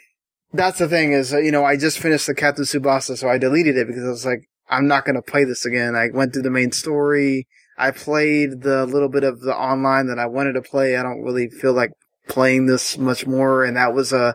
that's 0.53 0.79
the 0.79 0.89
thing 0.89 1.13
is, 1.13 1.33
you 1.33 1.51
know, 1.51 1.65
I 1.65 1.77
just 1.77 1.99
finished 1.99 2.29
the 2.29 2.35
Captain 2.35 2.65
Tsubasa, 2.65 3.19
so 3.19 3.29
I 3.29 3.39
deleted 3.39 3.77
it 3.77 3.89
because 3.89 4.05
I 4.05 4.11
was 4.11 4.27
like, 4.27 4.49
I'm 4.69 4.87
not 4.87 5.07
to 5.07 5.23
play 5.23 5.45
this 5.45 5.67
again. 5.67 5.97
I 5.97 6.09
went 6.13 6.33
through 6.33 6.43
the 6.43 6.51
main 6.51 6.73
story. 6.73 7.47
I 7.79 7.91
played 7.91 8.63
the 8.63 8.87
little 8.87 9.09
bit 9.09 9.25
of 9.25 9.41
the 9.41 9.55
online 9.55 10.07
that 10.07 10.19
I 10.19 10.27
wanted 10.27 10.55
to 10.55 10.63
play. 10.63 10.97
I 10.97 11.03
don't 11.03 11.23
really 11.23 11.49
feel 11.49 11.73
like 11.73 11.91
playing 12.29 12.67
this 12.67 12.97
much 12.99 13.27
more. 13.27 13.65
And 13.65 13.77
that 13.77 13.93
was 13.95 14.13
a 14.13 14.35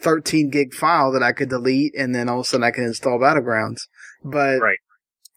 13 0.00 0.50
gig 0.50 0.72
file 0.74 1.10
that 1.12 1.22
I 1.22 1.32
could 1.32 1.48
delete 1.48 1.94
and 1.96 2.14
then 2.14 2.28
all 2.28 2.40
of 2.40 2.42
a 2.42 2.48
sudden 2.48 2.64
I 2.64 2.70
can 2.70 2.84
install 2.84 3.18
Battlegrounds. 3.18 3.80
But 4.24 4.60
Right. 4.60 4.78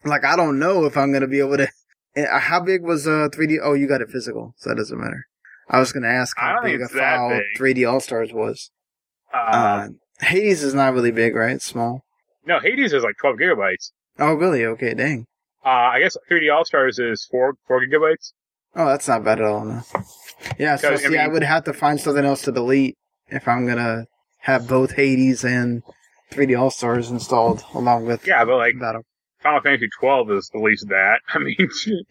like, 0.04 0.24
I 0.24 0.36
don't 0.36 0.58
know 0.58 0.84
if 0.84 0.96
I'm 0.96 1.10
going 1.10 1.22
to 1.22 1.28
be 1.28 1.40
able 1.40 1.56
to, 1.56 1.68
uh, 2.16 2.38
how 2.38 2.60
big 2.60 2.82
was 2.82 3.06
uh 3.06 3.28
3D? 3.32 3.58
Oh, 3.62 3.74
you 3.74 3.86
got 3.88 4.00
it 4.00 4.10
physical. 4.10 4.54
So 4.58 4.70
that 4.70 4.76
doesn't 4.76 4.98
matter. 4.98 5.26
I 5.68 5.78
was 5.78 5.92
going 5.92 6.02
to 6.02 6.08
ask 6.08 6.36
how 6.38 6.62
big 6.62 6.80
a 6.80 6.88
file 6.88 7.28
big. 7.30 7.42
3D 7.58 7.90
All 7.90 8.00
Stars 8.00 8.32
was. 8.32 8.70
Uh, 9.32 9.36
Uh, 9.38 9.88
Hades 10.20 10.62
is 10.62 10.74
not 10.74 10.92
really 10.94 11.12
big, 11.12 11.34
right? 11.34 11.54
It's 11.56 11.64
small. 11.64 12.02
no, 12.44 12.58
Hades 12.60 12.92
is 12.92 13.02
like 13.04 13.16
12 13.20 13.36
gigabytes. 13.36 13.92
Oh, 14.18 14.34
really? 14.34 14.64
Okay, 14.66 14.94
dang. 14.94 15.26
Uh, 15.64 15.68
I 15.68 16.00
guess 16.00 16.16
3D 16.30 16.52
All 16.54 16.64
Stars 16.64 16.98
is 16.98 17.26
four 17.30 17.54
four 17.66 17.80
gigabytes. 17.84 18.32
Oh, 18.74 18.86
that's 18.86 19.08
not 19.08 19.24
bad 19.24 19.40
at 19.40 19.44
all. 19.46 19.64
No. 19.64 19.82
Yeah, 20.58 20.76
so 20.76 20.90
Because, 20.90 21.04
I 21.04 21.08
see, 21.08 21.18
I 21.18 21.26
would 21.28 21.42
have 21.42 21.64
to 21.64 21.72
find 21.72 22.00
something 22.00 22.24
else 22.24 22.42
to 22.42 22.52
delete 22.52 22.96
if 23.28 23.46
I'm 23.48 23.66
gonna 23.66 24.06
have 24.38 24.68
both 24.68 24.92
Hades 24.92 25.44
and 25.44 25.82
3D 26.30 26.58
All 26.58 26.70
Stars 26.70 27.10
installed 27.10 27.62
along 27.74 28.06
with 28.06 28.26
Yeah, 28.26 28.44
but 28.44 28.56
like 28.56 28.78
Battle. 28.80 29.02
Final 29.42 29.60
Fantasy 29.60 29.88
12 29.98 30.30
is 30.32 30.50
at 30.54 30.60
least 30.60 30.86
that. 30.88 31.20
I 31.34 31.38
mean, 31.38 31.56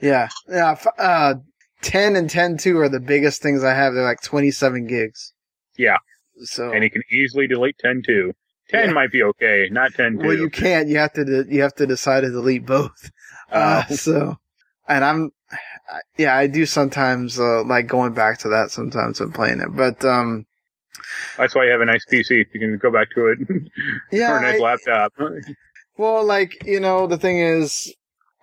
Yeah, 0.02 0.28
yeah. 0.48 0.72
f- 0.72 0.88
Uh, 0.98 1.36
10 1.82 2.16
and 2.18 2.30
10.2 2.30 2.76
are 2.76 2.90
the 2.90 3.00
biggest 3.00 3.42
things 3.42 3.64
I 3.64 3.74
have. 3.74 3.94
They're 3.94 4.04
like 4.04 4.22
27 4.22 4.86
gigs. 4.88 5.34
Yeah. 5.78 5.98
So 6.44 6.72
and 6.74 6.84
you 6.84 6.90
can 6.92 7.04
easily 7.12 7.48
delete 7.48 7.78
10 7.80 8.02
too. 8.06 8.34
10 8.70 8.90
Yeah. 8.90 8.94
might 8.94 9.12
be 9.12 9.24
okay, 9.24 9.68
not 9.72 9.94
10 9.94 10.18
well, 10.18 10.34
you 10.34 10.50
can't. 10.50 10.88
You 10.90 10.98
have 10.98 11.14
to. 11.14 11.24
De- 11.26 11.54
you 11.54 11.62
have 11.62 11.74
to 11.76 11.88
decide 11.88 12.22
to 12.22 12.30
delete 12.32 12.66
both. 12.66 13.10
Uh, 13.52 13.84
Uh, 13.90 13.94
so, 13.96 14.38
and 14.88 15.04
I'm, 15.04 15.32
yeah, 16.18 16.36
I 16.36 16.48
do 16.48 16.66
sometimes 16.66 17.40
uh, 17.40 17.64
like 17.64 17.88
going 17.88 18.14
back 18.14 18.40
to 18.40 18.50
that 18.50 18.72
sometimes 18.72 19.20
and 19.22 19.34
playing 19.34 19.62
it, 19.62 19.76
but 19.76 20.04
um, 20.06 20.46
that's 21.38 21.56
why 21.56 21.66
you 21.66 21.72
have 21.72 21.82
a 21.82 21.86
nice 21.86 22.06
PC. 22.06 22.46
You 22.54 22.60
can 22.60 22.78
go 22.78 22.92
back 22.92 23.10
to 23.16 23.28
it. 23.28 23.40
yeah, 24.12 24.34
or 24.34 24.38
a 24.38 24.42
nice 24.42 24.60
I- 24.60 24.64
laptop. 24.64 25.14
Well, 25.98 26.24
like, 26.24 26.64
you 26.66 26.80
know, 26.80 27.08
the 27.08 27.18
thing 27.18 27.40
is, 27.40 27.94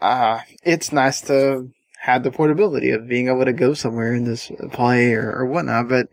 uh, 0.03 0.41
it's 0.63 0.93
nice 0.93 1.23
to 1.23 1.71
have 2.01 2.23
the 2.23 2.31
portability 2.31 2.91
of 2.91 3.09
being 3.09 3.29
able 3.29 3.45
to 3.47 3.53
go 3.53 3.73
somewhere 3.73 4.13
and 4.13 4.27
just 4.27 4.53
play 4.73 5.15
or, 5.15 5.33
or 5.33 5.47
whatnot, 5.47 5.89
but 5.89 6.09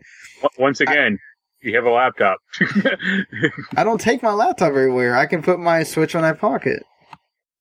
Once 0.58 0.80
again, 0.80 1.18
you 1.60 1.74
have 1.74 1.84
a 1.84 1.90
laptop. 1.90 2.38
I 3.76 3.84
don't 3.84 4.00
take 4.00 4.22
my 4.22 4.32
laptop 4.32 4.68
everywhere. 4.68 5.16
I 5.16 5.26
can 5.26 5.42
put 5.42 5.58
my 5.60 5.82
Switch 5.82 6.14
in 6.14 6.22
my 6.22 6.32
pocket. 6.32 6.82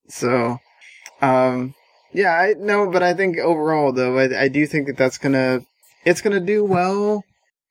So, 0.07 0.59
um, 1.23 1.73
yeah, 2.11 2.33
I 2.33 2.53
no, 2.57 2.89
but 2.91 3.01
I 3.01 3.13
think 3.13 3.37
overall 3.37 3.91
though, 3.91 4.19
I, 4.19 4.43
I 4.43 4.47
do 4.47 4.67
think 4.67 4.87
that 4.87 4.97
that's 4.97 5.17
gonna, 5.17 5.61
it's 6.05 6.21
gonna 6.21 6.39
do 6.39 6.63
well. 6.63 7.23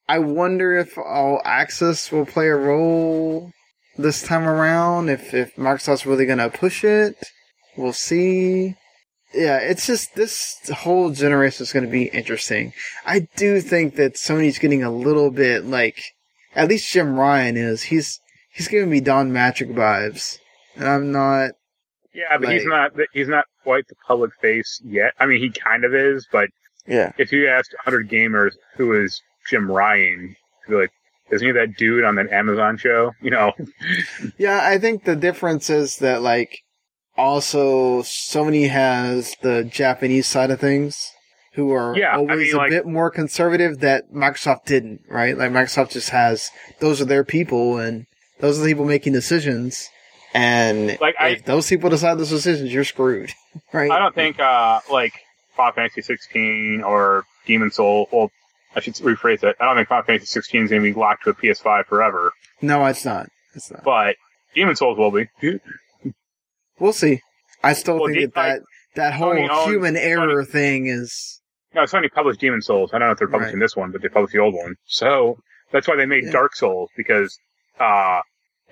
I 0.09 0.19
wonder 0.19 0.77
if 0.77 0.97
all 0.99 1.41
access 1.45 2.11
will 2.11 2.27
play 2.27 2.49
a 2.49 2.57
role 2.57 3.53
this 3.97 4.23
time 4.23 4.45
around. 4.45 5.11
If 5.11 5.35
if 5.35 5.55
Microsoft's 5.57 6.07
really 6.07 6.27
gonna 6.27 6.51
push 6.51 6.83
it, 6.83 7.17
we'll 7.77 7.93
see. 7.93 8.75
Yeah, 9.35 9.59
it's 9.59 9.87
just 9.87 10.15
this 10.15 10.59
whole 10.71 11.11
generation 11.11 11.63
is 11.63 11.73
going 11.73 11.87
to 11.87 11.91
be 11.91 12.05
interesting. 12.05 12.75
I 13.07 13.29
do 13.37 13.63
think 13.63 13.97
that 13.97 14.17
Sony's 14.17 14.59
getting 14.59 14.83
a 14.83 14.91
little 14.91 15.31
bit 15.31 15.65
like, 15.65 16.03
at 16.55 16.69
least 16.69 16.93
Jim 16.93 17.19
Ryan 17.19 17.57
is. 17.57 17.85
He's 17.85 18.21
he's 18.53 18.69
giving 18.69 18.91
me 18.91 19.01
Don 19.01 19.33
Mattrick 19.33 19.75
vibes, 19.75 20.39
and 20.77 20.87
I'm 20.87 21.13
not. 21.13 21.53
Yeah, 22.15 22.37
but 22.39 22.53
he's 22.53 22.65
not 22.65 22.93
he's 23.13 23.29
not 23.29 23.45
quite 23.63 23.87
the 23.89 23.95
public 24.07 24.31
face 24.41 24.81
yet. 24.85 25.13
I 25.19 25.27
mean, 25.27 25.41
he 25.41 25.51
kind 25.51 25.85
of 25.85 25.95
is, 25.95 26.27
but 26.31 26.49
Yeah, 26.87 27.13
if 27.19 27.33
you 27.33 27.49
asked 27.49 27.75
100 27.85 28.09
gamers 28.11 28.53
who 28.77 28.93
is 29.03 29.21
Jim 29.49 29.71
Ryan, 29.71 30.35
be 30.69 30.75
like, 30.75 30.91
isn't 31.31 31.47
he 31.47 31.53
that 31.53 31.77
dude 31.77 32.05
on 32.05 32.15
that 32.17 32.31
Amazon 32.33 32.77
show? 32.77 33.13
You 33.23 33.31
know, 33.31 33.53
yeah. 34.39 34.61
I 34.63 34.79
think 34.79 35.05
the 35.05 35.17
difference 35.17 35.71
is 35.71 35.97
that 35.99 36.23
like, 36.23 36.59
also 37.17 38.03
Sony 38.03 38.69
has 38.69 39.37
the 39.43 39.65
Japanese 39.65 40.27
side 40.27 40.51
of 40.51 40.61
things, 40.61 41.11
who 41.55 41.71
are 41.73 41.97
Yeah, 41.97 42.13
I 42.15 42.17
always 42.17 42.49
mean, 42.49 42.55
a 42.55 42.59
like- 42.59 42.71
bit 42.71 42.87
more 42.87 43.11
conservative. 43.11 43.81
That 43.81 44.13
Microsoft 44.13 44.65
didn't, 44.67 45.03
right? 45.09 45.37
Like 45.37 45.51
Microsoft 45.53 45.91
just 45.91 46.11
has 46.11 46.51
those 46.81 47.01
are 47.01 47.05
their 47.07 47.25
people, 47.25 47.79
and 47.79 48.07
those 48.41 48.59
are 48.59 48.63
the 48.63 48.69
people 48.69 48.85
making 48.85 49.13
decisions. 49.13 49.89
And 50.35 50.99
Like, 51.01 51.15
I- 51.19 51.29
if 51.31 51.45
those 51.45 51.69
people 51.69 51.91
decide 51.91 52.19
those 52.19 52.31
decisions, 52.31 52.73
you're 52.73 52.85
screwed, 52.85 53.33
right? 53.73 53.91
I 53.91 53.99
don't 53.99 54.15
think 54.15 54.39
uh 54.41 54.81
like 54.91 55.13
Final 55.57 55.73
Fantasy 55.75 56.03
16 56.03 56.83
or 56.83 57.25
Demon 57.47 57.71
Soul. 57.71 58.09
Well, 58.13 58.31
I 58.75 58.81
should 58.81 58.95
rephrase 58.95 59.41
that. 59.41 59.57
I 59.61 59.67
don't 59.67 59.77
think 59.77 59.89
Final 59.89 60.05
Fantasy 60.05 60.27
16 60.27 60.65
is 60.65 60.71
going 60.71 60.83
to 60.83 60.93
be 60.95 60.99
locked 60.99 61.25
to 61.25 61.31
a 61.31 61.35
PS5 61.35 61.85
forever, 61.87 62.33
no, 62.63 62.85
it's 62.87 63.05
not. 63.05 63.29
It's 63.55 63.71
not. 63.71 63.85
but 63.85 64.17
Demon 64.55 64.77
Souls 64.77 64.97
will 64.97 65.11
be. 65.11 65.29
We'll 66.79 66.93
see. 66.93 67.21
I 67.63 67.75
still 67.75 68.01
Well, 68.01 68.13
think 68.13 68.35
that 68.35 68.35
that, 68.35 68.61
that 68.97 69.15
whole 69.15 69.35
Sony 69.35 69.49
owns- 69.51 69.71
human 69.71 69.97
error 69.97 70.45
thing 70.45 70.87
is 70.87 71.41
No, 71.75 71.83
Sony 71.83 72.11
published 72.11 72.41
Demon 72.41 72.63
Souls. 72.63 72.91
I 72.93 72.99
don't 72.99 73.09
know 73.09 73.13
if 73.13 73.19
they're 73.19 73.29
publishing 73.29 73.59
Right. 73.59 73.65
this 73.65 73.77
one, 73.77 73.93
but 73.93 74.03
they 74.03 74.09
published 74.09 74.33
the 74.33 74.41
old 74.41 74.55
one. 74.55 74.75
So 74.87 75.37
that's 75.71 75.87
why 75.87 75.97
they 75.97 76.07
made 76.07 76.25
Yeah. 76.25 76.31
Dark 76.33 76.55
Souls 76.57 76.91
because 76.97 77.39
uh 77.79 78.21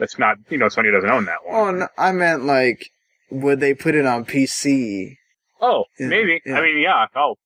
that's 0.00 0.18
not 0.18 0.38
you 0.48 0.58
know 0.58 0.66
Sony 0.66 0.90
doesn't 0.90 1.08
own 1.10 1.26
that 1.26 1.44
one. 1.46 1.54
Oh, 1.54 1.70
no, 1.70 1.88
I 1.96 2.10
meant 2.10 2.44
like, 2.44 2.90
would 3.30 3.60
they 3.60 3.74
put 3.74 3.94
it 3.94 4.04
on 4.06 4.24
PC? 4.24 5.14
Oh, 5.60 5.84
Yeah, 5.98 6.08
maybe. 6.08 6.40
yeah. 6.44 6.58
I 6.58 6.62
mean, 6.62 6.78
yeah. 6.78 7.06
Oh, 7.14 7.36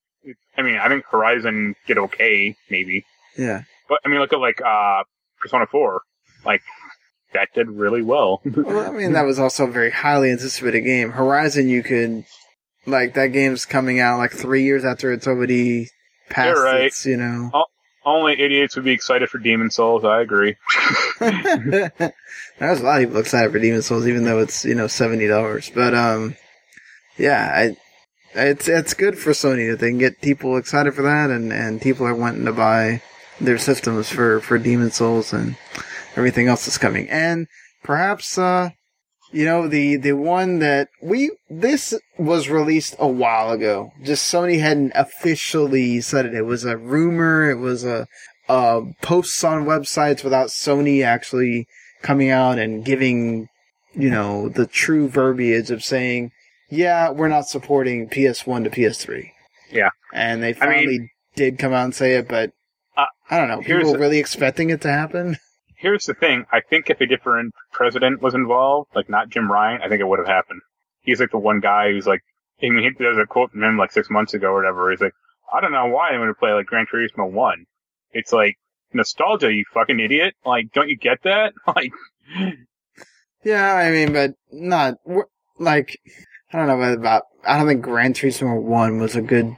I 0.56 0.62
mean, 0.62 0.76
I 0.76 0.88
think 0.88 1.04
Horizon 1.10 1.74
did 1.86 1.98
okay, 1.98 2.56
maybe. 2.70 3.04
Yeah. 3.36 3.62
But 3.88 3.98
I 4.04 4.08
mean, 4.08 4.20
look 4.20 4.32
at 4.32 4.38
like 4.38 4.62
uh 4.64 5.02
Persona 5.40 5.66
Four, 5.66 6.00
like 6.46 6.62
that 7.34 7.48
did 7.54 7.68
really 7.68 8.00
well. 8.02 8.40
Well, 8.44 8.88
I 8.88 8.92
mean, 8.96 9.12
that 9.12 9.26
was 9.26 9.38
also 9.40 9.64
a 9.66 9.70
very 9.70 9.90
highly 9.90 10.30
anticipated 10.30 10.82
game. 10.82 11.10
Horizon, 11.10 11.68
you 11.68 11.82
could, 11.82 12.24
like, 12.86 13.14
that 13.14 13.32
game's 13.32 13.66
coming 13.66 13.98
out 13.98 14.18
like 14.18 14.30
three 14.30 14.62
years 14.62 14.84
after 14.84 15.12
it's 15.12 15.26
already 15.26 15.88
past 16.30 16.54
You're 16.54 16.64
right. 16.64 16.84
its, 16.84 17.04
you 17.04 17.16
know. 17.16 17.50
Only 18.06 18.40
idiots 18.40 18.76
would 18.76 18.84
be 18.84 18.92
excited 18.92 19.30
for 19.30 19.38
Demon 19.38 19.68
Souls. 19.70 20.04
I 20.04 20.20
agree. 20.20 20.54
There's 22.58 22.80
a 22.80 22.84
lot 22.84 23.02
of 23.02 23.08
people 23.08 23.20
excited 23.20 23.50
for 23.50 23.58
Demon 23.58 23.82
Souls, 23.82 24.06
even 24.06 24.24
though 24.24 24.38
it's 24.38 24.64
you 24.64 24.74
know 24.74 24.86
seventy 24.86 25.26
dollars. 25.26 25.70
But 25.74 25.94
um, 25.94 26.36
yeah, 27.18 27.50
I, 27.54 27.76
it's 28.34 28.68
it's 28.68 28.94
good 28.94 29.18
for 29.18 29.30
Sony 29.30 29.70
that 29.70 29.80
they 29.80 29.90
can 29.90 29.98
get 29.98 30.20
people 30.20 30.56
excited 30.56 30.94
for 30.94 31.02
that, 31.02 31.30
and 31.30 31.52
and 31.52 31.82
people 31.82 32.06
are 32.06 32.14
wanting 32.14 32.44
to 32.44 32.52
buy 32.52 33.02
their 33.40 33.58
systems 33.58 34.08
for 34.08 34.40
for 34.40 34.58
Demon 34.58 34.90
Souls 34.90 35.32
and 35.32 35.56
everything 36.16 36.48
else 36.48 36.66
that's 36.66 36.78
coming. 36.78 37.08
And 37.10 37.48
perhaps 37.82 38.38
uh, 38.38 38.70
you 39.32 39.44
know 39.44 39.66
the 39.66 39.96
the 39.96 40.12
one 40.12 40.60
that 40.60 40.88
we 41.02 41.32
this 41.50 41.92
was 42.18 42.48
released 42.48 42.94
a 43.00 43.08
while 43.08 43.50
ago. 43.50 43.90
Just 44.04 44.32
Sony 44.32 44.60
hadn't 44.60 44.92
officially 44.94 46.00
said 46.00 46.26
it. 46.26 46.34
It 46.34 46.46
was 46.46 46.64
a 46.64 46.76
rumor. 46.76 47.50
It 47.50 47.58
was 47.58 47.84
a 47.84 48.06
uh, 48.48 48.82
posts 49.02 49.42
on 49.42 49.64
websites 49.64 50.22
without 50.22 50.48
Sony 50.48 51.04
actually 51.04 51.66
coming 52.04 52.30
out 52.30 52.58
and 52.58 52.84
giving, 52.84 53.48
you 53.94 54.10
know, 54.10 54.48
the 54.48 54.66
true 54.66 55.08
verbiage 55.08 55.70
of 55.72 55.82
saying, 55.82 56.30
yeah, 56.70 57.10
we're 57.10 57.28
not 57.28 57.48
supporting 57.48 58.08
PS1 58.08 58.64
to 58.64 58.70
PS3. 58.70 59.30
Yeah. 59.72 59.88
And 60.12 60.42
they 60.42 60.50
I 60.50 60.52
finally 60.52 60.86
mean- 60.86 61.10
did 61.34 61.58
come 61.58 61.72
out 61.72 61.84
and 61.84 61.94
say 61.94 62.12
it, 62.14 62.28
but 62.28 62.52
Uh, 62.96 63.06
I 63.28 63.38
don't 63.38 63.48
know. 63.48 63.60
People 63.60 63.94
the- 63.94 63.98
really 63.98 64.18
expecting 64.18 64.70
it 64.70 64.80
to 64.82 64.90
happen? 64.92 65.36
Here's 65.76 66.04
the 66.06 66.14
thing. 66.14 66.46
I 66.52 66.60
think 66.60 66.88
if 66.90 67.00
a 67.00 67.06
different 67.06 67.52
president 67.72 68.22
was 68.22 68.34
involved, 68.34 68.90
like 68.94 69.08
not 69.08 69.30
Jim 69.30 69.50
Ryan, 69.50 69.82
I 69.82 69.88
think 69.88 70.00
it 70.00 70.06
would 70.06 70.20
have 70.20 70.28
happened. 70.28 70.60
He's 71.02 71.20
like 71.20 71.30
the 71.32 71.38
one 71.38 71.60
guy 71.60 71.90
who's 71.90 72.06
like, 72.06 72.20
I 72.62 72.68
mean, 72.70 72.84
he- 72.84 72.96
there's 72.98 73.18
a 73.18 73.26
quote 73.26 73.50
from 73.50 73.64
him 73.64 73.76
like 73.78 73.92
six 73.92 74.08
months 74.10 74.32
ago 74.34 74.48
or 74.48 74.54
whatever. 74.54 74.90
He's 74.90 75.00
like, 75.00 75.12
I 75.52 75.60
don't 75.60 75.72
know 75.72 75.86
why 75.86 76.08
I'm 76.10 76.20
going 76.20 76.28
to 76.28 76.34
play 76.34 76.52
like 76.52 76.66
Gran 76.66 76.86
Turismo 76.86 77.30
1. 77.30 77.64
It's 78.12 78.32
like 78.32 78.56
nostalgia, 78.94 79.52
you 79.52 79.64
fucking 79.72 80.00
idiot. 80.00 80.34
Like, 80.44 80.72
don't 80.72 80.88
you 80.88 80.96
get 80.96 81.22
that? 81.24 81.52
Like, 81.66 81.92
Yeah, 83.44 83.74
I 83.74 83.90
mean, 83.90 84.12
but 84.12 84.34
not, 84.50 84.94
like, 85.58 85.98
I 86.52 86.58
don't 86.58 86.66
know 86.66 86.92
about, 86.92 87.24
I 87.46 87.58
don't 87.58 87.66
think 87.68 87.82
Gran 87.82 88.14
Turismo 88.14 88.60
1 88.62 88.98
was 88.98 89.16
a 89.16 89.22
good 89.22 89.54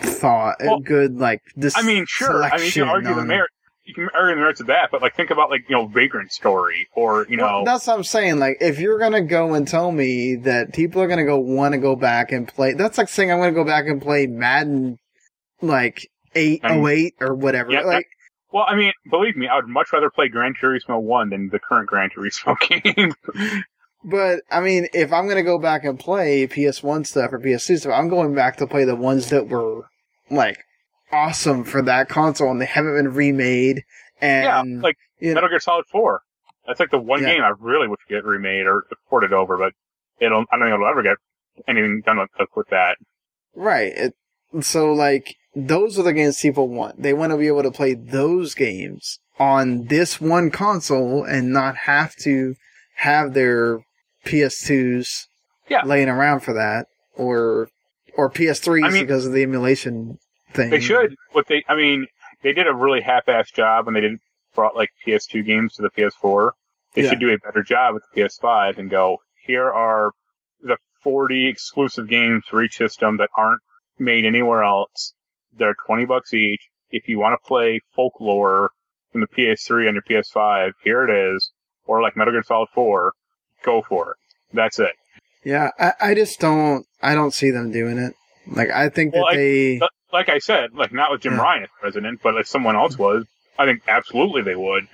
thought, 0.00 0.56
Well, 0.60 0.76
a 0.76 0.80
good, 0.80 1.16
like, 1.18 1.40
this 1.56 1.76
I 1.76 1.82
mean, 1.82 2.04
sure. 2.06 2.42
I 2.44 2.56
mean, 2.58 2.66
you 2.66 2.72
can 2.72 2.88
argue 2.88 3.14
the 3.14 3.24
merit. 3.24 3.50
You 3.84 3.94
can 3.94 4.08
argue 4.14 4.34
the 4.34 4.40
merits 4.40 4.60
of 4.60 4.66
that, 4.68 4.90
but 4.92 5.02
like, 5.02 5.16
think 5.16 5.30
about 5.30 5.50
like, 5.50 5.64
you 5.68 5.74
know, 5.76 5.86
Vagrant 5.86 6.30
Story 6.32 6.86
or, 6.94 7.26
you 7.28 7.36
know, 7.36 7.44
Well, 7.44 7.64
that's 7.64 7.86
what 7.86 7.96
I'm 7.96 8.04
saying. 8.04 8.38
Like, 8.38 8.58
if 8.60 8.78
you're 8.78 8.98
gonna 8.98 9.22
go 9.22 9.54
and 9.54 9.66
tell 9.66 9.90
me 9.90 10.36
that 10.36 10.74
people 10.74 11.02
are 11.02 11.08
gonna 11.08 11.24
go 11.24 11.38
want 11.38 11.72
to 11.72 11.78
go 11.78 11.96
back 11.96 12.30
and 12.30 12.46
play, 12.46 12.74
that's 12.74 12.98
like 12.98 13.08
saying 13.08 13.32
I'm 13.32 13.38
gonna 13.38 13.52
go 13.52 13.64
back 13.64 13.86
and 13.86 14.00
play 14.00 14.26
Madden, 14.26 14.98
like 15.60 16.06
eight 16.34 16.62
mean- 16.62 16.72
oh 16.84 16.88
eight 16.88 17.14
or 17.20 17.34
whatever. 17.34 17.72
Yeah, 17.72 17.80
like, 17.80 18.06
well, 18.52 18.64
I 18.66 18.74
mean, 18.76 18.92
believe 19.10 19.36
me, 19.36 19.48
I 19.48 19.56
would 19.56 19.68
much 19.68 19.92
rather 19.92 20.10
play 20.10 20.28
Gran 20.28 20.54
Turismo 20.60 21.00
1 21.00 21.30
than 21.30 21.48
the 21.50 21.58
current 21.58 21.88
Gran 21.88 22.10
Turismo 22.10 22.56
game. 22.96 23.12
but 24.04 24.40
I 24.50 24.60
mean, 24.60 24.88
if 24.92 25.12
I'm 25.12 25.28
gonna 25.28 25.42
go 25.42 25.58
back 25.58 25.84
and 25.84 25.98
play 25.98 26.46
PS1 26.46 27.06
stuff 27.06 27.32
or 27.32 27.38
PS2 27.38 27.80
stuff, 27.80 27.92
I'm 27.94 28.08
going 28.08 28.34
back 28.34 28.56
to 28.58 28.66
play 28.66 28.84
the 28.84 28.96
ones 28.96 29.30
that 29.30 29.48
were 29.48 29.82
like 30.30 30.58
awesome 31.12 31.64
for 31.64 31.82
that 31.82 32.08
console 32.08 32.50
and 32.50 32.60
they 32.60 32.66
haven't 32.66 32.94
been 32.96 33.12
remade. 33.12 33.82
And, 34.20 34.44
yeah, 34.44 34.80
like 34.82 34.96
you 35.18 35.28
know, 35.30 35.34
Metal 35.34 35.48
Gear 35.48 35.60
Solid 35.60 35.86
4. 35.90 36.20
That's 36.66 36.78
like 36.78 36.90
the 36.90 36.98
one 36.98 37.22
Yeah. 37.22 37.32
game 37.34 37.42
I 37.42 37.52
really 37.58 37.88
wish 37.88 37.98
get 38.08 38.24
remade 38.24 38.66
or 38.66 38.84
ported 39.08 39.32
over, 39.32 39.56
but 39.56 39.72
it'll, 40.20 40.44
I 40.52 40.56
don't 40.56 40.66
think 40.66 40.74
it'll 40.74 40.86
ever 40.86 41.02
get 41.02 41.16
anything 41.66 42.02
done 42.04 42.18
with, 42.18 42.48
with 42.54 42.68
that. 42.68 42.96
Right. 43.54 43.92
It, 43.96 44.14
so 44.60 44.92
like 44.92 45.36
those 45.54 45.98
are 45.98 46.02
the 46.02 46.12
games 46.12 46.40
people 46.40 46.68
want. 46.68 47.02
They 47.02 47.12
want 47.12 47.32
to 47.32 47.36
be 47.38 47.46
able 47.48 47.62
to 47.64 47.70
play 47.70 47.94
those 47.94 48.54
games 48.54 49.18
on 49.38 49.86
this 49.86 50.20
one 50.20 50.50
console 50.50 51.24
and 51.24 51.52
not 51.52 51.76
have 51.76 52.14
to 52.16 52.54
have 52.96 53.32
their 53.34 53.80
PS2s 54.26 55.26
Yeah. 55.68 55.82
laying 55.84 56.08
around 56.08 56.40
for 56.40 56.52
that 56.54 56.86
or 57.16 57.68
or 58.16 58.28
PS3s 58.30 58.84
I 58.84 58.90
mean- 58.90 59.02
because 59.06 59.24
of 59.26 59.32
the 59.32 59.42
emulation 59.42 60.18
thing. 60.52 60.70
They 60.70 60.80
should, 60.80 61.14
what 61.32 61.46
they, 61.46 61.62
I 61.68 61.74
mean, 61.76 62.06
they 62.42 62.52
did 62.52 62.66
a 62.66 62.74
really 62.74 63.00
half-assed 63.00 63.54
job 63.54 63.86
when 63.86 63.94
they 63.94 64.00
didn't 64.00 64.20
brought 64.54 64.74
like 64.74 64.90
PS2 65.06 65.44
games 65.46 65.74
to 65.74 65.82
the 65.82 65.90
PS4. 65.90 66.50
They 66.94 67.02
Yeah. 67.04 67.10
should 67.10 67.20
do 67.20 67.30
a 67.30 67.38
better 67.38 67.62
job 67.62 67.94
with 67.94 68.02
the 68.12 68.20
PS5 68.20 68.78
and 68.78 68.90
go, 68.90 69.18
here 69.46 69.70
are 69.70 70.10
the 70.60 70.76
40 71.04 71.46
exclusive 71.48 72.08
games 72.08 72.44
for 72.50 72.62
each 72.62 72.76
system 72.76 73.16
that 73.18 73.30
aren't 73.36 73.62
made 73.98 74.24
anywhere 74.24 74.64
else. 74.64 75.14
They're 75.58 75.74
20 75.86 76.04
bucks 76.06 76.32
each. 76.34 76.62
If 76.90 77.08
you 77.08 77.18
want 77.18 77.40
to 77.40 77.46
play 77.46 77.80
folklore 77.94 78.70
from 79.12 79.20
the 79.20 79.26
PS3 79.28 79.88
on 79.88 79.94
your 79.94 80.02
PS5, 80.02 80.72
here 80.82 81.04
it 81.08 81.34
is. 81.34 81.50
Or 81.86 82.02
like 82.02 82.16
Metal 82.16 82.32
Gear 82.32 82.42
Solid 82.42 82.68
4, 82.74 83.12
go 83.64 83.82
for 83.88 84.12
it. 84.12 84.16
That's 84.52 84.78
it. 84.78 84.92
Yeah, 85.44 85.70
I, 85.78 85.92
I 86.00 86.14
just 86.14 86.38
don't 86.40 86.86
I 87.02 87.14
don't 87.14 87.32
see 87.32 87.50
them 87.50 87.72
doing 87.72 87.98
it. 87.98 88.14
Like 88.46 88.70
I 88.70 88.88
think 88.90 89.14
Well, 89.14 89.24
that 89.26 89.32
I- 89.32 89.36
they 89.36 89.80
like 90.12 90.28
I 90.28 90.38
said, 90.38 90.74
like 90.74 90.92
not 90.92 91.10
with 91.10 91.22
Jim 91.22 91.34
Yeah. 91.34 91.40
Ryan 91.40 91.62
as 91.64 91.68
president, 91.80 92.20
but 92.22 92.36
if 92.36 92.46
someone 92.48 92.76
else 92.76 92.98
was, 92.98 93.24
I 93.58 93.64
think 93.64 93.82
absolutely 93.88 94.42
they 94.42 94.56
would. 94.56 94.86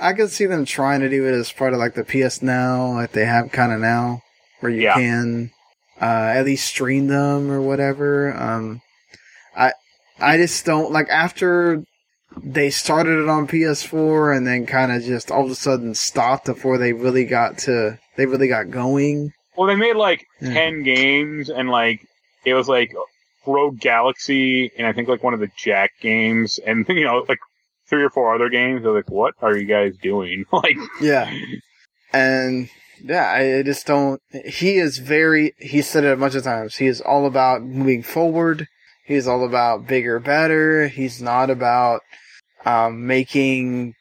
I 0.00 0.12
could 0.12 0.30
see 0.30 0.46
them 0.46 0.64
trying 0.64 1.00
to 1.00 1.08
do 1.08 1.26
it 1.26 1.32
as 1.32 1.52
part 1.52 1.72
of 1.72 1.78
like 1.78 1.94
the 1.94 2.04
PS 2.04 2.40
Now, 2.42 2.92
like 2.92 3.12
they 3.12 3.24
have 3.26 3.52
kind 3.52 3.72
of 3.72 3.80
now, 3.80 4.22
where 4.60 4.70
you 4.72 4.82
Yeah. 4.82 4.94
can 4.94 5.50
uh, 6.00 6.04
at 6.34 6.44
least 6.44 6.66
stream 6.68 7.06
them 7.08 7.50
or 7.50 7.60
whatever. 7.60 8.32
Um, 8.36 8.80
I 10.20 10.36
just 10.36 10.64
don't 10.64 10.92
like 10.92 11.08
after 11.08 11.82
they 12.42 12.70
started 12.70 13.22
it 13.22 13.28
on 13.28 13.46
PS4 13.48 14.36
and 14.36 14.46
then 14.46 14.66
kind 14.66 14.92
of 14.92 15.02
just 15.02 15.30
all 15.30 15.44
of 15.44 15.50
a 15.50 15.54
sudden 15.54 15.94
stopped 15.94 16.46
before 16.46 16.78
they 16.78 16.92
really 16.92 17.24
got 17.24 17.58
to 17.58 17.98
they 18.16 18.26
really 18.26 18.48
got 18.48 18.70
going. 18.70 19.32
Well, 19.56 19.66
they 19.66 19.76
made 19.76 19.96
like 19.96 20.24
Yeah. 20.40 20.54
10 20.54 20.82
games 20.82 21.50
and 21.50 21.68
like, 21.68 22.00
it 22.44 22.54
was 22.54 22.68
like 22.68 22.92
Rogue 23.46 23.80
Galaxy 23.80 24.70
and 24.76 24.86
I 24.86 24.92
think 24.92 25.08
like 25.08 25.22
one 25.22 25.34
of 25.34 25.40
the 25.40 25.50
Jak 25.56 25.90
games 26.00 26.58
and, 26.64 26.86
you 26.88 27.04
know, 27.04 27.24
like 27.28 27.38
three 27.88 28.02
or 28.02 28.10
four 28.10 28.34
other 28.34 28.48
games. 28.50 28.82
They're 28.82 28.92
like, 28.92 29.10
what 29.10 29.34
are 29.40 29.56
you 29.56 29.66
guys 29.66 29.96
doing? 30.02 30.44
like, 30.52 30.76
Yeah, 31.00 31.32
and 32.12 32.68
yeah, 33.02 33.24
I 33.30 33.58
I 33.58 33.62
just 33.62 33.86
don't. 33.86 34.20
He 34.44 34.76
is 34.76 34.98
very. 34.98 35.54
He 35.58 35.82
said 35.82 36.04
it 36.04 36.12
a 36.12 36.16
bunch 36.16 36.34
of 36.34 36.44
times. 36.44 36.76
He 36.76 36.86
is 36.86 37.00
all 37.00 37.26
about 37.26 37.62
moving 37.62 38.02
forward. 38.02 38.66
He's 39.08 39.26
all 39.26 39.44
about 39.46 39.86
bigger, 39.86 40.20
better. 40.20 40.86
He's 40.86 41.22
not 41.22 41.48
about 41.48 42.02
um, 42.66 43.06
making 43.06 43.94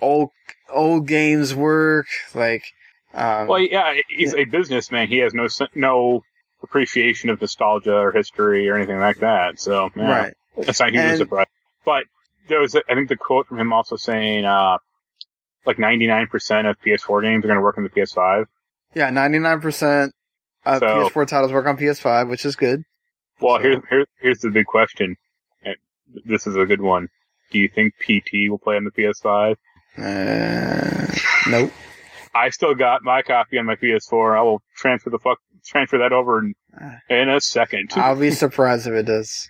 old 0.00 0.30
old 0.70 1.06
games 1.06 1.54
work. 1.54 2.06
Like, 2.34 2.64
um, 3.12 3.48
well, 3.48 3.60
yeah, 3.60 3.94
he's 4.08 4.32
a 4.34 4.44
businessman. 4.46 5.08
He 5.08 5.18
has 5.18 5.34
no, 5.34 5.46
no 5.74 6.22
appreciation 6.62 7.28
of 7.28 7.38
nostalgia 7.38 7.94
or 7.94 8.12
history 8.12 8.66
or 8.70 8.76
anything 8.76 8.98
like 8.98 9.18
that. 9.18 9.60
So, 9.60 9.90
yeah. 9.94 10.10
right. 10.10 10.34
That's 10.56 10.80
not 10.80 10.90
hugely 10.90 11.10
And- 11.10 11.18
surprised. 11.18 11.50
But 11.84 12.04
there 12.48 12.60
was, 12.60 12.74
I 12.74 12.94
think, 12.94 13.10
the 13.10 13.16
quote 13.16 13.46
from 13.48 13.60
him 13.60 13.74
also 13.74 13.96
saying, 13.96 14.46
uh, 14.46 14.78
like 15.66 15.76
99% 15.76 16.24
of 16.70 16.80
PS4 16.80 17.22
games 17.22 17.44
are 17.44 17.48
going 17.48 17.58
to 17.58 17.60
work 17.62 17.76
on 17.76 17.84
the 17.84 17.90
PS5. 17.90 18.46
Yeah, 18.94 19.10
ninety 19.10 19.38
nine 19.38 19.60
percent 19.60 20.14
of 20.64 20.78
So- 20.78 21.10
PS4 21.10 21.26
titles 21.28 21.52
work 21.52 21.66
on 21.66 21.76
PS5, 21.76 22.30
which 22.30 22.46
is 22.46 22.56
good. 22.56 22.84
Well, 23.40 23.56
So- 23.58 23.62
here's 23.62 23.82
here's 23.90 24.06
here's 24.20 24.38
the 24.40 24.50
big 24.50 24.66
question. 24.66 25.16
And 25.64 25.76
This 26.24 26.46
is 26.46 26.56
a 26.56 26.64
good 26.64 26.80
one. 26.80 27.08
Do 27.50 27.58
you 27.58 27.68
think 27.68 27.94
PT 28.00 28.48
will 28.50 28.58
play 28.58 28.76
on 28.76 28.84
the 28.84 28.90
PS5? 28.90 29.56
Uh, 29.98 31.14
nope. 31.48 31.72
I 32.34 32.50
still 32.50 32.74
got 32.74 33.02
my 33.02 33.22
copy 33.22 33.58
on 33.58 33.66
my 33.66 33.76
PS4. 33.76 34.36
I 34.38 34.42
will 34.42 34.62
transfer 34.76 35.10
the 35.10 35.18
fuck 35.18 35.38
transfer 35.64 35.98
that 35.98 36.12
over 36.12 36.38
in, 36.40 36.54
in 37.08 37.28
a 37.28 37.40
second. 37.40 37.90
I'll 37.96 38.18
be 38.18 38.30
surprised 38.30 38.86
if 38.86 38.92
it 38.92 39.06
does. 39.06 39.48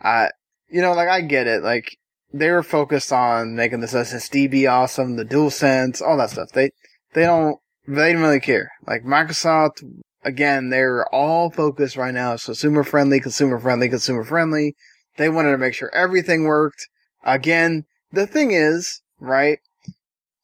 I, 0.00 0.30
you 0.68 0.80
know, 0.82 0.92
like 0.94 1.08
I 1.08 1.20
get 1.22 1.46
it. 1.46 1.62
Like 1.62 1.96
they 2.32 2.50
were 2.50 2.62
focused 2.62 3.12
on 3.12 3.56
making 3.56 3.80
this 3.80 3.94
SSD 3.94 4.50
be 4.50 4.66
awesome, 4.66 5.16
the 5.16 5.24
DualSense, 5.24 6.00
all 6.00 6.16
that 6.18 6.30
stuff. 6.30 6.50
They 6.52 6.70
they 7.14 7.22
don't 7.22 7.58
they 7.88 8.08
didn't 8.08 8.22
really 8.22 8.40
care. 8.40 8.70
Like 8.86 9.02
Microsoft 9.02 9.82
again, 10.26 10.68
they're 10.70 11.06
all 11.14 11.50
focused 11.50 11.96
right 11.96 12.12
now. 12.12 12.36
Consumer 12.36 12.82
friendly, 12.82 13.20
consumer 13.20 13.58
friendly, 13.58 13.88
consumer 13.88 14.24
friendly. 14.24 14.74
They 15.16 15.28
wanted 15.30 15.52
to 15.52 15.58
make 15.58 15.72
sure 15.72 15.90
everything 15.94 16.44
worked. 16.44 16.88
Again, 17.24 17.86
the 18.12 18.26
thing 18.26 18.50
is, 18.50 19.00
right? 19.18 19.60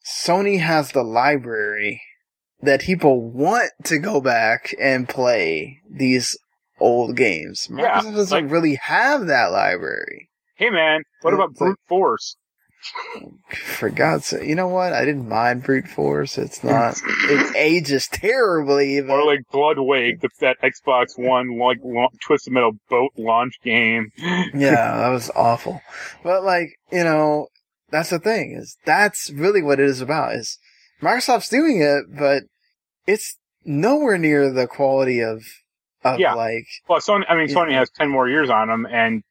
Sony 0.07 0.61
has 0.61 0.93
the 0.93 1.03
library 1.03 2.01
that 2.63 2.81
people 2.81 3.21
want 3.21 3.71
to 3.85 3.99
go 3.99 4.21
back 4.21 4.75
and 4.81 5.09
play 5.09 5.81
these 5.91 6.39
old 6.81 7.17
games. 7.17 7.69
Yeah, 7.71 8.01
Microsoft 8.01 8.15
doesn't 8.15 8.45
like- 8.45 8.53
really 8.53 8.75
have 8.77 9.27
that 9.27 9.53
library. 9.53 10.31
Hey 10.55 10.71
man, 10.71 11.03
what 11.23 11.35
about 11.35 11.55
brute 11.55 11.79
force? 11.89 12.37
For 13.77 13.91
God's 13.91 14.27
sake, 14.27 14.49
you 14.49 14.55
know 14.55 14.69
what? 14.69 14.93
I 14.93 15.05
didn't 15.05 15.29
mind 15.29 15.63
brute 15.63 15.89
force. 15.89 16.39
It's 16.39 16.65
not. 16.65 17.01
it 17.05 17.57
ages 17.57 18.09
terribly. 18.09 19.01
Or 19.01 19.25
like 19.25 19.41
Blood 19.51 19.79
Wake, 19.79 20.21
the, 20.21 20.29
that 20.41 20.61
Xbox 20.63 21.19
One 21.19 21.59
like 21.59 21.79
twisted 22.21 22.53
metal 22.53 22.73
boat 22.89 23.13
launch 23.17 23.59
game. 23.63 24.11
yeah, 24.19 24.51
that 24.99 25.09
was 25.09 25.31
awful. 25.35 25.81
But 26.23 26.45
like, 26.45 26.71
you 26.91 27.05
know, 27.05 27.49
that's 27.91 28.11
the 28.11 28.19
thing 28.19 28.53
is 28.59 28.77
that's 28.85 29.31
really 29.31 29.63
what 29.63 29.79
it 29.81 29.87
is 29.87 30.01
about. 30.01 30.35
Is 30.35 30.59
Microsoft's 31.01 31.49
doing 31.49 31.81
it, 31.83 32.05
but 32.19 32.45
it's 33.07 33.37
nowhere 33.65 34.19
near 34.19 34.51
the 34.53 34.67
quality 34.67 35.21
of 35.21 35.43
of 36.05 36.19
Yeah. 36.19 36.35
like 36.35 36.67
Well, 36.89 37.01
Sony. 37.01 37.25
I 37.29 37.37
mean. 37.37 37.49
Sony 37.49 37.73
has 37.73 37.91
ten 37.91 38.09
more 38.09 38.29
years 38.29 38.51
on 38.51 38.69
them 38.69 38.87
and 38.91 39.23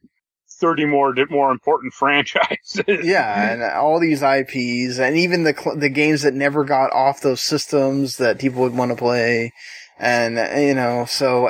thirty 0.62 0.86
more 0.86 1.14
more 1.30 1.52
important 1.52 1.94
franchises. 2.02 2.84
yeah, 2.88 3.52
and 3.52 3.64
all 3.64 4.00
these 4.00 4.22
IPs, 4.22 5.00
and 5.00 5.18
even 5.18 5.44
the 5.44 5.54
cl- 5.54 5.78
the 5.78 5.90
games 5.90 6.22
that 6.22 6.34
never 6.34 6.64
got 6.64 6.94
off 6.94 7.22
those 7.22 7.42
systems 7.42 8.18
that 8.18 8.40
people 8.40 8.62
would 8.62 8.76
want 8.76 8.92
to 8.92 8.96
play, 8.96 9.52
and 10.00 10.38
you 10.66 10.74
know, 10.74 11.06
so 11.06 11.50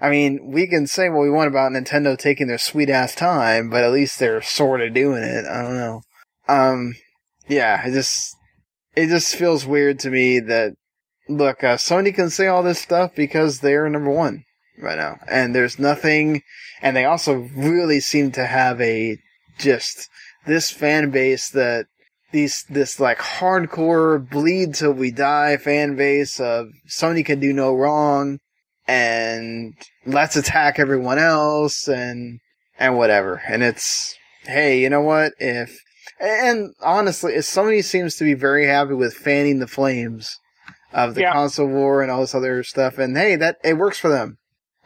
I 0.00 0.10
mean, 0.10 0.50
we 0.50 0.66
can 0.66 0.86
say 0.86 1.08
what 1.08 1.22
we 1.22 1.30
want 1.30 1.48
about 1.48 1.72
Nintendo 1.72 2.18
taking 2.18 2.48
their 2.48 2.58
sweet 2.58 2.90
ass 2.90 3.14
time, 3.14 3.70
but 3.70 3.84
at 3.84 3.92
least 3.92 4.18
they're 4.18 4.42
sort 4.42 4.80
of 4.80 4.94
doing 4.94 5.22
it. 5.22 5.44
I 5.46 5.62
don't 5.62 5.76
know. 5.76 6.00
Um, 6.48 6.94
yeah, 7.46 7.86
it 7.86 7.92
just 7.92 8.34
it 8.96 9.08
just 9.08 9.36
feels 9.36 9.66
weird 9.66 9.98
to 10.00 10.10
me 10.10 10.40
that 10.40 10.74
look, 11.28 11.62
uh, 11.62 11.76
Sony 11.76 12.14
can 12.14 12.30
say 12.30 12.46
all 12.46 12.62
this 12.62 12.80
stuff 12.80 13.14
because 13.14 13.60
they're 13.60 13.88
number 13.88 14.10
one 14.10 14.44
right 14.80 14.98
now, 14.98 15.18
and 15.30 15.54
there's 15.54 15.78
nothing, 15.78 16.42
and 16.82 16.96
they 16.96 17.04
also 17.04 17.34
really 17.56 18.00
seem 18.00 18.32
to 18.32 18.46
have 18.46 18.80
a 18.80 19.18
just 19.58 20.08
this 20.46 20.70
fan 20.70 21.10
base 21.10 21.50
that 21.50 21.86
these 22.32 22.64
this 22.68 23.00
like 23.00 23.18
hardcore 23.18 24.28
bleed 24.28 24.74
till 24.74 24.92
we 24.92 25.10
die 25.10 25.56
fan 25.56 25.96
base 25.96 26.38
of 26.38 26.68
Sony 26.88 27.24
can 27.24 27.40
do 27.40 27.52
no 27.52 27.74
wrong 27.74 28.38
and 28.86 29.74
let's 30.06 30.36
attack 30.36 30.78
everyone 30.78 31.18
else 31.18 31.88
and 31.88 32.38
and 32.78 32.96
whatever. 32.96 33.42
And 33.48 33.62
it's 33.62 34.14
hey 34.44 34.80
you 34.80 34.90
know 34.90 35.00
what? 35.00 35.32
If 35.38 35.78
and 36.20 36.74
honestly 36.82 37.34
if 37.34 37.44
Sony 37.44 37.82
seems 37.82 38.16
to 38.16 38.24
be 38.24 38.34
very 38.34 38.66
happy 38.66 38.94
with 38.94 39.14
fanning 39.14 39.58
the 39.58 39.66
flames 39.66 40.36
of 40.92 41.14
the 41.14 41.22
Yeah. 41.22 41.32
console 41.32 41.68
war 41.68 42.02
and 42.02 42.10
all 42.10 42.20
this 42.20 42.34
other 42.34 42.62
stuff 42.62 42.98
and 42.98 43.16
hey 43.16 43.36
that 43.36 43.56
it 43.64 43.74
works 43.78 43.98
for 43.98 44.08
them 44.08 44.38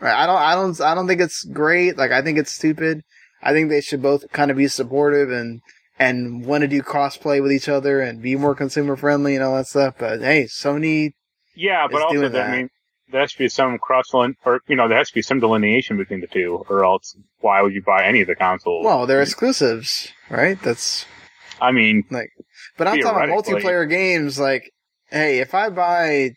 right 0.02 0.14
I 0.14 0.26
don't 0.26 0.36
I 0.36 0.54
don't 0.54 0.80
I 0.80 0.94
don't 0.94 1.08
think 1.08 1.20
it's 1.22 1.44
great 1.44 1.96
like 1.96 2.10
I 2.10 2.20
think 2.20 2.38
it's 2.38 2.52
stupid 2.52 3.02
I 3.42 3.52
think 3.52 3.70
they 3.70 3.80
should 3.80 4.02
both 4.02 4.30
kind 4.32 4.50
of 4.50 4.56
be 4.56 4.68
supportive 4.68 5.30
and 5.30 5.62
and 5.98 6.44
want 6.44 6.62
to 6.62 6.68
do 6.68 6.82
crossplay 6.82 7.42
with 7.42 7.52
each 7.52 7.68
other 7.68 8.00
and 8.00 8.22
be 8.22 8.36
more 8.36 8.54
consumer 8.54 8.96
friendly 8.96 9.34
and 9.34 9.44
all 9.44 9.56
that 9.56 9.66
stuff. 9.66 9.94
But 9.98 10.20
hey, 10.20 10.44
Sony, 10.44 11.12
Yeah, 11.54 11.86
but 11.90 12.02
also, 12.02 12.28
that, 12.28 12.50
I 12.50 12.56
mean, 12.56 12.70
there 13.10 13.20
has 13.20 13.32
to 13.32 13.38
be 13.38 13.48
some 13.48 13.78
cross 13.78 14.12
or 14.14 14.60
you 14.68 14.76
know, 14.76 14.88
there 14.88 14.98
has 14.98 15.08
to 15.08 15.14
be 15.14 15.22
some 15.22 15.40
delineation 15.40 15.96
between 15.96 16.20
the 16.20 16.26
two, 16.26 16.64
or 16.68 16.84
else 16.84 17.16
why 17.40 17.60
would 17.62 17.74
you 17.74 17.82
buy 17.82 18.04
any 18.04 18.22
of 18.22 18.26
the 18.26 18.34
consoles? 18.34 18.84
well, 18.84 19.06
they're 19.06 19.22
exclusives, 19.22 20.12
right? 20.30 20.60
That's 20.62 21.04
I 21.60 21.72
mean, 21.72 22.04
like, 22.10 22.30
but 22.76 22.88
I'm 22.88 23.00
talking 23.00 23.30
about 23.30 23.44
multiplayer 23.44 23.88
games. 23.88 24.38
Like, 24.38 24.72
hey, 25.10 25.38
if 25.38 25.54
I 25.54 25.68
buy 25.68 26.32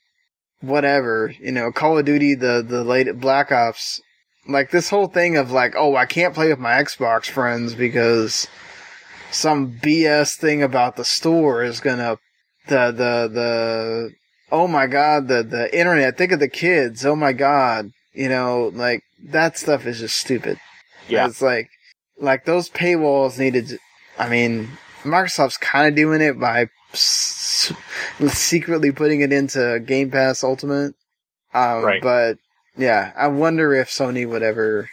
whatever, 0.62 1.34
you 1.40 1.52
know, 1.52 1.72
Call 1.72 1.98
of 1.98 2.06
Duty, 2.06 2.36
the 2.36 2.64
the 2.68 2.84
late 2.84 3.20
Black 3.20 3.52
Ops, 3.52 4.02
like 4.48 4.72
this 4.72 4.90
whole 4.90 5.08
thing 5.08 5.38
of 5.38 5.52
like, 5.52 5.76
oh, 5.78 5.96
I 5.96 6.06
can't 6.06 6.34
play 6.34 6.50
with 6.50 6.60
my 6.60 6.74
Xbox 6.74 7.26
friends 7.30 7.74
because 7.76 8.48
some 9.32 9.74
BS 9.80 10.38
thing 10.38 10.64
about 10.64 10.96
the 10.96 11.06
store 11.06 11.64
is 11.64 11.80
gonna 11.80 12.18
the 12.68 12.92
the 12.92 13.30
the 13.32 14.12
oh 14.52 14.68
my 14.68 14.88
god 14.88 15.28
the 15.28 15.44
the 15.44 15.78
internet 15.78 16.18
think 16.18 16.32
of 16.32 16.40
the 16.40 16.48
kids 16.48 17.06
oh 17.06 17.16
my 17.16 17.34
god 17.34 17.92
you 18.14 18.30
know 18.30 18.72
like 18.74 19.02
that 19.24 19.58
stuff 19.58 19.86
is 19.86 20.00
just 20.00 20.18
stupid 20.18 20.58
Yeah. 21.08 21.28
it's 21.28 21.42
like 21.42 21.68
like 22.20 22.46
those 22.46 22.70
paywalls 22.70 23.38
needed 23.38 23.68
to- 23.68 23.80
i 24.18 24.30
mean 24.30 24.70
microsoft's 25.06 25.58
kind 25.58 25.88
of 25.88 25.96
doing 25.96 26.22
it 26.22 26.40
by 26.40 26.68
s- 26.94 27.72
secretly 28.28 28.92
putting 28.92 29.22
it 29.22 29.32
into 29.32 29.80
game 29.86 30.12
pass 30.12 30.44
ultimate 30.44 30.94
um 31.54 31.84
Right. 31.84 32.02
but 32.02 32.38
yeah 32.78 33.12
i 33.18 33.28
wonder 33.28 33.74
if 33.74 33.90
sony 33.90 34.28
would 34.28 34.44
ever 34.44 34.90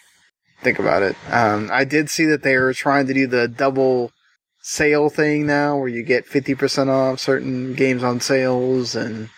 think 0.63 0.79
about 0.79 1.03
it 1.03 1.17
um 1.31 1.69
i 1.73 1.85
did 1.85 2.09
see 2.11 2.25
that 2.27 2.43
they 2.43 2.57
were 2.57 2.73
trying 2.75 3.07
to 3.09 3.15
do 3.15 3.27
the 3.27 3.49
double 3.49 4.13
sale 4.61 5.09
thing 5.11 5.45
now 5.47 5.77
where 5.77 5.89
you 5.89 6.05
get 6.05 6.25
50% 6.25 6.89
off 6.89 7.19
certain 7.19 7.75
games 7.75 8.05
on 8.05 8.21
sales 8.21 8.95
and 8.95 9.29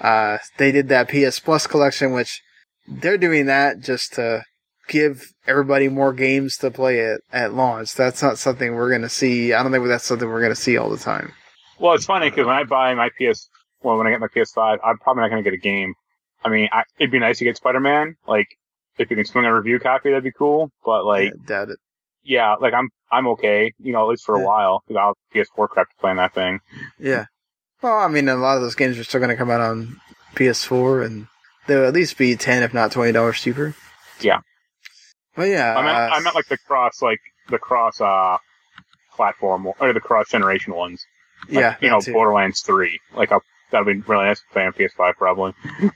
uh 0.00 0.38
they 0.56 0.72
did 0.72 0.88
that 0.88 1.08
PS 1.08 1.38
Plus 1.38 1.66
collection 1.66 2.12
which 2.12 2.40
they're 2.88 3.18
doing 3.18 3.44
that 3.46 3.80
just 3.80 4.14
to 4.14 4.42
give 4.88 5.24
everybody 5.46 5.88
more 5.88 6.12
games 6.12 6.56
to 6.58 6.70
play 6.70 7.00
at, 7.00 7.20
at 7.32 7.54
launch. 7.54 7.94
That's 7.94 8.22
not 8.22 8.38
something 8.38 8.74
we're 8.74 8.90
going 8.90 9.02
to 9.02 9.08
see. 9.08 9.52
I 9.52 9.62
don't 9.62 9.72
think 9.72 9.86
that's 9.86 10.04
something 10.04 10.28
we're 10.28 10.40
going 10.40 10.54
to 10.54 10.60
see 10.60 10.76
all 10.76 10.90
the 10.90 10.96
time. 10.98 11.32
well, 11.78 11.94
it's 11.94 12.04
funny 12.06 12.30
because 12.30 12.46
when 12.46 12.54
I 12.56 12.64
buy 12.64 12.94
my 12.94 13.08
PS, 13.10 13.48
well, 13.82 13.96
when 13.98 14.06
I 14.06 14.10
get 14.10 14.20
my 14.20 14.28
PS5, 14.28 14.78
I'm 14.84 14.98
probably 14.98 15.22
not 15.22 15.30
going 15.30 15.42
to 15.42 15.50
get 15.50 15.54
a 15.56 15.60
game. 15.60 15.94
I 16.44 16.48
mean, 16.48 16.68
I, 16.72 16.82
it'd 16.98 17.10
be 17.10 17.18
nice 17.18 17.38
to 17.38 17.44
get 17.44 17.56
Spider-Man. 17.56 18.16
Like, 18.26 18.46
if 18.98 19.10
you 19.10 19.16
can 19.16 19.24
swing 19.24 19.44
a 19.46 19.54
review 19.54 19.78
copy, 19.78 20.10
that'd 20.10 20.22
be 20.24 20.32
cool. 20.32 20.70
But 20.84 21.04
like, 21.04 21.24
Yeah, 21.32 21.46
doubt 21.46 21.70
it. 21.70 21.78
yeah, 22.22 22.54
like 22.60 22.74
I'm, 22.74 22.88
I'm 23.10 23.26
okay. 23.28 23.72
You 23.78 23.92
know, 23.92 24.02
at 24.04 24.08
least 24.10 24.24
for 24.24 24.36
a 24.36 24.38
Yeah. 24.40 24.44
while 24.46 24.82
because 24.86 25.00
I'll 25.00 25.08
have 25.08 25.46
PS4 25.56 25.68
crap 25.68 25.88
to 25.90 25.96
play 25.98 26.10
on 26.10 26.16
that 26.16 26.34
thing. 26.34 26.60
Yeah. 26.98 27.24
Well, 27.82 27.98
I 27.98 28.08
mean, 28.08 28.28
a 28.28 28.36
lot 28.36 28.56
of 28.56 28.62
those 28.62 28.74
games 28.74 28.98
are 28.98 29.04
still 29.04 29.20
going 29.20 29.30
to 29.30 29.36
come 29.36 29.50
out 29.50 29.60
on 29.60 30.00
PS4 30.36 31.04
and 31.04 31.26
they'll 31.66 31.86
at 31.86 31.92
least 31.94 32.16
be 32.18 32.36
10 32.36 32.62
if 32.62 32.72
not 32.74 32.92
$20 32.92 33.34
cheaper. 33.34 33.74
Yeah. 34.20 34.40
But 35.36 35.48
yeah. 35.48 35.74
I 35.76 35.82
meant, 35.82 35.96
uh, 35.96 36.10
I 36.14 36.20
meant 36.20 36.34
like 36.34 36.48
the 36.48 36.58
cross, 36.58 37.02
like 37.02 37.20
the 37.48 37.58
cross, 37.58 38.00
uh, 38.00 38.38
platform 39.16 39.66
or 39.80 39.92
the 39.92 40.00
cross 40.00 40.28
generation 40.30 40.74
ones. 40.74 41.04
Like, 41.48 41.60
yeah. 41.60 41.76
you 41.80 41.90
know, 41.90 42.00
too. 42.00 42.12
Borderlands 42.12 42.60
3. 42.62 42.98
Like, 43.14 43.30
that'd 43.70 43.86
be 43.86 44.00
really 44.10 44.24
nice 44.24 44.40
to 44.40 44.46
play 44.52 44.64
on 44.64 44.72
PS5 44.72 45.14
probably. 45.16 45.54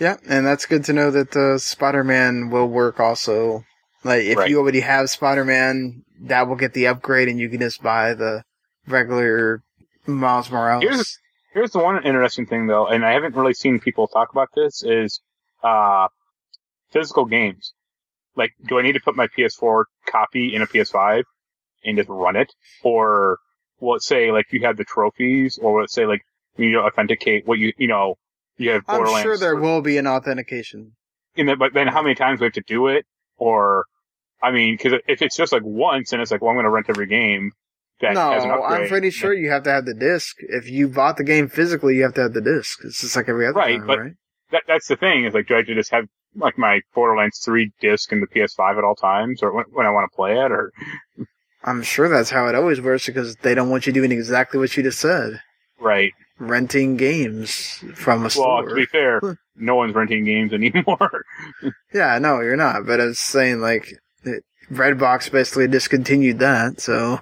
Yeah, 0.00 0.16
and 0.28 0.46
that's 0.46 0.64
good 0.66 0.84
to 0.84 0.92
know 0.92 1.10
that 1.10 1.34
uh, 1.36 1.58
Spider-Man 1.58 2.50
will 2.50 2.68
work 2.68 3.00
also. 3.00 3.64
Like, 4.04 4.26
if 4.26 4.38
Right. 4.38 4.48
you 4.48 4.60
already 4.60 4.78
have 4.78 5.10
Spider-Man, 5.10 6.04
that 6.20 6.46
will 6.46 6.54
get 6.54 6.72
the 6.72 6.86
upgrade, 6.86 7.28
and 7.28 7.36
you 7.40 7.48
can 7.48 7.58
just 7.58 7.82
buy 7.82 8.14
the 8.14 8.44
regular 8.86 9.60
Miles 10.06 10.52
Morales. 10.52 10.84
Here's- 10.84 11.18
Here's 11.52 11.72
the 11.72 11.80
one 11.80 12.04
interesting 12.04 12.46
thing 12.46 12.68
though, 12.68 12.86
and 12.86 13.04
I 13.04 13.14
haven't 13.14 13.34
really 13.34 13.54
seen 13.54 13.80
people 13.80 14.06
talk 14.06 14.30
about 14.30 14.50
this 14.54 14.84
is, 14.84 15.20
uh, 15.64 16.06
physical 16.92 17.24
games. 17.24 17.72
Like, 18.38 18.52
do 18.66 18.78
I 18.78 18.82
need 18.82 18.92
to 18.92 19.00
put 19.00 19.16
my 19.16 19.26
PS4 19.36 19.84
copy 20.10 20.54
in 20.54 20.62
a 20.62 20.66
PS5 20.66 21.24
and 21.84 21.96
just 21.98 22.08
run 22.08 22.36
it? 22.36 22.50
Or, 22.82 23.38
will 23.80 23.96
it 23.96 24.02
say, 24.02 24.30
like, 24.30 24.46
you 24.52 24.60
have 24.64 24.76
the 24.76 24.84
trophies, 24.84 25.58
or 25.60 25.74
will 25.74 25.84
it 25.84 25.90
say, 25.90 26.06
like, 26.06 26.22
you 26.56 26.66
need 26.66 26.72
to 26.72 26.80
authenticate 26.80 27.46
what 27.46 27.58
you, 27.58 27.72
you 27.76 27.88
know, 27.88 28.14
you 28.56 28.70
have 28.70 28.82
I'm 28.88 29.22
sure 29.22 29.36
there 29.36 29.56
will 29.56 29.82
be 29.82 29.98
an 29.98 30.06
authentication. 30.06 30.92
in 31.36 31.46
the, 31.46 31.56
but 31.56 31.74
then 31.74 31.88
how 31.88 32.02
many 32.02 32.14
times 32.14 32.38
do 32.38 32.44
we 32.44 32.46
have 32.46 32.52
to 32.54 32.62
do 32.66 32.88
it? 32.88 33.04
Or, 33.36 33.84
I 34.42 34.50
mean, 34.50 34.76
cause 34.78 34.92
if 35.06 35.20
it's 35.22 35.36
just 35.36 35.52
like 35.52 35.62
once 35.64 36.12
and 36.12 36.22
it's 36.22 36.30
like, 36.30 36.40
well, 36.40 36.50
I'm 36.50 36.56
going 36.56 36.64
to 36.64 36.70
rent 36.70 36.86
every 36.88 37.06
game 37.06 37.52
that 38.00 38.14
no, 38.14 38.30
has 38.32 38.44
an 38.44 38.50
upgrade. 38.50 38.82
I'm 38.82 38.88
pretty 38.88 39.10
sure 39.10 39.32
you 39.32 39.50
have 39.50 39.64
to 39.64 39.70
have 39.70 39.84
the 39.84 39.94
disc. 39.94 40.36
If 40.40 40.68
you 40.68 40.88
bought 40.88 41.16
the 41.16 41.24
game 41.24 41.48
physically, 41.48 41.96
you 41.96 42.02
have 42.04 42.14
to 42.14 42.22
have 42.22 42.32
the 42.32 42.40
disc. 42.40 42.78
It's 42.84 43.00
just 43.00 43.14
like 43.16 43.28
every 43.28 43.46
other 43.46 43.58
Right, 43.58 43.78
time, 43.78 43.86
but- 43.86 43.98
right? 43.98 44.12
that 44.50 44.62
that's 44.66 44.88
the 44.88 44.96
thing 44.96 45.24
is 45.24 45.34
like 45.34 45.46
do 45.46 45.54
I 45.56 45.62
just 45.62 45.90
have 45.92 46.06
like 46.38 46.56
my 46.58 46.80
Borderlands 46.94 47.38
three 47.44 47.72
disc 47.80 48.10
in 48.12 48.20
the 48.20 48.26
PS5 48.26 48.78
at 48.78 48.84
all 48.84 48.94
times, 48.94 49.42
or 49.42 49.52
when, 49.52 49.64
when 49.72 49.86
I 49.86 49.90
want 49.90 50.10
to 50.10 50.14
play 50.16 50.32
it, 50.32 50.50
or 50.52 50.72
I'm 51.64 51.82
sure 51.82 52.08
that's 52.08 52.30
how 52.30 52.46
it 52.48 52.54
always 52.54 52.80
works 52.80 53.06
because 53.06 53.36
they 53.36 53.54
don't 53.54 53.70
want 53.70 53.86
you 53.86 53.92
doing 53.92 54.12
exactly 54.12 54.58
what 54.60 54.76
you 54.76 54.82
just 54.82 55.00
said. 55.00 55.40
right? 55.80 56.12
Renting 56.38 56.96
games 56.96 57.82
from 57.94 58.20
a 58.20 58.22
Well, 58.22 58.30
store. 58.30 58.68
to 58.68 58.74
be 58.74 58.86
fair, 58.86 59.20
no 59.56 59.74
one's 59.74 59.94
renting 59.94 60.24
games 60.24 60.52
anymore. 60.52 61.24
Yeah, 61.92 62.18
no, 62.18 62.40
you're 62.40 62.54
not. 62.56 62.86
But 62.86 63.00
I 63.00 63.06
was 63.06 63.18
saying, 63.18 63.60
like, 63.60 63.88
Redbox 64.70 65.30
basically 65.32 65.66
discontinued 65.66 66.38
that, 66.40 66.80
so 66.80 67.20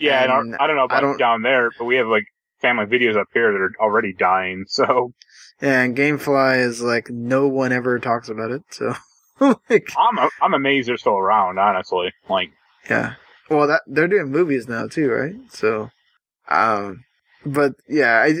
yeah, 0.00 0.24
and, 0.24 0.32
And 0.32 0.54
our, 0.56 0.62
I 0.62 0.66
don't 0.66 0.76
know 0.76 0.86
I 0.90 1.00
don't- 1.00 1.18
down 1.18 1.42
there, 1.42 1.70
but 1.78 1.84
we 1.84 1.96
have 1.96 2.08
like 2.08 2.24
family 2.60 2.86
videos 2.86 3.16
up 3.16 3.28
here 3.32 3.52
that 3.52 3.58
are 3.60 3.72
already 3.80 4.12
dying. 4.12 4.64
So 4.68 5.12
and 5.60 5.96
GameFly 5.96 6.64
is 6.64 6.80
like 6.80 7.10
no 7.10 7.48
one 7.48 7.72
ever 7.72 7.98
talks 7.98 8.28
about 8.28 8.50
it. 8.50 8.62
So, 8.70 8.94
like, 9.40 9.92
I'm 9.96 10.30
I'm 10.40 10.54
amazed 10.54 10.88
they're 10.88 10.96
still 10.96 11.18
around. 11.18 11.58
Honestly, 11.58 12.12
like 12.28 12.50
yeah. 12.88 13.14
Well, 13.48 13.66
that 13.66 13.82
they're 13.86 14.08
doing 14.08 14.30
movies 14.30 14.68
now 14.68 14.86
too, 14.86 15.10
right? 15.10 15.34
So, 15.50 15.90
um, 16.48 17.04
but 17.44 17.72
yeah, 17.88 18.22
I, 18.22 18.34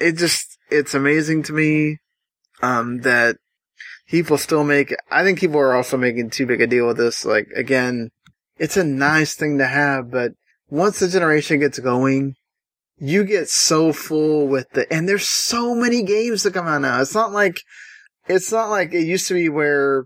it 0.00 0.12
just 0.12 0.58
it's 0.70 0.94
amazing 0.94 1.42
to 1.44 1.52
me, 1.52 1.98
um, 2.62 3.00
that 3.00 3.36
people 4.08 4.38
still 4.38 4.64
make. 4.64 4.94
I 5.10 5.24
think 5.24 5.40
people 5.40 5.58
are 5.58 5.74
also 5.74 5.96
making 5.96 6.30
too 6.30 6.46
big 6.46 6.60
a 6.60 6.66
deal 6.66 6.86
with 6.86 6.96
this. 6.96 7.24
Like 7.24 7.48
again, 7.56 8.10
it's 8.58 8.76
a 8.76 8.84
nice 8.84 9.34
thing 9.34 9.58
to 9.58 9.66
have, 9.66 10.10
but 10.10 10.32
once 10.68 11.00
the 11.00 11.08
generation 11.08 11.60
gets 11.60 11.78
going, 11.78 12.36
you 13.04 13.24
get 13.24 13.48
so 13.48 13.92
full 13.92 14.46
with 14.46 14.70
the, 14.74 14.90
and 14.92 15.08
there's 15.08 15.28
so 15.28 15.74
many 15.74 16.04
games 16.04 16.44
that 16.44 16.54
come 16.54 16.68
out 16.68 16.82
now. 16.82 17.00
It's 17.00 17.16
not 17.16 17.32
like, 17.32 17.60
it's 18.28 18.52
not 18.52 18.70
like 18.70 18.94
it 18.94 19.04
used 19.04 19.26
to 19.26 19.34
be 19.34 19.48
where, 19.48 20.04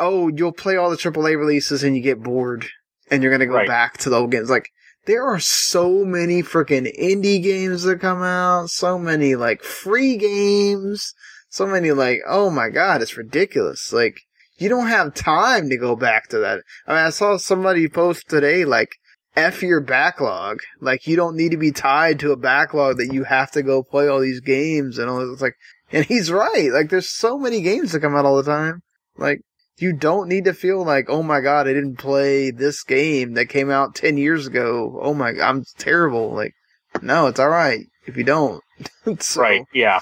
oh, 0.00 0.28
you'll 0.28 0.52
play 0.52 0.76
all 0.76 0.88
the 0.88 0.96
AAA 0.96 1.36
releases 1.38 1.84
and 1.84 1.94
you 1.94 2.02
get 2.02 2.22
bored 2.22 2.66
and 3.10 3.22
you're 3.22 3.30
going 3.30 3.40
to 3.40 3.46
go 3.46 3.56
Right. 3.56 3.68
back 3.68 3.98
to 3.98 4.08
the 4.08 4.16
old 4.16 4.30
games. 4.30 4.48
Like, 4.48 4.70
there 5.04 5.22
are 5.24 5.40
so 5.40 6.06
many 6.06 6.42
freaking 6.42 6.90
indie 6.98 7.42
games 7.42 7.82
that 7.82 8.00
come 8.00 8.22
out, 8.22 8.70
so 8.70 8.98
many 8.98 9.34
like 9.34 9.62
free 9.62 10.16
games, 10.16 11.12
so 11.50 11.66
many 11.66 11.92
like, 11.92 12.20
oh 12.26 12.48
my 12.48 12.70
god, 12.70 13.02
it's 13.02 13.18
ridiculous. 13.18 13.92
Like, 13.92 14.22
you 14.56 14.70
don't 14.70 14.86
have 14.86 15.12
time 15.12 15.68
to 15.68 15.76
go 15.76 15.96
back 15.96 16.28
to 16.28 16.38
that. 16.38 16.60
I 16.86 16.94
mean, 16.94 17.04
I 17.04 17.10
saw 17.10 17.36
somebody 17.36 17.88
post 17.88 18.28
today, 18.30 18.64
like, 18.64 18.94
F 19.34 19.62
your 19.62 19.80
backlog. 19.80 20.60
Like, 20.80 21.06
you 21.06 21.16
don't 21.16 21.36
need 21.36 21.52
to 21.52 21.56
be 21.56 21.72
tied 21.72 22.20
to 22.20 22.32
a 22.32 22.36
backlog 22.36 22.98
that 22.98 23.12
you 23.12 23.24
have 23.24 23.50
to 23.52 23.62
go 23.62 23.82
play 23.82 24.08
all 24.08 24.20
these 24.20 24.40
games 24.40 24.98
and 24.98 25.08
all 25.08 25.20
this. 25.20 25.32
It's 25.32 25.42
like, 25.42 25.56
and 25.90 26.04
he's 26.04 26.30
right. 26.30 26.70
Like, 26.72 26.90
there's 26.90 27.08
so 27.08 27.38
many 27.38 27.60
games 27.60 27.92
that 27.92 28.00
come 28.00 28.14
out 28.14 28.24
all 28.24 28.36
the 28.36 28.50
time. 28.50 28.82
Like, 29.16 29.40
you 29.78 29.92
don't 29.92 30.28
need 30.28 30.44
to 30.44 30.54
feel 30.54 30.84
like, 30.84 31.06
oh 31.08 31.22
my 31.22 31.40
god, 31.40 31.66
I 31.66 31.72
didn't 31.72 31.96
play 31.96 32.50
this 32.50 32.82
game 32.84 33.34
that 33.34 33.46
came 33.46 33.70
out 33.70 33.94
10 33.94 34.16
years 34.16 34.46
ago. 34.46 34.98
Oh 35.02 35.14
my, 35.14 35.30
I'm 35.30 35.64
terrible. 35.78 36.32
Like, 36.32 36.52
no, 37.00 37.26
it's 37.26 37.40
alright 37.40 37.86
if 38.06 38.16
you 38.16 38.24
don't. 38.24 38.62
So, 39.20 39.40
right, 39.40 39.64
yeah, 39.72 40.00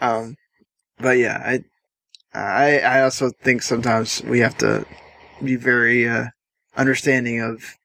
um, 0.00 0.36
but 0.98 1.18
yeah, 1.18 1.38
I, 1.42 1.64
I, 2.38 2.78
I 2.78 3.02
also 3.02 3.30
think 3.42 3.62
sometimes 3.62 4.22
we 4.24 4.40
have 4.40 4.56
to 4.58 4.86
be 5.42 5.56
very, 5.56 6.08
uh, 6.08 6.26
understanding 6.76 7.40
of 7.40 7.76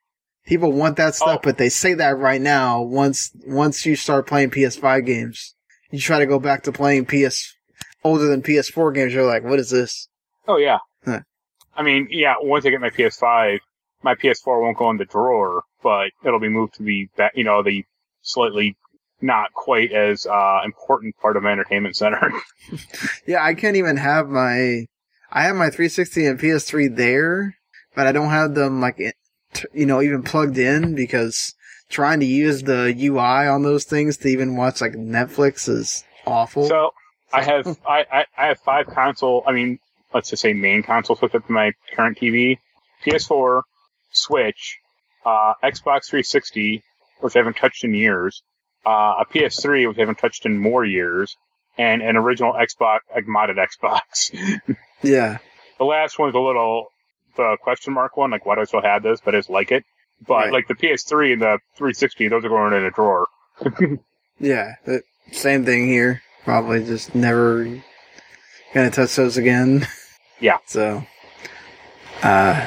people 0.46 0.72
want 0.72 0.96
that 0.96 1.14
stuff, 1.14 1.38
Oh. 1.38 1.40
but 1.42 1.58
they 1.58 1.68
say 1.68 1.94
that 1.94 2.18
right 2.18 2.40
now. 2.40 2.82
Once, 2.82 3.30
once 3.46 3.84
you 3.86 3.96
start 3.96 4.26
playing 4.26 4.50
PS5 4.50 5.04
games, 5.06 5.54
you 5.90 5.98
try 5.98 6.18
to 6.18 6.26
go 6.26 6.38
back 6.38 6.62
to 6.64 6.72
playing 6.72 7.06
PS, 7.06 7.54
older 8.04 8.26
than 8.26 8.42
PS4 8.42 8.94
games, 8.94 9.12
you're 9.14 9.26
like, 9.26 9.44
what 9.44 9.58
is 9.58 9.70
this? 9.70 10.08
oh 10.48 10.56
yeah. 10.56 10.78
Huh. 11.04 11.20
I 11.76 11.82
mean, 11.82 12.08
yeah. 12.10 12.34
Once 12.40 12.66
I 12.66 12.70
get 12.70 12.80
my 12.80 12.90
PS5, 12.90 13.60
my 14.02 14.14
PS4 14.16 14.60
won't 14.60 14.76
go 14.76 14.90
in 14.90 14.96
the 14.96 15.04
drawer, 15.04 15.62
but 15.82 16.10
it'll 16.24 16.40
be 16.40 16.48
moved 16.48 16.74
to 16.74 16.82
the 16.82 17.08
ba- 17.16 17.30
you 17.34 17.44
know 17.44 17.62
the 17.62 17.84
slightly 18.22 18.76
not 19.20 19.52
quite 19.54 19.92
as 19.92 20.26
uh 20.26 20.60
important 20.64 21.14
part 21.22 21.36
of 21.36 21.44
my 21.44 21.52
entertainment 21.52 21.94
center. 21.96 22.32
Yeah, 23.26 23.42
I 23.44 23.54
can't 23.54 23.76
even 23.76 23.96
have 23.98 24.28
my, 24.28 24.86
I 25.30 25.44
have 25.44 25.54
my 25.54 25.70
360 25.70 26.26
and 26.26 26.40
PS3 26.40 26.96
there, 26.96 27.56
but 27.94 28.06
I 28.08 28.12
don't 28.12 28.30
have 28.30 28.54
them 28.54 28.80
like, 28.80 28.98
you 29.72 29.86
know, 29.86 30.00
even 30.00 30.22
plugged 30.22 30.58
in 30.58 30.94
because 30.94 31.54
trying 31.88 32.20
to 32.20 32.26
use 32.26 32.62
the 32.62 32.94
UI 32.98 33.46
on 33.48 33.62
those 33.62 33.84
things 33.84 34.16
to 34.18 34.28
even 34.28 34.56
watch 34.56 34.80
like 34.80 34.92
Netflix 34.92 35.68
is 35.68 36.04
awful. 36.26 36.68
So 36.68 36.90
I 37.32 37.42
have 37.42 37.78
I, 37.86 38.04
I, 38.10 38.24
I 38.36 38.46
have 38.48 38.58
five 38.60 38.86
console. 38.86 39.44
I 39.46 39.52
mean, 39.52 39.78
let's 40.12 40.30
just 40.30 40.42
say 40.42 40.52
main 40.52 40.82
consoles 40.82 41.20
hooked 41.20 41.34
up 41.34 41.46
to 41.46 41.52
my 41.52 41.72
current 41.94 42.18
TV: 42.18 42.58
PS4, 43.04 43.62
Switch, 44.10 44.78
uh, 45.24 45.54
Xbox 45.62 46.08
360, 46.08 46.82
which 47.20 47.36
I 47.36 47.38
haven't 47.38 47.56
touched 47.56 47.84
in 47.84 47.94
years, 47.94 48.42
uh, 48.86 49.14
a 49.20 49.24
PS3, 49.32 49.88
which 49.88 49.98
I 49.98 50.00
haven't 50.00 50.18
touched 50.18 50.46
in 50.46 50.58
more 50.58 50.84
years, 50.84 51.36
and 51.78 52.02
an 52.02 52.16
original 52.16 52.52
Xbox, 52.52 53.00
like 53.14 53.26
modded 53.26 53.56
Xbox. 53.56 54.30
yeah. 55.02 55.38
the 55.78 55.84
last 55.84 56.18
one's 56.18 56.34
a 56.34 56.40
little 56.40 56.88
the 57.36 57.56
question 57.62 57.92
mark 57.92 58.16
one, 58.16 58.30
like 58.30 58.44
why 58.46 58.54
do 58.54 58.60
I 58.62 58.64
still 58.64 58.82
have 58.82 59.02
this? 59.02 59.20
But 59.24 59.34
I 59.34 59.38
just 59.38 59.50
like 59.50 59.70
it. 59.72 59.84
But 60.26 60.34
Right. 60.34 60.52
like 60.52 60.68
the 60.68 60.74
PS3 60.74 61.32
and 61.34 61.42
the 61.42 61.58
360, 61.76 62.28
those 62.28 62.44
are 62.44 62.48
going 62.48 62.72
in 62.72 62.84
a 62.84 62.90
drawer. 62.90 63.26
Yeah. 64.38 64.74
the- 64.84 65.02
same 65.30 65.64
thing 65.64 65.86
here. 65.86 66.20
Probably 66.44 66.84
just 66.84 67.14
never 67.14 67.64
gonna 68.74 68.90
touch 68.90 69.14
those 69.16 69.36
again. 69.36 69.86
Yeah. 70.40 70.58
So, 70.66 71.04
uh, 72.24 72.66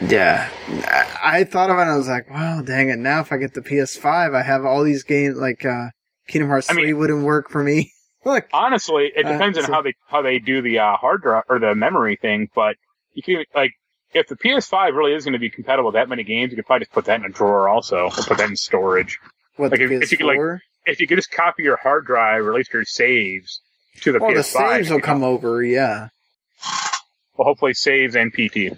yeah. 0.00 0.48
I, 0.86 1.40
I 1.40 1.44
thought 1.44 1.70
about 1.70 1.88
it. 1.88 1.90
I 1.90 1.96
was 1.96 2.06
like, 2.06 2.30
wow, 2.30 2.62
dang 2.62 2.88
it. 2.88 3.00
Now 3.00 3.18
if 3.18 3.32
I 3.32 3.36
get 3.36 3.52
the 3.54 3.62
PS5, 3.62 4.32
I 4.36 4.42
have 4.42 4.64
all 4.64 4.84
these 4.84 5.02
games 5.02 5.36
like, 5.38 5.64
uh, 5.64 5.88
Kingdom 6.28 6.50
Hearts 6.50 6.70
I 6.70 6.74
mean- 6.74 6.84
3 6.84 6.92
wouldn't 6.92 7.24
work 7.24 7.50
for 7.50 7.64
me. 7.64 7.90
Honestly, 8.52 9.10
it 9.16 9.26
Uh, 9.26 9.32
depends 9.32 9.58
so- 9.58 9.64
on 9.64 9.72
how 9.72 9.82
they 9.82 9.94
how 10.06 10.22
they 10.22 10.38
do 10.38 10.62
the 10.62 10.78
uh, 10.78 10.94
hard 10.96 11.22
drive 11.22 11.42
or 11.48 11.58
the 11.58 11.74
memory 11.74 12.14
thing. 12.14 12.48
But 12.54 12.76
you 13.14 13.22
can 13.22 13.44
like 13.54 13.72
if 14.14 14.26
the 14.28 14.36
PS5 14.36 14.94
really 14.94 15.12
is 15.12 15.24
going 15.24 15.34
to 15.34 15.38
be 15.38 15.50
compatible 15.50 15.86
with 15.88 15.94
that 15.94 16.08
many 16.08 16.24
games, 16.24 16.50
you 16.50 16.56
could 16.56 16.66
probably 16.66 16.84
just 16.84 16.92
put 16.92 17.04
that 17.06 17.20
in 17.20 17.26
a 17.26 17.28
drawer 17.28 17.68
also, 17.68 18.04
or 18.06 18.10
put 18.10 18.38
that 18.38 18.48
in 18.48 18.56
storage. 18.56 19.18
what, 19.56 19.70
Like, 19.70 19.80
the 19.80 19.94
if- 19.96 20.02
if 20.04 20.12
you 20.12 20.18
could, 20.18 20.26
like, 20.26 20.38
If 20.86 21.00
you 21.00 21.06
could 21.06 21.16
just 21.18 21.30
copy 21.30 21.64
your 21.64 21.76
hard 21.76 22.06
drive 22.06 22.42
or 22.46 22.50
at 22.52 22.56
least 22.56 22.72
your 22.72 22.84
saves 22.86 23.60
to 24.00 24.12
the 24.12 24.18
the 24.18 24.24
PS5, 24.24 24.42
saves 24.76 24.90
will 24.90 24.98
know, 24.98 25.04
come 25.04 25.22
over, 25.22 25.62
yeah. 25.62 26.08
well, 27.36 27.44
hopefully 27.44 27.74
saves 27.74 28.16
and 28.16 28.32
PT. 28.32 28.76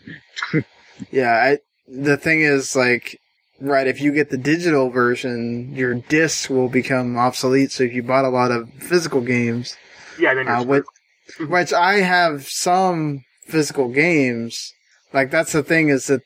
Yeah, 1.10 1.32
I, 1.32 1.58
the 1.88 2.18
thing 2.18 2.42
is, 2.42 2.76
like, 2.76 3.18
right, 3.58 3.86
if 3.86 4.02
you 4.02 4.12
get 4.12 4.28
the 4.28 4.36
digital 4.36 4.90
version, 4.90 5.74
your 5.74 5.94
disc 5.94 6.50
will 6.50 6.68
become 6.68 7.16
obsolete. 7.16 7.72
So 7.72 7.84
if 7.84 7.94
you 7.94 8.02
bought 8.02 8.26
a 8.26 8.28
lot 8.28 8.50
of 8.50 8.68
physical 8.74 9.22
games, 9.22 9.76
Yeah, 10.18 10.34
then 10.34 10.46
uh, 10.46 10.62
which, 10.62 10.84
which 11.48 11.72
I 11.72 12.00
have 12.00 12.46
some 12.48 13.24
physical 13.50 13.88
games, 13.88 14.72
like 15.12 15.30
that's 15.30 15.52
the 15.52 15.62
thing 15.62 15.88
is 15.88 16.06
that 16.06 16.22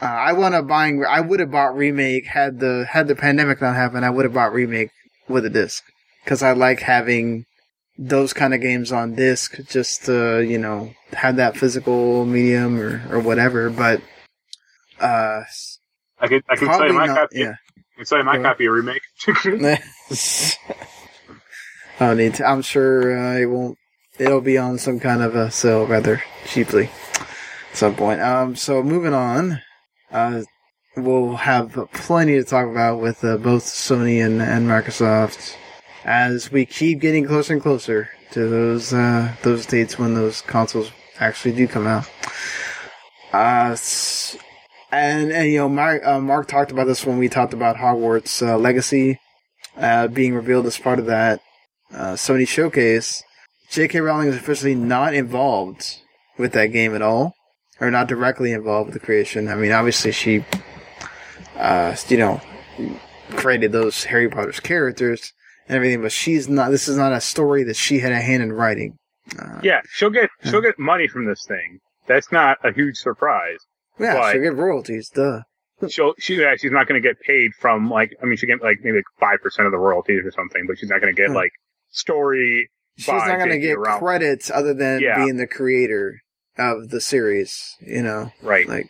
uh, 0.00 0.06
I 0.06 0.32
want 0.32 0.54
to 0.54 0.62
buying. 0.62 1.04
I 1.04 1.20
would 1.20 1.40
have 1.40 1.50
bought 1.50 1.76
remake 1.76 2.26
had 2.26 2.60
the 2.60 2.86
had 2.88 3.08
the 3.08 3.16
pandemic 3.16 3.60
not 3.60 3.74
happened. 3.74 4.04
I 4.04 4.10
would 4.10 4.24
have 4.24 4.34
bought 4.34 4.52
remake 4.52 4.90
with 5.28 5.44
a 5.44 5.50
disc 5.50 5.82
because 6.24 6.42
I 6.42 6.52
like 6.52 6.80
having 6.80 7.44
those 7.98 8.32
kind 8.32 8.54
of 8.54 8.60
games 8.60 8.92
on 8.92 9.16
disc 9.16 9.58
just 9.66 10.04
to 10.06 10.40
you 10.40 10.58
know 10.58 10.92
have 11.12 11.36
that 11.36 11.56
physical 11.56 12.24
medium 12.24 12.80
or 12.80 13.02
or 13.10 13.18
whatever. 13.18 13.70
But 13.70 14.00
uh, 15.00 15.42
I 16.20 16.28
could 16.28 16.44
I 16.48 16.56
could 16.56 16.66
probably 16.66 16.88
say 16.90 16.94
my 16.94 17.06
not. 17.06 17.16
copy. 17.16 17.38
Yeah. 17.40 17.54
I 17.76 17.98
could 17.98 18.08
say 18.08 18.22
my 18.22 18.38
copy 18.38 18.66
of 18.66 18.74
remake. 18.74 19.02
I 22.00 22.06
don't 22.06 22.16
need 22.16 22.34
to. 22.34 22.46
I'm 22.46 22.62
sure 22.62 23.18
uh, 23.18 23.38
it 23.38 23.46
won't. 23.46 23.76
It'll 24.18 24.40
be 24.40 24.58
on 24.58 24.78
some 24.78 25.00
kind 25.00 25.22
of 25.22 25.34
a 25.36 25.50
sale 25.50 25.86
rather 25.86 26.22
cheaply 26.46 26.90
at 27.70 27.76
some 27.76 27.94
point. 27.94 28.20
Um. 28.20 28.56
So 28.56 28.82
moving 28.82 29.14
on, 29.14 29.60
uh, 30.10 30.42
we'll 30.96 31.36
have 31.36 31.72
plenty 31.92 32.34
to 32.34 32.44
talk 32.44 32.66
about 32.66 33.00
with 33.00 33.24
uh, 33.24 33.36
both 33.36 33.64
Sony 33.64 34.24
and, 34.24 34.42
and 34.42 34.66
Microsoft 34.66 35.56
as 36.04 36.50
we 36.50 36.64
keep 36.66 37.00
getting 37.00 37.26
closer 37.26 37.52
and 37.52 37.62
closer 37.62 38.10
to 38.32 38.48
those 38.48 38.92
uh, 38.92 39.34
those 39.42 39.66
dates 39.66 39.98
when 39.98 40.14
those 40.14 40.42
consoles 40.42 40.90
actually 41.20 41.54
do 41.54 41.68
come 41.68 41.86
out. 41.86 42.08
Uh, 43.32 43.76
and, 44.90 45.30
and 45.32 45.50
you 45.50 45.58
know, 45.58 45.68
Marc, 45.68 46.04
uh, 46.06 46.20
Marc 46.20 46.48
talked 46.48 46.72
about 46.72 46.86
this 46.86 47.04
when 47.04 47.18
we 47.18 47.28
talked 47.28 47.52
about 47.52 47.76
Hogwarts 47.76 48.46
uh, 48.46 48.56
Legacy 48.56 49.20
uh, 49.76 50.08
being 50.08 50.34
revealed 50.34 50.66
as 50.66 50.78
part 50.78 50.98
of 50.98 51.06
that 51.06 51.40
uh, 51.92 52.12
Sony 52.12 52.48
showcase. 52.48 53.22
J.K. 53.70 54.00
Rowling 54.00 54.28
is 54.28 54.36
officially 54.36 54.74
not 54.74 55.14
involved 55.14 55.98
with 56.38 56.52
that 56.52 56.66
game 56.68 56.94
at 56.94 57.02
all, 57.02 57.34
or 57.80 57.90
not 57.90 58.08
directly 58.08 58.52
involved 58.52 58.88
with 58.90 58.94
the 59.00 59.04
creation. 59.04 59.48
I 59.48 59.54
mean, 59.56 59.72
obviously 59.72 60.12
she, 60.12 60.44
uh, 61.56 61.94
you 62.08 62.16
know, 62.16 62.40
created 63.36 63.72
those 63.72 64.04
Harry 64.04 64.28
Potter's 64.28 64.60
characters 64.60 65.32
and 65.68 65.76
everything, 65.76 66.00
but 66.02 66.12
she's 66.12 66.48
not. 66.48 66.70
This 66.70 66.88
is 66.88 66.96
not 66.96 67.12
a 67.12 67.20
story 67.20 67.62
that 67.64 67.76
she 67.76 67.98
had 67.98 68.12
a 68.12 68.20
hand 68.20 68.42
in 68.42 68.52
writing. 68.52 68.96
Uh, 69.38 69.60
yeah, 69.62 69.80
she'll 69.90 70.10
get 70.10 70.30
she'll 70.44 70.62
get 70.62 70.78
money 70.78 71.06
from 71.08 71.26
this 71.26 71.44
thing. 71.46 71.80
That's 72.06 72.32
not 72.32 72.56
a 72.64 72.72
huge 72.72 72.96
surprise. 72.96 73.58
yeah, 73.98 74.32
she'll 74.32 74.40
get 74.40 74.54
royalties. 74.56 75.10
Duh. 75.10 75.42
She'll 75.88 76.14
she 76.18 76.36
yeah, 76.40 76.54
she's 76.56 76.72
not 76.72 76.88
going 76.88 77.00
to 77.00 77.06
get 77.06 77.20
paid 77.20 77.50
from 77.60 77.90
like 77.90 78.12
I 78.22 78.26
mean 78.26 78.36
she 78.38 78.46
get 78.46 78.62
like 78.62 78.78
maybe 78.82 78.96
like 78.96 79.04
five 79.20 79.40
percent 79.42 79.66
of 79.66 79.72
the 79.72 79.78
royalties 79.78 80.22
or 80.24 80.30
something, 80.30 80.64
but 80.66 80.78
she's 80.78 80.88
not 80.88 81.00
going 81.02 81.14
to 81.14 81.20
get 81.20 81.28
Hmm. 81.28 81.36
like 81.36 81.52
story. 81.90 82.70
She's 82.98 83.08
not 83.08 83.38
going 83.38 83.50
to 83.50 83.58
get 83.58 83.78
Rowling. 83.78 83.98
credits 84.00 84.50
other 84.50 84.74
than 84.74 85.00
Yeah. 85.00 85.16
being 85.24 85.36
the 85.36 85.46
creator 85.46 86.20
of 86.58 86.90
the 86.90 87.00
series. 87.00 87.76
You 87.80 88.02
know. 88.02 88.32
Right. 88.42 88.68
Like, 88.68 88.86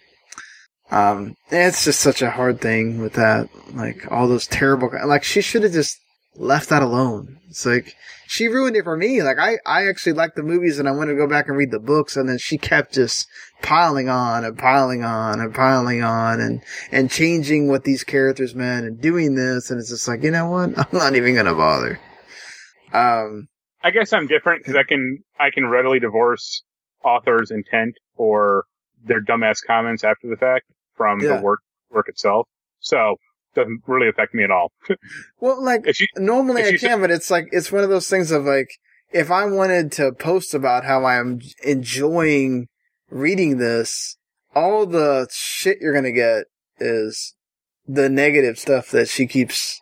um, 0.91 1.35
it's 1.51 1.85
just 1.85 2.01
such 2.01 2.23
a 2.23 2.31
hard 2.31 2.61
thing 2.61 3.01
with 3.01 3.13
that. 3.15 3.49
Like 3.73 4.11
all 4.11 4.27
those 4.29 4.47
terrible, 4.47 4.91
like 5.07 5.25
she 5.25 5.41
should 5.43 5.63
have 5.63 5.73
just 5.73 5.99
left 6.37 6.71
that 6.71 6.83
alone. 6.83 7.37
It's 7.51 7.67
like 7.67 7.95
she 8.27 8.49
ruined 8.49 8.77
it 8.77 8.85
for 8.85 8.97
me. 8.97 9.23
Like 9.23 9.39
I, 9.39 9.59
I 9.67 9.87
actually 9.89 10.13
liked 10.15 10.37
the 10.37 10.43
movies 10.43 10.79
and 10.79 10.89
I 10.89 10.93
wanted 10.93 11.13
to 11.13 11.19
go 11.19 11.27
back 11.27 11.49
and 11.49 11.57
read 11.57 11.71
the 11.71 11.79
books 11.79 12.17
and 12.17 12.29
then 12.29 12.39
she 12.39 12.57
kept 12.59 12.95
just 12.95 13.27
piling 13.63 14.09
on 14.09 14.45
and 14.45 14.57
piling 14.57 15.03
on 15.05 15.41
and 15.41 15.55
piling 15.55 16.03
on 16.03 16.41
and, 16.41 16.63
and 16.93 17.11
changing 17.11 17.69
what 17.69 17.85
these 17.85 18.05
characters 18.05 18.55
meant 18.55 18.87
and 18.87 19.01
doing 19.01 19.35
this. 19.35 19.71
And 19.71 19.79
it's 19.81 19.89
just 19.91 20.09
like, 20.09 20.23
you 20.23 20.31
know 20.31 20.49
what? 20.49 20.79
I'm 20.79 20.87
not 20.99 21.17
even 21.17 21.35
going 21.35 21.47
to 21.47 21.55
bother. 21.55 22.01
Um, 22.93 23.49
I 23.83 23.91
guess 23.91 24.13
I'm 24.13 24.27
different 24.27 24.63
because 24.63 24.77
I 24.77 24.83
can 24.83 25.19
I 25.39 25.51
can 25.51 25.67
readily 25.69 26.01
divorce 26.01 26.63
author's 27.05 27.51
intent 27.51 27.95
or 28.17 28.65
their 29.05 29.23
dumbass 29.23 29.59
comments 29.67 30.03
after 30.05 30.29
the 30.29 30.37
fact 30.37 30.65
from 30.97 31.21
Yeah. 31.21 31.37
the 31.37 31.43
work 31.43 31.61
work 31.91 32.09
itself. 32.09 32.49
So 32.81 33.17
doesn't 33.55 33.83
really 33.87 34.09
affect 34.09 34.35
me 34.35 34.45
at 34.45 34.51
all. 34.51 34.73
well, 35.41 35.63
like 35.63 35.87
you, 35.99 36.07
normally 36.17 36.65
I 36.65 36.77
can, 36.77 37.01
but 37.01 37.11
it's 37.11 37.31
like, 37.31 37.49
it's 37.51 37.73
one 37.73 37.83
of 37.83 37.91
those 37.91 38.09
things 38.09 38.31
of 38.31 38.45
like, 38.45 38.69
if 39.13 39.31
I 39.31 39.47
wanted 39.47 39.91
to 39.93 40.13
post 40.13 40.55
about 40.55 40.85
how 40.85 41.05
I'm 41.07 41.41
enjoying 41.65 42.69
reading 43.11 43.57
this, 43.59 44.17
all 44.55 44.87
the 44.87 45.29
shit 45.33 45.79
you're 45.81 45.95
gonna 45.95 46.13
get 46.13 46.45
is 46.79 47.35
the 47.87 48.09
negative 48.09 48.59
stuff 48.59 48.91
that 48.91 49.09
she 49.09 49.27
keeps 49.27 49.81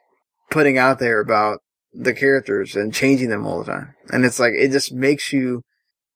putting 0.51 0.78
out 0.78 0.98
there 1.01 1.20
about 1.20 1.59
the 1.98 2.14
characters 2.14 2.77
and 2.77 2.94
changing 2.94 3.31
them 3.31 3.47
all 3.47 3.62
the 3.62 3.73
time. 3.73 3.94
And 4.10 4.24
it's 4.24 4.39
like, 4.39 4.52
it 4.55 4.70
just 4.70 4.93
makes 4.93 5.32
you, 5.32 5.62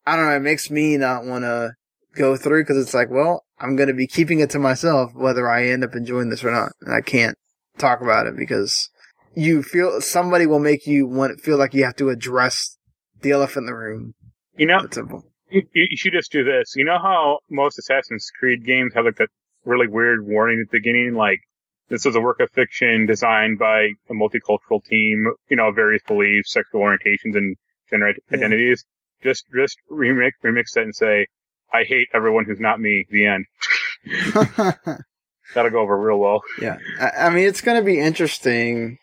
I 0.06 0.16
don't 0.16 0.26
know, 0.26 0.36
it 0.36 0.40
makes 0.40 0.70
me 0.70 0.96
not 0.96 1.24
want 1.24 1.44
to 1.44 1.72
go 2.14 2.36
through 2.36 2.62
because 2.62 2.76
it's 2.76 2.94
like, 2.94 3.10
well, 3.10 3.44
I'm 3.58 3.76
going 3.76 3.88
to 3.88 3.94
be 3.94 4.06
keeping 4.06 4.40
it 4.40 4.50
to 4.50 4.58
myself 4.58 5.12
whether 5.14 5.48
I 5.48 5.66
end 5.66 5.84
up 5.84 5.94
enjoying 5.94 6.30
this 6.30 6.44
or 6.44 6.50
not. 6.50 6.72
And 6.82 6.94
I 6.94 7.00
can't 7.00 7.36
talk 7.78 8.00
about 8.00 8.26
it 8.26 8.36
because 8.36 8.90
you 9.34 9.62
feel 9.62 10.00
somebody 10.00 10.46
will 10.46 10.58
make 10.58 10.86
you 10.86 11.06
want 11.06 11.40
feel 11.40 11.56
like 11.56 11.74
you 11.74 11.84
have 11.84 11.96
to 11.96 12.10
address 12.10 12.76
the 13.22 13.30
elephant 13.30 13.64
in 13.64 13.66
the 13.66 13.74
room. 13.74 14.14
you 14.56 14.66
know, 14.66 14.80
you, 15.50 15.62
you 15.72 15.96
should 15.96 16.12
just 16.12 16.32
do 16.32 16.44
this. 16.44 16.74
You 16.76 16.84
know 16.84 16.98
how 16.98 17.38
most 17.50 17.78
Assassin's 17.78 18.30
Creed 18.38 18.64
games 18.64 18.92
have 18.94 19.04
like 19.04 19.16
that 19.16 19.28
really 19.64 19.88
weird 19.88 20.26
warning 20.26 20.62
at 20.64 20.70
the 20.70 20.78
beginning, 20.78 21.14
like 21.14 21.40
this 21.90 22.06
is 22.06 22.14
a 22.16 22.20
work 22.20 22.40
of 22.40 22.50
fiction 22.52 23.04
designed 23.06 23.58
by 23.58 23.88
a 24.08 24.12
multicultural 24.14 24.82
team, 24.84 25.26
you 25.48 25.56
know, 25.56 25.70
various 25.72 26.02
beliefs, 26.06 26.52
sexual 26.52 26.80
orientations, 26.80 27.34
and 27.36 27.56
gender 27.90 28.08
Yeah. 28.30 28.36
identities. 28.36 28.84
Just, 29.22 29.44
just 29.54 29.76
remix, 29.90 30.30
remix 30.42 30.72
that 30.74 30.84
and 30.84 30.94
say, 30.96 31.26
"I 31.72 31.84
hate 31.84 32.08
everyone 32.14 32.46
who's 32.46 32.60
not 32.60 32.80
me." 32.80 33.04
The 33.10 33.26
end. 33.26 33.44
That'll 35.54 35.70
go 35.70 35.80
over 35.80 35.98
real 36.00 36.18
well. 36.18 36.42
yeah, 36.60 36.76
I, 37.00 37.26
I 37.26 37.30
mean 37.30 37.46
it's 37.46 37.60
going 37.60 37.76
to 37.78 37.84
be 37.84 37.98
interesting 37.98 38.98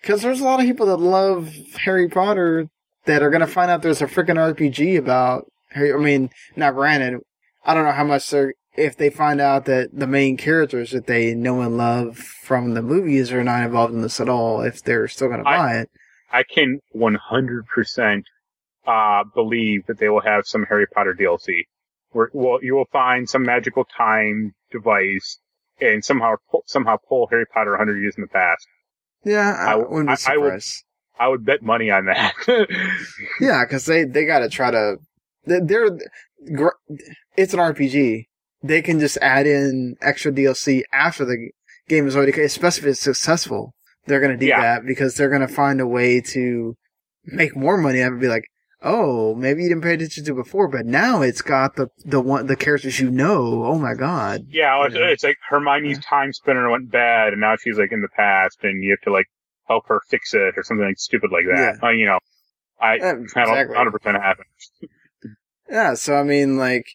because 0.00 0.22
there's 0.22 0.40
a 0.40 0.44
lot 0.44 0.58
of 0.60 0.66
people 0.66 0.86
that 0.86 0.96
love 0.96 1.54
Harry 1.84 2.08
Potter 2.08 2.68
that 3.04 3.22
are 3.22 3.30
going 3.30 3.42
to 3.42 3.46
find 3.46 3.70
out 3.70 3.82
there's 3.82 4.00
a 4.02 4.06
freaking 4.06 4.36
RPG 4.36 4.98
about 4.98 5.46
Harry. 5.70 5.92
I 5.92 5.96
mean, 5.98 6.30
now 6.56 6.72
granted, 6.72 7.20
I 7.64 7.74
don't 7.74 7.84
know 7.84 7.92
how 7.92 8.04
much 8.04 8.28
they're 8.30 8.54
if 8.80 8.96
they 8.96 9.10
find 9.10 9.40
out 9.40 9.66
that 9.66 9.90
the 9.92 10.06
main 10.06 10.36
characters 10.36 10.90
that 10.92 11.06
they 11.06 11.34
know 11.34 11.60
and 11.60 11.76
love 11.76 12.16
from 12.18 12.74
the 12.74 12.82
movies 12.82 13.30
are 13.32 13.44
not 13.44 13.62
involved 13.64 13.92
in 13.94 14.02
this 14.02 14.20
at 14.20 14.28
all, 14.28 14.62
if 14.62 14.82
they're 14.82 15.08
still 15.08 15.28
going 15.28 15.40
to 15.40 15.44
buy 15.44 15.78
it. 15.78 15.90
I 16.32 16.42
can 16.44 16.80
100% 16.94 18.22
uh, 18.86 19.24
believe 19.34 19.86
that 19.86 19.98
they 19.98 20.08
will 20.08 20.20
have 20.22 20.46
some 20.46 20.64
Harry 20.68 20.86
Potter 20.86 21.14
DLC. 21.18 21.64
Where 22.12 22.30
well, 22.32 22.58
you 22.62 22.74
will 22.74 22.88
find 22.90 23.28
some 23.28 23.42
magical 23.44 23.84
time 23.84 24.52
device 24.72 25.38
and 25.80 26.04
somehow 26.04 26.34
pull, 26.50 26.64
somehow 26.66 26.96
pull 27.08 27.28
Harry 27.30 27.46
Potter 27.46 27.70
100 27.72 28.00
years 28.00 28.14
in 28.16 28.22
the 28.22 28.28
past. 28.28 28.66
Yeah, 29.24 29.54
I, 29.58 29.72
I- 29.72 29.76
wouldn't 29.76 30.08
be 30.08 30.12
I- 30.26 30.32
I 30.32 30.36
will- 30.36 30.44
surprised. 30.46 30.84
I 31.18 31.28
would 31.28 31.44
bet 31.44 31.62
money 31.62 31.90
on 31.90 32.06
that. 32.06 32.32
Yeah, 33.40 33.62
because 33.64 33.84
they 33.84 34.04
they 34.04 34.24
got 34.24 34.38
to 34.40 34.48
try 34.48 34.70
to. 34.70 34.96
they- 35.46 35.60
They're 35.60 35.90
it's 37.36 37.52
an 37.52 37.60
RPG. 37.60 38.26
They 38.62 38.82
can 38.82 39.00
just 39.00 39.16
add 39.22 39.46
in 39.46 39.96
extra 40.02 40.30
DLC 40.32 40.82
after 40.92 41.24
the 41.24 41.50
game 41.88 42.06
is 42.06 42.16
already, 42.16 42.38
especially 42.42 42.82
if 42.88 42.92
it's 42.92 43.00
successful. 43.00 43.74
They're 44.06 44.20
gonna 44.20 44.36
do 44.36 44.46
Yeah. 44.46 44.60
that 44.60 44.86
because 44.86 45.14
they're 45.16 45.30
gonna 45.30 45.48
find 45.48 45.80
a 45.80 45.86
way 45.86 46.20
to 46.32 46.76
make 47.24 47.56
more 47.56 47.76
money. 47.78 48.02
I 48.02 48.08
would 48.08 48.20
be 48.20 48.28
like, 48.28 48.44
oh, 48.82 49.34
maybe 49.34 49.62
you 49.62 49.68
didn't 49.68 49.82
pay 49.82 49.94
attention 49.94 50.24
to 50.24 50.32
it 50.32 50.36
before, 50.44 50.68
but 50.68 50.86
now 50.86 51.22
it's 51.22 51.42
got 51.42 51.76
the 51.76 51.88
the 52.04 52.20
one 52.20 52.46
the 52.46 52.56
characters 52.56 52.98
you 53.00 53.10
know. 53.10 53.64
Oh 53.64 53.78
my 53.78 53.94
god! 53.94 54.46
yeah, 54.50 54.84
it's, 54.86 54.94
Yeah. 54.94 55.06
it's 55.08 55.24
like 55.24 55.36
Hermione's 55.48 55.98
time 56.04 56.32
spinner 56.32 56.70
went 56.70 56.90
bad 56.90 57.32
and 57.32 57.40
now 57.40 57.56
she's 57.56 57.78
like 57.78 57.92
in 57.92 58.00
the 58.02 58.08
past 58.08 58.58
and 58.62 58.82
you 58.82 58.90
have 58.90 59.00
to 59.02 59.12
like 59.12 59.26
help 59.68 59.86
her 59.88 60.00
fix 60.08 60.34
it 60.34 60.54
or 60.56 60.62
something 60.64 60.86
like 60.86 60.98
stupid 60.98 61.30
like 61.30 61.44
that. 61.54 61.82
Uh, 61.82 61.90
you 61.90 62.04
know, 62.06 62.18
I, 62.80 62.96
Yeah, 62.96 63.10
I 63.36 63.44
don't 63.44 63.70
100% 63.70 64.20
happen. 64.20 64.44
Yeah, 65.70 65.94
so 65.94 66.16
I 66.16 66.22
mean, 66.24 66.56
like, 66.56 66.86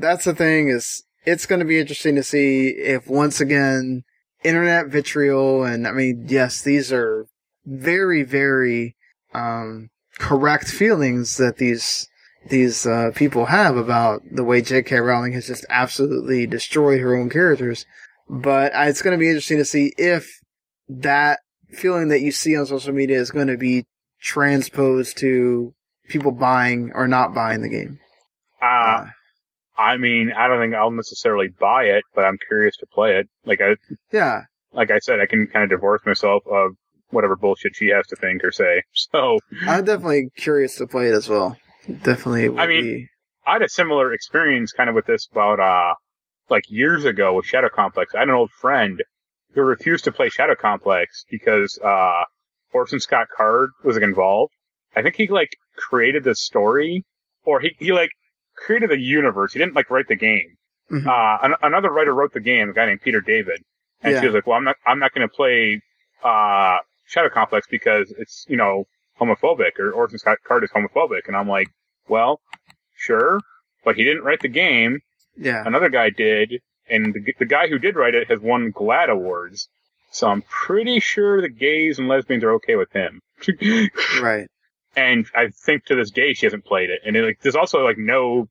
that's 0.00 0.24
the 0.24 0.34
thing 0.34 0.68
is, 0.68 1.02
it's 1.24 1.46
going 1.46 1.60
to 1.60 1.64
be 1.64 1.78
interesting 1.78 2.16
to 2.16 2.22
see 2.22 2.68
if 2.68 3.08
once 3.08 3.40
again, 3.40 4.04
internet 4.42 4.88
vitriol, 4.88 5.64
and 5.64 5.86
I 5.86 5.92
mean, 5.92 6.26
yes, 6.28 6.62
these 6.62 6.92
are 6.92 7.26
very, 7.64 8.22
very, 8.22 8.96
um, 9.32 9.90
correct 10.18 10.68
feelings 10.68 11.38
that 11.38 11.56
these, 11.56 12.08
these, 12.50 12.86
uh, 12.86 13.10
people 13.14 13.46
have 13.46 13.76
about 13.76 14.22
the 14.30 14.44
way 14.44 14.60
J.K. 14.60 14.98
Rowling 15.00 15.32
has 15.32 15.46
just 15.46 15.64
absolutely 15.70 16.46
destroyed 16.46 17.00
her 17.00 17.16
own 17.16 17.30
characters. 17.30 17.86
But 18.28 18.74
uh, 18.74 18.84
it's 18.86 19.02
going 19.02 19.16
to 19.16 19.20
be 19.20 19.28
interesting 19.28 19.58
to 19.58 19.64
see 19.64 19.92
if 19.96 20.40
that 20.88 21.40
feeling 21.70 22.08
that 22.08 22.20
you 22.20 22.32
see 22.32 22.56
on 22.56 22.66
social 22.66 22.92
media 22.92 23.18
is 23.18 23.30
going 23.30 23.48
to 23.48 23.56
be 23.56 23.84
transposed 24.20 25.18
to 25.18 25.74
people 26.08 26.32
buying 26.32 26.92
or 26.94 27.08
not 27.08 27.34
buying 27.34 27.62
the 27.62 27.68
game. 27.68 27.98
Uh, 28.62 29.06
I 29.76 29.96
mean, 29.96 30.32
I 30.36 30.48
don't 30.48 30.60
think 30.60 30.74
I'll 30.74 30.90
necessarily 30.90 31.48
buy 31.48 31.84
it, 31.84 32.04
but 32.14 32.24
I'm 32.24 32.38
curious 32.48 32.76
to 32.78 32.86
play 32.86 33.16
it. 33.16 33.28
Like 33.44 33.60
I, 33.60 33.76
Yeah, 34.12 34.42
like 34.72 34.90
I 34.90 34.98
said, 34.98 35.20
I 35.20 35.26
can 35.26 35.46
kind 35.46 35.64
of 35.64 35.70
divorce 35.70 36.02
myself 36.06 36.42
of 36.46 36.72
whatever 37.10 37.36
bullshit 37.36 37.76
she 37.76 37.88
has 37.88 38.06
to 38.08 38.16
think 38.16 38.44
or 38.44 38.52
say. 38.52 38.82
So 38.92 39.38
I'm 39.66 39.84
definitely 39.84 40.30
curious 40.36 40.76
to 40.76 40.86
play 40.86 41.08
it 41.08 41.14
as 41.14 41.28
well. 41.28 41.56
Definitely. 42.02 42.58
I 42.58 42.66
mean- 42.66 42.82
be, 42.82 43.08
I 43.46 43.54
had 43.54 43.62
a 43.62 43.68
similar 43.68 44.12
experience 44.12 44.72
kind 44.72 44.88
of 44.88 44.94
with 44.94 45.06
this 45.06 45.28
about, 45.30 45.60
uh, 45.60 45.94
like 46.48 46.64
years 46.68 47.04
ago 47.04 47.34
with 47.34 47.46
Shadow 47.46 47.68
Complex. 47.68 48.14
I 48.14 48.20
had 48.20 48.28
an 48.28 48.34
old 48.34 48.50
friend 48.50 49.02
who 49.54 49.62
refused 49.62 50.04
to 50.04 50.12
play 50.12 50.28
Shadow 50.30 50.54
Complex 50.54 51.24
because, 51.30 51.78
uh, 51.84 52.22
Orson 52.72 53.00
Scott 53.00 53.28
Card 53.34 53.70
was 53.84 53.96
like, 53.96 54.02
involved. 54.02 54.52
I 54.96 55.02
think 55.02 55.16
he 55.16 55.28
like 55.28 55.50
created 55.76 56.24
the 56.24 56.34
story 56.34 57.04
or 57.44 57.60
he, 57.60 57.76
he 57.78 57.92
like 57.92 58.10
created 58.56 58.90
the 58.90 58.98
universe. 58.98 59.52
He 59.52 59.58
didn't 59.58 59.74
like 59.74 59.90
write 59.90 60.08
the 60.08 60.16
game. 60.16 60.56
Mhm. 60.90 61.06
Uh, 61.06 61.38
an- 61.42 61.54
another 61.62 61.90
writer 61.90 62.12
wrote 62.14 62.32
the 62.32 62.40
game, 62.40 62.70
a 62.70 62.72
guy 62.72 62.86
named 62.86 63.00
Peter 63.02 63.20
David. 63.20 63.62
And 64.02 64.12
Yeah. 64.14 64.20
she 64.20 64.26
was 64.26 64.34
like, 64.34 64.46
well, 64.46 64.56
I'm 64.56 64.64
not, 64.64 64.76
I'm 64.86 64.98
not 64.98 65.14
going 65.14 65.26
to 65.28 65.34
play, 65.34 65.80
uh, 66.22 66.78
Shadow 67.06 67.28
Complex 67.30 67.66
because 67.70 68.12
it's, 68.18 68.44
you 68.48 68.56
know, 68.56 68.84
homophobic 69.20 69.78
or 69.78 69.92
Orson 69.92 70.18
Scott 70.18 70.38
Card 70.46 70.64
is 70.64 70.70
homophobic. 70.70 71.26
And 71.26 71.36
I'm 71.36 71.48
like, 71.48 71.68
well, 72.08 72.40
sure, 72.96 73.40
but 73.84 73.96
he 73.96 74.04
didn't 74.04 74.24
write 74.24 74.40
the 74.40 74.48
game. 74.48 75.00
yeah. 75.36 75.62
Another 75.66 75.88
guy 75.88 76.10
did. 76.10 76.60
And 76.88 77.14
the, 77.14 77.34
the 77.38 77.46
guy 77.46 77.66
who 77.68 77.78
did 77.78 77.96
write 77.96 78.14
it 78.14 78.28
has 78.28 78.40
won 78.40 78.70
GLAAD 78.72 79.08
awards. 79.08 79.68
So 80.10 80.28
I'm 80.28 80.42
pretty 80.42 81.00
sure 81.00 81.40
the 81.40 81.48
gays 81.48 81.98
and 81.98 82.08
lesbians 82.08 82.44
are 82.44 82.52
okay 82.52 82.76
with 82.76 82.92
him. 82.92 83.20
Right. 84.22 84.46
And 84.96 85.26
I 85.34 85.48
think 85.48 85.84
to 85.86 85.94
this 85.94 86.10
day 86.10 86.32
she 86.34 86.46
hasn't 86.46 86.64
played 86.64 86.90
it. 86.90 87.00
And 87.04 87.16
it, 87.16 87.24
like, 87.24 87.40
there's 87.42 87.56
also 87.56 87.84
like 87.84 87.98
no 87.98 88.48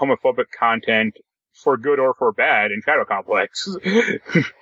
homophobic 0.00 0.46
content 0.58 1.16
for 1.52 1.76
good 1.76 1.98
or 1.98 2.14
for 2.14 2.32
bad 2.32 2.70
in 2.70 2.82
Shadow 2.84 3.04
Complex. 3.04 3.68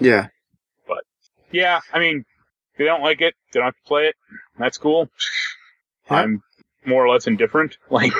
Yeah. 0.00 0.28
But 0.86 1.04
yeah, 1.52 1.80
I 1.92 1.98
mean, 1.98 2.24
if 2.72 2.78
they 2.78 2.84
don't 2.84 3.02
like 3.02 3.20
it, 3.20 3.34
they 3.52 3.60
don't 3.60 3.66
have 3.66 3.74
to 3.74 3.86
play 3.88 4.06
it. 4.06 4.16
That's 4.58 4.78
cool. 4.78 5.08
I'm 6.10 6.42
more 6.84 7.04
or 7.04 7.08
less 7.08 7.26
indifferent. 7.26 7.78
Like, 7.90 8.12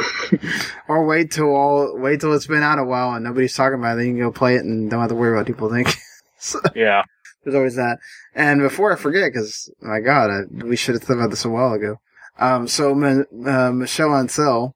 Or 0.89 1.05
wait 1.07 1.33
till 1.33 1.55
all 1.55 1.99
wait 1.99 2.21
till 2.21 2.33
it's 2.33 2.47
been 2.47 2.63
out 2.63 2.79
a 2.79 2.85
while 2.85 3.13
and 3.13 3.25
nobody's 3.25 3.55
talking 3.55 3.79
about 3.79 3.95
it. 3.95 3.97
Then 3.99 4.07
you 4.07 4.13
can 4.13 4.23
go 4.23 4.33
play 4.33 4.55
it 4.57 4.65
and 4.65 4.91
don't 4.91 5.01
have 5.01 5.09
to 5.11 5.15
worry 5.15 5.31
about 5.33 5.41
what 5.41 5.47
people 5.47 5.71
think. 5.71 5.95
so, 6.39 6.61
yeah, 6.75 7.03
there's 7.43 7.57
always 7.57 7.77
that. 7.77 7.99
And 8.35 8.61
before 8.61 8.93
I 8.93 8.97
forget, 8.97 9.33
because 9.33 9.71
my 9.81 10.01
God, 10.01 10.31
I, 10.31 10.65
we 10.65 10.77
should 10.77 10.95
have 10.95 11.03
thought 11.03 11.15
about 11.15 11.31
this 11.31 11.45
a 11.45 11.51
while 11.51 11.73
ago. 11.73 11.99
Um, 12.39 12.67
so 12.69 12.91
uh, 12.93 13.71
Michel 13.73 14.09
Ancel, 14.11 14.73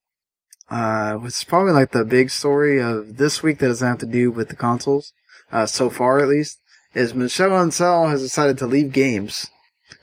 uh, 0.71 1.19
was 1.23 1.43
probably 1.45 1.73
like 1.73 1.93
the 1.93 2.05
big 2.05 2.31
story 2.31 2.81
of 2.81 3.17
this 3.17 3.43
week 3.43 3.59
that 3.59 3.69
doesn't 3.69 3.89
have 3.89 3.99
to 3.99 4.07
do 4.07 4.31
with 4.31 4.49
the 4.49 4.57
consoles, 4.57 5.13
uh, 5.51 5.67
so 5.67 5.89
far 5.91 6.19
at 6.21 6.29
least, 6.29 6.61
is 6.95 7.15
Michel 7.15 7.51
Ancel 7.51 8.09
has 8.11 8.23
decided 8.23 8.59
to 8.59 8.67
leave 8.67 8.93
games. 8.93 9.49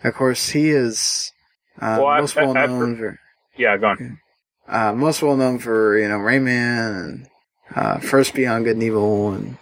Of 0.04 0.16
course, 0.16 0.50
he 0.50 0.70
is 0.70 1.32
uh, 1.80 2.00
Well, 2.02 2.18
most 2.22 2.36
well 2.36 2.54
known 2.54 2.98
for 2.98 3.20
yeah, 3.58 3.78
go 3.78 3.88
on. 3.88 4.20
uh, 4.68 4.94
most 4.94 5.22
well 5.22 5.38
known 5.38 5.60
for 5.60 5.98
you 5.98 6.08
know 6.08 6.18
Rayman 6.18 7.00
and 7.04 7.28
uh, 7.76 8.00
First 8.00 8.34
Beyond 8.34 8.66
Good 8.66 8.74
and 8.76 8.84
Evil 8.84 9.34
and 9.34 9.58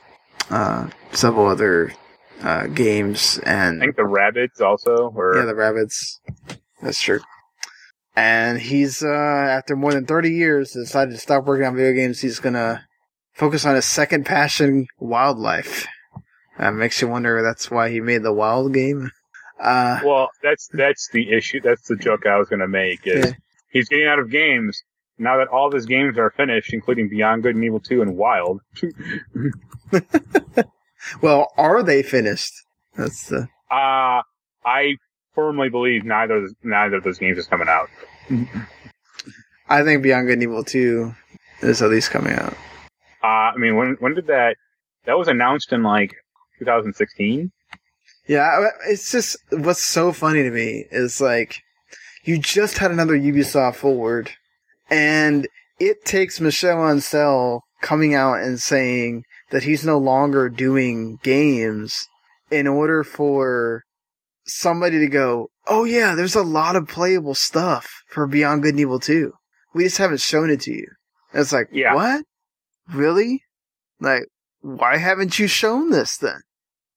uh, 0.50 0.90
several 1.12 1.48
other 1.48 1.94
uh, 2.42 2.68
games 2.68 3.40
I 3.46 3.50
and 3.52 3.80
think 3.82 3.96
the 3.98 4.04
Rabbids 4.04 4.62
also, 4.62 5.12
or 5.16 5.36
yeah, 5.36 5.46
the 5.46 5.54
Rabbids. 5.54 6.20
That's 6.82 7.02
true. 7.02 7.20
And 8.16 8.60
he's 8.60 9.04
uh, 9.04 9.08
after 9.08 9.76
more 9.76 9.92
than 9.94 10.06
thirty 10.06 10.32
years 10.32 10.72
decided 10.72 11.12
to 11.12 11.18
stop 11.18 11.46
working 11.46 11.66
on 11.66 11.76
video 11.76 11.94
games. 11.94 12.22
He's 12.22 12.40
gonna 12.40 12.86
focus 13.34 13.66
on 13.66 13.76
his 13.76 13.86
second 13.86 14.26
passion, 14.26 14.86
wildlife. 15.00 15.88
That 16.60 16.76
makes 16.76 17.02
you 17.02 17.08
wonder. 17.08 17.42
That's 17.42 17.72
why 17.72 17.90
he 17.90 18.00
made 18.00 18.22
the 18.22 18.32
wild 18.34 18.74
game. 18.74 19.10
Uh, 19.60 20.00
Well, 20.06 20.30
that's 20.44 20.68
that's 20.74 21.10
the 21.12 21.32
issue. 21.32 21.60
That's 21.62 21.88
the 21.88 21.96
joke 21.96 22.28
I 22.28 22.38
was 22.38 22.48
going 22.50 22.60
to 22.60 22.68
make. 22.68 23.08
Is 23.08 23.26
Yeah. 23.26 23.32
he's 23.72 23.88
getting 23.90 24.06
out 24.08 24.20
of 24.20 24.30
games 24.30 24.84
now 25.18 25.38
that 25.38 25.48
all 25.48 25.68
of 25.68 25.74
his 25.74 25.86
games 25.88 26.18
are 26.20 26.30
finished, 26.32 26.72
including 26.74 27.10
Beyond 27.10 27.42
Good 27.44 27.56
and 27.56 27.64
Evil 27.64 27.80
Two 27.80 28.02
and 28.04 28.16
Wild. 28.16 28.62
well, 31.22 31.52
are 31.58 31.84
they 31.84 32.04
finished? 32.04 32.54
That's 32.96 33.28
the. 33.28 33.48
Uh 33.72 34.22
I 34.66 34.96
firmly 35.34 35.70
believe 35.70 36.04
neither 36.04 36.36
of 36.38 36.44
those- 36.44 36.56
neither 36.64 36.98
of 36.98 37.04
those 37.04 37.18
games 37.20 37.38
is 37.38 37.48
coming 37.48 37.68
out. 37.68 37.90
I 39.70 39.84
think 39.84 40.04
Beyond 40.04 40.28
Good 40.28 40.34
and 40.34 40.44
Evil 40.44 40.64
Two 40.64 41.14
is 41.62 41.82
at 41.82 41.90
least 41.90 42.12
coming 42.12 42.34
out. 42.34 42.54
Uh, 43.24 43.52
I 43.54 43.58
mean, 43.58 43.76
when 43.76 43.96
when 44.00 44.14
did 44.14 44.28
that? 44.28 44.58
That 45.06 45.18
was 45.18 45.28
announced 45.28 45.74
in 45.74 45.84
like 45.84 46.14
2016. 46.60 47.52
Yeah, 48.28 48.70
it's 48.88 49.12
just 49.12 49.38
what's 49.52 49.84
so 49.84 50.14
funny 50.14 50.44
to 50.44 50.52
me 50.52 50.86
is 50.92 51.20
like 51.20 51.62
you 52.24 52.38
just 52.38 52.78
had 52.78 52.92
another 52.92 53.18
Ubisoft 53.18 53.76
forward, 53.76 54.32
and 54.90 55.48
it 55.80 56.06
takes 56.06 56.40
Michel 56.40 56.78
Ancel 56.78 57.62
coming 57.82 58.16
out 58.16 58.40
and 58.40 58.62
saying 58.62 59.26
that 59.52 59.64
he's 59.64 59.86
no 59.86 59.98
longer 59.98 60.48
doing 60.48 61.20
games 61.22 62.08
in 62.50 62.66
order 62.68 63.04
for 63.04 63.84
somebody 64.46 65.00
to 65.00 65.08
go, 65.08 65.50
"Oh 65.68 65.84
yeah, 65.84 66.16
there's 66.16 66.36
a 66.36 66.44
lot 66.44 66.76
of 66.76 66.88
playable 66.88 67.36
stuff 67.36 68.04
for 68.08 68.28
Beyond 68.28 68.64
Good 68.64 68.72
and 68.72 68.80
Evil 68.80 69.00
2. 69.00 69.32
We 69.74 69.84
just 69.86 69.98
haven't 69.98 70.22
shown 70.22 70.50
it 70.50 70.62
to 70.62 70.72
you." 70.72 70.88
And 71.32 71.42
it's 71.42 71.54
like, 71.54 71.68
Yeah. 71.72 71.96
what? 71.96 72.26
Really? 72.94 73.44
Like, 74.00 74.28
why 74.62 74.98
haven't 74.98 75.40
you 75.40 75.48
shown 75.48 75.90
this 75.90 76.18
then? 76.18 76.42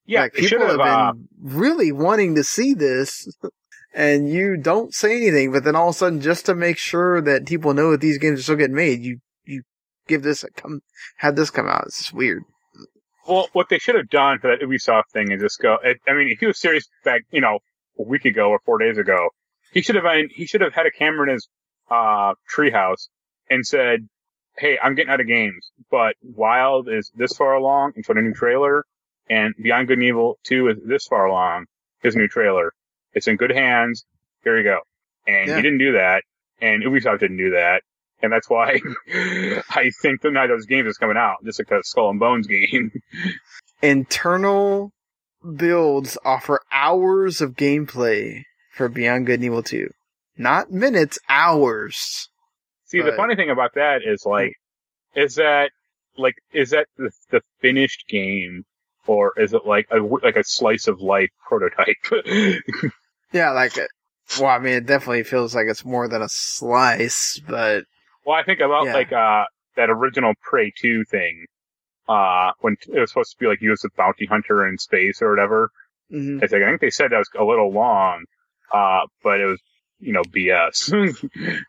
Yeah, 0.04 0.22
like 0.22 0.34
people 0.34 0.58
have. 0.66 0.80
have 0.80 0.80
Uh, 0.80 1.12
been 1.12 1.28
really 1.40 1.92
wanting 1.92 2.34
to 2.36 2.44
see 2.44 2.74
this, 2.74 3.28
and 3.94 4.28
you 4.28 4.56
don't 4.56 4.94
say 4.94 5.16
anything. 5.16 5.52
But 5.52 5.64
then 5.64 5.74
all 5.74 5.88
of 5.88 5.94
a 5.94 5.98
sudden, 5.98 6.20
just 6.20 6.46
to 6.46 6.54
make 6.54 6.78
sure 6.78 7.20
that 7.22 7.46
people 7.46 7.74
know 7.74 7.90
that 7.92 8.00
these 8.00 8.18
games 8.18 8.40
are 8.40 8.42
still 8.42 8.56
getting 8.56 8.76
made, 8.76 9.02
you 9.02 9.18
you 9.44 9.62
give 10.06 10.22
this 10.22 10.44
a 10.44 10.50
come, 10.50 10.80
had 11.18 11.34
this 11.36 11.50
come 11.50 11.66
out. 11.66 11.84
It's 11.86 11.98
just 11.98 12.12
weird. 12.12 12.44
Well, 13.28 13.48
what 13.52 13.68
they 13.68 13.78
should 13.78 13.94
have 13.94 14.08
done 14.08 14.38
for 14.38 14.48
that 14.50 14.60
Ubisoft 14.64 15.10
thing 15.12 15.30
is 15.32 15.40
just 15.40 15.60
go. 15.60 15.78
I 15.82 16.12
mean, 16.12 16.28
if 16.28 16.40
he 16.40 16.46
was 16.46 16.58
serious 16.58 16.88
back, 17.04 17.22
you 17.30 17.40
know, 17.40 17.58
a 17.98 18.02
week 18.02 18.24
ago 18.24 18.50
or 18.50 18.58
four 18.64 18.78
days 18.78 18.98
ago, 18.98 19.30
he 19.72 19.82
should 19.82 19.96
have. 19.96 20.04
He 20.30 20.46
should 20.46 20.60
have 20.60 20.74
had 20.74 20.86
a 20.86 20.90
camera 20.90 21.28
in 21.28 21.34
his 21.34 21.48
uh 21.90 22.34
treehouse 22.52 23.08
and 23.50 23.66
said, 23.66 24.08
"Hey, 24.58 24.78
I'm 24.82 24.94
getting 24.94 25.10
out 25.12 25.20
of 25.20 25.26
games, 25.26 25.70
but 25.90 26.16
Wild 26.22 26.88
is 26.88 27.10
this 27.14 27.36
far 27.36 27.54
along 27.54 27.92
and 27.96 28.04
showed 28.04 28.18
a 28.18 28.22
new 28.22 28.34
trailer, 28.34 28.84
and 29.28 29.54
Beyond 29.60 29.88
Good 29.88 29.98
and 29.98 30.06
Evil 30.06 30.38
Two 30.44 30.68
is 30.68 30.78
this 30.84 31.06
far 31.06 31.26
along. 31.26 31.66
His 32.02 32.14
new 32.16 32.28
trailer. 32.28 32.72
It's 33.14 33.26
in 33.28 33.36
good 33.36 33.50
hands. 33.52 34.04
Here 34.44 34.56
you 34.56 34.64
go." 34.64 34.80
And 35.26 35.48
Yeah. 35.48 35.56
he 35.56 35.62
didn't 35.62 35.78
do 35.78 35.92
that, 35.92 36.22
and 36.60 36.82
Ubisoft 36.82 37.20
didn't 37.20 37.38
do 37.38 37.50
that. 37.50 37.82
And 38.22 38.32
that's 38.32 38.48
why 38.48 38.80
I 39.70 39.90
think 40.02 40.22
that 40.22 40.32
neither 40.32 40.54
of 40.54 40.60
those 40.60 40.66
games 40.66 40.88
is 40.88 40.98
coming 40.98 41.16
out. 41.16 41.36
Just 41.44 41.60
like 41.60 41.70
a 41.70 41.82
Skull 41.82 42.10
and 42.10 42.20
Bones 42.20 42.46
game. 42.46 42.92
Internal 43.82 44.92
builds 45.56 46.16
offer 46.24 46.60
hours 46.72 47.40
of 47.40 47.54
gameplay 47.54 48.42
for 48.72 48.88
Beyond 48.88 49.26
Good 49.26 49.34
and 49.34 49.44
Evil 49.44 49.62
2. 49.62 49.88
Not 50.38 50.70
minutes, 50.70 51.18
hours. 51.28 52.28
See, 52.86 53.00
the 53.00 53.12
funny 53.12 53.36
thing 53.36 53.50
about 53.50 53.74
that 53.74 54.02
is 54.04 54.24
like, 54.24 54.52
is 55.14 55.36
that 55.36 55.70
like, 56.16 56.34
is 56.52 56.70
that 56.70 56.86
the, 56.96 57.10
the 57.30 57.40
finished 57.60 58.04
game, 58.08 58.64
or 59.06 59.32
is 59.36 59.54
it 59.54 59.66
like 59.66 59.88
a 59.90 59.96
like 59.96 60.36
a 60.36 60.44
slice 60.44 60.88
of 60.88 61.00
life 61.00 61.30
prototype? 61.48 61.96
Yeah, 63.32 63.50
like. 63.50 63.72
Well, 64.40 64.50
I 64.50 64.58
mean, 64.58 64.74
it 64.74 64.86
definitely 64.86 65.22
feels 65.22 65.54
like 65.54 65.66
it's 65.68 65.84
more 65.84 66.08
than 66.08 66.22
a 66.22 66.28
slice, 66.28 67.40
but 67.46 67.84
well, 68.26 68.36
I 68.36 68.42
think 68.42 68.60
about 68.60 68.86
Yeah. 68.86 68.92
like 68.94 69.12
uh 69.12 69.44
that 69.76 69.88
original 69.90 70.34
Prey 70.42 70.72
two 70.76 71.04
thing, 71.04 71.46
uh 72.08 72.52
when 72.60 72.76
it 72.92 73.00
was 73.00 73.10
supposed 73.10 73.30
to 73.32 73.36
be 73.38 73.46
like 73.46 73.62
you 73.62 73.72
as 73.72 73.84
a 73.84 73.88
bounty 73.96 74.26
hunter 74.26 74.66
in 74.66 74.76
space 74.78 75.22
or 75.22 75.30
whatever. 75.30 75.70
mhm. 76.12 76.42
It's 76.42 76.52
like 76.52 76.62
I 76.62 76.68
think 76.68 76.80
they 76.82 76.90
said 76.90 77.12
that 77.12 77.18
was 77.18 77.30
a 77.38 77.44
little 77.44 77.72
long, 77.72 78.24
uh, 78.72 79.00
but 79.22 79.40
it 79.40 79.46
was 79.46 79.60
you 80.00 80.12
know 80.12 80.22
BS. 80.24 80.92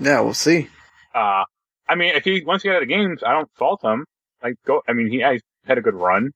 yeah, 0.00 0.20
we'll 0.20 0.34
see. 0.34 0.68
uh, 1.14 1.44
I 1.88 1.94
mean, 1.96 2.14
if 2.14 2.24
he 2.24 2.42
once 2.44 2.62
he 2.62 2.68
got 2.68 2.76
out 2.76 2.82
of 2.82 2.88
games, 2.88 3.22
I 3.24 3.32
don't 3.32 3.50
fault 3.58 3.82
him. 3.84 4.04
Like 4.42 4.54
go, 4.66 4.82
I 4.88 4.92
mean, 4.94 5.08
he 5.10 5.20
had 5.20 5.78
a 5.78 5.82
good 5.82 5.94
run, 5.94 6.32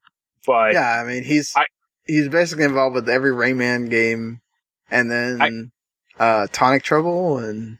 but 0.46 0.72
yeah, 0.74 1.00
I 1.00 1.04
mean 1.04 1.22
he's 1.24 1.52
I- 1.56 1.66
he's 2.04 2.28
basically 2.28 2.64
involved 2.64 2.94
with 2.94 3.08
every 3.08 3.30
Rayman 3.30 3.88
game, 3.90 4.40
and 4.90 5.10
then 5.10 5.72
uh 6.18 6.46
Tonic 6.52 6.82
Trouble, 6.82 7.38
and 7.38 7.78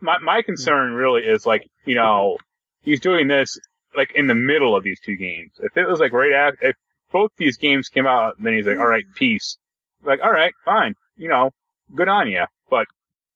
my 0.00 0.18
my 0.18 0.42
concern 0.42 0.92
really 0.92 1.22
is 1.22 1.46
like 1.46 1.68
you 1.84 1.94
know 1.94 2.36
he's 2.82 3.00
doing 3.00 3.28
this 3.28 3.58
like 3.96 4.12
in 4.14 4.26
the 4.26 4.34
middle 4.34 4.76
of 4.76 4.84
these 4.84 5.00
two 5.00 5.16
games. 5.16 5.52
If 5.58 5.76
it 5.76 5.86
was 5.86 6.00
like 6.00 6.12
right 6.12 6.32
after, 6.32 6.68
if 6.68 6.76
both 7.10 7.30
these 7.36 7.56
games 7.56 7.88
came 7.88 8.06
out, 8.06 8.36
then 8.38 8.54
he's 8.54 8.66
like, 8.66 8.78
all 8.78 8.86
right, 8.86 9.04
peace. 9.14 9.58
Like, 10.04 10.20
all 10.22 10.32
right, 10.32 10.52
fine, 10.64 10.94
you 11.16 11.28
know, 11.28 11.50
good 11.94 12.08
on 12.08 12.28
you. 12.28 12.44
But 12.70 12.86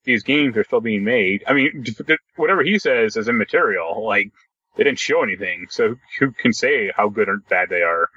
these 0.05 0.23
games 0.23 0.57
are 0.57 0.65
still 0.65 0.81
being 0.81 1.05
made. 1.05 1.45
I 1.47 1.53
mean, 1.53 1.85
whatever 2.37 2.63
he 2.63 2.79
says 2.79 3.17
is 3.17 3.29
immaterial. 3.29 4.07
Like 4.07 4.31
they 4.77 4.85
didn't 4.85 4.99
show 4.99 5.23
anything, 5.23 5.67
so 5.71 5.97
who 6.19 6.33
can 6.33 6.53
say 6.53 6.93
how 6.97 7.09
good 7.09 7.29
or 7.29 7.39
bad 7.49 7.69
they 7.69 7.83
are? 7.83 8.09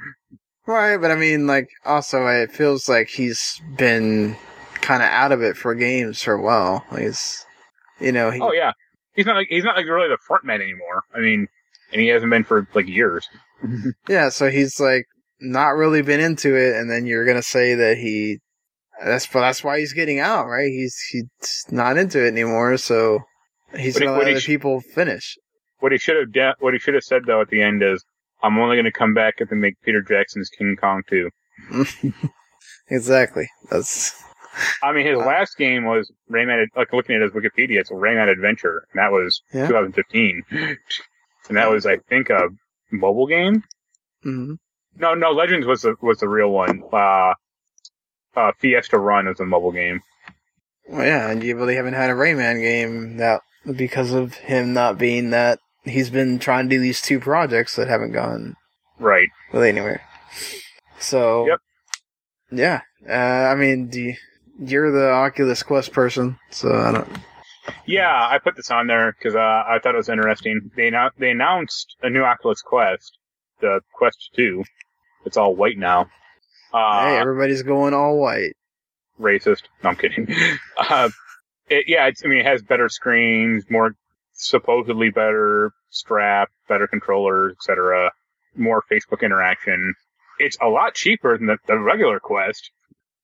right. 0.65 0.97
But 0.97 1.11
I 1.11 1.15
mean, 1.15 1.47
like 1.47 1.69
also 1.85 2.25
it 2.27 2.51
feels 2.51 2.87
like 2.87 3.09
he's 3.09 3.61
been 3.75 4.37
kind 4.75 5.03
of 5.03 5.09
out 5.09 5.31
of 5.31 5.41
it 5.41 5.57
for 5.57 5.75
games 5.75 6.21
for 6.21 6.33
a 6.33 6.41
while. 6.41 6.85
Like, 6.91 7.01
He's 7.01 7.45
you 7.99 8.11
know 8.11 8.31
he 8.31 8.41
Oh 8.41 8.51
yeah, 8.51 8.71
he's 9.13 9.25
not 9.25 9.35
like 9.35 9.47
he's 9.49 9.63
not 9.63 9.75
like 9.75 9.85
really 9.85 10.07
the 10.09 10.17
front 10.25 10.43
man 10.43 10.61
anymore. 10.61 11.03
I 11.13 11.19
mean, 11.19 11.47
and 11.91 12.01
he 12.01 12.07
hasn't 12.07 12.29
been 12.31 12.43
for 12.43 12.67
like 12.73 12.87
years. 12.87 13.27
yeah, 14.09 14.29
so 14.29 14.49
he's 14.49 14.79
like 14.79 15.05
not 15.41 15.69
really 15.69 16.01
been 16.01 16.19
into 16.19 16.55
it, 16.55 16.75
and 16.75 16.89
then 16.89 17.05
you're 17.05 17.25
gonna 17.25 17.41
say 17.43 17.75
that 17.75 17.97
he. 17.97 18.39
That's 19.03 19.27
but 19.27 19.41
that's 19.41 19.63
why 19.63 19.79
he's 19.79 19.93
getting 19.93 20.19
out, 20.19 20.47
right? 20.47 20.67
He's 20.67 20.97
he's 21.11 21.65
not 21.71 21.97
into 21.97 22.23
it 22.25 22.29
anymore, 22.29 22.75
so 22.77 23.19
he's 23.75 23.97
he- 23.97 24.03
gonna 24.05 24.17
but 24.17 24.25
let 24.25 24.31
other 24.31 24.41
sh- 24.41 24.45
people 24.45 24.81
finish. 24.81 25.37
What 25.79 25.93
he 25.93 25.97
should 25.97 26.17
have 26.17 26.33
de- 26.33 26.55
what 26.59 26.73
he 26.73 26.79
should 26.79 26.95
have 26.95 27.03
said 27.03 27.21
though 27.25 27.39
at 27.39 27.47
the 27.47 27.61
end 27.61 27.81
is, 27.81 28.03
"I'm 28.43 28.57
only 28.57 28.75
going 28.75 28.83
to 28.83 28.91
come 28.91 29.13
back 29.13 29.35
if 29.37 29.49
they 29.49 29.55
make 29.55 29.79
Peter 29.81 30.01
Jackson's 30.01 30.49
King 30.49 30.75
Kong 30.75 31.03
2. 31.09 31.29
exactly. 32.89 33.47
That's 33.69 34.21
I 34.83 34.91
mean, 34.91 35.05
his 35.05 35.17
Uh, 35.17 35.25
last 35.25 35.57
game 35.57 35.85
was 35.85 36.11
Rayman. 36.31 36.67
Like 36.75 36.91
looking 36.93 37.15
at 37.15 37.21
his 37.21 37.31
Wikipedia, 37.31 37.79
it's 37.79 37.91
Rayman 37.91 38.29
Adventure, 38.29 38.83
and 38.91 38.99
that 38.99 39.11
was 39.11 39.41
Yeah. 39.53 39.67
2015, 39.67 40.43
and 40.51 41.57
that 41.57 41.69
was 41.69 41.85
I 41.85 41.97
think 42.09 42.29
a 42.29 42.49
mobile 42.91 43.27
game. 43.27 43.63
mhm. 44.25 44.57
No, 44.95 45.13
no, 45.13 45.31
Legends 45.31 45.65
was 45.67 45.83
the 45.83 45.95
was 46.01 46.19
the 46.19 46.27
real 46.27 46.51
one. 46.51 46.83
Uh, 46.91 47.33
uh, 48.35 48.51
Fiesta 48.59 48.97
Run 48.97 49.27
is 49.27 49.39
a 49.39 49.45
mobile 49.45 49.71
game. 49.71 50.01
well, 50.87 51.05
yeah, 51.05 51.29
and 51.29 51.43
you 51.43 51.55
really 51.55 51.75
haven't 51.75 51.93
had 51.93 52.09
a 52.09 52.13
Rayman 52.13 52.59
game 52.61 53.17
that 53.17 53.41
because 53.75 54.11
of 54.13 54.33
him 54.35 54.73
not 54.73 54.97
being 54.97 55.29
that. 55.31 55.59
He's 55.83 56.09
been 56.09 56.39
trying 56.39 56.67
to 56.69 56.75
do 56.75 56.81
these 56.81 57.01
two 57.01 57.19
projects 57.19 57.75
that 57.75 57.87
haven't 57.87 58.11
gone 58.11 58.55
Right. 58.99 59.29
really 59.53 59.69
anywhere. 59.69 60.01
So, 60.99 61.47
Yep. 61.47 61.59
yeah. 62.51 62.81
Uh, 63.07 63.51
I 63.51 63.55
mean, 63.55 63.87
do 63.87 64.01
you, 64.01 64.15
you're 64.59 64.91
the 64.91 65.09
Oculus 65.09 65.63
Quest 65.63 65.91
person, 65.93 66.37
so 66.49 66.73
I 66.73 66.91
don't. 66.91 67.07
Yeah, 67.85 68.11
I 68.11 68.39
put 68.39 68.55
this 68.55 68.71
on 68.71 68.87
there 68.87 69.11
because 69.11 69.35
uh, 69.35 69.39
I 69.39 69.79
thought 69.81 69.93
it 69.93 69.97
was 69.97 70.09
interesting. 70.09 70.71
They 70.75 70.89
annou- 70.91 71.11
they 71.17 71.29
announced 71.31 71.95
a 72.01 72.09
new 72.09 72.23
Oculus 72.23 72.61
Quest, 72.61 73.17
the 73.61 73.81
Quest 73.93 74.29
Two. 74.35 74.63
It's 75.25 75.37
all 75.37 75.55
white 75.55 75.77
now. 75.77 76.07
Uh, 76.73 77.07
hey, 77.09 77.17
everybody's 77.17 77.63
going 77.63 77.93
all 77.93 78.17
white. 78.17 78.53
racist. 79.19 79.63
No, 79.83 79.91
I'm 79.91 79.95
kidding. 79.95 80.27
uh, 80.77 81.09
it, 81.69 81.85
yeah, 81.87 82.07
it's, 82.07 82.23
I 82.23 82.27
mean, 82.27 82.39
it 82.39 82.45
has 82.45 82.61
better 82.61 82.89
screens, 82.89 83.65
more 83.69 83.95
supposedly 84.33 85.09
better 85.09 85.71
strap, 85.89 86.49
better 86.67 86.87
controllers, 86.87 87.53
etc. 87.53 88.11
More 88.55 88.83
Facebook 88.91 89.21
interaction. 89.21 89.93
It's 90.39 90.57
a 90.61 90.67
lot 90.67 90.93
cheaper 90.95 91.37
than 91.37 91.47
the, 91.47 91.57
the 91.67 91.77
regular 91.77 92.19
Quest 92.19 92.71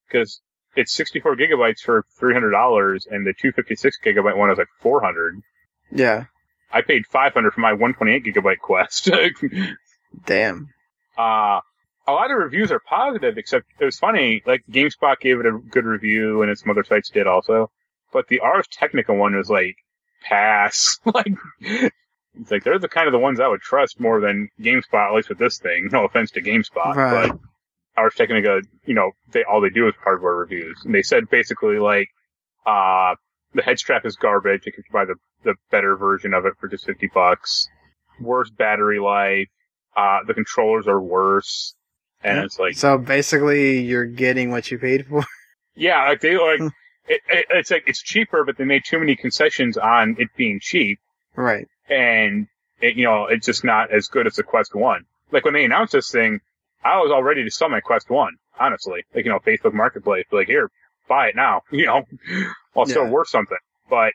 because 0.07 0.41
it's 0.75 0.91
64 0.93 1.35
gigabytes 1.37 1.79
for 1.79 2.05
$300, 2.21 3.07
and 3.09 3.25
the 3.25 3.33
256 3.33 3.97
gigabyte 4.03 4.37
one 4.37 4.51
is 4.51 4.57
like 4.57 4.67
400. 4.81 5.41
Yeah. 5.91 6.25
I 6.71 6.81
paid 6.81 7.05
500 7.07 7.53
for 7.53 7.61
my 7.61 7.73
128 7.73 8.23
gigabyte 8.25 8.59
Quest. 8.59 9.09
Damn. 10.25 10.69
uh, 11.17 11.59
a 12.07 12.11
lot 12.11 12.29
of 12.31 12.37
reviews 12.37 12.71
are 12.71 12.79
positive, 12.79 13.37
except 13.37 13.65
it 13.79 13.85
was 13.85 13.97
funny. 13.97 14.43
Like 14.45 14.63
GameSpot 14.69 15.19
gave 15.19 15.39
it 15.39 15.45
a 15.45 15.51
good 15.57 15.85
review, 15.85 16.41
and 16.43 16.57
some 16.57 16.69
other 16.69 16.83
sites 16.83 17.09
did 17.09 17.25
also. 17.27 17.71
But 18.13 18.27
the 18.27 18.39
Ars 18.41 18.67
Technica 18.71 19.13
one 19.13 19.35
was 19.35 19.49
like 19.49 19.75
pass. 20.23 20.99
like 21.05 21.33
it's 21.61 22.51
like 22.51 22.63
they're 22.63 22.77
the 22.79 22.87
kind 22.89 23.07
of 23.07 23.11
the 23.11 23.19
ones 23.19 23.39
I 23.39 23.47
would 23.47 23.61
trust 23.61 23.99
more 23.99 24.21
than 24.21 24.49
GameSpot, 24.61 25.09
at 25.09 25.15
least 25.15 25.29
with 25.29 25.39
this 25.39 25.57
thing. 25.57 25.89
No 25.91 26.05
offense 26.05 26.31
to 26.31 26.41
GameSpot, 26.41 26.95
Right. 26.95 27.29
but 27.29 27.39
Ars 27.97 28.13
Technica, 28.15 28.61
you 28.85 28.93
know, 28.93 29.11
they 29.31 29.43
all 29.43 29.61
they 29.61 29.69
do 29.69 29.87
is 29.87 29.93
hardware 30.03 30.35
reviews, 30.35 30.81
and 30.85 30.93
they 30.93 31.01
said 31.01 31.29
basically 31.29 31.77
like, 31.79 32.09
uh, 32.65 33.15
the 33.53 33.61
head 33.61 33.79
strap 33.79 34.05
is 34.05 34.15
garbage. 34.15 34.65
You 34.65 34.71
can 34.73 34.83
buy 34.91 35.05
the 35.05 35.15
the 35.43 35.55
better 35.71 35.95
version 35.95 36.33
of 36.33 36.45
it 36.45 36.53
for 36.59 36.67
just 36.67 36.85
fifty 36.85 37.09
bucks. 37.13 37.67
Worse 38.19 38.49
battery 38.49 38.99
life. 38.99 39.47
Uh, 39.95 40.19
the 40.27 40.33
controllers 40.33 40.87
are 40.87 40.99
worse. 40.99 41.73
And 42.23 42.37
Yeah. 42.37 42.43
it's 42.45 42.59
like, 42.59 42.75
So 42.75 42.97
basically, 42.97 43.79
you're 43.81 44.05
getting 44.05 44.49
what 44.51 44.71
you 44.71 44.77
paid 44.79 45.05
for. 45.05 45.23
yeah, 45.75 46.07
like 46.09 46.21
they 46.21 46.37
like, 46.37 46.59
Hmm. 46.59 46.67
it, 47.07 47.21
it, 47.29 47.45
it's 47.51 47.71
like, 47.71 47.83
it's 47.87 48.01
cheaper, 48.01 48.43
but 48.43 48.57
they 48.57 48.63
made 48.65 48.83
too 48.85 48.99
many 48.99 49.15
concessions 49.15 49.77
on 49.77 50.15
it 50.19 50.29
being 50.35 50.59
cheap. 50.61 50.99
right. 51.35 51.67
And 51.87 52.47
it, 52.81 52.95
you 52.95 53.03
know, 53.05 53.27
it's 53.27 53.45
just 53.45 53.63
not 53.63 53.91
as 53.93 54.07
good 54.07 54.27
as 54.27 54.35
the 54.35 54.43
Quest 54.43 54.73
1. 54.75 55.05
Like 55.31 55.45
when 55.45 55.53
they 55.53 55.63
announced 55.65 55.93
this 55.93 56.09
thing, 56.09 56.39
I 56.85 56.97
was 57.01 57.11
all 57.11 57.23
ready 57.23 57.43
to 57.43 57.49
sell 57.51 57.67
my 57.67 57.81
Quest 57.81 58.09
1, 58.09 58.33
honestly. 58.59 59.03
Like, 59.13 59.25
you 59.25 59.31
know, 59.31 59.39
Facebook 59.39 59.73
Marketplace, 59.73 60.25
like, 60.31 60.47
here, 60.47 60.69
buy 61.09 61.29
it 61.29 61.35
now, 61.35 61.61
you 61.71 61.85
know, 61.87 62.03
well, 62.73 62.83
it's 62.83 62.91
still 62.91 63.07
worth 63.07 63.27
something. 63.27 63.57
But 63.89 64.13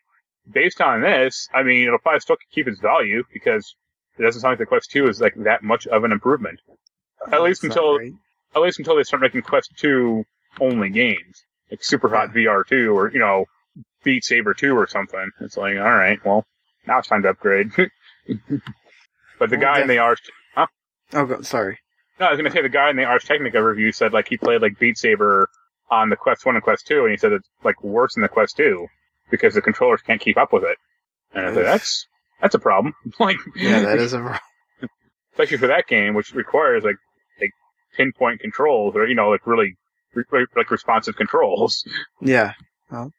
based 0.51 0.81
on 0.81 1.03
this, 1.03 1.49
I 1.53 1.63
mean, 1.65 1.87
it'll 1.87 1.99
probably 1.99 2.21
still 2.21 2.37
keep 2.53 2.69
its 2.69 2.81
value 2.81 3.25
because 3.33 3.75
it 4.19 4.23
doesn't 4.23 4.41
sound 4.41 4.53
like 4.53 4.59
the 4.61 4.67
Quest 4.67 4.91
2 4.93 5.09
is 5.09 5.21
like 5.21 5.35
that 5.39 5.63
much 5.63 5.87
of 5.89 6.05
an 6.05 6.13
improvement. 6.13 6.61
At 7.33 7.43
least 7.43 7.65
until 7.65 7.99
great. 7.99 8.15
at 8.55 8.63
least 8.63 8.79
until 8.79 8.97
they 8.97 9.03
start 9.03 9.21
making 9.21 9.43
Quest 9.43 9.73
2 9.77 10.25
only 10.61 10.91
games, 10.91 11.43
like 11.71 11.85
Super 11.85 12.09
Hot 12.09 12.31
VR 12.31 12.67
2 12.67 12.97
or, 12.97 13.11
you 13.13 13.19
know, 13.19 13.45
Beat 14.05 14.25
Saber 14.25 14.55
2 14.55 14.75
or 14.77 14.87
something. 14.87 15.31
It's 15.41 15.57
like, 15.57 15.77
all 15.77 15.83
right, 15.83 16.19
well, 16.25 16.45
now 16.87 16.99
it's 16.99 17.09
time 17.09 17.23
to 17.23 17.31
upgrade. 17.31 17.71
but 17.77 19.51
the 19.51 19.57
Well, 19.57 19.61
guy 19.61 19.81
in 19.83 19.89
the 19.89 19.99
Ars, 19.99 20.21
huh? 20.55 20.67
Oh, 21.13 21.41
sorry. 21.43 21.79
No, 22.21 22.27
I 22.27 22.31
was 22.31 22.37
gonna 22.37 22.51
say 22.51 22.61
the 22.63 22.69
guy 22.69 22.91
in 22.91 22.97
the 22.97 23.05
Ars 23.05 23.25
Technica 23.25 23.65
review 23.65 23.93
said 23.93 24.13
like 24.13 24.29
he 24.29 24.37
played 24.37 24.61
like 24.61 24.79
Beat 24.79 24.99
Saber 24.99 25.49
on 25.91 26.11
the 26.11 26.17
Quest 26.17 26.47
1 26.47 26.55
and 26.55 26.63
Quest 26.63 26.87
2, 26.87 27.03
and 27.03 27.11
he 27.11 27.17
said 27.17 27.33
it's 27.33 27.49
like 27.65 27.83
worse 27.83 28.15
than 28.15 28.23
the 28.23 28.29
Quest 28.29 28.57
2 28.59 28.87
because 29.31 29.55
the 29.55 29.63
controllers 29.63 30.03
can't 30.03 30.21
keep 30.21 30.37
up 30.37 30.53
with 30.53 30.63
it. 30.63 30.77
And 31.35 31.47
I 31.47 31.55
said, 31.55 31.65
that's, 31.65 32.07
that's 32.41 32.55
a 32.55 32.59
problem. 32.59 32.95
like, 33.19 33.39
Yeah, 33.57 33.81
that 33.81 33.99
is 33.99 34.13
a. 34.13 34.19
Problem. 34.21 34.39
especially 35.33 35.57
for 35.59 35.69
that 35.69 35.87
game, 35.89 36.15
which 36.15 36.35
requires 36.35 36.85
like 36.85 36.97
like 37.41 37.51
pinpoint 37.97 38.41
controls 38.41 38.95
or 38.97 39.07
you 39.07 39.15
know 39.15 39.31
like 39.31 39.47
really 39.47 39.77
re- 40.15 40.47
like 40.57 40.71
responsive 40.71 41.17
controls. 41.17 41.85
Yeah. 42.21 42.53
Well. 42.91 43.11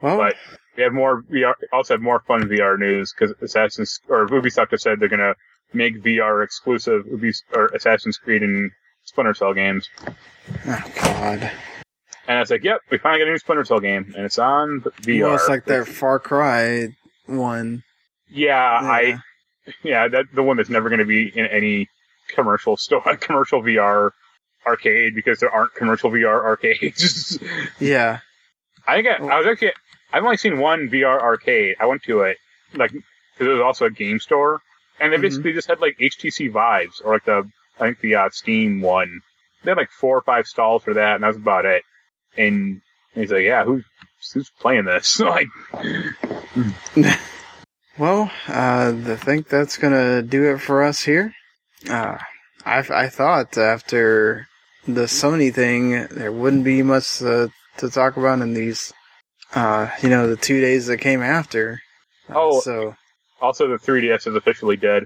Well. 0.00 0.18
But 0.18 0.36
they 0.76 0.84
have 0.84 0.92
more 0.92 1.22
VR. 1.22 1.54
Also 1.72 1.94
have 1.94 2.00
more 2.00 2.20
fun 2.20 2.42
VR 2.48 2.78
news 2.78 3.12
because 3.12 3.34
Assassin's 3.42 3.98
or 4.08 4.28
Ubisoft 4.28 4.70
has 4.70 4.82
said 4.82 5.00
they're 5.00 5.08
gonna 5.08 5.34
make 5.72 6.02
VR 6.02 6.44
exclusive 6.44 7.04
Ubis 7.06 7.42
or 7.52 7.66
Assassin's 7.66 8.18
Creed 8.18 8.42
and 8.42 8.70
Splinter 9.04 9.34
Cell 9.34 9.54
games. 9.54 9.88
oh 10.66 10.92
God. 11.02 11.50
And 12.26 12.40
it's 12.40 12.50
like, 12.50 12.62
yep, 12.62 12.80
we 12.90 12.98
finally 12.98 13.20
got 13.20 13.28
a 13.28 13.30
new 13.30 13.38
Splinter 13.38 13.64
Cell 13.64 13.80
game, 13.80 14.12
and 14.14 14.26
it's 14.26 14.38
on 14.38 14.80
VR. 15.02 15.22
Well, 15.22 15.34
it's 15.34 15.48
like 15.48 15.64
their 15.64 15.86
Far 15.86 16.18
Cry 16.18 16.88
one. 17.26 17.82
Yeah, 18.30 18.56
I 18.56 19.18
yeah 19.82 20.08
that 20.08 20.26
the 20.34 20.42
one 20.42 20.56
that's 20.56 20.68
never 20.68 20.88
going 20.88 20.98
to 21.00 21.04
be 21.04 21.28
in 21.28 21.46
any 21.46 21.88
commercial 22.28 22.76
store, 22.76 23.16
commercial 23.20 23.62
VR 23.62 24.10
arcade 24.66 25.14
because 25.14 25.40
there 25.40 25.50
aren't 25.50 25.74
commercial 25.74 26.10
VR 26.10 26.44
arcades. 26.44 27.38
Yeah. 27.80 28.20
I 28.86 28.96
think 28.96 29.08
I, 29.08 29.24
I 29.24 29.38
was 29.38 29.46
actually 29.46 29.72
I've 30.12 30.24
only 30.24 30.36
seen 30.38 30.58
one 30.58 30.88
VR 30.88 31.20
arcade. 31.20 31.76
I 31.80 31.86
went 31.86 32.02
to 32.04 32.22
it 32.22 32.38
like 32.74 32.90
because 32.90 33.46
it 33.46 33.52
was 33.52 33.60
also 33.60 33.86
a 33.86 33.90
game 33.90 34.18
store, 34.20 34.60
and 35.00 35.12
they 35.12 35.16
Mhm. 35.16 35.22
basically 35.22 35.52
just 35.52 35.68
had 35.68 35.80
like 35.80 35.96
HTC 35.98 36.48
Vives 36.52 37.00
or 37.00 37.14
like 37.14 37.24
the 37.24 37.48
I 37.80 37.86
think 37.86 38.00
the 38.00 38.16
uh, 38.16 38.30
Steam 38.30 38.80
one. 38.80 39.20
They 39.64 39.70
had 39.70 39.78
like 39.78 39.90
four 39.90 40.16
or 40.16 40.22
five 40.22 40.46
stalls 40.46 40.82
for 40.84 40.94
that, 40.94 41.14
and 41.16 41.24
that 41.24 41.28
was 41.28 41.36
about 41.36 41.64
it. 41.64 41.82
And 42.36 42.80
he's 43.14 43.30
like, 43.32 43.42
"Yeah, 43.44 43.64
who's 43.64 43.84
who's 44.32 44.50
playing 44.60 44.84
this?" 44.84 45.18
like, 45.20 45.48
Well, 47.98 48.30
uh, 48.48 48.92
I 49.06 49.16
think 49.16 49.48
that's 49.48 49.76
gonna 49.76 50.22
do 50.22 50.52
it 50.54 50.58
for 50.60 50.84
us 50.84 51.02
here. 51.02 51.34
Uh, 51.88 52.18
I, 52.64 52.78
I 52.78 53.08
thought 53.08 53.58
after 53.58 54.46
the 54.86 55.02
Sony 55.02 55.52
thing, 55.52 56.06
there 56.10 56.30
wouldn't 56.32 56.64
be 56.64 56.82
much 56.82 57.20
uh, 57.22 57.48
to 57.78 57.90
talk 57.90 58.16
about 58.16 58.40
in 58.40 58.54
these, 58.54 58.92
uh, 59.54 59.90
you 60.00 60.08
know, 60.10 60.28
the 60.28 60.36
two 60.36 60.60
days 60.60 60.86
that 60.86 60.98
came 60.98 61.22
after. 61.22 61.80
Uh, 62.28 62.34
Oh. 62.36 62.60
so 62.60 62.94
also 63.40 63.68
the 63.68 63.76
3DS 63.78 64.26
is 64.26 64.34
officially 64.34 64.76
dead. 64.76 65.04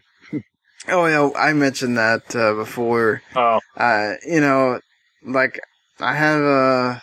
oh 0.89 1.07
yeah, 1.07 1.31
I 1.39 1.53
mentioned 1.53 1.97
that 1.99 2.35
uh, 2.35 2.55
before. 2.55 3.23
Oh, 3.37 3.61
Uh, 3.77 4.15
you 4.27 4.41
know, 4.41 4.81
like 5.25 5.61
I 6.01 6.15
have 6.15 6.43
uh, 6.43 7.01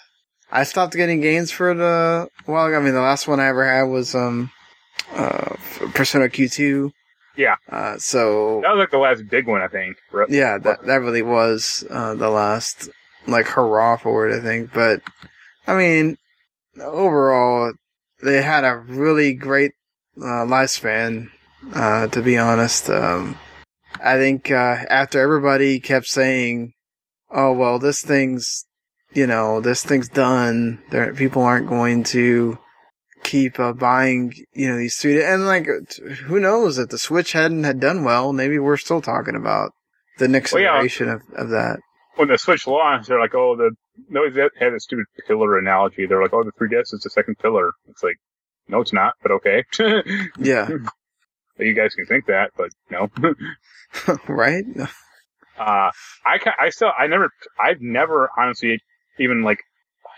I 0.51 0.63
stopped 0.63 0.93
getting 0.95 1.21
games 1.21 1.51
for 1.51 1.73
the 1.73 2.27
well. 2.47 2.73
I 2.73 2.79
mean, 2.79 2.93
the 2.93 3.01
last 3.01 3.27
one 3.27 3.39
I 3.39 3.47
ever 3.47 3.65
had 3.65 3.83
was 3.83 4.15
um, 4.15 4.51
uh, 5.13 5.55
Persona 5.93 6.25
Q2. 6.25 6.91
Yeah. 7.37 7.55
Uh, 7.71 7.97
so 7.97 8.59
that 8.63 8.71
was 8.71 8.79
like 8.79 8.91
the 8.91 8.97
last 8.97 9.23
big 9.29 9.47
one, 9.47 9.61
I 9.61 9.67
think. 9.67 9.97
Yeah, 10.27 10.57
that 10.57 10.85
that 10.85 11.01
really 11.01 11.21
was 11.21 11.85
uh, 11.89 12.15
the 12.15 12.29
last 12.29 12.89
like 13.27 13.45
hurrah 13.47 13.97
for 13.97 14.27
it, 14.27 14.37
I 14.37 14.41
think. 14.43 14.73
But 14.73 15.01
I 15.67 15.77
mean, 15.77 16.17
overall, 16.81 17.71
they 18.21 18.41
had 18.41 18.63
a 18.65 18.75
really 18.77 19.33
great 19.33 19.71
uh, 20.17 20.45
lifespan. 20.45 21.29
Uh, 21.73 22.07
to 22.07 22.21
be 22.21 22.37
honest, 22.37 22.89
um, 22.89 23.37
I 24.01 24.15
think 24.15 24.49
uh, 24.49 24.77
after 24.89 25.19
everybody 25.19 25.79
kept 25.79 26.07
saying, 26.07 26.73
"Oh 27.29 27.51
well, 27.53 27.79
this 27.79 28.01
thing's 28.01 28.65
you 29.13 29.27
know 29.27 29.59
this 29.59 29.83
thing's 29.83 30.07
done," 30.09 30.81
there 30.91 31.13
people 31.13 31.41
aren't 31.43 31.67
going 31.67 32.03
to 32.05 32.57
keep 33.23 33.59
uh, 33.59 33.73
buying 33.73 34.33
you 34.53 34.69
know 34.69 34.77
these 34.77 34.95
three 34.95 35.21
and 35.21 35.45
like 35.45 35.67
who 36.25 36.39
knows 36.39 36.77
if 36.77 36.87
the 36.87 36.97
switch 36.97 37.33
hadn't 37.33 37.65
had 37.65 37.77
done 37.77 38.05
well 38.05 38.31
maybe 38.31 38.57
we're 38.57 38.77
still 38.77 39.01
talking 39.01 39.35
about 39.35 39.73
the 40.19 40.27
next 40.29 40.53
Well, 40.53 40.63
yeah. 40.63 40.75
iteration 40.77 41.09
of, 41.09 41.21
of 41.35 41.49
that 41.49 41.79
When 42.15 42.29
the 42.29 42.37
Switch 42.37 42.65
launched, 42.65 43.09
they're 43.09 43.19
like, 43.19 43.35
"Oh, 43.35 43.57
the 43.57 43.71
no." 44.09 44.29
They 44.29 44.47
had 44.59 44.73
a 44.73 44.79
stupid 44.79 45.05
pillar 45.27 45.57
analogy. 45.59 46.05
They're 46.05 46.21
like, 46.21 46.33
"Oh, 46.33 46.43
the 46.43 46.51
3DS 46.53 46.93
is 46.93 47.01
the 47.03 47.09
second 47.09 47.35
pillar." 47.39 47.71
It's 47.89 48.03
like, 48.03 48.15
no, 48.69 48.79
it's 48.81 48.93
not. 48.93 49.15
But 49.21 49.31
okay, 49.31 49.65
yeah 50.37 50.69
you 51.65 51.73
guys 51.73 51.93
can 51.93 52.05
think 52.05 52.25
that, 52.27 52.51
but 52.57 52.71
no. 52.89 53.09
right 54.27 54.65
Uh, 55.57 55.91
I 56.25 56.39
I 56.59 56.69
still 56.69 56.91
I 56.97 57.07
never 57.07 57.31
I've 57.59 57.81
never 57.81 58.29
honestly 58.37 58.79
even 59.17 59.43
like 59.43 59.59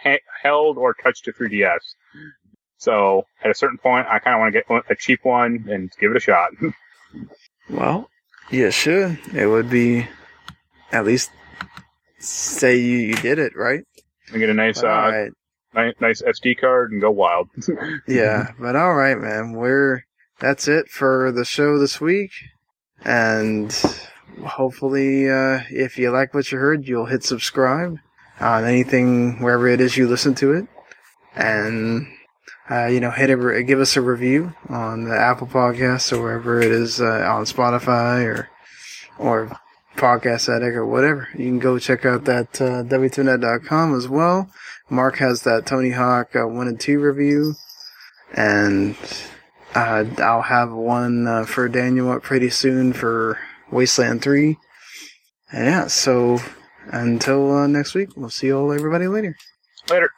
ha- 0.04 0.20
held 0.44 0.78
or 0.78 0.94
touched 0.94 1.28
a 1.28 1.32
3DS. 1.32 1.80
So 2.78 3.24
at 3.44 3.50
a 3.50 3.56
certain 3.56 3.78
point, 3.78 4.08
I 4.08 4.20
kind 4.20 4.36
of 4.36 4.40
want 4.40 4.54
to 4.54 4.62
get 4.62 4.92
a 4.92 4.96
cheap 4.96 5.24
one 5.24 5.68
and 5.70 5.92
give 6.00 6.12
it 6.12 6.18
a 6.18 6.20
shot. 6.20 6.52
well 7.70 8.10
you 8.50 8.70
should 8.72 9.18
it 9.34 9.48
would 9.48 9.70
be 9.70 10.06
at 10.92 11.06
least 11.06 11.32
say 12.20 12.78
you, 12.78 12.98
you 12.98 13.16
did 13.16 13.40
it 13.40 13.56
right 13.56 13.86
and 14.32 14.40
get 14.40 14.50
a 14.50 14.54
nice 14.54 14.84
uh 14.84 14.88
right. 14.88 15.32
Ni- 15.76 15.94
nice 16.00 16.22
SD 16.22 16.60
card 16.60 16.92
and 16.92 17.02
go 17.02 17.12
wild. 17.12 17.50
yeah 18.08 18.52
but 18.60 18.76
all 18.76 18.94
right 18.94 19.18
man. 19.18 19.54
We're 19.54 20.06
that's 20.40 20.68
it 20.68 20.90
for 20.90 21.32
the 21.32 21.46
show 21.46 21.78
this 21.78 22.02
week. 22.02 22.32
And 23.04 23.74
hopefully 24.46 25.30
uh, 25.30 25.62
if 25.70 25.98
you 25.98 26.12
like 26.12 26.34
what 26.34 26.52
you 26.52 26.58
heard 26.58 26.88
you'll 26.88 27.06
hit 27.06 27.24
subscribe 27.24 27.98
on 28.40 28.66
anything 28.66 29.42
wherever 29.42 29.68
it 29.68 29.82
is 29.82 29.98
you 29.98 30.08
listen 30.08 30.36
to 30.36 30.54
it. 30.54 30.68
And 31.36 32.08
uh, 32.70 32.88
you 32.88 33.00
know 33.00 33.12
hit 33.12 33.30
a 33.30 33.38
re- 33.38 33.64
give 33.64 33.80
us 33.80 33.96
a 33.96 34.02
review 34.02 34.54
on 34.70 35.06
the 35.06 35.18
apple 35.18 35.48
podcast 35.48 36.12
or 36.12 36.22
wherever 36.22 36.62
it 36.62 36.72
is 36.72 37.02
uh, 37.02 37.26
on 37.30 37.46
spotify 37.46 38.26
or 38.26 38.50
or 39.18 39.58
podcast 39.96 40.50
addict 40.50 40.76
or 40.76 40.86
whatever. 40.86 41.28
You 41.34 41.46
can 41.46 41.60
go 41.60 41.78
check 41.80 42.06
out 42.06 42.26
that 42.26 42.62
uh, 42.62 42.84
W2Mnet.com 42.84 43.96
as 43.96 44.08
well 44.08 44.50
Marc 44.92 45.18
has 45.18 45.44
that 45.44 45.66
tony 45.66 45.92
hawk 45.92 46.36
uh, 46.36 46.46
1 46.46 46.68
and 46.68 46.80
2 46.80 47.00
review 47.00 47.56
and 48.34 48.96
uh, 49.74 50.04
I'll 50.18 50.42
have 50.42 50.72
one 50.72 51.28
uh, 51.28 51.46
for 51.46 51.70
Daniel 51.70 52.12
up 52.12 52.24
pretty 52.24 52.50
soon 52.50 52.94
for 52.94 53.40
Wasteland 53.72 54.22
3. 54.22 54.58
And 55.52 55.66
yeah, 55.66 55.88
so 55.88 56.40
until 56.88 57.56
uh, 57.56 57.68
next 57.68 57.94
week, 57.94 58.10
we'll 58.16 58.30
see 58.30 58.48
you 58.48 58.58
all 58.58 58.74
everybody 58.74 59.08
later. 59.08 59.36
Later. 59.90 60.12